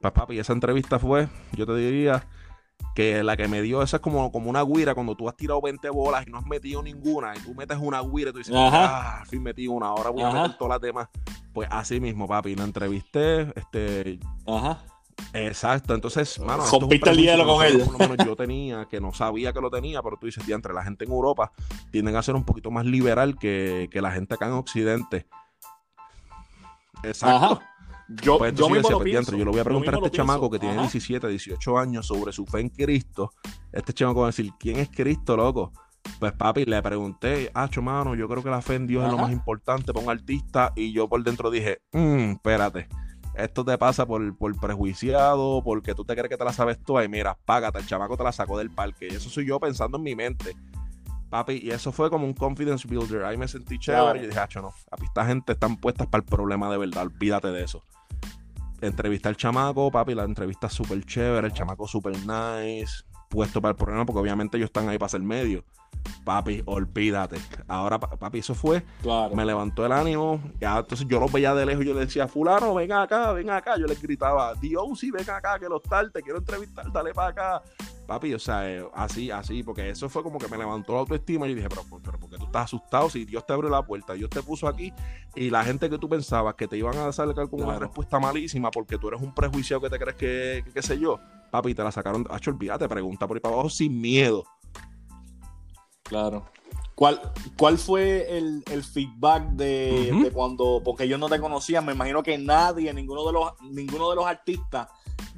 Pues 0.00 0.12
papi, 0.12 0.38
esa 0.38 0.52
entrevista 0.52 0.98
fue, 0.98 1.28
yo 1.52 1.64
te 1.64 1.76
diría, 1.76 2.26
que 2.94 3.22
la 3.22 3.36
que 3.36 3.48
me 3.48 3.62
dio 3.62 3.82
esa 3.82 3.96
es 3.96 4.02
como, 4.02 4.30
como 4.30 4.50
una 4.50 4.62
guira 4.62 4.94
cuando 4.94 5.14
tú 5.14 5.28
has 5.28 5.36
tirado 5.36 5.60
20 5.60 5.88
bolas 5.90 6.26
y 6.26 6.30
no 6.30 6.38
has 6.38 6.46
metido 6.46 6.82
ninguna 6.82 7.34
y 7.36 7.40
tú 7.40 7.54
metes 7.54 7.78
una 7.78 8.02
guira 8.02 8.30
y 8.30 8.32
tú 8.32 8.38
dices, 8.38 8.54
ah, 8.56 9.20
al 9.20 9.26
fin 9.26 9.42
metí 9.42 9.66
una, 9.66 9.86
ahora 9.86 10.10
voy 10.10 10.22
a 10.22 10.30
meter 10.30 10.56
todas 10.58 10.74
las 10.74 10.80
demás. 10.80 11.08
Pues 11.52 11.68
así 11.70 12.00
mismo, 12.00 12.26
papi, 12.28 12.54
la 12.54 12.64
entrevisté, 12.64 13.52
este... 13.58 14.18
Ajá. 14.46 14.78
Exacto, 15.34 15.94
entonces, 15.94 16.38
mano, 16.40 16.64
rompiste 16.66 17.10
el 17.10 17.18
hielo 17.18 17.46
con 17.46 17.64
él. 17.64 17.80
Por 17.80 17.92
lo 17.92 17.98
menos 17.98 18.26
yo 18.26 18.36
tenía, 18.36 18.86
que 18.86 19.00
no 19.00 19.12
sabía 19.12 19.52
que 19.52 19.60
lo 19.60 19.70
tenía, 19.70 20.02
pero 20.02 20.16
tú 20.16 20.26
dices, 20.26 20.46
entre 20.48 20.74
la 20.74 20.82
gente 20.82 21.04
en 21.04 21.12
Europa 21.12 21.52
tienden 21.90 22.16
a 22.16 22.22
ser 22.22 22.34
un 22.34 22.44
poquito 22.44 22.70
más 22.70 22.84
liberal 22.84 23.38
que, 23.38 23.88
que 23.90 24.00
la 24.02 24.10
gente 24.10 24.34
acá 24.34 24.46
en 24.46 24.52
Occidente. 24.52 25.26
Exacto. 27.02 27.46
Ajá. 27.46 27.71
Yo, 28.20 28.38
pues 28.38 28.54
yo, 28.54 28.68
mismo 28.68 28.90
lo 28.90 29.00
pienso, 29.00 29.32
yo 29.36 29.44
le 29.44 29.50
voy 29.50 29.60
a 29.60 29.64
preguntar 29.64 29.94
a 29.94 29.96
este 29.98 30.10
chamaco 30.10 30.50
que 30.50 30.58
tiene 30.58 30.76
17, 30.78 31.26
18 31.28 31.78
años 31.78 32.06
sobre 32.06 32.32
su 32.32 32.44
fe 32.46 32.60
en 32.60 32.68
Cristo. 32.68 33.32
Este 33.72 33.92
chamaco 33.92 34.20
va 34.20 34.26
a 34.26 34.30
decir, 34.30 34.50
¿quién 34.58 34.78
es 34.78 34.90
Cristo, 34.90 35.36
loco? 35.36 35.72
Pues 36.18 36.32
papi, 36.32 36.64
le 36.64 36.82
pregunté, 36.82 37.50
ah, 37.54 37.68
mano, 37.80 38.14
yo 38.14 38.28
creo 38.28 38.42
que 38.42 38.50
la 38.50 38.60
fe 38.60 38.74
en 38.74 38.86
Dios 38.86 39.04
es 39.04 39.10
lo 39.10 39.18
más 39.18 39.32
importante 39.32 39.92
para 39.92 40.04
un 40.04 40.10
artista. 40.10 40.72
Y 40.74 40.92
yo 40.92 41.08
por 41.08 41.22
dentro 41.22 41.50
dije, 41.50 41.80
mmm, 41.92 42.32
espérate, 42.32 42.88
esto 43.34 43.64
te 43.64 43.78
pasa 43.78 44.04
por, 44.04 44.36
por 44.36 44.58
prejuiciado, 44.60 45.62
porque 45.64 45.94
tú 45.94 46.04
te 46.04 46.14
crees 46.14 46.28
que 46.28 46.36
te 46.36 46.44
la 46.44 46.52
sabes 46.52 46.78
tú. 46.82 47.00
Y 47.00 47.08
mira, 47.08 47.38
págate, 47.44 47.78
el 47.78 47.86
chamaco 47.86 48.16
te 48.16 48.24
la 48.24 48.32
sacó 48.32 48.58
del 48.58 48.70
parque. 48.70 49.08
Y 49.10 49.14
eso 49.14 49.30
soy 49.30 49.46
yo 49.46 49.60
pensando 49.60 49.96
en 49.96 50.02
mi 50.02 50.14
mente. 50.14 50.56
Papi, 51.30 51.60
y 51.62 51.70
eso 51.70 51.92
fue 51.92 52.10
como 52.10 52.26
un 52.26 52.34
confidence 52.34 52.86
builder. 52.86 53.24
Ahí 53.24 53.38
me 53.38 53.48
sentí 53.48 53.78
chévere 53.78 54.24
y 54.24 54.26
dije, 54.26 54.38
ah, 54.38 54.48
no, 54.56 54.74
papi, 54.90 55.06
esta 55.06 55.24
gente 55.24 55.52
están 55.52 55.76
puestas 55.76 56.08
para 56.08 56.22
el 56.22 56.28
problema 56.28 56.70
de 56.70 56.78
verdad, 56.78 57.04
olvídate 57.04 57.48
de 57.48 57.64
eso 57.64 57.82
entrevista 58.82 59.28
al 59.28 59.36
chamaco, 59.36 59.90
papi, 59.90 60.14
la 60.14 60.24
entrevista 60.24 60.68
súper 60.68 61.04
chévere, 61.04 61.46
el 61.46 61.52
chamaco 61.52 61.86
súper 61.86 62.14
nice, 62.26 63.04
puesto 63.32 63.62
para 63.62 63.70
el 63.70 63.76
problema, 63.76 64.04
porque 64.04 64.20
obviamente 64.20 64.58
ellos 64.58 64.66
están 64.66 64.88
ahí 64.90 64.98
para 64.98 65.08
ser 65.08 65.22
medio. 65.22 65.64
Papi, 66.24 66.62
olvídate. 66.66 67.36
Ahora, 67.66 67.98
papi, 67.98 68.40
eso 68.40 68.54
fue. 68.54 68.84
Me 69.34 69.44
levantó 69.44 69.86
el 69.86 69.92
ánimo. 69.92 70.40
Ya, 70.60 70.78
entonces 70.78 71.06
yo 71.08 71.18
los 71.18 71.32
veía 71.32 71.54
de 71.54 71.64
lejos 71.64 71.84
y 71.84 71.88
yo 71.88 71.94
le 71.94 72.00
decía, 72.00 72.28
Fulano, 72.28 72.74
ven 72.74 72.92
acá, 72.92 73.32
ven 73.32 73.48
acá. 73.48 73.78
Yo 73.78 73.86
les 73.86 74.00
gritaba, 74.00 74.54
Dios, 74.54 74.98
sí, 74.98 75.10
ven 75.10 75.28
acá, 75.28 75.58
que 75.58 75.68
los 75.68 75.82
tal, 75.82 76.12
te 76.12 76.20
quiero 76.22 76.38
entrevistar, 76.40 76.92
dale 76.92 77.14
para 77.14 77.28
acá. 77.28 77.62
Papi, 78.06 78.34
o 78.34 78.38
sea, 78.38 78.68
eh, 78.70 78.84
así, 78.94 79.30
así, 79.30 79.62
porque 79.62 79.88
eso 79.88 80.08
fue 80.08 80.22
como 80.22 80.38
que 80.38 80.48
me 80.48 80.58
levantó 80.58 80.92
la 80.92 81.00
autoestima 81.00 81.46
y 81.46 81.50
yo 81.50 81.56
dije, 81.56 81.68
pero, 81.68 81.82
pero 82.04 82.18
¿por 82.18 82.28
qué 82.28 82.36
tú 82.36 82.44
estás 82.44 82.64
asustado 82.64 83.08
si 83.08 83.24
Dios 83.24 83.46
te 83.46 83.52
abrió 83.52 83.70
la 83.70 83.86
puerta, 83.86 84.12
Dios 84.12 84.28
te 84.28 84.42
puso 84.42 84.68
aquí 84.68 84.92
y 85.34 85.50
la 85.50 85.64
gente 85.64 85.88
que 85.88 85.98
tú 85.98 86.08
pensabas 86.08 86.54
que 86.56 86.66
te 86.66 86.76
iban 86.76 86.96
a 86.98 87.12
sacar 87.12 87.48
con 87.48 87.62
una 87.62 87.78
respuesta 87.78 88.18
malísima 88.18 88.70
porque 88.70 88.98
tú 88.98 89.08
eres 89.08 89.22
un 89.22 89.32
prejuiciado 89.32 89.80
que 89.80 89.88
te 89.88 89.98
crees 89.98 90.16
que, 90.16 90.64
qué 90.74 90.82
sé 90.82 90.98
yo, 90.98 91.20
papi, 91.52 91.74
te 91.74 91.84
la 91.84 91.92
sacaron, 91.92 92.26
hacho, 92.30 92.50
olvídate, 92.50 92.88
pregunta 92.88 93.28
por 93.28 93.36
ahí 93.36 93.40
para 93.40 93.54
abajo 93.54 93.68
sin 93.68 94.00
miedo. 94.00 94.42
Claro. 96.02 96.46
¿Cuál, 96.94 97.20
¿Cuál 97.58 97.78
fue 97.78 98.38
el, 98.38 98.82
feedback 98.82 99.50
de, 99.50 100.10
de, 100.22 100.30
cuando, 100.30 100.80
porque 100.84 101.06
yo 101.06 101.18
no 101.18 101.28
te 101.28 101.38
conocía, 101.38 101.80
me 101.80 101.92
imagino 101.92 102.22
que 102.22 102.38
nadie, 102.38 102.92
ninguno 102.94 103.26
de 103.26 103.32
los, 103.32 103.52
ninguno 103.70 104.10
de 104.10 104.16
los 104.16 104.26
artistas 104.26 104.88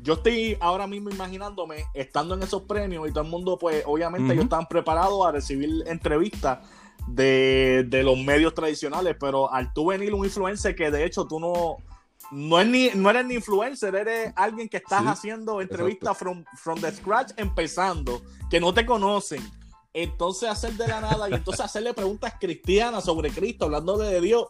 yo 0.05 0.15
estoy 0.15 0.57
ahora 0.61 0.87
mismo 0.87 1.09
imaginándome 1.09 1.87
estando 1.95 2.35
en 2.35 2.43
esos 2.43 2.63
premios 2.63 3.09
y 3.09 3.13
todo 3.13 3.25
el 3.25 3.31
mundo, 3.31 3.59
pues, 3.59 3.83
obviamente 3.87 4.35
ellos 4.35 4.45
están 4.45 4.67
preparados 4.67 5.27
a 5.27 5.33
recibir 5.33 5.83
entrevistas 5.87 6.59
de, 7.07 7.87
de, 7.89 8.03
los 8.03 8.19
medios 8.19 8.53
tradicionales, 8.53 9.17
pero 9.19 9.51
al 9.51 9.73
tú 9.73 9.87
venir 9.87 10.13
un 10.13 10.25
influencer 10.25 10.77
que 10.77 10.91
de 10.91 11.07
hecho 11.07 11.27
tú 11.27 11.41
no, 11.41 11.79
no, 12.31 12.61
es 12.61 12.67
ni, 12.67 12.91
no 12.95 13.11
eres 13.11 13.27
ni 13.27 13.35
influencer, 13.35 13.95
eres 13.95 14.33
alguien 14.37 14.69
que 14.69 14.79
estás 14.79 15.05
haciendo 15.07 15.61
entrevistas 15.61 16.17
from, 16.17 16.45
from 16.57 16.81
the 16.81 16.93
scratch, 16.93 17.33
empezando, 17.37 18.23
que 18.51 18.61
no 18.61 18.73
te 18.73 18.85
conocen. 18.87 19.43
Entonces 19.93 20.49
hacer 20.49 20.73
de 20.73 20.89
la 20.89 21.01
nada 21.01 21.31
y 21.31 21.35
entonces 21.35 21.61
hacerle 21.65 21.95
preguntas 21.95 22.35
cristianas 22.41 23.05
sobre 23.05 23.31
Cristo, 23.31 23.67
hablando 23.67 23.97
de 23.97 24.21
Dios. 24.21 24.49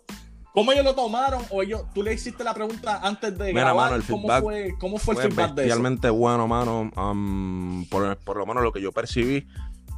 ¿Cómo 0.55 0.71
ellos 0.71 0.85
lo 0.85 0.95
tomaron? 0.95 1.43
O 1.51 1.63
ellos, 1.63 1.83
tú 1.93 2.03
le 2.03 2.15
hiciste 2.15 2.45
la 2.45 2.55
pregunta 2.55 3.01
antes 3.03 3.37
de 3.37 3.53
grabar. 3.53 4.01
¿Cómo, 4.09 4.29
fue, 4.41 4.75
¿Cómo 4.79 4.99
fue, 4.99 5.17
el 5.17 5.33
feedback 5.33 5.55
de 5.55 5.67
eso? 5.67 6.15
bueno, 6.15 6.47
mano. 6.47 6.93
Um, 6.97 7.85
por, 7.87 8.17
por, 8.19 8.37
lo 8.37 8.47
menos 8.47 8.63
lo 8.63 8.73
que 8.73 8.81
yo 8.81 8.93
percibí 8.93 9.49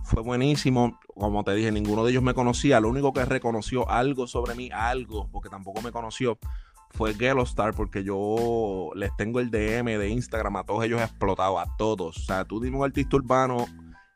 fue 0.05 0.23
buenísimo. 0.23 0.99
Como 1.15 1.45
te 1.45 1.55
dije, 1.55 1.71
ninguno 1.71 2.05
de 2.05 2.13
ellos 2.13 2.23
me 2.23 2.33
conocía. 2.33 2.81
Lo 2.81 2.89
único 2.89 3.13
que 3.13 3.27
reconoció 3.27 3.89
algo 3.91 4.27
sobre 4.27 4.55
mí, 4.55 4.71
algo, 4.73 5.29
porque 5.31 5.51
tampoco 5.51 5.83
me 5.83 5.93
conoció, 5.93 6.39
fue 6.97 7.15
Star 7.45 7.75
porque 7.75 8.03
yo 8.03 8.91
les 8.95 9.15
tengo 9.17 9.41
el 9.41 9.51
DM 9.51 9.99
de 9.99 10.09
Instagram 10.09 10.57
a 10.57 10.65
todos 10.65 10.85
ellos 10.85 11.01
explotado, 11.01 11.59
a 11.59 11.77
todos. 11.77 12.17
O 12.17 12.21
sea, 12.21 12.45
tú 12.45 12.61
dime 12.61 12.79
un 12.79 12.85
artista 12.85 13.17
urbano 13.17 13.67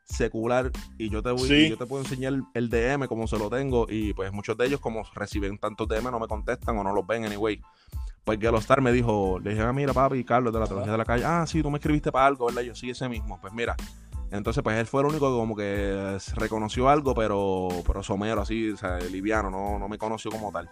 secular 0.03 0.71
y 0.97 1.09
yo 1.09 1.23
te 1.23 1.31
voy 1.31 1.69
yo 1.69 1.77
te 1.77 1.85
puedo 1.85 2.03
enseñar 2.03 2.33
el 2.53 2.69
DM 2.69 3.07
como 3.07 3.27
se 3.27 3.37
lo 3.37 3.49
tengo 3.49 3.85
y 3.89 4.13
pues 4.13 4.33
muchos 4.33 4.57
de 4.57 4.65
ellos 4.65 4.81
como 4.81 5.03
reciben 5.13 5.57
tantos 5.57 5.87
DM 5.87 6.11
no 6.11 6.19
me 6.19 6.27
contestan 6.27 6.77
o 6.77 6.83
no 6.83 6.93
los 6.93 7.05
ven 7.05 7.23
anyway. 7.23 7.61
Pues 8.23 8.39
Star 8.41 8.81
me 8.81 8.91
dijo, 8.91 9.39
le 9.39 9.51
dije, 9.51 9.61
ah, 9.61 9.73
mira 9.73 9.93
papi, 9.93 10.23
Carlos 10.23 10.53
de 10.53 10.59
la 10.59 10.65
televisión 10.65 10.93
de 10.93 10.97
la 10.97 11.05
calle, 11.05 11.23
ah, 11.25 11.45
sí, 11.47 11.61
tú 11.61 11.71
me 11.71 11.77
escribiste 11.77 12.11
para 12.11 12.27
algo, 12.27 12.47
¿verdad? 12.47 12.61
Yo 12.61 12.75
sí, 12.75 12.89
ese 12.89 13.09
mismo. 13.09 13.39
Pues 13.41 13.53
mira, 13.53 13.75
entonces, 14.31 14.63
pues 14.63 14.77
él 14.77 14.87
fue 14.87 15.01
el 15.01 15.07
único 15.07 15.27
que 15.29 15.37
como 15.37 15.55
que 15.55 16.17
reconoció 16.35 16.87
algo, 16.87 17.13
pero, 17.13 17.67
pero 17.85 18.01
somero, 18.01 18.41
así, 18.41 18.69
o 18.69 18.77
sea, 18.77 18.97
liviano, 18.99 19.51
no, 19.51 19.77
no 19.77 19.89
me 19.89 19.97
conoció 19.97 20.31
como 20.31 20.51
tal. 20.51 20.69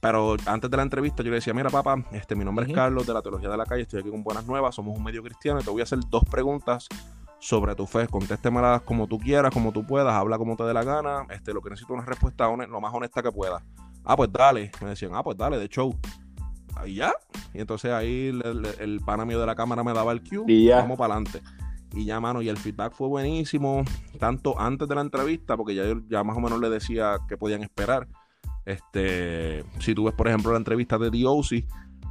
Pero 0.00 0.36
antes 0.46 0.70
de 0.70 0.76
la 0.76 0.82
entrevista 0.84 1.22
yo 1.22 1.30
le 1.30 1.36
decía, 1.36 1.52
mira 1.52 1.70
papá, 1.70 1.96
este, 2.12 2.36
mi 2.36 2.44
nombre 2.44 2.66
es 2.66 2.72
Carlos 2.72 3.06
de 3.06 3.12
la 3.12 3.20
Teología 3.20 3.48
de 3.48 3.56
la 3.56 3.66
Calle, 3.66 3.82
estoy 3.82 4.00
aquí 4.00 4.10
con 4.10 4.22
Buenas 4.22 4.46
Nuevas, 4.46 4.74
somos 4.74 4.96
un 4.96 5.02
medio 5.02 5.22
cristiano 5.22 5.60
y 5.60 5.64
te 5.64 5.70
voy 5.70 5.80
a 5.80 5.84
hacer 5.84 5.98
dos 6.08 6.22
preguntas 6.30 6.88
sobre 7.40 7.74
tu 7.74 7.86
fe. 7.86 8.06
Contéstemelas 8.06 8.82
como 8.82 9.06
tú 9.06 9.18
quieras, 9.18 9.52
como 9.52 9.72
tú 9.72 9.84
puedas, 9.86 10.14
habla 10.14 10.38
como 10.38 10.56
te 10.56 10.64
dé 10.64 10.74
la 10.74 10.84
gana. 10.84 11.26
Este, 11.30 11.52
lo 11.52 11.62
que 11.62 11.70
necesito 11.70 11.94
es 11.94 11.98
una 11.98 12.06
respuesta 12.06 12.46
lo 12.48 12.80
más 12.80 12.94
honesta 12.94 13.22
que 13.22 13.32
pueda. 13.32 13.64
Ah, 14.04 14.16
pues 14.16 14.32
dale. 14.32 14.70
Me 14.80 14.90
decían, 14.90 15.12
ah, 15.14 15.22
pues 15.22 15.36
dale, 15.36 15.58
de 15.58 15.68
show. 15.68 15.94
Ahí 16.76 16.96
ya. 16.96 17.12
Y 17.52 17.60
entonces 17.60 17.90
ahí 17.90 18.28
el, 18.28 18.66
el, 18.78 19.00
pana 19.00 19.24
mío 19.24 19.40
de 19.40 19.46
la 19.46 19.54
cámara 19.54 19.82
me 19.82 19.92
daba 19.92 20.12
el 20.12 20.22
cue. 20.22 20.44
Y 20.46 20.66
ya. 20.66 20.76
Vamos 20.76 20.98
para 20.98 21.14
adelante. 21.14 21.42
Y 21.92 22.04
ya, 22.04 22.20
mano, 22.20 22.42
y 22.42 22.48
el 22.48 22.58
feedback 22.58 22.92
fue 22.92 23.08
buenísimo, 23.08 23.82
tanto 24.18 24.60
antes 24.60 24.86
de 24.86 24.94
la 24.94 25.00
entrevista, 25.00 25.56
porque 25.56 25.74
ya 25.74 25.84
ya 26.08 26.22
más 26.22 26.36
o 26.36 26.40
menos 26.40 26.60
le 26.60 26.68
decía 26.68 27.16
que 27.26 27.38
podían 27.38 27.62
esperar, 27.62 28.06
este, 28.68 29.64
si 29.80 29.94
tú 29.94 30.04
ves, 30.04 30.14
por 30.14 30.28
ejemplo, 30.28 30.52
la 30.52 30.58
entrevista 30.58 30.98
de 30.98 31.10
D.O.C., 31.10 31.64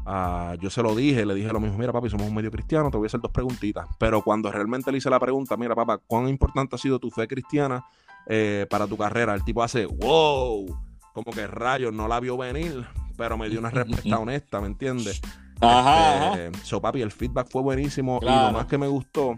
ah, 0.08 0.56
yo 0.60 0.72
se 0.72 0.82
lo 0.82 0.96
dije, 0.96 1.26
le 1.26 1.36
dije 1.36 1.54
lo 1.54 1.60
mismo, 1.60 1.78
mira 1.78 1.94
papi, 1.94 2.10
somos 2.10 2.28
un 2.28 2.34
medio 2.34 2.50
cristiano, 2.50 2.90
te 2.90 2.98
voy 2.98 3.06
a 3.06 3.08
hacer 3.08 3.22
dos 3.22 3.32
preguntitas. 3.32 3.88
Pero 4.00 4.24
cuando 4.24 4.52
realmente 4.52 4.92
le 4.92 4.98
hice 4.98 5.10
la 5.10 5.20
pregunta, 5.20 5.56
mira 5.56 5.76
papá, 5.76 6.00
¿cuán 6.00 6.28
importante 6.28 6.76
ha 6.76 6.80
sido 6.80 6.98
tu 6.98 7.12
fe 7.12 7.28
cristiana 7.28 7.86
eh, 8.26 8.66
para 8.70 8.88
tu 8.88 8.98
carrera? 8.98 9.36
El 9.36 9.44
tipo 9.44 9.62
hace, 9.62 9.86
wow, 9.86 10.66
como 11.14 11.32
que 11.32 11.46
rayos, 11.46 11.94
no 11.94 12.08
la 12.08 12.20
vio 12.20 12.38
venir, 12.38 12.88
pero 13.16 13.38
me 13.38 13.50
dio 13.50 13.60
una 13.60 13.70
respuesta 13.70 14.18
honesta, 14.20 14.60
¿me 14.60 14.68
entiendes? 14.68 15.22
Ajá, 15.62 16.34
este, 16.34 16.58
So 16.64 16.82
papi, 16.82 17.02
el 17.02 17.12
feedback 17.12 17.50
fue 17.52 17.62
buenísimo 17.62 18.20
y 18.22 18.26
lo 18.26 18.52
más 18.52 18.66
que 18.66 18.80
me 18.80 18.88
gustó 18.88 19.36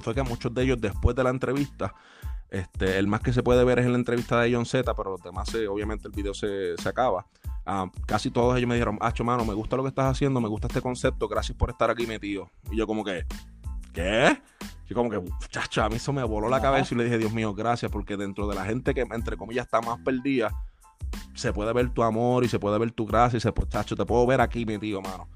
fue 0.00 0.14
que 0.14 0.22
muchos 0.22 0.54
de 0.54 0.62
ellos 0.62 0.80
después 0.80 1.16
de 1.16 1.24
la 1.24 1.30
entrevista 1.30 1.92
este, 2.50 2.98
el 2.98 3.06
más 3.06 3.20
que 3.20 3.32
se 3.32 3.42
puede 3.42 3.64
ver 3.64 3.78
es 3.78 3.86
en 3.86 3.92
la 3.92 3.98
entrevista 3.98 4.40
de 4.40 4.54
John 4.54 4.64
Z, 4.64 4.94
pero 4.94 5.10
los 5.10 5.22
demás, 5.22 5.48
obviamente, 5.68 6.08
el 6.08 6.14
video 6.14 6.34
se, 6.34 6.74
acaba. 6.84 7.26
Ah, 7.66 7.90
casi 8.06 8.30
todos 8.30 8.56
ellos 8.56 8.68
me 8.68 8.74
dijeron, 8.74 8.98
Acho, 9.00 9.24
mano, 9.24 9.44
me 9.44 9.54
gusta 9.54 9.76
lo 9.76 9.82
que 9.82 9.90
estás 9.90 10.06
haciendo, 10.06 10.40
me 10.40 10.48
gusta 10.48 10.68
este 10.68 10.80
concepto, 10.80 11.28
gracias 11.28 11.56
por 11.56 11.70
estar 11.70 11.90
aquí 11.90 12.06
metido. 12.06 12.50
Y 12.70 12.76
yo, 12.76 12.86
como 12.86 13.04
que, 13.04 13.26
¿qué? 13.92 14.40
Yo, 14.86 14.96
como 14.96 15.10
que, 15.10 15.22
chacho, 15.50 15.82
a 15.82 15.88
mí 15.90 15.96
eso 15.96 16.12
me 16.12 16.22
voló 16.22 16.48
la 16.48 16.62
cabeza 16.62 16.94
y 16.94 16.98
le 16.98 17.04
dije, 17.04 17.18
Dios 17.18 17.32
mío, 17.32 17.54
gracias, 17.54 17.90
porque 17.90 18.16
dentro 18.16 18.48
de 18.48 18.54
la 18.54 18.64
gente 18.64 18.94
que, 18.94 19.02
entre 19.02 19.36
comillas, 19.36 19.66
está 19.66 19.82
más 19.82 19.98
perdida, 20.00 20.50
se 21.34 21.52
puede 21.52 21.72
ver 21.74 21.90
tu 21.90 22.02
amor 22.02 22.44
y 22.44 22.48
se 22.48 22.58
puede 22.58 22.78
ver 22.78 22.90
tu 22.92 23.06
gracia 23.06 23.36
y 23.36 23.40
se, 23.40 23.52
chacho, 23.68 23.94
te 23.94 24.06
puedo 24.06 24.26
ver 24.26 24.40
aquí 24.40 24.64
metido, 24.64 25.02
mano. 25.02 25.28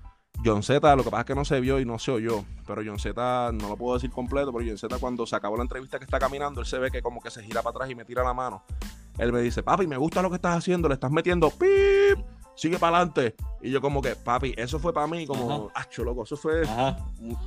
John 0.45 0.63
Z, 0.63 0.97
lo 0.97 1.05
que 1.05 1.11
pasa 1.11 1.21
es 1.21 1.27
que 1.27 1.35
no 1.35 1.45
se 1.45 1.61
vio 1.61 1.79
y 1.79 1.85
no 1.85 1.99
se 1.99 2.11
oyó, 2.11 2.45
pero 2.67 2.83
John 2.85 2.99
Z, 2.99 3.53
no 3.53 3.69
lo 3.69 3.77
puedo 3.77 3.95
decir 3.95 4.11
completo, 4.11 4.53
pero 4.53 4.65
John 4.67 4.79
Z 4.79 4.99
cuando 4.99 5.27
se 5.27 5.37
acabó 5.37 5.57
la 5.57 5.63
entrevista 5.63 5.99
que 5.99 6.05
está 6.05 6.19
caminando, 6.19 6.61
él 6.61 6.67
se 6.67 6.79
ve 6.79 6.91
que 6.91 7.01
como 7.01 7.21
que 7.21 7.31
se 7.31 7.43
gira 7.43 7.63
para 7.63 7.71
atrás 7.71 7.91
y 7.91 7.95
me 7.95 8.05
tira 8.05 8.25
la 8.25 8.35
mano. 8.35 8.65
Él 9.19 9.33
me 9.33 9.41
dice, 9.41 9.63
papi, 9.63 9.87
me 9.87 9.97
gusta 9.97 10.23
lo 10.23 10.31
que 10.31 10.37
estás 10.37 10.57
haciendo, 10.57 10.89
le 10.89 10.95
estás 10.95 11.11
metiendo 11.11 11.51
pip, 11.51 12.25
sigue 12.57 12.79
para 12.79 12.97
adelante. 12.97 13.37
Y 13.61 13.71
yo 13.71 13.81
como 13.81 14.03
que, 14.03 14.17
papi, 14.17 14.55
eso 14.57 14.79
fue 14.79 14.93
para 14.93 15.07
mí 15.07 15.27
como, 15.27 15.71
acho, 15.75 16.03
loco, 16.03 16.25
eso 16.25 16.37
fue 16.37 16.63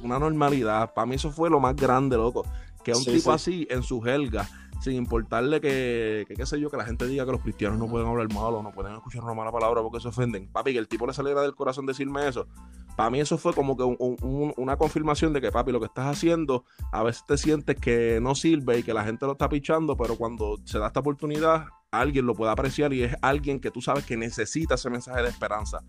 una 0.01 0.19
normalidad. 0.19 0.93
Para 0.93 1.05
mí 1.05 1.15
eso 1.15 1.31
fue 1.31 1.49
lo 1.49 1.59
más 1.59 1.75
grande, 1.75 2.15
loco. 2.15 2.45
Que 2.83 2.93
un 2.93 3.03
tipo 3.03 3.31
así, 3.31 3.67
en 3.69 3.81
su 3.81 4.05
helga, 4.05 4.47
sin 4.81 4.93
importarle 4.93 5.61
que, 5.61 6.25
qué 6.35 6.45
sé 6.45 6.59
yo, 6.59 6.69
que 6.69 6.77
la 6.77 6.85
gente 6.85 7.07
diga 7.07 7.25
que 7.25 7.31
los 7.31 7.41
cristianos 7.41 7.79
no 7.79 7.87
pueden 7.87 8.07
hablar 8.07 8.31
malo, 8.33 8.61
no 8.61 8.71
pueden 8.71 8.93
escuchar 8.93 9.23
una 9.23 9.33
mala 9.33 9.51
palabra 9.51 9.81
porque 9.81 9.99
se 9.99 10.07
ofenden. 10.07 10.47
Papi, 10.51 10.73
que 10.73 10.79
el 10.79 10.87
tipo 10.87 11.07
le 11.07 11.13
saliera 11.13 11.41
del 11.41 11.55
corazón 11.55 11.85
decirme 11.85 12.27
eso. 12.27 12.47
Para 12.95 13.09
mí 13.09 13.19
eso 13.19 13.37
fue 13.37 13.53
como 13.53 13.75
que 13.75 13.83
una 13.83 14.77
confirmación 14.77 15.33
de 15.33 15.41
que, 15.41 15.51
papi, 15.51 15.71
lo 15.71 15.79
que 15.79 15.87
estás 15.87 16.07
haciendo, 16.07 16.65
a 16.91 17.03
veces 17.03 17.25
te 17.25 17.37
sientes 17.37 17.75
que 17.77 18.19
no 18.21 18.35
sirve 18.35 18.79
y 18.79 18.83
que 18.83 18.93
la 18.93 19.03
gente 19.03 19.25
lo 19.25 19.33
está 19.33 19.49
pichando, 19.49 19.97
pero 19.97 20.15
cuando 20.15 20.57
se 20.63 20.79
da 20.79 20.87
esta 20.87 21.01
oportunidad, 21.01 21.65
alguien 21.91 22.25
lo 22.25 22.35
puede 22.35 22.51
apreciar 22.51 22.93
y 22.93 23.03
es 23.03 23.15
alguien 23.21 23.59
que 23.59 23.71
tú 23.71 23.81
sabes 23.81 24.05
que 24.05 24.17
necesita 24.17 24.75
ese 24.75 24.89
mensaje 24.89 25.21
de 25.21 25.29
esperanza. 25.29 25.79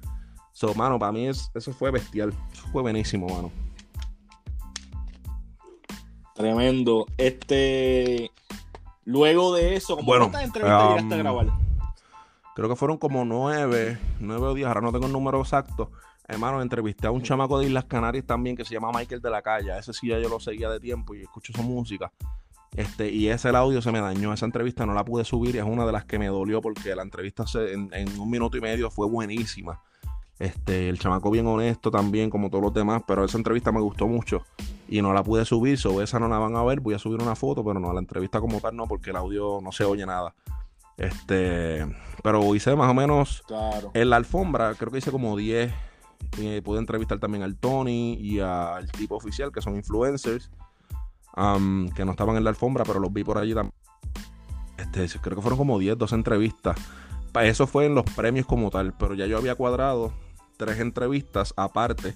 So, 0.52 0.74
mano, 0.74 0.98
para 0.98 1.12
mí 1.12 1.28
eso 1.28 1.72
fue 1.74 1.90
bestial. 1.90 2.32
Eso 2.50 2.66
fue 2.72 2.82
buenísimo, 2.82 3.28
mano. 3.28 3.52
Tremendo. 6.34 7.06
Este. 7.16 8.30
Luego 9.06 9.54
de 9.54 9.76
eso, 9.76 9.96
¿cómo 9.96 10.08
cuántas 10.08 10.42
entrevistas 10.42 10.88
llegaste 10.88 11.14
a 11.14 11.16
um, 11.16 11.22
grabar? 11.22 11.46
Creo 12.54 12.68
que 12.68 12.76
fueron 12.76 12.98
como 12.98 13.24
nueve, 13.24 13.98
nueve 14.18 14.46
o 14.48 14.54
diez, 14.54 14.66
ahora 14.66 14.80
no 14.80 14.92
tengo 14.92 15.06
el 15.06 15.12
número 15.12 15.40
exacto. 15.40 15.92
Hermano, 16.26 16.60
entrevisté 16.60 17.06
a 17.06 17.12
un 17.12 17.22
chamaco 17.22 17.58
de 17.60 17.66
Islas 17.66 17.84
Canarias 17.84 18.24
también 18.26 18.56
que 18.56 18.64
se 18.64 18.74
llama 18.74 18.90
Michael 18.92 19.22
de 19.22 19.30
la 19.30 19.42
Calle. 19.42 19.78
Ese 19.78 19.92
sí 19.92 20.08
ya 20.08 20.18
yo 20.18 20.28
lo 20.28 20.40
seguía 20.40 20.68
de 20.68 20.80
tiempo 20.80 21.14
y 21.14 21.22
escucho 21.22 21.52
su 21.52 21.62
música. 21.62 22.12
Este, 22.74 23.08
y 23.08 23.28
ese 23.28 23.50
el 23.50 23.56
audio 23.56 23.80
se 23.80 23.92
me 23.92 24.00
dañó. 24.00 24.32
Esa 24.32 24.44
entrevista 24.44 24.84
no 24.84 24.92
la 24.92 25.04
pude 25.04 25.24
subir 25.24 25.54
y 25.54 25.58
es 25.58 25.64
una 25.64 25.86
de 25.86 25.92
las 25.92 26.04
que 26.04 26.18
me 26.18 26.26
dolió 26.26 26.60
porque 26.60 26.96
la 26.96 27.02
entrevista 27.02 27.44
en, 27.54 28.18
un 28.18 28.28
minuto 28.28 28.56
y 28.56 28.60
medio 28.60 28.90
fue 28.90 29.06
buenísima. 29.06 29.80
Este, 30.38 30.90
el 30.90 30.98
chamaco 30.98 31.30
bien 31.30 31.46
honesto 31.46 31.90
también, 31.90 32.28
como 32.28 32.50
todos 32.50 32.62
los 32.62 32.74
demás, 32.74 33.02
pero 33.06 33.24
esa 33.24 33.38
entrevista 33.38 33.72
me 33.72 33.80
gustó 33.80 34.06
mucho 34.06 34.42
y 34.86 35.00
no 35.00 35.14
la 35.14 35.22
pude 35.22 35.44
subir, 35.44 35.78
sobre 35.78 36.04
esa 36.04 36.18
no 36.18 36.28
la 36.28 36.38
van 36.38 36.56
a 36.56 36.62
ver, 36.62 36.80
voy 36.80 36.94
a 36.94 36.98
subir 36.98 37.22
una 37.22 37.34
foto, 37.34 37.64
pero 37.64 37.80
no, 37.80 37.92
la 37.92 38.00
entrevista 38.00 38.40
como 38.40 38.60
tal 38.60 38.76
no, 38.76 38.86
porque 38.86 39.10
el 39.10 39.16
audio 39.16 39.60
no 39.62 39.72
se 39.72 39.84
oye 39.84 40.04
nada. 40.04 40.34
Este, 40.98 41.86
pero 42.22 42.54
hice 42.54 42.74
más 42.76 42.90
o 42.90 42.94
menos 42.94 43.42
en 43.94 44.10
la 44.10 44.16
alfombra, 44.16 44.74
creo 44.74 44.92
que 44.92 44.98
hice 44.98 45.10
como 45.10 45.36
10. 45.36 45.72
Eh, 46.38 46.62
pude 46.64 46.78
entrevistar 46.78 47.18
también 47.18 47.42
al 47.42 47.56
Tony 47.56 48.14
y 48.14 48.40
al 48.40 48.90
tipo 48.92 49.16
oficial, 49.16 49.52
que 49.52 49.62
son 49.62 49.76
influencers, 49.76 50.50
que 51.34 52.04
no 52.04 52.10
estaban 52.10 52.36
en 52.36 52.44
la 52.44 52.50
alfombra, 52.50 52.84
pero 52.84 53.00
los 53.00 53.12
vi 53.12 53.24
por 53.24 53.38
allí 53.38 53.54
también. 53.54 53.74
Este, 54.78 55.18
creo 55.20 55.36
que 55.36 55.42
fueron 55.42 55.58
como 55.58 55.78
10, 55.78 55.96
12 55.96 56.14
entrevistas. 56.14 56.76
Eso 57.42 57.66
fue 57.66 57.86
en 57.86 57.94
los 57.94 58.04
premios 58.04 58.46
como 58.46 58.70
tal, 58.70 58.94
pero 58.94 59.14
ya 59.14 59.26
yo 59.26 59.36
había 59.36 59.54
cuadrado 59.54 60.12
tres 60.56 60.80
entrevistas 60.80 61.52
aparte 61.56 62.14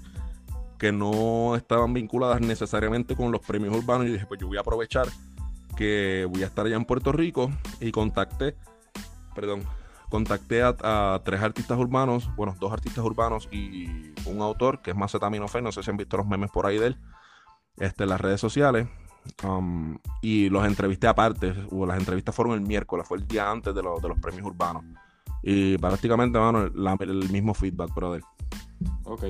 que 0.78 0.92
no 0.92 1.56
estaban 1.56 1.92
vinculadas 1.92 2.40
necesariamente 2.40 3.14
con 3.14 3.30
los 3.30 3.42
premios 3.42 3.76
urbanos. 3.76 4.06
Y 4.06 4.12
dije, 4.12 4.26
pues 4.26 4.40
yo 4.40 4.46
voy 4.46 4.56
a 4.56 4.60
aprovechar 4.60 5.08
que 5.76 6.26
voy 6.28 6.42
a 6.42 6.46
estar 6.46 6.66
allá 6.66 6.76
en 6.76 6.84
Puerto 6.84 7.12
Rico 7.12 7.50
y 7.80 7.92
contacté, 7.92 8.56
perdón, 9.34 9.62
contacté 10.08 10.62
a, 10.62 11.20
tres 11.24 11.40
artistas 11.42 11.78
urbanos, 11.78 12.28
bueno, 12.34 12.56
dos 12.58 12.72
artistas 12.72 13.04
urbanos 13.04 13.48
y 13.52 14.12
un 14.26 14.40
autor 14.40 14.80
que 14.82 14.90
es 14.90 14.96
Macetaminofe, 14.96 15.62
no 15.62 15.70
sé 15.70 15.82
si 15.82 15.90
han 15.90 15.96
visto 15.96 16.16
los 16.16 16.26
memes 16.26 16.50
por 16.50 16.66
ahí 16.66 16.78
de 16.78 16.88
él, 16.88 16.98
este, 17.76 18.04
en 18.04 18.10
las 18.10 18.20
redes 18.20 18.40
sociales. 18.40 18.88
Um, 19.44 19.98
y 20.22 20.48
los 20.48 20.66
entrevisté 20.66 21.06
aparte, 21.06 21.54
las 21.70 21.98
entrevistas 21.98 22.34
fueron 22.34 22.54
el 22.54 22.62
miércoles, 22.62 23.06
fue 23.06 23.18
el 23.18 23.28
día 23.28 23.50
antes 23.50 23.74
de, 23.74 23.82
de 23.82 24.08
los 24.08 24.18
premios 24.18 24.46
urbanos. 24.46 24.82
Y 25.42 25.78
prácticamente, 25.78 26.38
mano, 26.38 26.64
el 27.00 27.30
mismo 27.30 27.54
feedback, 27.54 27.94
brother. 27.94 28.22
Ok. 29.04 29.24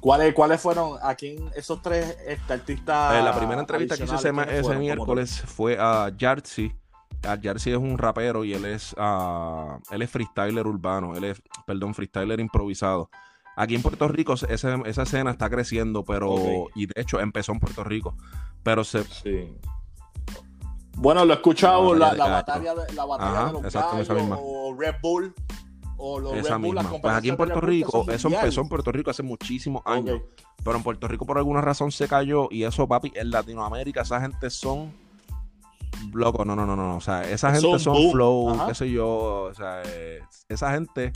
¿Cuáles, 0.00 0.32
¿Cuáles 0.32 0.60
fueron 0.60 0.96
a 1.02 1.14
quién 1.14 1.50
esos 1.56 1.82
tres 1.82 2.16
este, 2.26 2.52
artistas? 2.52 3.14
Eh, 3.14 3.22
la 3.22 3.36
primera 3.36 3.60
entrevista 3.60 3.96
que 3.96 4.04
hice 4.04 4.14
ese, 4.14 4.76
miércoles 4.76 5.42
fue 5.44 5.76
a 5.78 6.12
Jarzi. 6.16 6.72
Jarzi 7.22 7.72
es 7.72 7.76
un 7.76 7.98
rapero 7.98 8.44
y 8.44 8.54
él 8.54 8.64
es, 8.64 8.92
uh, 8.92 9.80
él 9.90 10.02
es 10.02 10.10
freestyler 10.10 10.66
urbano. 10.66 11.16
Él 11.16 11.24
es, 11.24 11.42
perdón, 11.66 11.94
freestyler 11.94 12.38
improvisado. 12.38 13.10
Aquí 13.56 13.74
en 13.74 13.82
Puerto 13.82 14.06
Rico 14.06 14.34
esa, 14.34 14.76
esa 14.84 15.02
escena 15.02 15.32
está 15.32 15.50
creciendo, 15.50 16.04
pero. 16.04 16.68
Y 16.76 16.86
de 16.86 17.00
hecho 17.00 17.18
empezó 17.18 17.50
en 17.50 17.58
Puerto 17.58 17.82
Rico. 17.82 18.16
Pero 18.62 18.84
se. 18.84 19.02
Sí. 19.02 19.52
Bueno, 20.98 21.24
lo 21.24 21.32
he 21.32 21.36
escuchado, 21.36 21.94
la, 21.94 22.12
batalla 22.14 22.74
de, 22.74 22.92
la 22.92 23.04
batalla 23.04 23.46
de 23.46 23.52
los 23.52 23.72
gallos, 23.72 24.38
o 24.42 24.74
Red 24.76 24.96
Bull, 25.00 25.32
o 25.96 26.18
los 26.18 26.34
esa 26.34 26.56
Red 26.56 26.64
Bull, 26.64 26.74
misma. 26.74 27.00
Pues 27.00 27.14
aquí 27.14 27.28
en 27.28 27.36
Puerto 27.36 27.60
Rico, 27.60 28.04
eso 28.10 28.28
empezó 28.28 28.60
en 28.62 28.68
Puerto 28.68 28.90
Rico 28.90 29.10
hace 29.10 29.22
muchísimos 29.22 29.82
años. 29.84 30.20
Pero 30.64 30.76
en 30.76 30.82
Puerto 30.82 31.06
Rico 31.06 31.24
por 31.24 31.38
alguna 31.38 31.60
razón 31.60 31.92
se 31.92 32.08
cayó. 32.08 32.48
Y 32.50 32.64
eso, 32.64 32.88
papi, 32.88 33.12
en 33.14 33.30
Latinoamérica 33.30 34.02
esa 34.02 34.20
gente 34.20 34.50
son 34.50 34.92
loco, 36.12 36.44
no, 36.44 36.56
no, 36.56 36.66
no, 36.66 36.74
no. 36.74 36.96
O 36.96 37.00
sea, 37.00 37.22
esa 37.22 37.52
gente 37.52 37.78
son, 37.78 38.10
flow, 38.10 38.66
qué 38.66 38.74
sé 38.74 38.90
yo. 38.90 39.08
O 39.50 39.54
sea, 39.54 39.82
eh, 39.86 40.20
esa 40.48 40.72
gente 40.72 41.12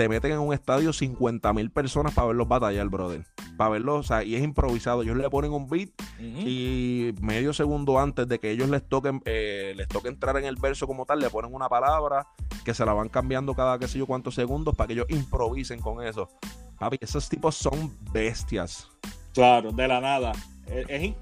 te 0.00 0.08
meten 0.08 0.32
en 0.32 0.38
un 0.38 0.54
estadio 0.54 0.94
50 0.94 1.52
mil 1.52 1.70
personas 1.70 2.14
para 2.14 2.28
verlos 2.28 2.48
batallar, 2.48 2.88
brother. 2.88 3.22
Para 3.58 3.72
verlos, 3.72 3.98
o 3.98 4.02
sea, 4.02 4.24
y 4.24 4.34
es 4.34 4.42
improvisado. 4.42 5.02
Ellos 5.02 5.18
le 5.18 5.28
ponen 5.28 5.52
un 5.52 5.68
beat 5.68 5.90
y 6.18 7.12
medio 7.20 7.52
segundo 7.52 7.98
antes 7.98 8.26
de 8.26 8.38
que 8.38 8.50
ellos 8.50 8.70
les 8.70 8.82
toquen, 8.82 9.20
eh, 9.26 9.74
les 9.76 9.88
toque 9.88 10.08
entrar 10.08 10.38
en 10.38 10.46
el 10.46 10.56
verso 10.56 10.86
como 10.86 11.04
tal, 11.04 11.20
le 11.20 11.28
ponen 11.28 11.52
una 11.52 11.68
palabra 11.68 12.26
que 12.64 12.72
se 12.72 12.86
la 12.86 12.94
van 12.94 13.10
cambiando 13.10 13.52
cada 13.52 13.78
qué 13.78 13.88
sé 13.88 13.98
yo 13.98 14.06
cuántos 14.06 14.36
segundos 14.36 14.74
para 14.74 14.88
que 14.88 14.94
ellos 14.94 15.06
improvisen 15.10 15.82
con 15.82 16.02
eso. 16.02 16.30
Papi, 16.78 16.96
esos 17.02 17.28
tipos 17.28 17.54
son 17.54 17.94
bestias. 18.10 18.88
Claro, 19.34 19.70
de 19.70 19.86
la 19.86 20.00
nada. 20.00 20.32
Es, 20.66 21.14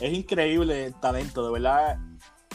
es 0.00 0.12
increíble 0.12 0.86
el 0.86 0.94
talento, 0.94 1.46
de 1.46 1.52
verdad 1.52 1.96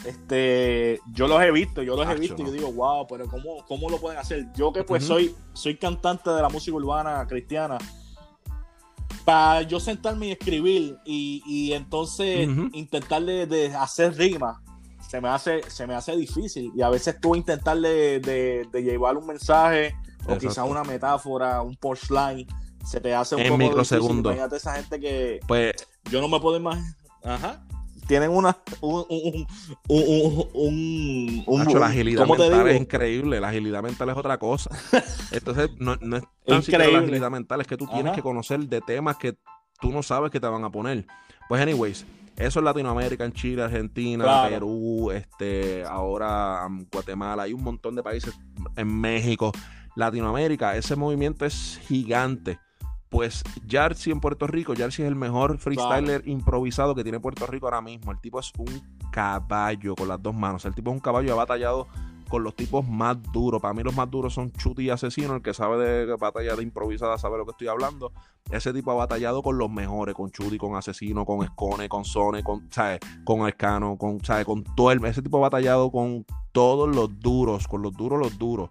este, 0.04 1.00
yo 1.12 1.28
los 1.28 1.40
he 1.42 1.50
visto, 1.50 1.82
yo 1.82 1.96
los 1.96 2.08
he 2.08 2.14
visto 2.14 2.42
y 2.42 2.46
yo 2.46 2.52
digo, 2.52 2.72
wow, 2.72 3.06
pero 3.06 3.26
¿cómo, 3.28 3.64
¿cómo 3.66 3.88
lo 3.88 3.98
pueden 3.98 4.18
hacer? 4.18 4.46
Yo 4.54 4.72
que 4.72 4.82
pues 4.82 5.04
soy, 5.04 5.34
soy 5.52 5.76
cantante 5.76 6.30
de 6.30 6.42
la 6.42 6.48
música 6.48 6.76
urbana 6.76 7.24
cristiana, 7.26 7.78
para 9.24 9.62
yo 9.62 9.78
sentarme 9.78 10.28
y 10.28 10.32
escribir 10.32 10.98
y, 11.04 11.72
entonces 11.72 12.48
intentar 12.72 13.22
de, 13.22 13.74
hacer 13.78 14.16
rimas, 14.16 14.58
se 15.08 15.20
me 15.20 15.28
hace, 15.28 15.62
se 15.70 15.86
me 15.86 15.94
hace 15.94 16.16
difícil. 16.16 16.72
Y 16.74 16.82
a 16.82 16.88
veces 16.88 17.20
tú 17.20 17.36
intentar 17.36 17.78
de, 17.78 18.66
llevar 18.72 19.16
un 19.16 19.26
mensaje 19.26 19.94
o 20.26 20.36
quizás 20.36 20.66
una 20.68 20.82
metáfora, 20.82 21.62
un 21.62 21.76
punchline, 21.76 22.46
se 22.84 23.00
te 23.00 23.14
hace 23.14 23.36
un 23.36 23.42
en 23.42 23.48
poco 23.48 23.58
microsegundos. 23.58 24.32
Imagínate 24.32 24.56
esa 24.56 24.74
gente 24.74 24.98
que 24.98 25.38
pues, 25.46 25.74
yo 26.10 26.20
no 26.20 26.26
me 26.26 26.40
puedo 26.40 26.56
imaginar. 26.56 26.96
Ajá 27.22 27.64
tienen 28.12 28.30
una 28.30 28.58
un, 28.82 29.06
un, 29.08 29.46
un, 29.88 31.44
un 31.46 31.80
la 31.80 31.86
agilidad 31.86 32.26
mental 32.26 32.68
es 32.68 32.78
increíble 32.78 33.40
la 33.40 33.48
agilidad 33.48 33.82
mental 33.82 34.10
es 34.10 34.16
otra 34.18 34.36
cosa. 34.36 34.70
Entonces 35.32 35.70
no, 35.78 35.96
no 36.02 36.18
es 36.18 36.24
tan 36.44 36.58
increíble. 36.58 36.92
la 36.92 36.98
agilidad 36.98 37.30
mental 37.30 37.62
es 37.62 37.66
que 37.66 37.78
tú 37.78 37.86
tienes 37.86 38.12
que 38.12 38.20
conocer 38.20 38.60
de 38.60 38.82
temas 38.82 39.16
que 39.16 39.34
tú 39.80 39.90
no 39.90 40.02
sabes 40.02 40.30
que 40.30 40.38
te 40.38 40.46
van 40.46 40.62
a 40.62 40.68
poner. 40.68 41.06
Pues 41.48 41.62
anyways 41.62 42.04
eso 42.36 42.58
en 42.58 42.66
Latinoamérica, 42.66 43.24
en 43.24 43.32
Chile, 43.32 43.62
Argentina, 43.62 44.46
Perú, 44.46 45.10
este, 45.10 45.82
ahora 45.84 46.66
um, 46.66 46.84
Guatemala, 46.92 47.44
hay 47.44 47.54
un 47.54 47.62
montón 47.62 47.94
de 47.94 48.02
países 48.02 48.38
en 48.76 49.00
México, 49.00 49.52
Latinoamérica, 49.96 50.76
ese 50.76 50.96
movimiento 50.96 51.46
es 51.46 51.80
gigante 51.86 52.58
pues 53.12 53.44
Jarcy 53.68 54.10
en 54.10 54.20
Puerto 54.20 54.46
Rico, 54.46 54.72
Jarcy 54.74 55.02
es 55.02 55.08
el 55.08 55.16
mejor 55.16 55.58
freestyler 55.58 56.26
improvisado 56.26 56.94
que 56.94 57.02
tiene 57.02 57.20
Puerto 57.20 57.46
Rico 57.46 57.66
ahora 57.66 57.82
mismo. 57.82 58.10
El 58.10 58.18
tipo 58.18 58.40
es 58.40 58.50
un 58.56 58.82
caballo 59.12 59.94
con 59.94 60.08
las 60.08 60.20
dos 60.20 60.34
manos. 60.34 60.64
El 60.64 60.74
tipo 60.74 60.90
es 60.90 60.94
un 60.94 61.00
caballo, 61.00 61.30
ha 61.34 61.36
batallado 61.36 61.88
con 62.30 62.42
los 62.42 62.56
tipos 62.56 62.88
más 62.88 63.22
duros. 63.30 63.60
Para 63.60 63.74
mí 63.74 63.82
los 63.82 63.94
más 63.94 64.10
duros 64.10 64.32
son 64.32 64.50
Chuti 64.50 64.84
y 64.84 64.90
Asesino, 64.90 65.36
el 65.36 65.42
que 65.42 65.52
sabe 65.52 66.06
de 66.06 66.16
batalla 66.16 66.56
de 66.56 66.62
improvisada 66.62 67.18
sabe 67.18 67.36
lo 67.36 67.44
que 67.44 67.50
estoy 67.50 67.68
hablando. 67.68 68.12
Ese 68.50 68.72
tipo 68.72 68.90
ha 68.92 68.94
batallado 68.94 69.42
con 69.42 69.58
los 69.58 69.70
mejores, 69.70 70.14
con 70.14 70.30
Chuti, 70.30 70.56
con 70.56 70.74
Asesino, 70.74 71.26
con 71.26 71.44
Escone, 71.44 71.90
con 71.90 72.06
Sone, 72.06 72.42
con, 72.42 72.66
¿sabes? 72.72 73.00
con 73.24 73.46
Escano, 73.46 73.98
con, 73.98 74.24
¿sabes? 74.24 74.46
con 74.46 74.64
todo 74.64 74.90
el... 74.90 75.04
Ese 75.04 75.20
tipo 75.20 75.36
ha 75.36 75.40
batallado 75.42 75.92
con 75.92 76.24
todos 76.52 76.88
los 76.88 77.20
duros, 77.20 77.68
con 77.68 77.82
los 77.82 77.92
duros, 77.92 78.18
los 78.18 78.38
duros 78.38 78.70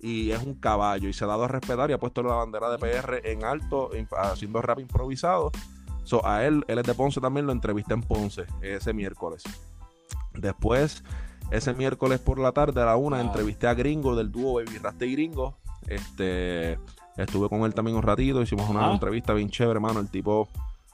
y 0.00 0.30
es 0.30 0.42
un 0.42 0.54
caballo 0.54 1.08
y 1.08 1.12
se 1.12 1.24
ha 1.24 1.28
dado 1.28 1.44
a 1.44 1.48
respetar 1.48 1.90
y 1.90 1.92
ha 1.92 1.98
puesto 1.98 2.22
la 2.22 2.34
bandera 2.34 2.70
de 2.70 2.78
PR 2.78 3.20
en 3.24 3.44
alto 3.44 3.90
haciendo 4.16 4.62
rap 4.62 4.78
improvisado. 4.80 5.50
So, 6.04 6.26
a 6.26 6.44
él, 6.44 6.64
él 6.66 6.78
es 6.78 6.86
de 6.86 6.94
Ponce 6.94 7.20
también, 7.20 7.46
lo 7.46 7.52
entrevisté 7.52 7.94
en 7.94 8.02
Ponce 8.02 8.46
ese 8.62 8.92
miércoles. 8.92 9.44
Después, 10.34 11.04
ese 11.50 11.74
miércoles 11.74 12.20
por 12.20 12.38
la 12.38 12.52
tarde 12.52 12.80
a 12.80 12.86
la 12.86 12.96
una, 12.96 13.20
entrevisté 13.20 13.66
a 13.66 13.74
Gringo 13.74 14.16
del 14.16 14.30
dúo 14.30 14.54
Baby 14.54 14.78
Rasta 14.78 15.04
y 15.04 15.12
Gringo. 15.12 15.58
Este, 15.86 16.78
estuve 17.16 17.48
con 17.48 17.62
él 17.62 17.74
también 17.74 17.96
un 17.96 18.02
ratito, 18.02 18.40
hicimos 18.42 18.68
una 18.68 18.92
entrevista 18.92 19.34
bien 19.34 19.50
chévere, 19.50 19.76
hermano. 19.76 20.00
El 20.00 20.08
tipo 20.08 20.48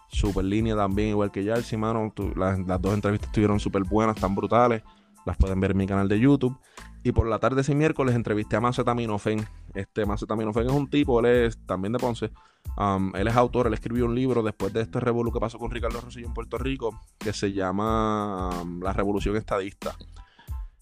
super 0.08 0.44
línea 0.44 0.74
también, 0.74 1.10
igual 1.10 1.30
que 1.30 1.44
Jarcy, 1.44 1.76
mano. 1.76 2.12
Las, 2.34 2.58
las 2.60 2.80
dos 2.80 2.94
entrevistas 2.94 3.28
estuvieron 3.28 3.60
súper 3.60 3.84
buenas, 3.84 4.16
tan 4.16 4.34
brutales. 4.34 4.82
Las 5.24 5.36
pueden 5.36 5.60
ver 5.60 5.72
en 5.72 5.76
mi 5.76 5.86
canal 5.86 6.08
de 6.08 6.18
YouTube. 6.18 6.58
Y 7.06 7.12
por 7.12 7.28
la 7.28 7.38
tarde 7.38 7.60
ese 7.60 7.72
miércoles 7.72 8.16
entrevisté 8.16 8.56
a 8.56 8.60
Macetaminofen. 8.60 9.46
Este 9.74 10.04
Macetaminofen 10.04 10.66
es 10.66 10.72
un 10.72 10.90
tipo, 10.90 11.20
él 11.20 11.26
es 11.26 11.56
también 11.64 11.92
de 11.92 12.00
Ponce. 12.00 12.32
Um, 12.76 13.14
él 13.14 13.28
es 13.28 13.36
autor, 13.36 13.68
él 13.68 13.74
escribió 13.74 14.06
un 14.06 14.16
libro 14.16 14.42
después 14.42 14.72
de 14.72 14.80
este 14.80 14.98
revuelo 14.98 15.30
que 15.30 15.38
pasó 15.38 15.56
con 15.56 15.70
Ricardo 15.70 16.00
Rosillo 16.00 16.26
en 16.26 16.34
Puerto 16.34 16.58
Rico, 16.58 17.00
que 17.16 17.32
se 17.32 17.52
llama 17.52 18.60
um, 18.60 18.82
La 18.82 18.92
Revolución 18.92 19.36
Estadista. 19.36 19.96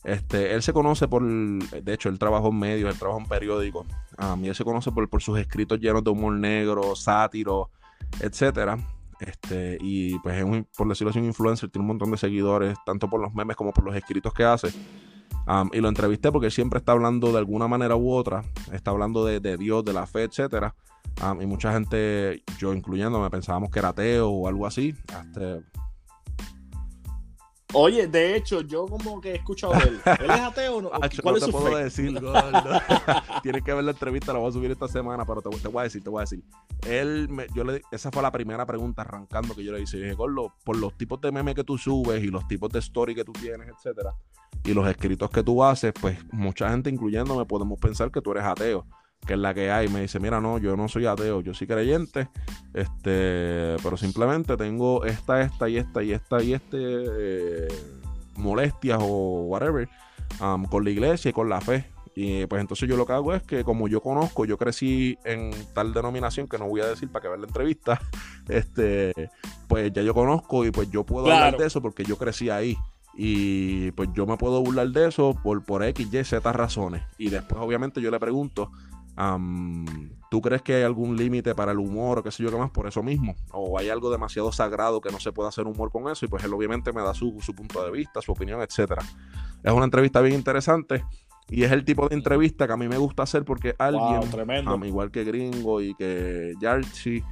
Este, 0.02 0.54
él 0.54 0.62
se 0.62 0.72
conoce 0.72 1.08
por, 1.08 1.22
de 1.22 1.92
hecho, 1.92 2.08
él 2.08 2.18
trabajó 2.18 2.48
en 2.48 2.58
medios, 2.58 2.90
él 2.90 2.98
trabajó 2.98 3.20
en 3.20 3.26
periódicos, 3.26 3.86
um, 4.18 4.42
y 4.42 4.48
él 4.48 4.54
se 4.54 4.64
conoce 4.64 4.90
por, 4.92 5.06
por, 5.10 5.20
sus 5.20 5.38
escritos 5.38 5.78
llenos 5.78 6.02
de 6.02 6.08
humor 6.08 6.32
negro, 6.32 6.96
sátiro, 6.96 7.68
etcétera. 8.18 8.78
Este, 9.20 9.76
y 9.78 10.18
pues 10.20 10.38
es 10.38 10.44
un, 10.44 10.66
por 10.74 10.88
decirlo 10.88 11.10
así, 11.10 11.18
un 11.18 11.26
influencer, 11.26 11.68
tiene 11.68 11.82
un 11.82 11.88
montón 11.88 12.10
de 12.10 12.16
seguidores, 12.16 12.78
tanto 12.86 13.10
por 13.10 13.20
los 13.20 13.34
memes 13.34 13.56
como 13.56 13.74
por 13.74 13.84
los 13.84 13.94
escritos 13.94 14.32
que 14.32 14.44
hace 14.44 14.72
y 15.72 15.80
lo 15.80 15.88
entrevisté 15.88 16.32
porque 16.32 16.50
siempre 16.50 16.78
está 16.78 16.92
hablando 16.92 17.32
de 17.32 17.38
alguna 17.38 17.68
manera 17.68 17.96
u 17.96 18.12
otra, 18.12 18.42
está 18.72 18.90
hablando 18.90 19.24
de, 19.24 19.56
Dios, 19.56 19.84
de 19.84 19.92
la 19.92 20.06
fe, 20.06 20.24
etcétera. 20.24 20.74
y 21.40 21.46
mucha 21.46 21.72
gente, 21.72 22.42
yo 22.58 22.72
incluyéndome, 22.72 23.28
pensábamos 23.30 23.70
que 23.70 23.78
era 23.78 23.88
ateo 23.88 24.30
o 24.30 24.48
algo 24.48 24.66
así. 24.66 24.94
Hasta, 25.12 25.60
Oye, 27.74 28.06
de 28.06 28.36
hecho, 28.36 28.60
yo 28.60 28.86
como 28.86 29.20
que 29.20 29.32
he 29.32 29.34
escuchado 29.36 29.72
de 29.74 29.80
él. 29.80 30.00
¿Él 30.20 30.30
es 30.30 30.40
ateo 30.40 30.76
o 30.76 30.82
no? 30.82 30.90
¿Cuál 31.22 31.40
no 31.40 31.46
te 31.46 31.52
puedo 31.52 31.76
decir, 31.76 32.14
Tienes 33.42 33.62
que 33.62 33.74
ver 33.74 33.84
la 33.84 33.90
entrevista, 33.90 34.32
la 34.32 34.38
voy 34.38 34.48
a 34.48 34.52
subir 34.52 34.70
esta 34.70 34.88
semana, 34.88 35.24
pero 35.24 35.42
te, 35.42 35.68
voy 35.68 35.80
a 35.80 35.82
decir, 35.84 36.02
te 36.02 36.08
voy 36.08 36.20
a 36.20 36.22
decir. 36.22 36.42
Él, 36.86 37.28
yo 37.54 37.64
le, 37.64 37.82
esa 37.90 38.10
fue 38.10 38.22
la 38.22 38.30
primera 38.30 38.64
pregunta 38.64 39.02
arrancando 39.02 39.54
que 39.54 39.64
yo 39.64 39.72
le 39.72 39.82
hice. 39.82 39.98
dije, 39.98 40.14
Gordo, 40.14 40.54
por 40.64 40.76
los 40.76 40.96
tipos 40.96 41.20
de 41.20 41.32
memes 41.32 41.54
que 41.54 41.64
tú 41.64 41.76
subes 41.76 42.22
y 42.22 42.28
los 42.28 42.46
tipos 42.46 42.70
de 42.70 42.78
story 42.78 43.14
que 43.14 43.24
tú 43.24 43.32
tienes, 43.32 43.68
etcétera, 43.68 44.14
y 44.64 44.72
los 44.72 44.86
escritos 44.88 45.30
que 45.30 45.42
tú 45.42 45.62
haces, 45.62 45.92
pues 46.00 46.18
mucha 46.32 46.70
gente, 46.70 46.90
incluyéndome, 46.90 47.44
podemos 47.44 47.78
pensar 47.78 48.10
que 48.10 48.20
tú 48.20 48.32
eres 48.32 48.44
ateo 48.44 48.86
que 49.26 49.34
es 49.34 49.38
la 49.38 49.54
que 49.54 49.70
hay. 49.70 49.88
Me 49.88 50.02
dice, 50.02 50.20
mira, 50.20 50.40
no, 50.40 50.58
yo 50.58 50.76
no 50.76 50.88
soy 50.88 51.06
ateo, 51.06 51.40
yo 51.40 51.54
soy 51.54 51.66
creyente, 51.66 52.28
este, 52.72 53.76
pero 53.82 53.96
simplemente 53.96 54.56
tengo 54.56 55.04
esta, 55.04 55.40
esta 55.42 55.68
y 55.68 55.78
esta 55.78 56.02
y 56.02 56.12
esta 56.12 56.42
y 56.42 56.54
este 56.54 56.78
eh, 56.78 57.68
molestias 58.36 58.98
o 59.00 59.42
whatever 59.46 59.88
um, 60.40 60.64
con 60.64 60.84
la 60.84 60.90
iglesia 60.90 61.30
y 61.30 61.32
con 61.32 61.48
la 61.48 61.60
fe. 61.60 61.86
Y 62.16 62.46
pues 62.46 62.60
entonces 62.60 62.88
yo 62.88 62.96
lo 62.96 63.06
que 63.06 63.12
hago 63.12 63.34
es 63.34 63.42
que 63.42 63.64
como 63.64 63.88
yo 63.88 64.00
conozco, 64.00 64.44
yo 64.44 64.56
crecí 64.56 65.18
en 65.24 65.50
tal 65.74 65.92
denominación 65.92 66.46
que 66.46 66.58
no 66.58 66.68
voy 66.68 66.80
a 66.80 66.86
decir 66.86 67.08
para 67.10 67.22
que 67.22 67.28
vean 67.28 67.40
la 67.40 67.48
entrevista, 67.48 68.00
este, 68.48 69.30
pues 69.66 69.92
ya 69.92 70.02
yo 70.02 70.14
conozco 70.14 70.64
y 70.64 70.70
pues 70.70 70.90
yo 70.90 71.04
puedo 71.04 71.26
hablar 71.26 71.56
de 71.56 71.66
eso 71.66 71.82
porque 71.82 72.04
yo 72.04 72.16
crecí 72.16 72.50
ahí. 72.50 72.76
Y 73.16 73.92
pues 73.92 74.08
yo 74.12 74.26
me 74.26 74.36
puedo 74.36 74.60
burlar 74.60 74.88
de 74.88 75.06
eso 75.06 75.38
por, 75.40 75.64
por 75.64 75.84
X, 75.84 76.12
Y, 76.12 76.24
Z 76.24 76.52
razones. 76.52 77.02
Y 77.16 77.30
después 77.30 77.60
obviamente 77.60 78.00
yo 78.00 78.10
le 78.10 78.18
pregunto, 78.18 78.72
¿Tú 80.30 80.40
crees 80.40 80.62
que 80.62 80.74
hay 80.74 80.82
algún 80.82 81.16
límite 81.16 81.54
para 81.54 81.72
el 81.72 81.78
humor 81.78 82.18
o 82.18 82.22
qué 82.22 82.30
sé 82.30 82.42
yo 82.42 82.50
qué 82.50 82.56
más 82.56 82.70
por 82.70 82.86
eso 82.86 83.02
mismo? 83.02 83.36
¿O 83.52 83.78
hay 83.78 83.88
algo 83.88 84.10
demasiado 84.10 84.50
sagrado 84.50 85.00
que 85.00 85.12
no 85.12 85.20
se 85.20 85.32
puede 85.32 85.48
hacer 85.48 85.66
humor 85.66 85.90
con 85.90 86.10
eso? 86.10 86.24
Y 86.24 86.28
pues 86.28 86.42
él 86.44 86.52
obviamente 86.52 86.92
me 86.92 87.02
da 87.02 87.14
su, 87.14 87.36
punto 87.54 87.84
de 87.84 87.90
vista, 87.92 88.20
su 88.20 88.32
opinión, 88.32 88.60
etcétera. 88.60 89.02
Es 89.62 89.72
una 89.72 89.84
entrevista 89.84 90.20
bien 90.20 90.34
interesante 90.34 91.04
y 91.48 91.62
es 91.62 91.72
el 91.72 91.84
tipo 91.84 92.08
de 92.08 92.16
entrevista 92.16 92.66
que 92.66 92.72
a 92.72 92.76
mí 92.76 92.88
me 92.88 92.98
gusta 92.98 93.22
hacer 93.22 93.44
porque 93.44 93.74
alguien, 93.78 94.22
igual 94.84 95.10
que 95.10 95.24
Gringo 95.24 95.80
y 95.80 95.94
que 95.94 96.54
Yarchi 96.60 97.22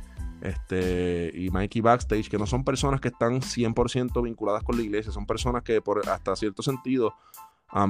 este, 0.42 1.30
y 1.34 1.50
Mikey 1.50 1.80
Backstage, 1.80 2.28
que 2.28 2.38
no 2.38 2.46
son 2.46 2.64
personas 2.64 3.00
que 3.00 3.08
están 3.08 3.40
100% 3.40 4.22
vinculadas 4.22 4.62
con 4.62 4.76
la 4.76 4.82
iglesia, 4.82 5.12
son 5.12 5.24
personas 5.24 5.62
que 5.62 5.80
por 5.80 6.08
hasta 6.08 6.36
cierto 6.36 6.62
sentido 6.62 7.14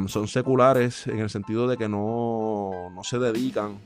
son 0.07 0.29
seculares 0.29 1.07
en 1.07 1.19
el 1.19 1.31
sentido 1.31 1.67
de 1.67 1.77
que 1.77 1.89
no, 1.89 2.91
no, 2.95 3.03
se 3.03 3.19
dedican, 3.19 3.79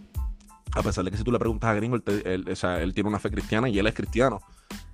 a 0.73 0.82
pesar 0.82 1.05
de 1.05 1.10
que 1.10 1.16
si 1.16 1.24
tú 1.24 1.32
le 1.32 1.39
preguntas 1.39 1.70
a 1.70 1.74
Gringo, 1.74 1.97
él, 1.97 2.93
tiene 2.94 3.09
una 3.09 3.18
fe 3.18 3.31
cristiana 3.31 3.68
y 3.68 3.78
él 3.78 3.86
es 3.86 3.94
cristiano. 3.94 4.40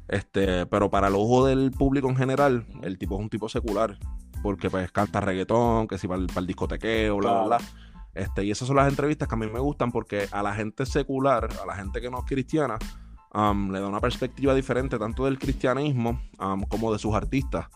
Este, 0.09 0.67
pero 0.67 0.91
para 0.91 1.09
el 1.09 1.15
ojo 1.15 1.47
del 1.47 1.71
público 1.71 2.09
en 2.09 2.17
general, 2.17 2.67
el 2.83 2.99
tipo 2.99 3.17
es 3.17 3.23
un 3.23 3.31
tipo 3.31 3.49
secular, 3.49 3.99
porque 4.43 4.71
pues 4.71 4.93
canta 4.93 5.21
reggaetón, 5.21 5.89
que 5.89 5.99
si 5.99 6.07
va 6.07 6.17
para 6.27 6.41
el, 6.41 6.47
discotequeo, 6.47 7.17
bla, 7.17 7.33
bla, 7.33 7.45
bla. 7.45 7.59
Este, 8.15 8.45
y 8.45 8.51
esas 8.51 8.69
son 8.69 8.77
las 8.77 8.89
entrevistas 8.89 9.27
que 9.27 9.35
a 9.35 9.39
mí 9.39 9.47
me 9.47 9.61
gustan 9.61 9.91
porque 9.91 10.29
a 10.31 10.43
la 10.43 10.55
gente 10.55 10.85
secular, 10.85 11.49
a 11.63 11.67
la 11.67 11.75
gente 11.75 12.01
que 12.01 12.11
no 12.11 12.19
es 12.19 12.25
cristiana, 12.25 12.79
um, 13.35 13.71
le 13.71 13.81
da 13.81 13.89
una 13.89 14.01
perspectiva 14.01 14.55
diferente 14.55 14.99
tanto 14.99 15.25
del 15.25 15.39
cristianismo 15.39 16.21
um, 16.39 16.63
como 16.65 16.93
de 16.93 16.99
sus 16.99 17.15
artistas. 17.15 17.67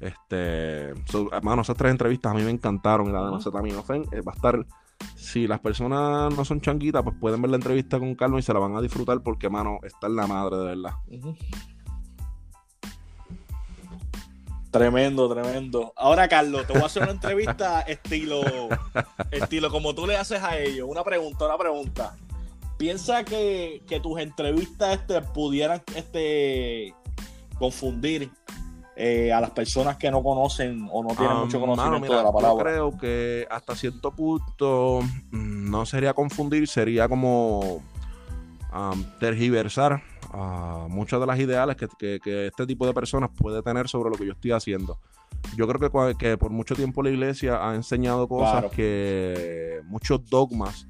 Este, 0.00 0.92
hermano, 1.32 1.62
esas 1.62 1.76
tres 1.76 1.90
entrevistas 1.90 2.32
a 2.32 2.34
mí 2.34 2.42
me 2.42 2.50
encantaron. 2.50 3.08
Y 3.08 3.12
la 3.12 3.24
de 3.24 3.30
Nocetaminofen 3.30 4.04
eh, 4.12 4.20
va 4.20 4.32
a 4.32 4.36
estar. 4.36 4.66
Si 5.14 5.46
las 5.46 5.60
personas 5.60 6.34
no 6.34 6.44
son 6.44 6.60
changuitas, 6.60 7.02
pues 7.02 7.14
pueden 7.20 7.40
ver 7.40 7.50
la 7.50 7.56
entrevista 7.56 7.98
con 7.98 8.14
Carlos 8.14 8.40
y 8.40 8.42
se 8.42 8.52
la 8.52 8.58
van 8.58 8.76
a 8.76 8.80
disfrutar 8.80 9.22
porque, 9.22 9.48
mano, 9.48 9.78
está 9.82 10.08
en 10.08 10.16
la 10.16 10.26
madre, 10.26 10.56
de 10.56 10.64
verdad. 10.64 10.92
Tremendo, 14.70 15.32
tremendo. 15.32 15.92
Ahora, 15.96 16.28
Carlos, 16.28 16.66
te 16.66 16.74
voy 16.74 16.82
a 16.82 16.86
hacer 16.86 17.02
una 17.02 17.12
entrevista 17.12 17.80
estilo, 17.82 18.42
estilo 19.30 19.70
como 19.70 19.94
tú 19.94 20.06
le 20.06 20.16
haces 20.16 20.42
a 20.42 20.58
ellos. 20.58 20.86
Una 20.88 21.02
pregunta, 21.02 21.46
una 21.46 21.56
pregunta. 21.56 22.16
¿Piensa 22.76 23.24
que, 23.24 23.82
tus 24.02 24.20
entrevistas 24.20 25.00
este, 25.00 25.20
pudieran 25.22 25.82
este, 25.96 26.94
confundir 27.58 28.30
eh, 29.00 29.32
a 29.32 29.40
las 29.40 29.50
personas 29.50 29.96
que 29.96 30.10
no 30.10 30.24
conocen 30.24 30.88
o 30.90 31.04
no 31.04 31.14
tienen 31.14 31.36
mucho 31.36 31.60
conocimiento 31.60 32.16
de 32.16 32.24
la 32.24 32.32
palabra? 32.32 32.76
Yo 32.76 32.90
creo 32.90 32.98
que 32.98 33.46
hasta 33.48 33.76
cierto 33.76 34.10
punto 34.10 35.02
mm, 35.30 35.70
no 35.70 35.86
sería 35.86 36.14
confundir, 36.14 36.66
sería 36.66 37.08
como 37.08 37.80
tergiversar 39.20 40.02
muchas 40.88 41.20
de 41.20 41.26
las 41.26 41.38
ideales 41.38 41.76
que, 41.76 42.20
este 42.46 42.66
tipo 42.66 42.86
de 42.88 42.92
personas 42.92 43.30
puede 43.30 43.62
tener 43.62 43.88
sobre 43.88 44.10
lo 44.10 44.16
que 44.16 44.26
yo 44.26 44.32
estoy 44.32 44.50
haciendo. 44.50 44.98
Yo 45.56 45.68
creo 45.68 45.78
que, 45.78 46.14
que 46.16 46.36
por 46.36 46.50
mucho 46.50 46.74
tiempo 46.74 47.00
la 47.00 47.10
iglesia 47.10 47.68
ha 47.68 47.76
enseñado 47.76 48.26
cosas 48.26 48.64
que 48.72 49.80
muchos 49.84 50.28
dogmas 50.28 50.88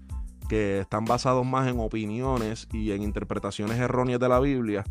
que 0.48 0.80
están 0.80 1.04
basados 1.04 1.44
más 1.44 1.68
en 1.68 1.78
opiniones 1.78 2.68
y 2.72 2.92
en 2.92 3.02
interpretaciones 3.02 3.78
erróneas 3.78 4.18
de 4.18 4.28
la 4.30 4.40
Biblia 4.40 4.82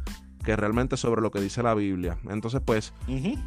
que 0.48 0.56
realmente 0.56 0.96
sobre 0.96 1.22
lo 1.22 1.30
que 1.30 1.42
dice 1.42 1.62
la 1.62 1.74
Biblia. 1.74 2.18
Entonces, 2.30 2.62
pues, 2.64 2.94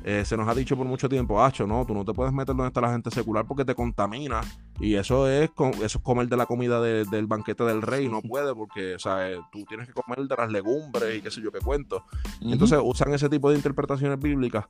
eh, 0.05 0.23
se 0.27 0.37
nos 0.37 0.47
ha 0.47 0.55
dicho 0.55 0.77
por 0.77 0.87
mucho 0.87 1.09
tiempo, 1.09 1.43
Hacho, 1.43 1.67
no, 1.67 1.87
tú 1.87 1.95
no 1.95 2.05
te 2.05 2.13
puedes 2.13 2.31
meter 2.31 2.55
donde 2.55 2.67
está 2.67 2.83
la 2.83 2.93
gente 2.93 3.11
secular 3.11 3.47
porque 3.47 3.65
te 3.65 3.75
contamina. 3.75 4.43
Y 4.79 4.97
eso 4.97 5.27
es, 5.27 5.49
eso 5.77 5.83
es 5.83 6.05
comer 6.05 6.29
de 6.29 6.37
la 6.37 6.45
comida 6.45 6.79
del 6.83 7.27
banquete 7.27 7.65
del 7.65 7.81
rey, 7.81 8.07
no 8.07 8.21
puede 8.21 8.55
porque, 8.55 8.97
o 8.97 8.99
sea, 8.99 9.31
eh, 9.31 9.41
tú 9.51 9.65
tienes 9.65 9.87
que 9.87 9.95
comer 9.95 10.19
de 10.29 10.37
las 10.37 10.53
legumbres 10.53 11.17
y 11.17 11.23
qué 11.23 11.31
sé 11.31 11.41
yo 11.41 11.51
qué 11.51 11.61
cuento. 11.61 12.05
Entonces, 12.43 12.79
usan 12.83 13.15
ese 13.15 13.31
tipo 13.31 13.49
de 13.49 13.57
interpretaciones 13.57 14.21
bíblicas 14.21 14.67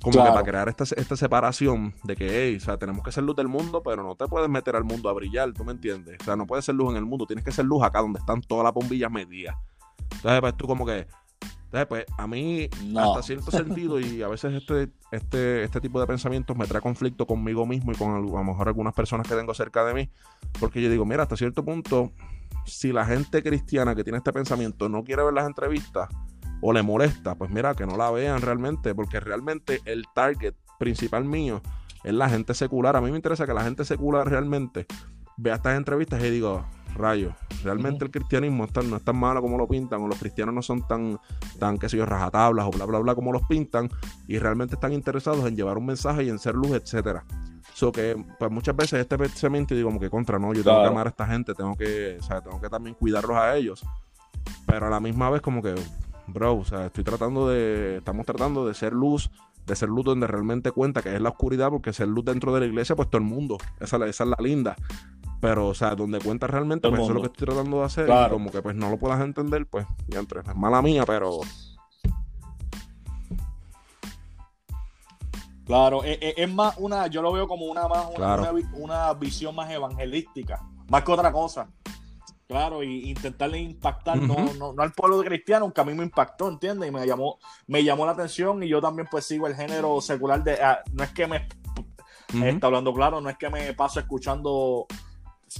como 0.00 0.22
que 0.22 0.30
para 0.30 0.44
crear 0.44 0.68
esta, 0.68 0.84
esta 0.84 1.16
separación 1.16 1.94
de 2.04 2.14
que, 2.14 2.28
hey, 2.30 2.58
o 2.58 2.60
sea, 2.60 2.76
tenemos 2.76 3.02
que 3.02 3.10
ser 3.10 3.24
luz 3.24 3.34
del 3.34 3.48
mundo, 3.48 3.82
pero 3.82 4.04
no 4.04 4.14
te 4.14 4.28
puedes 4.28 4.48
meter 4.48 4.76
al 4.76 4.84
mundo 4.84 5.08
a 5.08 5.12
brillar, 5.14 5.52
¿tú 5.52 5.64
me 5.64 5.72
entiendes? 5.72 6.18
O 6.20 6.24
sea, 6.24 6.36
no 6.36 6.46
puedes 6.46 6.64
ser 6.64 6.76
luz 6.76 6.92
en 6.92 6.98
el 6.98 7.04
mundo, 7.04 7.26
tienes 7.26 7.44
que 7.44 7.50
ser 7.50 7.64
luz 7.64 7.82
acá 7.82 8.00
donde 8.00 8.20
están 8.20 8.40
todas 8.40 8.62
las 8.62 8.72
bombillas 8.72 9.10
medidas. 9.10 9.56
Entonces, 10.16 10.40
pues 10.40 10.56
tú 10.56 10.66
como 10.66 10.86
que, 10.86 11.06
entonces, 11.72 11.86
pues 11.88 12.04
a 12.18 12.26
mí, 12.26 12.68
hasta 12.96 13.22
cierto 13.22 13.50
sentido, 13.50 13.98
y 13.98 14.20
a 14.20 14.28
veces 14.28 14.52
este, 14.52 14.90
este, 15.10 15.64
este 15.64 15.80
tipo 15.80 15.98
de 15.98 16.06
pensamientos 16.06 16.54
me 16.54 16.66
trae 16.66 16.82
conflicto 16.82 17.26
conmigo 17.26 17.64
mismo 17.64 17.92
y 17.92 17.94
con 17.94 18.14
a 18.14 18.20
lo 18.20 18.44
mejor 18.44 18.68
algunas 18.68 18.92
personas 18.92 19.26
que 19.26 19.34
tengo 19.34 19.54
cerca 19.54 19.82
de 19.82 19.94
mí, 19.94 20.10
porque 20.60 20.82
yo 20.82 20.90
digo, 20.90 21.06
mira, 21.06 21.22
hasta 21.22 21.34
cierto 21.34 21.64
punto, 21.64 22.12
si 22.66 22.92
la 22.92 23.06
gente 23.06 23.42
cristiana 23.42 23.94
que 23.94 24.04
tiene 24.04 24.18
este 24.18 24.34
pensamiento 24.34 24.90
no 24.90 25.02
quiere 25.02 25.24
ver 25.24 25.32
las 25.32 25.46
entrevistas 25.46 26.10
o 26.60 26.74
le 26.74 26.82
molesta, 26.82 27.36
pues 27.36 27.50
mira, 27.50 27.74
que 27.74 27.86
no 27.86 27.96
la 27.96 28.10
vean 28.10 28.42
realmente, 28.42 28.94
porque 28.94 29.18
realmente 29.18 29.80
el 29.86 30.04
target 30.14 30.54
principal 30.78 31.24
mío 31.24 31.62
es 32.04 32.12
la 32.12 32.28
gente 32.28 32.52
secular. 32.52 32.96
A 32.96 33.00
mí 33.00 33.10
me 33.10 33.16
interesa 33.16 33.46
que 33.46 33.54
la 33.54 33.64
gente 33.64 33.86
secular 33.86 34.28
realmente 34.28 34.86
vea 35.38 35.54
estas 35.54 35.78
entrevistas 35.78 36.22
y 36.22 36.28
digo, 36.28 36.66
rayos, 36.94 37.34
realmente 37.62 38.04
el 38.04 38.10
cristianismo 38.10 38.66
no 38.88 38.96
es 38.96 39.04
tan 39.04 39.16
malo 39.16 39.40
como 39.40 39.58
lo 39.58 39.68
pintan, 39.68 40.02
o 40.02 40.08
los 40.08 40.18
cristianos 40.18 40.54
no 40.54 40.62
son 40.62 40.86
tan, 40.86 41.18
tan 41.58 41.78
qué 41.78 41.88
sé 41.88 41.96
yo, 41.96 42.06
rajatablas 42.06 42.66
o 42.66 42.70
bla, 42.70 42.84
bla, 42.84 42.98
bla 42.98 43.14
como 43.14 43.32
los 43.32 43.42
pintan, 43.48 43.88
y 44.26 44.38
realmente 44.38 44.74
están 44.74 44.92
interesados 44.92 45.46
en 45.46 45.56
llevar 45.56 45.78
un 45.78 45.86
mensaje 45.86 46.24
y 46.24 46.28
en 46.28 46.38
ser 46.38 46.54
luz, 46.54 46.72
etcétera. 46.72 47.24
So 47.74 47.90
que, 47.90 48.22
pues 48.38 48.50
muchas 48.50 48.76
veces 48.76 49.00
este 49.00 49.16
pensamiento 49.16 49.74
digo 49.74 49.88
como 49.88 50.00
que 50.00 50.10
contra, 50.10 50.38
no, 50.38 50.52
yo 50.52 50.62
tengo 50.62 50.82
que 50.82 50.88
amar 50.88 51.06
a 51.06 51.10
esta 51.10 51.26
gente, 51.26 51.54
tengo 51.54 51.74
que, 51.74 52.18
o 52.20 52.22
sea, 52.22 52.40
tengo 52.40 52.60
que 52.60 52.68
también 52.68 52.94
cuidarlos 52.94 53.36
a 53.36 53.56
ellos, 53.56 53.84
pero 54.66 54.86
a 54.86 54.90
la 54.90 55.00
misma 55.00 55.30
vez 55.30 55.40
como 55.40 55.62
que, 55.62 55.74
bro, 56.26 56.56
o 56.56 56.64
sea, 56.64 56.86
estoy 56.86 57.04
tratando 57.04 57.48
de, 57.48 57.98
estamos 57.98 58.26
tratando 58.26 58.66
de 58.66 58.74
ser 58.74 58.92
luz, 58.92 59.30
de 59.66 59.76
ser 59.76 59.88
luz 59.88 60.04
donde 60.04 60.26
realmente 60.26 60.72
cuenta 60.72 61.02
que 61.02 61.14
es 61.14 61.20
la 61.20 61.30
oscuridad, 61.30 61.70
porque 61.70 61.92
ser 61.92 62.08
luz 62.08 62.24
dentro 62.24 62.52
de 62.52 62.60
la 62.60 62.66
iglesia, 62.66 62.96
pues 62.96 63.08
todo 63.08 63.18
el 63.18 63.28
mundo, 63.28 63.58
esa, 63.80 63.96
esa 64.06 64.24
es 64.24 64.30
la 64.30 64.36
linda. 64.40 64.76
Pero, 65.42 65.66
o 65.66 65.74
sea, 65.74 65.96
donde 65.96 66.20
cuenta 66.20 66.46
realmente, 66.46 66.88
pues 66.88 67.00
eso 67.00 67.10
es 67.10 67.14
lo 67.16 67.20
que 67.20 67.26
estoy 67.26 67.46
tratando 67.46 67.80
de 67.80 67.84
hacer. 67.84 68.08
Y 68.08 68.30
como 68.30 68.52
que 68.52 68.62
pues 68.62 68.76
no 68.76 68.90
lo 68.90 68.96
puedas 68.96 69.20
entender, 69.20 69.66
pues, 69.66 69.84
ya 70.06 70.20
entre, 70.20 70.38
es 70.38 70.54
mala 70.54 70.80
mía, 70.80 71.02
pero. 71.04 71.40
Claro, 75.66 76.04
e, 76.04 76.12
e, 76.12 76.34
es, 76.36 76.54
más 76.54 76.76
una, 76.78 77.08
yo 77.08 77.22
lo 77.22 77.32
veo 77.32 77.48
como 77.48 77.66
una 77.66 77.88
más 77.88 78.06
una, 78.76 79.12
visión 79.14 79.56
más 79.56 79.68
evangelística, 79.68 80.62
más 80.88 81.02
que 81.02 81.10
otra 81.10 81.32
cosa. 81.32 81.66
Claro, 82.46 82.84
y 82.84 83.10
intentarle 83.10 83.58
impactar 83.58 84.18
no, 84.18 84.36
no, 84.54 84.80
al 84.80 84.92
pueblo 84.92 85.24
cristiano, 85.24 85.72
que 85.72 85.80
a 85.80 85.84
mí 85.84 85.92
me 85.92 86.04
impactó, 86.04 86.48
¿entiendes? 86.48 86.88
Y 86.88 86.92
me 86.92 87.04
llamó, 87.04 87.40
me 87.66 87.82
llamó 87.82 88.06
la 88.06 88.12
atención 88.12 88.62
y 88.62 88.68
yo 88.68 88.80
también 88.80 89.08
pues 89.10 89.24
sigo 89.26 89.48
el 89.48 89.56
género 89.56 90.00
secular 90.00 90.44
de, 90.44 90.62
ah, 90.62 90.84
no 90.92 91.02
es 91.02 91.10
que 91.10 91.26
me, 91.26 91.48
está 92.46 92.68
hablando 92.68 92.94
claro, 92.94 93.20
no 93.20 93.28
es 93.28 93.36
que 93.36 93.50
me 93.50 93.72
paso 93.72 93.98
escuchando 93.98 94.86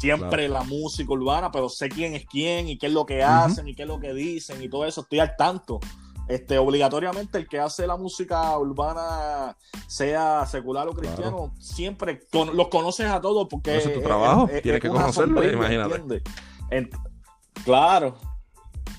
siempre 0.01 0.49
la 0.49 0.63
música 0.63 1.13
urbana, 1.13 1.51
pero 1.51 1.69
sé 1.69 1.89
quién 1.89 2.15
es 2.15 2.25
quién 2.27 2.69
y 2.69 2.79
qué 2.79 2.87
es 2.87 2.93
lo 2.93 3.05
que 3.05 3.23
hacen 3.23 3.69
y 3.69 3.75
qué 3.75 3.83
es 3.83 3.89
lo 3.89 4.01
que 4.01 4.15
dicen 4.15 4.63
y 4.63 4.69
todo 4.69 4.87
eso, 4.87 5.03
estoy 5.03 5.21
al 5.21 5.37
tanto. 5.37 5.81
Este, 6.29 6.57
obligatoriamente 6.57 7.37
el 7.37 7.49
que 7.49 7.59
hace 7.59 7.87
la 7.87 7.97
música 7.97 8.57
urbana, 8.57 9.57
sea 9.87 10.47
secular 10.47 10.89
o 10.89 10.93
cristiano, 10.93 11.53
siempre 11.59 12.21
los 12.55 12.69
conoces 12.69 13.07
a 13.07 13.21
todos 13.21 13.49
porque 13.51 13.77
es 13.77 13.93
tu 13.93 14.01
trabajo, 14.01 14.49
tienes 14.63 14.81
que 14.81 14.89
conocerlo, 14.89 15.43
imagínate. 15.47 16.23
claro, 17.65 18.17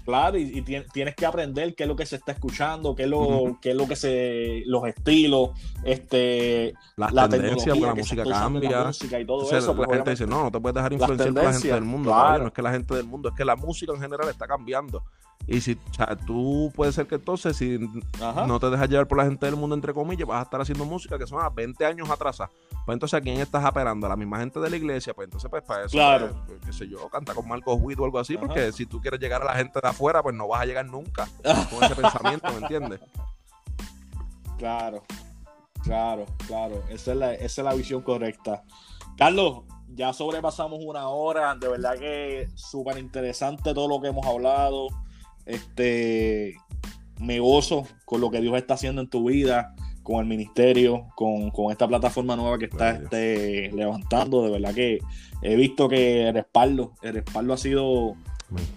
Claro, 0.05 0.37
y, 0.37 0.61
tienes 0.61 1.15
que 1.15 1.25
aprender 1.25 1.75
qué 1.75 1.83
es 1.83 1.89
lo 1.89 1.95
que 1.95 2.05
se 2.05 2.17
está 2.17 2.33
escuchando, 2.33 2.93
qué 2.93 3.03
es 3.03 3.09
lo, 3.09 3.57
qué 3.61 3.71
es 3.71 3.75
lo 3.75 3.87
que 3.87 3.95
se. 3.95 4.63
los 4.65 4.85
estilos, 4.85 5.51
este. 5.83 6.73
la 6.97 7.29
tendencia, 7.29 7.73
la 7.73 7.95
música 7.95 8.23
cambia. 8.25 8.69
La 8.71 8.85
música 8.87 9.19
y 9.19 9.25
todo 9.25 9.43
eso. 9.49 9.73
La 9.73 9.95
gente 9.95 10.11
dice, 10.11 10.27
no, 10.27 10.43
no 10.43 10.51
te 10.51 10.59
puedes 10.59 10.75
dejar 10.75 10.91
influenciar 10.91 11.33
por 11.33 11.43
la 11.43 11.53
gente 11.53 11.67
del 11.73 11.83
mundo. 11.83 12.11
no 12.13 12.47
es 12.47 12.53
que 12.53 12.61
la 12.61 12.71
gente 12.71 12.95
del 12.95 13.05
mundo, 13.05 13.29
es 13.29 13.35
que 13.35 13.45
la 13.45 13.55
música 13.55 13.93
en 13.93 14.01
general 14.01 14.27
está 14.29 14.45
cambiando. 14.45 15.03
Y 15.45 15.59
si 15.61 15.73
o 15.73 15.93
sea, 15.93 16.15
tú 16.15 16.71
puedes 16.73 16.95
ser 16.95 17.05
que 17.05 17.15
entonces, 17.15 17.57
si 17.57 17.77
no 18.19 18.59
te 18.59 18.69
dejas 18.69 18.89
llevar 18.89 19.07
por 19.07 19.17
la 19.17 19.25
gente 19.25 19.45
del 19.45 19.55
mundo, 19.55 19.75
entre 19.75 19.93
comillas, 19.93 20.27
vas 20.27 20.39
a 20.39 20.43
estar 20.43 20.61
haciendo 20.61 20.85
música 20.85 21.17
que 21.17 21.27
son 21.27 21.43
a 21.43 21.49
20 21.49 21.85
años 21.85 22.09
atrás. 22.09 22.37
Pues 22.85 22.95
entonces, 22.95 23.17
¿a 23.17 23.21
quién 23.21 23.39
estás 23.39 23.63
apelando? 23.65 24.05
¿A 24.05 24.09
la 24.09 24.15
misma 24.15 24.39
gente 24.39 24.59
de 24.59 24.69
la 24.69 24.75
iglesia? 24.75 25.13
Pues 25.13 25.27
entonces, 25.27 25.49
pues 25.49 25.63
para 25.63 25.85
eso, 25.85 25.91
claro. 25.91 26.43
Pues, 26.47 26.59
qué 26.65 26.73
sé 26.73 26.87
yo, 26.87 27.09
canta 27.09 27.33
con 27.33 27.47
Marcos 27.47 27.77
Witt 27.81 27.99
o 27.99 28.05
algo 28.05 28.19
así, 28.19 28.37
porque 28.37 28.71
si 28.71 28.85
tú 28.85 29.01
quieres 29.01 29.19
llegar 29.19 29.41
a 29.41 29.45
la 29.45 29.55
gente 29.55 29.79
de 29.81 29.87
afuera, 29.87 30.23
pues 30.23 30.35
no 30.35 30.47
vas 30.47 30.61
a 30.61 30.65
llegar 30.65 30.85
nunca 30.85 31.27
con 31.69 31.83
ese 31.83 31.95
pensamiento, 31.95 32.51
¿me 32.51 32.59
entiendes? 32.59 33.01
Claro, 34.57 35.03
claro, 35.83 36.25
claro. 36.47 36.83
Esa 36.89 37.11
es 37.11 37.17
la, 37.17 37.33
esa 37.33 37.61
es 37.61 37.65
la 37.65 37.73
visión 37.73 38.01
correcta. 38.01 38.63
Carlos, 39.17 39.63
ya 39.95 40.13
sobrepasamos 40.13 40.79
una 40.83 41.07
hora. 41.09 41.55
De 41.55 41.67
verdad 41.67 41.97
que 41.97 42.49
súper 42.55 42.97
interesante 42.97 43.73
todo 43.73 43.87
lo 43.87 44.01
que 44.01 44.07
hemos 44.07 44.25
hablado. 44.25 44.87
Este, 45.45 46.55
me 47.19 47.39
gozo 47.39 47.87
con 48.05 48.21
lo 48.21 48.31
que 48.31 48.41
Dios 48.41 48.55
está 48.55 48.75
haciendo 48.75 49.01
en 49.01 49.09
tu 49.09 49.29
vida, 49.29 49.75
con 50.03 50.19
el 50.19 50.25
ministerio, 50.25 51.07
con, 51.15 51.51
esta 51.71 51.87
plataforma 51.87 52.35
nueva 52.35 52.57
que 52.57 52.65
está 52.65 52.91
este, 52.91 53.71
levantando. 53.71 54.43
De 54.43 54.51
verdad 54.51 54.73
que 54.73 54.99
he 55.41 55.55
visto 55.55 55.87
que 55.87 56.27
el 56.27 56.33
respaldo, 56.33 56.93
el 57.01 57.15
respaldo 57.15 57.53
ha 57.53 57.57
sido 57.57 58.15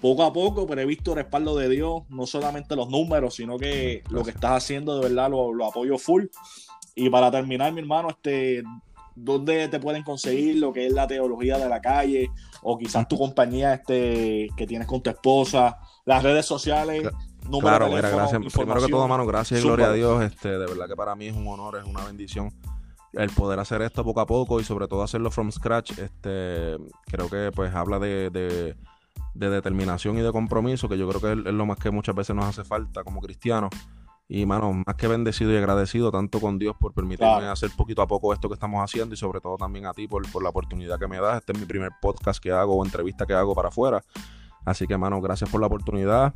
poco 0.01 0.23
a 0.23 0.33
poco, 0.33 0.67
pero 0.67 0.81
he 0.81 0.87
visto 0.87 1.13
el 1.13 1.19
respaldo 1.19 1.57
de 1.57 1.69
Dios, 1.69 2.03
no 2.09 2.27
solamente 2.27 2.77
los 2.77 2.89
números, 2.89 3.35
sino 3.35 3.59
que 3.59 4.03
lo 4.09 4.23
que 4.23 4.31
estás 4.31 4.53
haciendo 4.53 4.97
de 4.97 5.09
verdad 5.09 5.31
lo, 5.31 5.53
lo, 5.53 5.67
apoyo 5.67 5.99
full. 5.99 6.27
Y 6.95 7.11
para 7.11 7.31
terminar, 7.31 7.73
mi 7.73 7.81
hermano, 7.81 8.09
este, 8.09 8.63
¿dónde 9.15 9.69
te 9.69 9.81
pueden 9.81 10.03
conseguir 10.03 10.57
lo 10.57 10.73
que 10.73 10.87
es 10.87 10.93
la 10.93 11.07
teología 11.07 11.59
de 11.59 11.69
la 11.69 11.81
calle? 11.81 12.31
O 12.63 12.79
quizás 12.79 13.07
tu 13.09 13.19
compañía 13.19 13.75
este, 13.75 14.49
que 14.57 14.67
tienes 14.67 14.87
con 14.87 15.03
tu 15.03 15.11
esposa, 15.11 15.79
las 16.07 16.23
redes 16.23 16.47
sociales. 16.47 17.03
claro, 17.61 17.89
mira, 17.89 18.09
gracias. 18.09 18.41
Primero 18.55 18.81
que 18.81 18.91
todo, 18.91 19.07
mano, 19.07 19.27
gracias 19.27 19.61
y 19.61 19.63
gloria 19.63 19.89
a 19.89 19.93
Dios. 19.93 20.25
Este, 20.25 20.49
de 20.49 20.67
verdad 20.67 20.89
que 20.89 20.97
para 20.97 21.15
mí 21.15 21.27
es 21.27 21.37
un 21.37 21.47
honor, 21.47 21.77
es 21.77 21.85
una 21.85 22.05
bendición 22.05 22.51
el 23.17 23.31
poder 23.31 23.59
hacer 23.59 23.83
esto 23.83 24.05
poco 24.05 24.21
a 24.21 24.27
poco 24.27 24.61
y 24.61 24.65
sobre 24.65 24.89
todo 24.89 25.03
hacerlo 25.03 25.31
from 25.31 25.51
scratch. 25.51 25.99
Este, 25.99 26.77
creo 27.07 27.29
que 27.29 27.51
pues 27.55 27.75
habla 27.75 27.99
de, 27.99 28.31
de, 28.31 28.77
determinación 29.35 30.19
y 30.19 30.23
de 30.23 30.33
compromiso, 30.33 30.89
que 30.89 30.99
yo 30.99 31.09
creo 31.09 31.21
que 31.21 31.33
es, 31.33 31.55
lo 31.55 31.67
más 31.67 31.79
que 31.79 31.91
muchas 31.91 32.15
veces 32.15 32.37
nos 32.37 32.45
hace 32.45 32.65
falta 32.65 33.05
como 33.05 33.21
cristianos. 33.21 33.71
Y, 34.29 34.45
mano, 34.45 34.73
más 34.73 34.97
que 34.97 35.07
bendecido 35.07 35.53
y 35.53 35.57
agradecido 35.57 36.11
tanto 36.11 36.41
con 36.41 36.59
Dios 36.59 36.75
por 36.81 36.93
permitirme 36.93 37.47
hacer 37.47 37.71
poquito 37.77 38.03
a 38.03 38.09
poco 38.09 38.33
esto 38.33 38.49
que 38.49 38.55
estamos 38.55 38.83
haciendo 38.83 39.15
y 39.15 39.17
sobre 39.17 39.41
todo 39.41 39.57
también 39.57 39.87
a 39.87 39.93
ti 39.93 40.09
por, 40.09 40.29
por 40.33 40.43
la 40.43 40.49
oportunidad 40.49 40.99
que 40.99 41.07
me 41.07 41.21
das. 41.21 41.39
Este 41.39 41.53
es 41.53 41.61
mi 41.61 41.65
primer 41.65 41.93
podcast 42.03 42.43
que 42.43 42.51
hago 42.51 42.75
o 42.75 42.85
entrevista 42.85 43.25
que 43.25 43.35
hago 43.35 43.55
para 43.55 43.69
afuera. 43.69 44.03
Así 44.67 44.87
que, 44.87 44.99
mano, 44.99 45.23
gracias 45.23 45.49
por 45.49 45.61
la 45.61 45.69
oportunidad. 45.69 46.35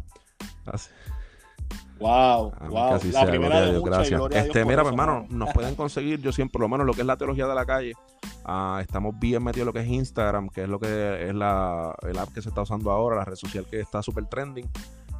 Wow, 1.98 2.52
wow. 2.70 2.98
la 3.12 3.26
primera 3.26 3.60
de 3.60 3.80
gracias. 3.80 4.22
este, 4.30 4.64
mira, 4.64 4.82
hermano, 4.82 5.26
nos 5.28 5.52
pueden 5.52 5.74
conseguir, 5.74 6.20
yo 6.22 6.32
siempre, 6.32 6.52
por 6.52 6.62
lo 6.62 6.68
menos 6.68 6.86
lo 6.86 6.94
que 6.94 7.02
es 7.02 7.06
la 7.06 7.18
teología 7.18 7.46
de 7.46 7.54
la 7.54 7.66
calle, 7.66 7.92
ah, 8.44 8.78
estamos 8.80 9.18
bien 9.18 9.44
metidos 9.44 9.62
en 9.62 9.66
lo 9.66 9.72
que 9.74 9.80
es 9.80 9.88
Instagram, 9.88 10.48
que 10.48 10.62
es 10.62 10.68
lo 10.68 10.80
que 10.80 11.28
es 11.28 11.34
la 11.34 11.94
el 12.02 12.18
app 12.18 12.32
que 12.32 12.40
se 12.40 12.48
está 12.48 12.62
usando 12.62 12.90
ahora, 12.90 13.16
la 13.16 13.24
red 13.26 13.34
social 13.34 13.66
que 13.68 13.80
está 13.80 14.02
súper 14.02 14.24
trending. 14.26 14.66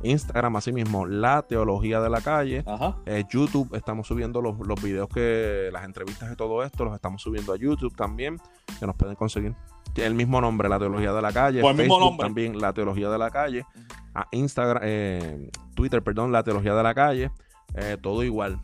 Instagram, 0.03 0.57
así 0.57 0.73
mismo, 0.73 1.05
la 1.05 1.43
teología 1.43 2.01
de 2.01 2.09
la 2.09 2.23
calle. 2.23 2.65
Eh, 3.05 3.24
YouTube, 3.28 3.74
estamos 3.74 4.07
subiendo 4.07 4.41
los, 4.41 4.59
los 4.66 4.82
videos 4.82 5.11
que, 5.11 5.69
las 5.73 5.85
entrevistas 5.85 6.32
y 6.32 6.37
todo 6.37 6.62
esto, 6.65 6.87
los 6.87 6.95
estamos 6.95 7.20
subiendo 7.20 7.53
a 7.53 7.57
YouTube 7.57 7.95
también, 7.95 8.39
que 8.78 8.87
nos 8.87 8.97
pueden 8.97 9.16
conseguir. 9.16 9.55
El 9.97 10.15
mismo 10.15 10.40
nombre, 10.40 10.69
la 10.69 10.78
teología 10.78 11.12
de 11.12 11.23
la 11.23 11.32
calle. 11.32 11.61
Pues 11.61 11.77
Facebook 11.77 12.19
también, 12.19 12.59
la 12.59 12.73
teología 12.73 13.11
de 13.11 13.19
la 13.19 13.31
calle. 13.31 13.66
A 14.15 14.27
Instagram, 14.32 14.82
eh, 14.85 15.51
Twitter, 15.74 16.02
perdón, 16.02 16.32
la 16.32 16.43
teología 16.43 16.74
de 16.74 16.82
la 16.82 16.94
calle. 16.94 17.31
Eh, 17.74 17.97
todo 18.01 18.23
igual. 18.23 18.61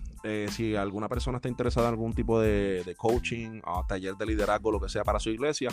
si 0.50 0.74
alguna 0.74 1.08
persona 1.08 1.38
está 1.38 1.48
interesada 1.48 1.88
en 1.88 1.94
algún 1.94 2.12
tipo 2.12 2.40
de, 2.40 2.82
de 2.84 2.94
coaching, 2.96 3.60
o 3.64 3.84
taller 3.86 4.16
de 4.16 4.26
liderazgo, 4.26 4.72
lo 4.72 4.80
que 4.80 4.88
sea 4.88 5.04
para 5.04 5.20
su 5.20 5.30
iglesia, 5.30 5.70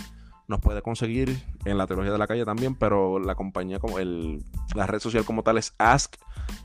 nos 0.47 0.59
puede 0.59 0.81
conseguir 0.81 1.41
en 1.65 1.77
la 1.77 1.87
teología 1.87 2.11
de 2.11 2.17
la 2.17 2.27
calle 2.27 2.45
también, 2.45 2.75
pero 2.75 3.19
la 3.19 3.35
compañía 3.35 3.79
como 3.79 3.99
el, 3.99 4.43
la 4.75 4.87
red 4.87 4.99
social 4.99 5.23
como 5.25 5.43
tal 5.43 5.57
es 5.57 5.73
Ask 5.77 6.15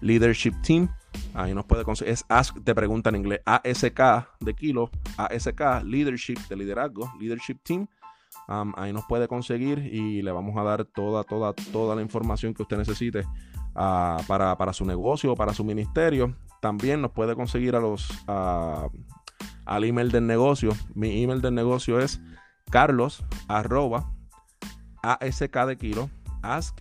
Leadership 0.01 0.55
Team. 0.63 0.89
Ahí 1.35 1.55
nos 1.55 1.65
puede 1.65 1.85
conseguir, 1.85 2.13
es 2.13 2.25
Ask, 2.29 2.57
te 2.65 2.75
pregunta 2.75 3.11
en 3.11 3.17
inglés, 3.17 3.41
ASK 3.45 4.01
de 4.41 4.55
kilo, 4.55 4.91
ASK 5.17 5.85
Leadership 5.85 6.39
de 6.49 6.57
liderazgo, 6.57 7.13
Leadership 7.21 7.59
Team. 7.63 7.87
Ahí 8.47 8.93
nos 8.93 9.05
puede 9.05 9.28
conseguir 9.28 9.78
y 9.78 10.23
le 10.23 10.32
vamos 10.32 10.56
a 10.56 10.62
dar 10.62 10.85
toda, 10.85 11.24
toda, 11.24 11.52
toda 11.52 11.94
la 11.94 12.02
información 12.02 12.55
que 12.55 12.62
usted 12.62 12.78
necesite 12.78 13.20
uh, 13.20 14.23
para, 14.27 14.56
para, 14.56 14.73
su 14.73 14.86
negocio 14.86 15.32
o 15.32 15.36
para 15.36 15.52
su 15.52 15.65
ministerio. 15.65 16.35
También 16.60 17.02
nos 17.02 17.12
puede 17.12 17.35
conseguir 17.35 17.77
a 17.77 17.81
los, 17.81 18.10
uh, 18.27 18.90
al 19.66 19.85
email 19.85 20.10
del 20.10 20.27
negocio. 20.27 20.70
Mi 20.94 21.23
email 21.23 21.43
del 21.43 21.55
negocio 21.55 22.01
es 22.01 22.20
carlos 22.70 23.24
arroba 23.48 24.10
ask 25.02 25.40
de 25.40 25.78
kilo 25.78 26.10
ask 26.43 26.78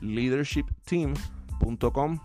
leadershipteam.com 0.00 2.18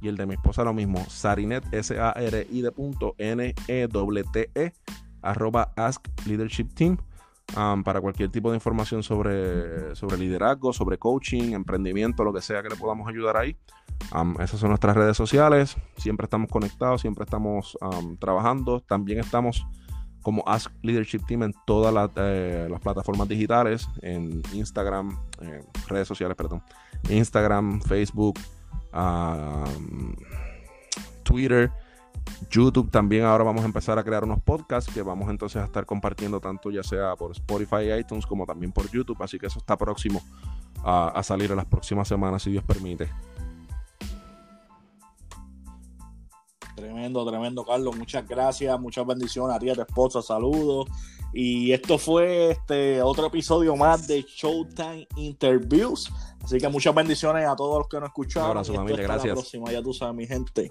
y 0.00 0.08
el 0.08 0.16
de 0.16 0.26
mi 0.26 0.34
esposa 0.34 0.64
lo 0.64 0.72
mismo 0.72 1.04
sarinet 1.08 1.64
s 1.72 1.96
a 1.98 2.12
r 2.12 2.46
i 2.50 2.62
de 2.62 2.72
punto 2.72 3.14
n 3.18 3.54
e 3.68 3.88
t 4.32 4.50
e 4.54 4.72
arroba 5.22 5.72
ask 5.76 6.08
leadership 6.26 6.72
team 6.74 6.96
para 7.84 8.00
cualquier 8.00 8.30
tipo 8.30 8.50
de 8.50 8.56
información 8.56 9.02
sobre, 9.02 9.94
sobre 9.94 10.18
liderazgo, 10.18 10.72
sobre 10.72 10.98
coaching, 10.98 11.52
emprendimiento, 11.52 12.24
lo 12.24 12.32
que 12.32 12.40
sea 12.40 12.62
que 12.62 12.68
le 12.68 12.76
podamos 12.76 13.08
ayudar 13.08 13.36
ahí. 13.36 13.56
Esas 14.40 14.60
son 14.60 14.70
nuestras 14.70 14.96
redes 14.96 15.16
sociales. 15.16 15.76
Siempre 15.96 16.24
estamos 16.24 16.50
conectados, 16.50 17.00
siempre 17.00 17.24
estamos 17.24 17.76
trabajando. 18.18 18.80
También 18.80 19.20
estamos 19.20 19.66
como 20.22 20.42
Ask 20.46 20.70
Leadership 20.82 21.20
Team 21.26 21.44
en 21.44 21.54
todas 21.66 22.10
eh, 22.16 22.68
las, 22.70 22.80
plataformas 22.80 23.28
digitales, 23.28 23.88
en 24.02 24.42
Instagram, 24.52 25.18
eh, 25.40 25.62
redes 25.88 26.08
sociales, 26.08 26.36
perdón, 26.36 26.62
Instagram, 27.08 27.80
Facebook, 27.82 28.38
Twitter, 31.22 31.70
YouTube 32.50 32.90
también 32.90 33.24
ahora 33.24 33.44
vamos 33.44 33.62
a 33.62 33.66
empezar 33.66 33.98
a 33.98 34.04
crear 34.04 34.24
unos 34.24 34.40
podcasts 34.40 34.92
que 34.92 35.02
vamos 35.02 35.30
entonces 35.30 35.60
a 35.60 35.64
estar 35.64 35.86
compartiendo 35.86 36.40
tanto 36.40 36.70
ya 36.70 36.82
sea 36.82 37.14
por 37.16 37.32
Spotify 37.32 37.84
y 37.88 37.92
iTunes 37.92 38.26
como 38.26 38.46
también 38.46 38.72
por 38.72 38.90
YouTube, 38.90 39.22
así 39.22 39.38
que 39.38 39.46
eso 39.46 39.58
está 39.58 39.76
próximo 39.76 40.22
a 40.84 41.22
salir 41.22 41.50
en 41.50 41.56
las 41.56 41.66
próximas 41.66 42.08
semanas 42.08 42.42
si 42.42 42.50
Dios 42.50 42.64
permite. 42.64 43.10
Tremendo, 46.80 47.26
tremendo, 47.26 47.64
Carlos. 47.64 47.96
Muchas 47.96 48.26
gracias, 48.26 48.80
muchas 48.80 49.06
bendiciones 49.06 49.54
a 49.54 49.58
ti, 49.58 49.68
a 49.68 49.74
tu 49.74 49.82
esposa, 49.82 50.22
saludos. 50.22 50.88
Y 51.32 51.72
esto 51.72 51.98
fue 51.98 52.52
este 52.52 53.02
otro 53.02 53.26
episodio 53.26 53.76
más 53.76 54.06
de 54.06 54.22
Showtime 54.22 55.06
Interviews. 55.16 56.10
Así 56.42 56.58
que 56.58 56.68
muchas 56.68 56.94
bendiciones 56.94 57.46
a 57.46 57.54
todos 57.54 57.78
los 57.78 57.88
que 57.88 58.00
nos 58.00 58.08
escucharon. 58.08 58.50
Un 58.50 58.56
abrazo, 58.56 58.74
familia, 58.74 59.02
gracias. 59.02 59.16
Hasta 59.16 59.28
la 59.28 59.34
próxima, 59.34 59.72
ya 59.72 59.82
tú 59.82 59.92
sabes, 59.92 60.16
mi 60.16 60.26
gente. 60.26 60.70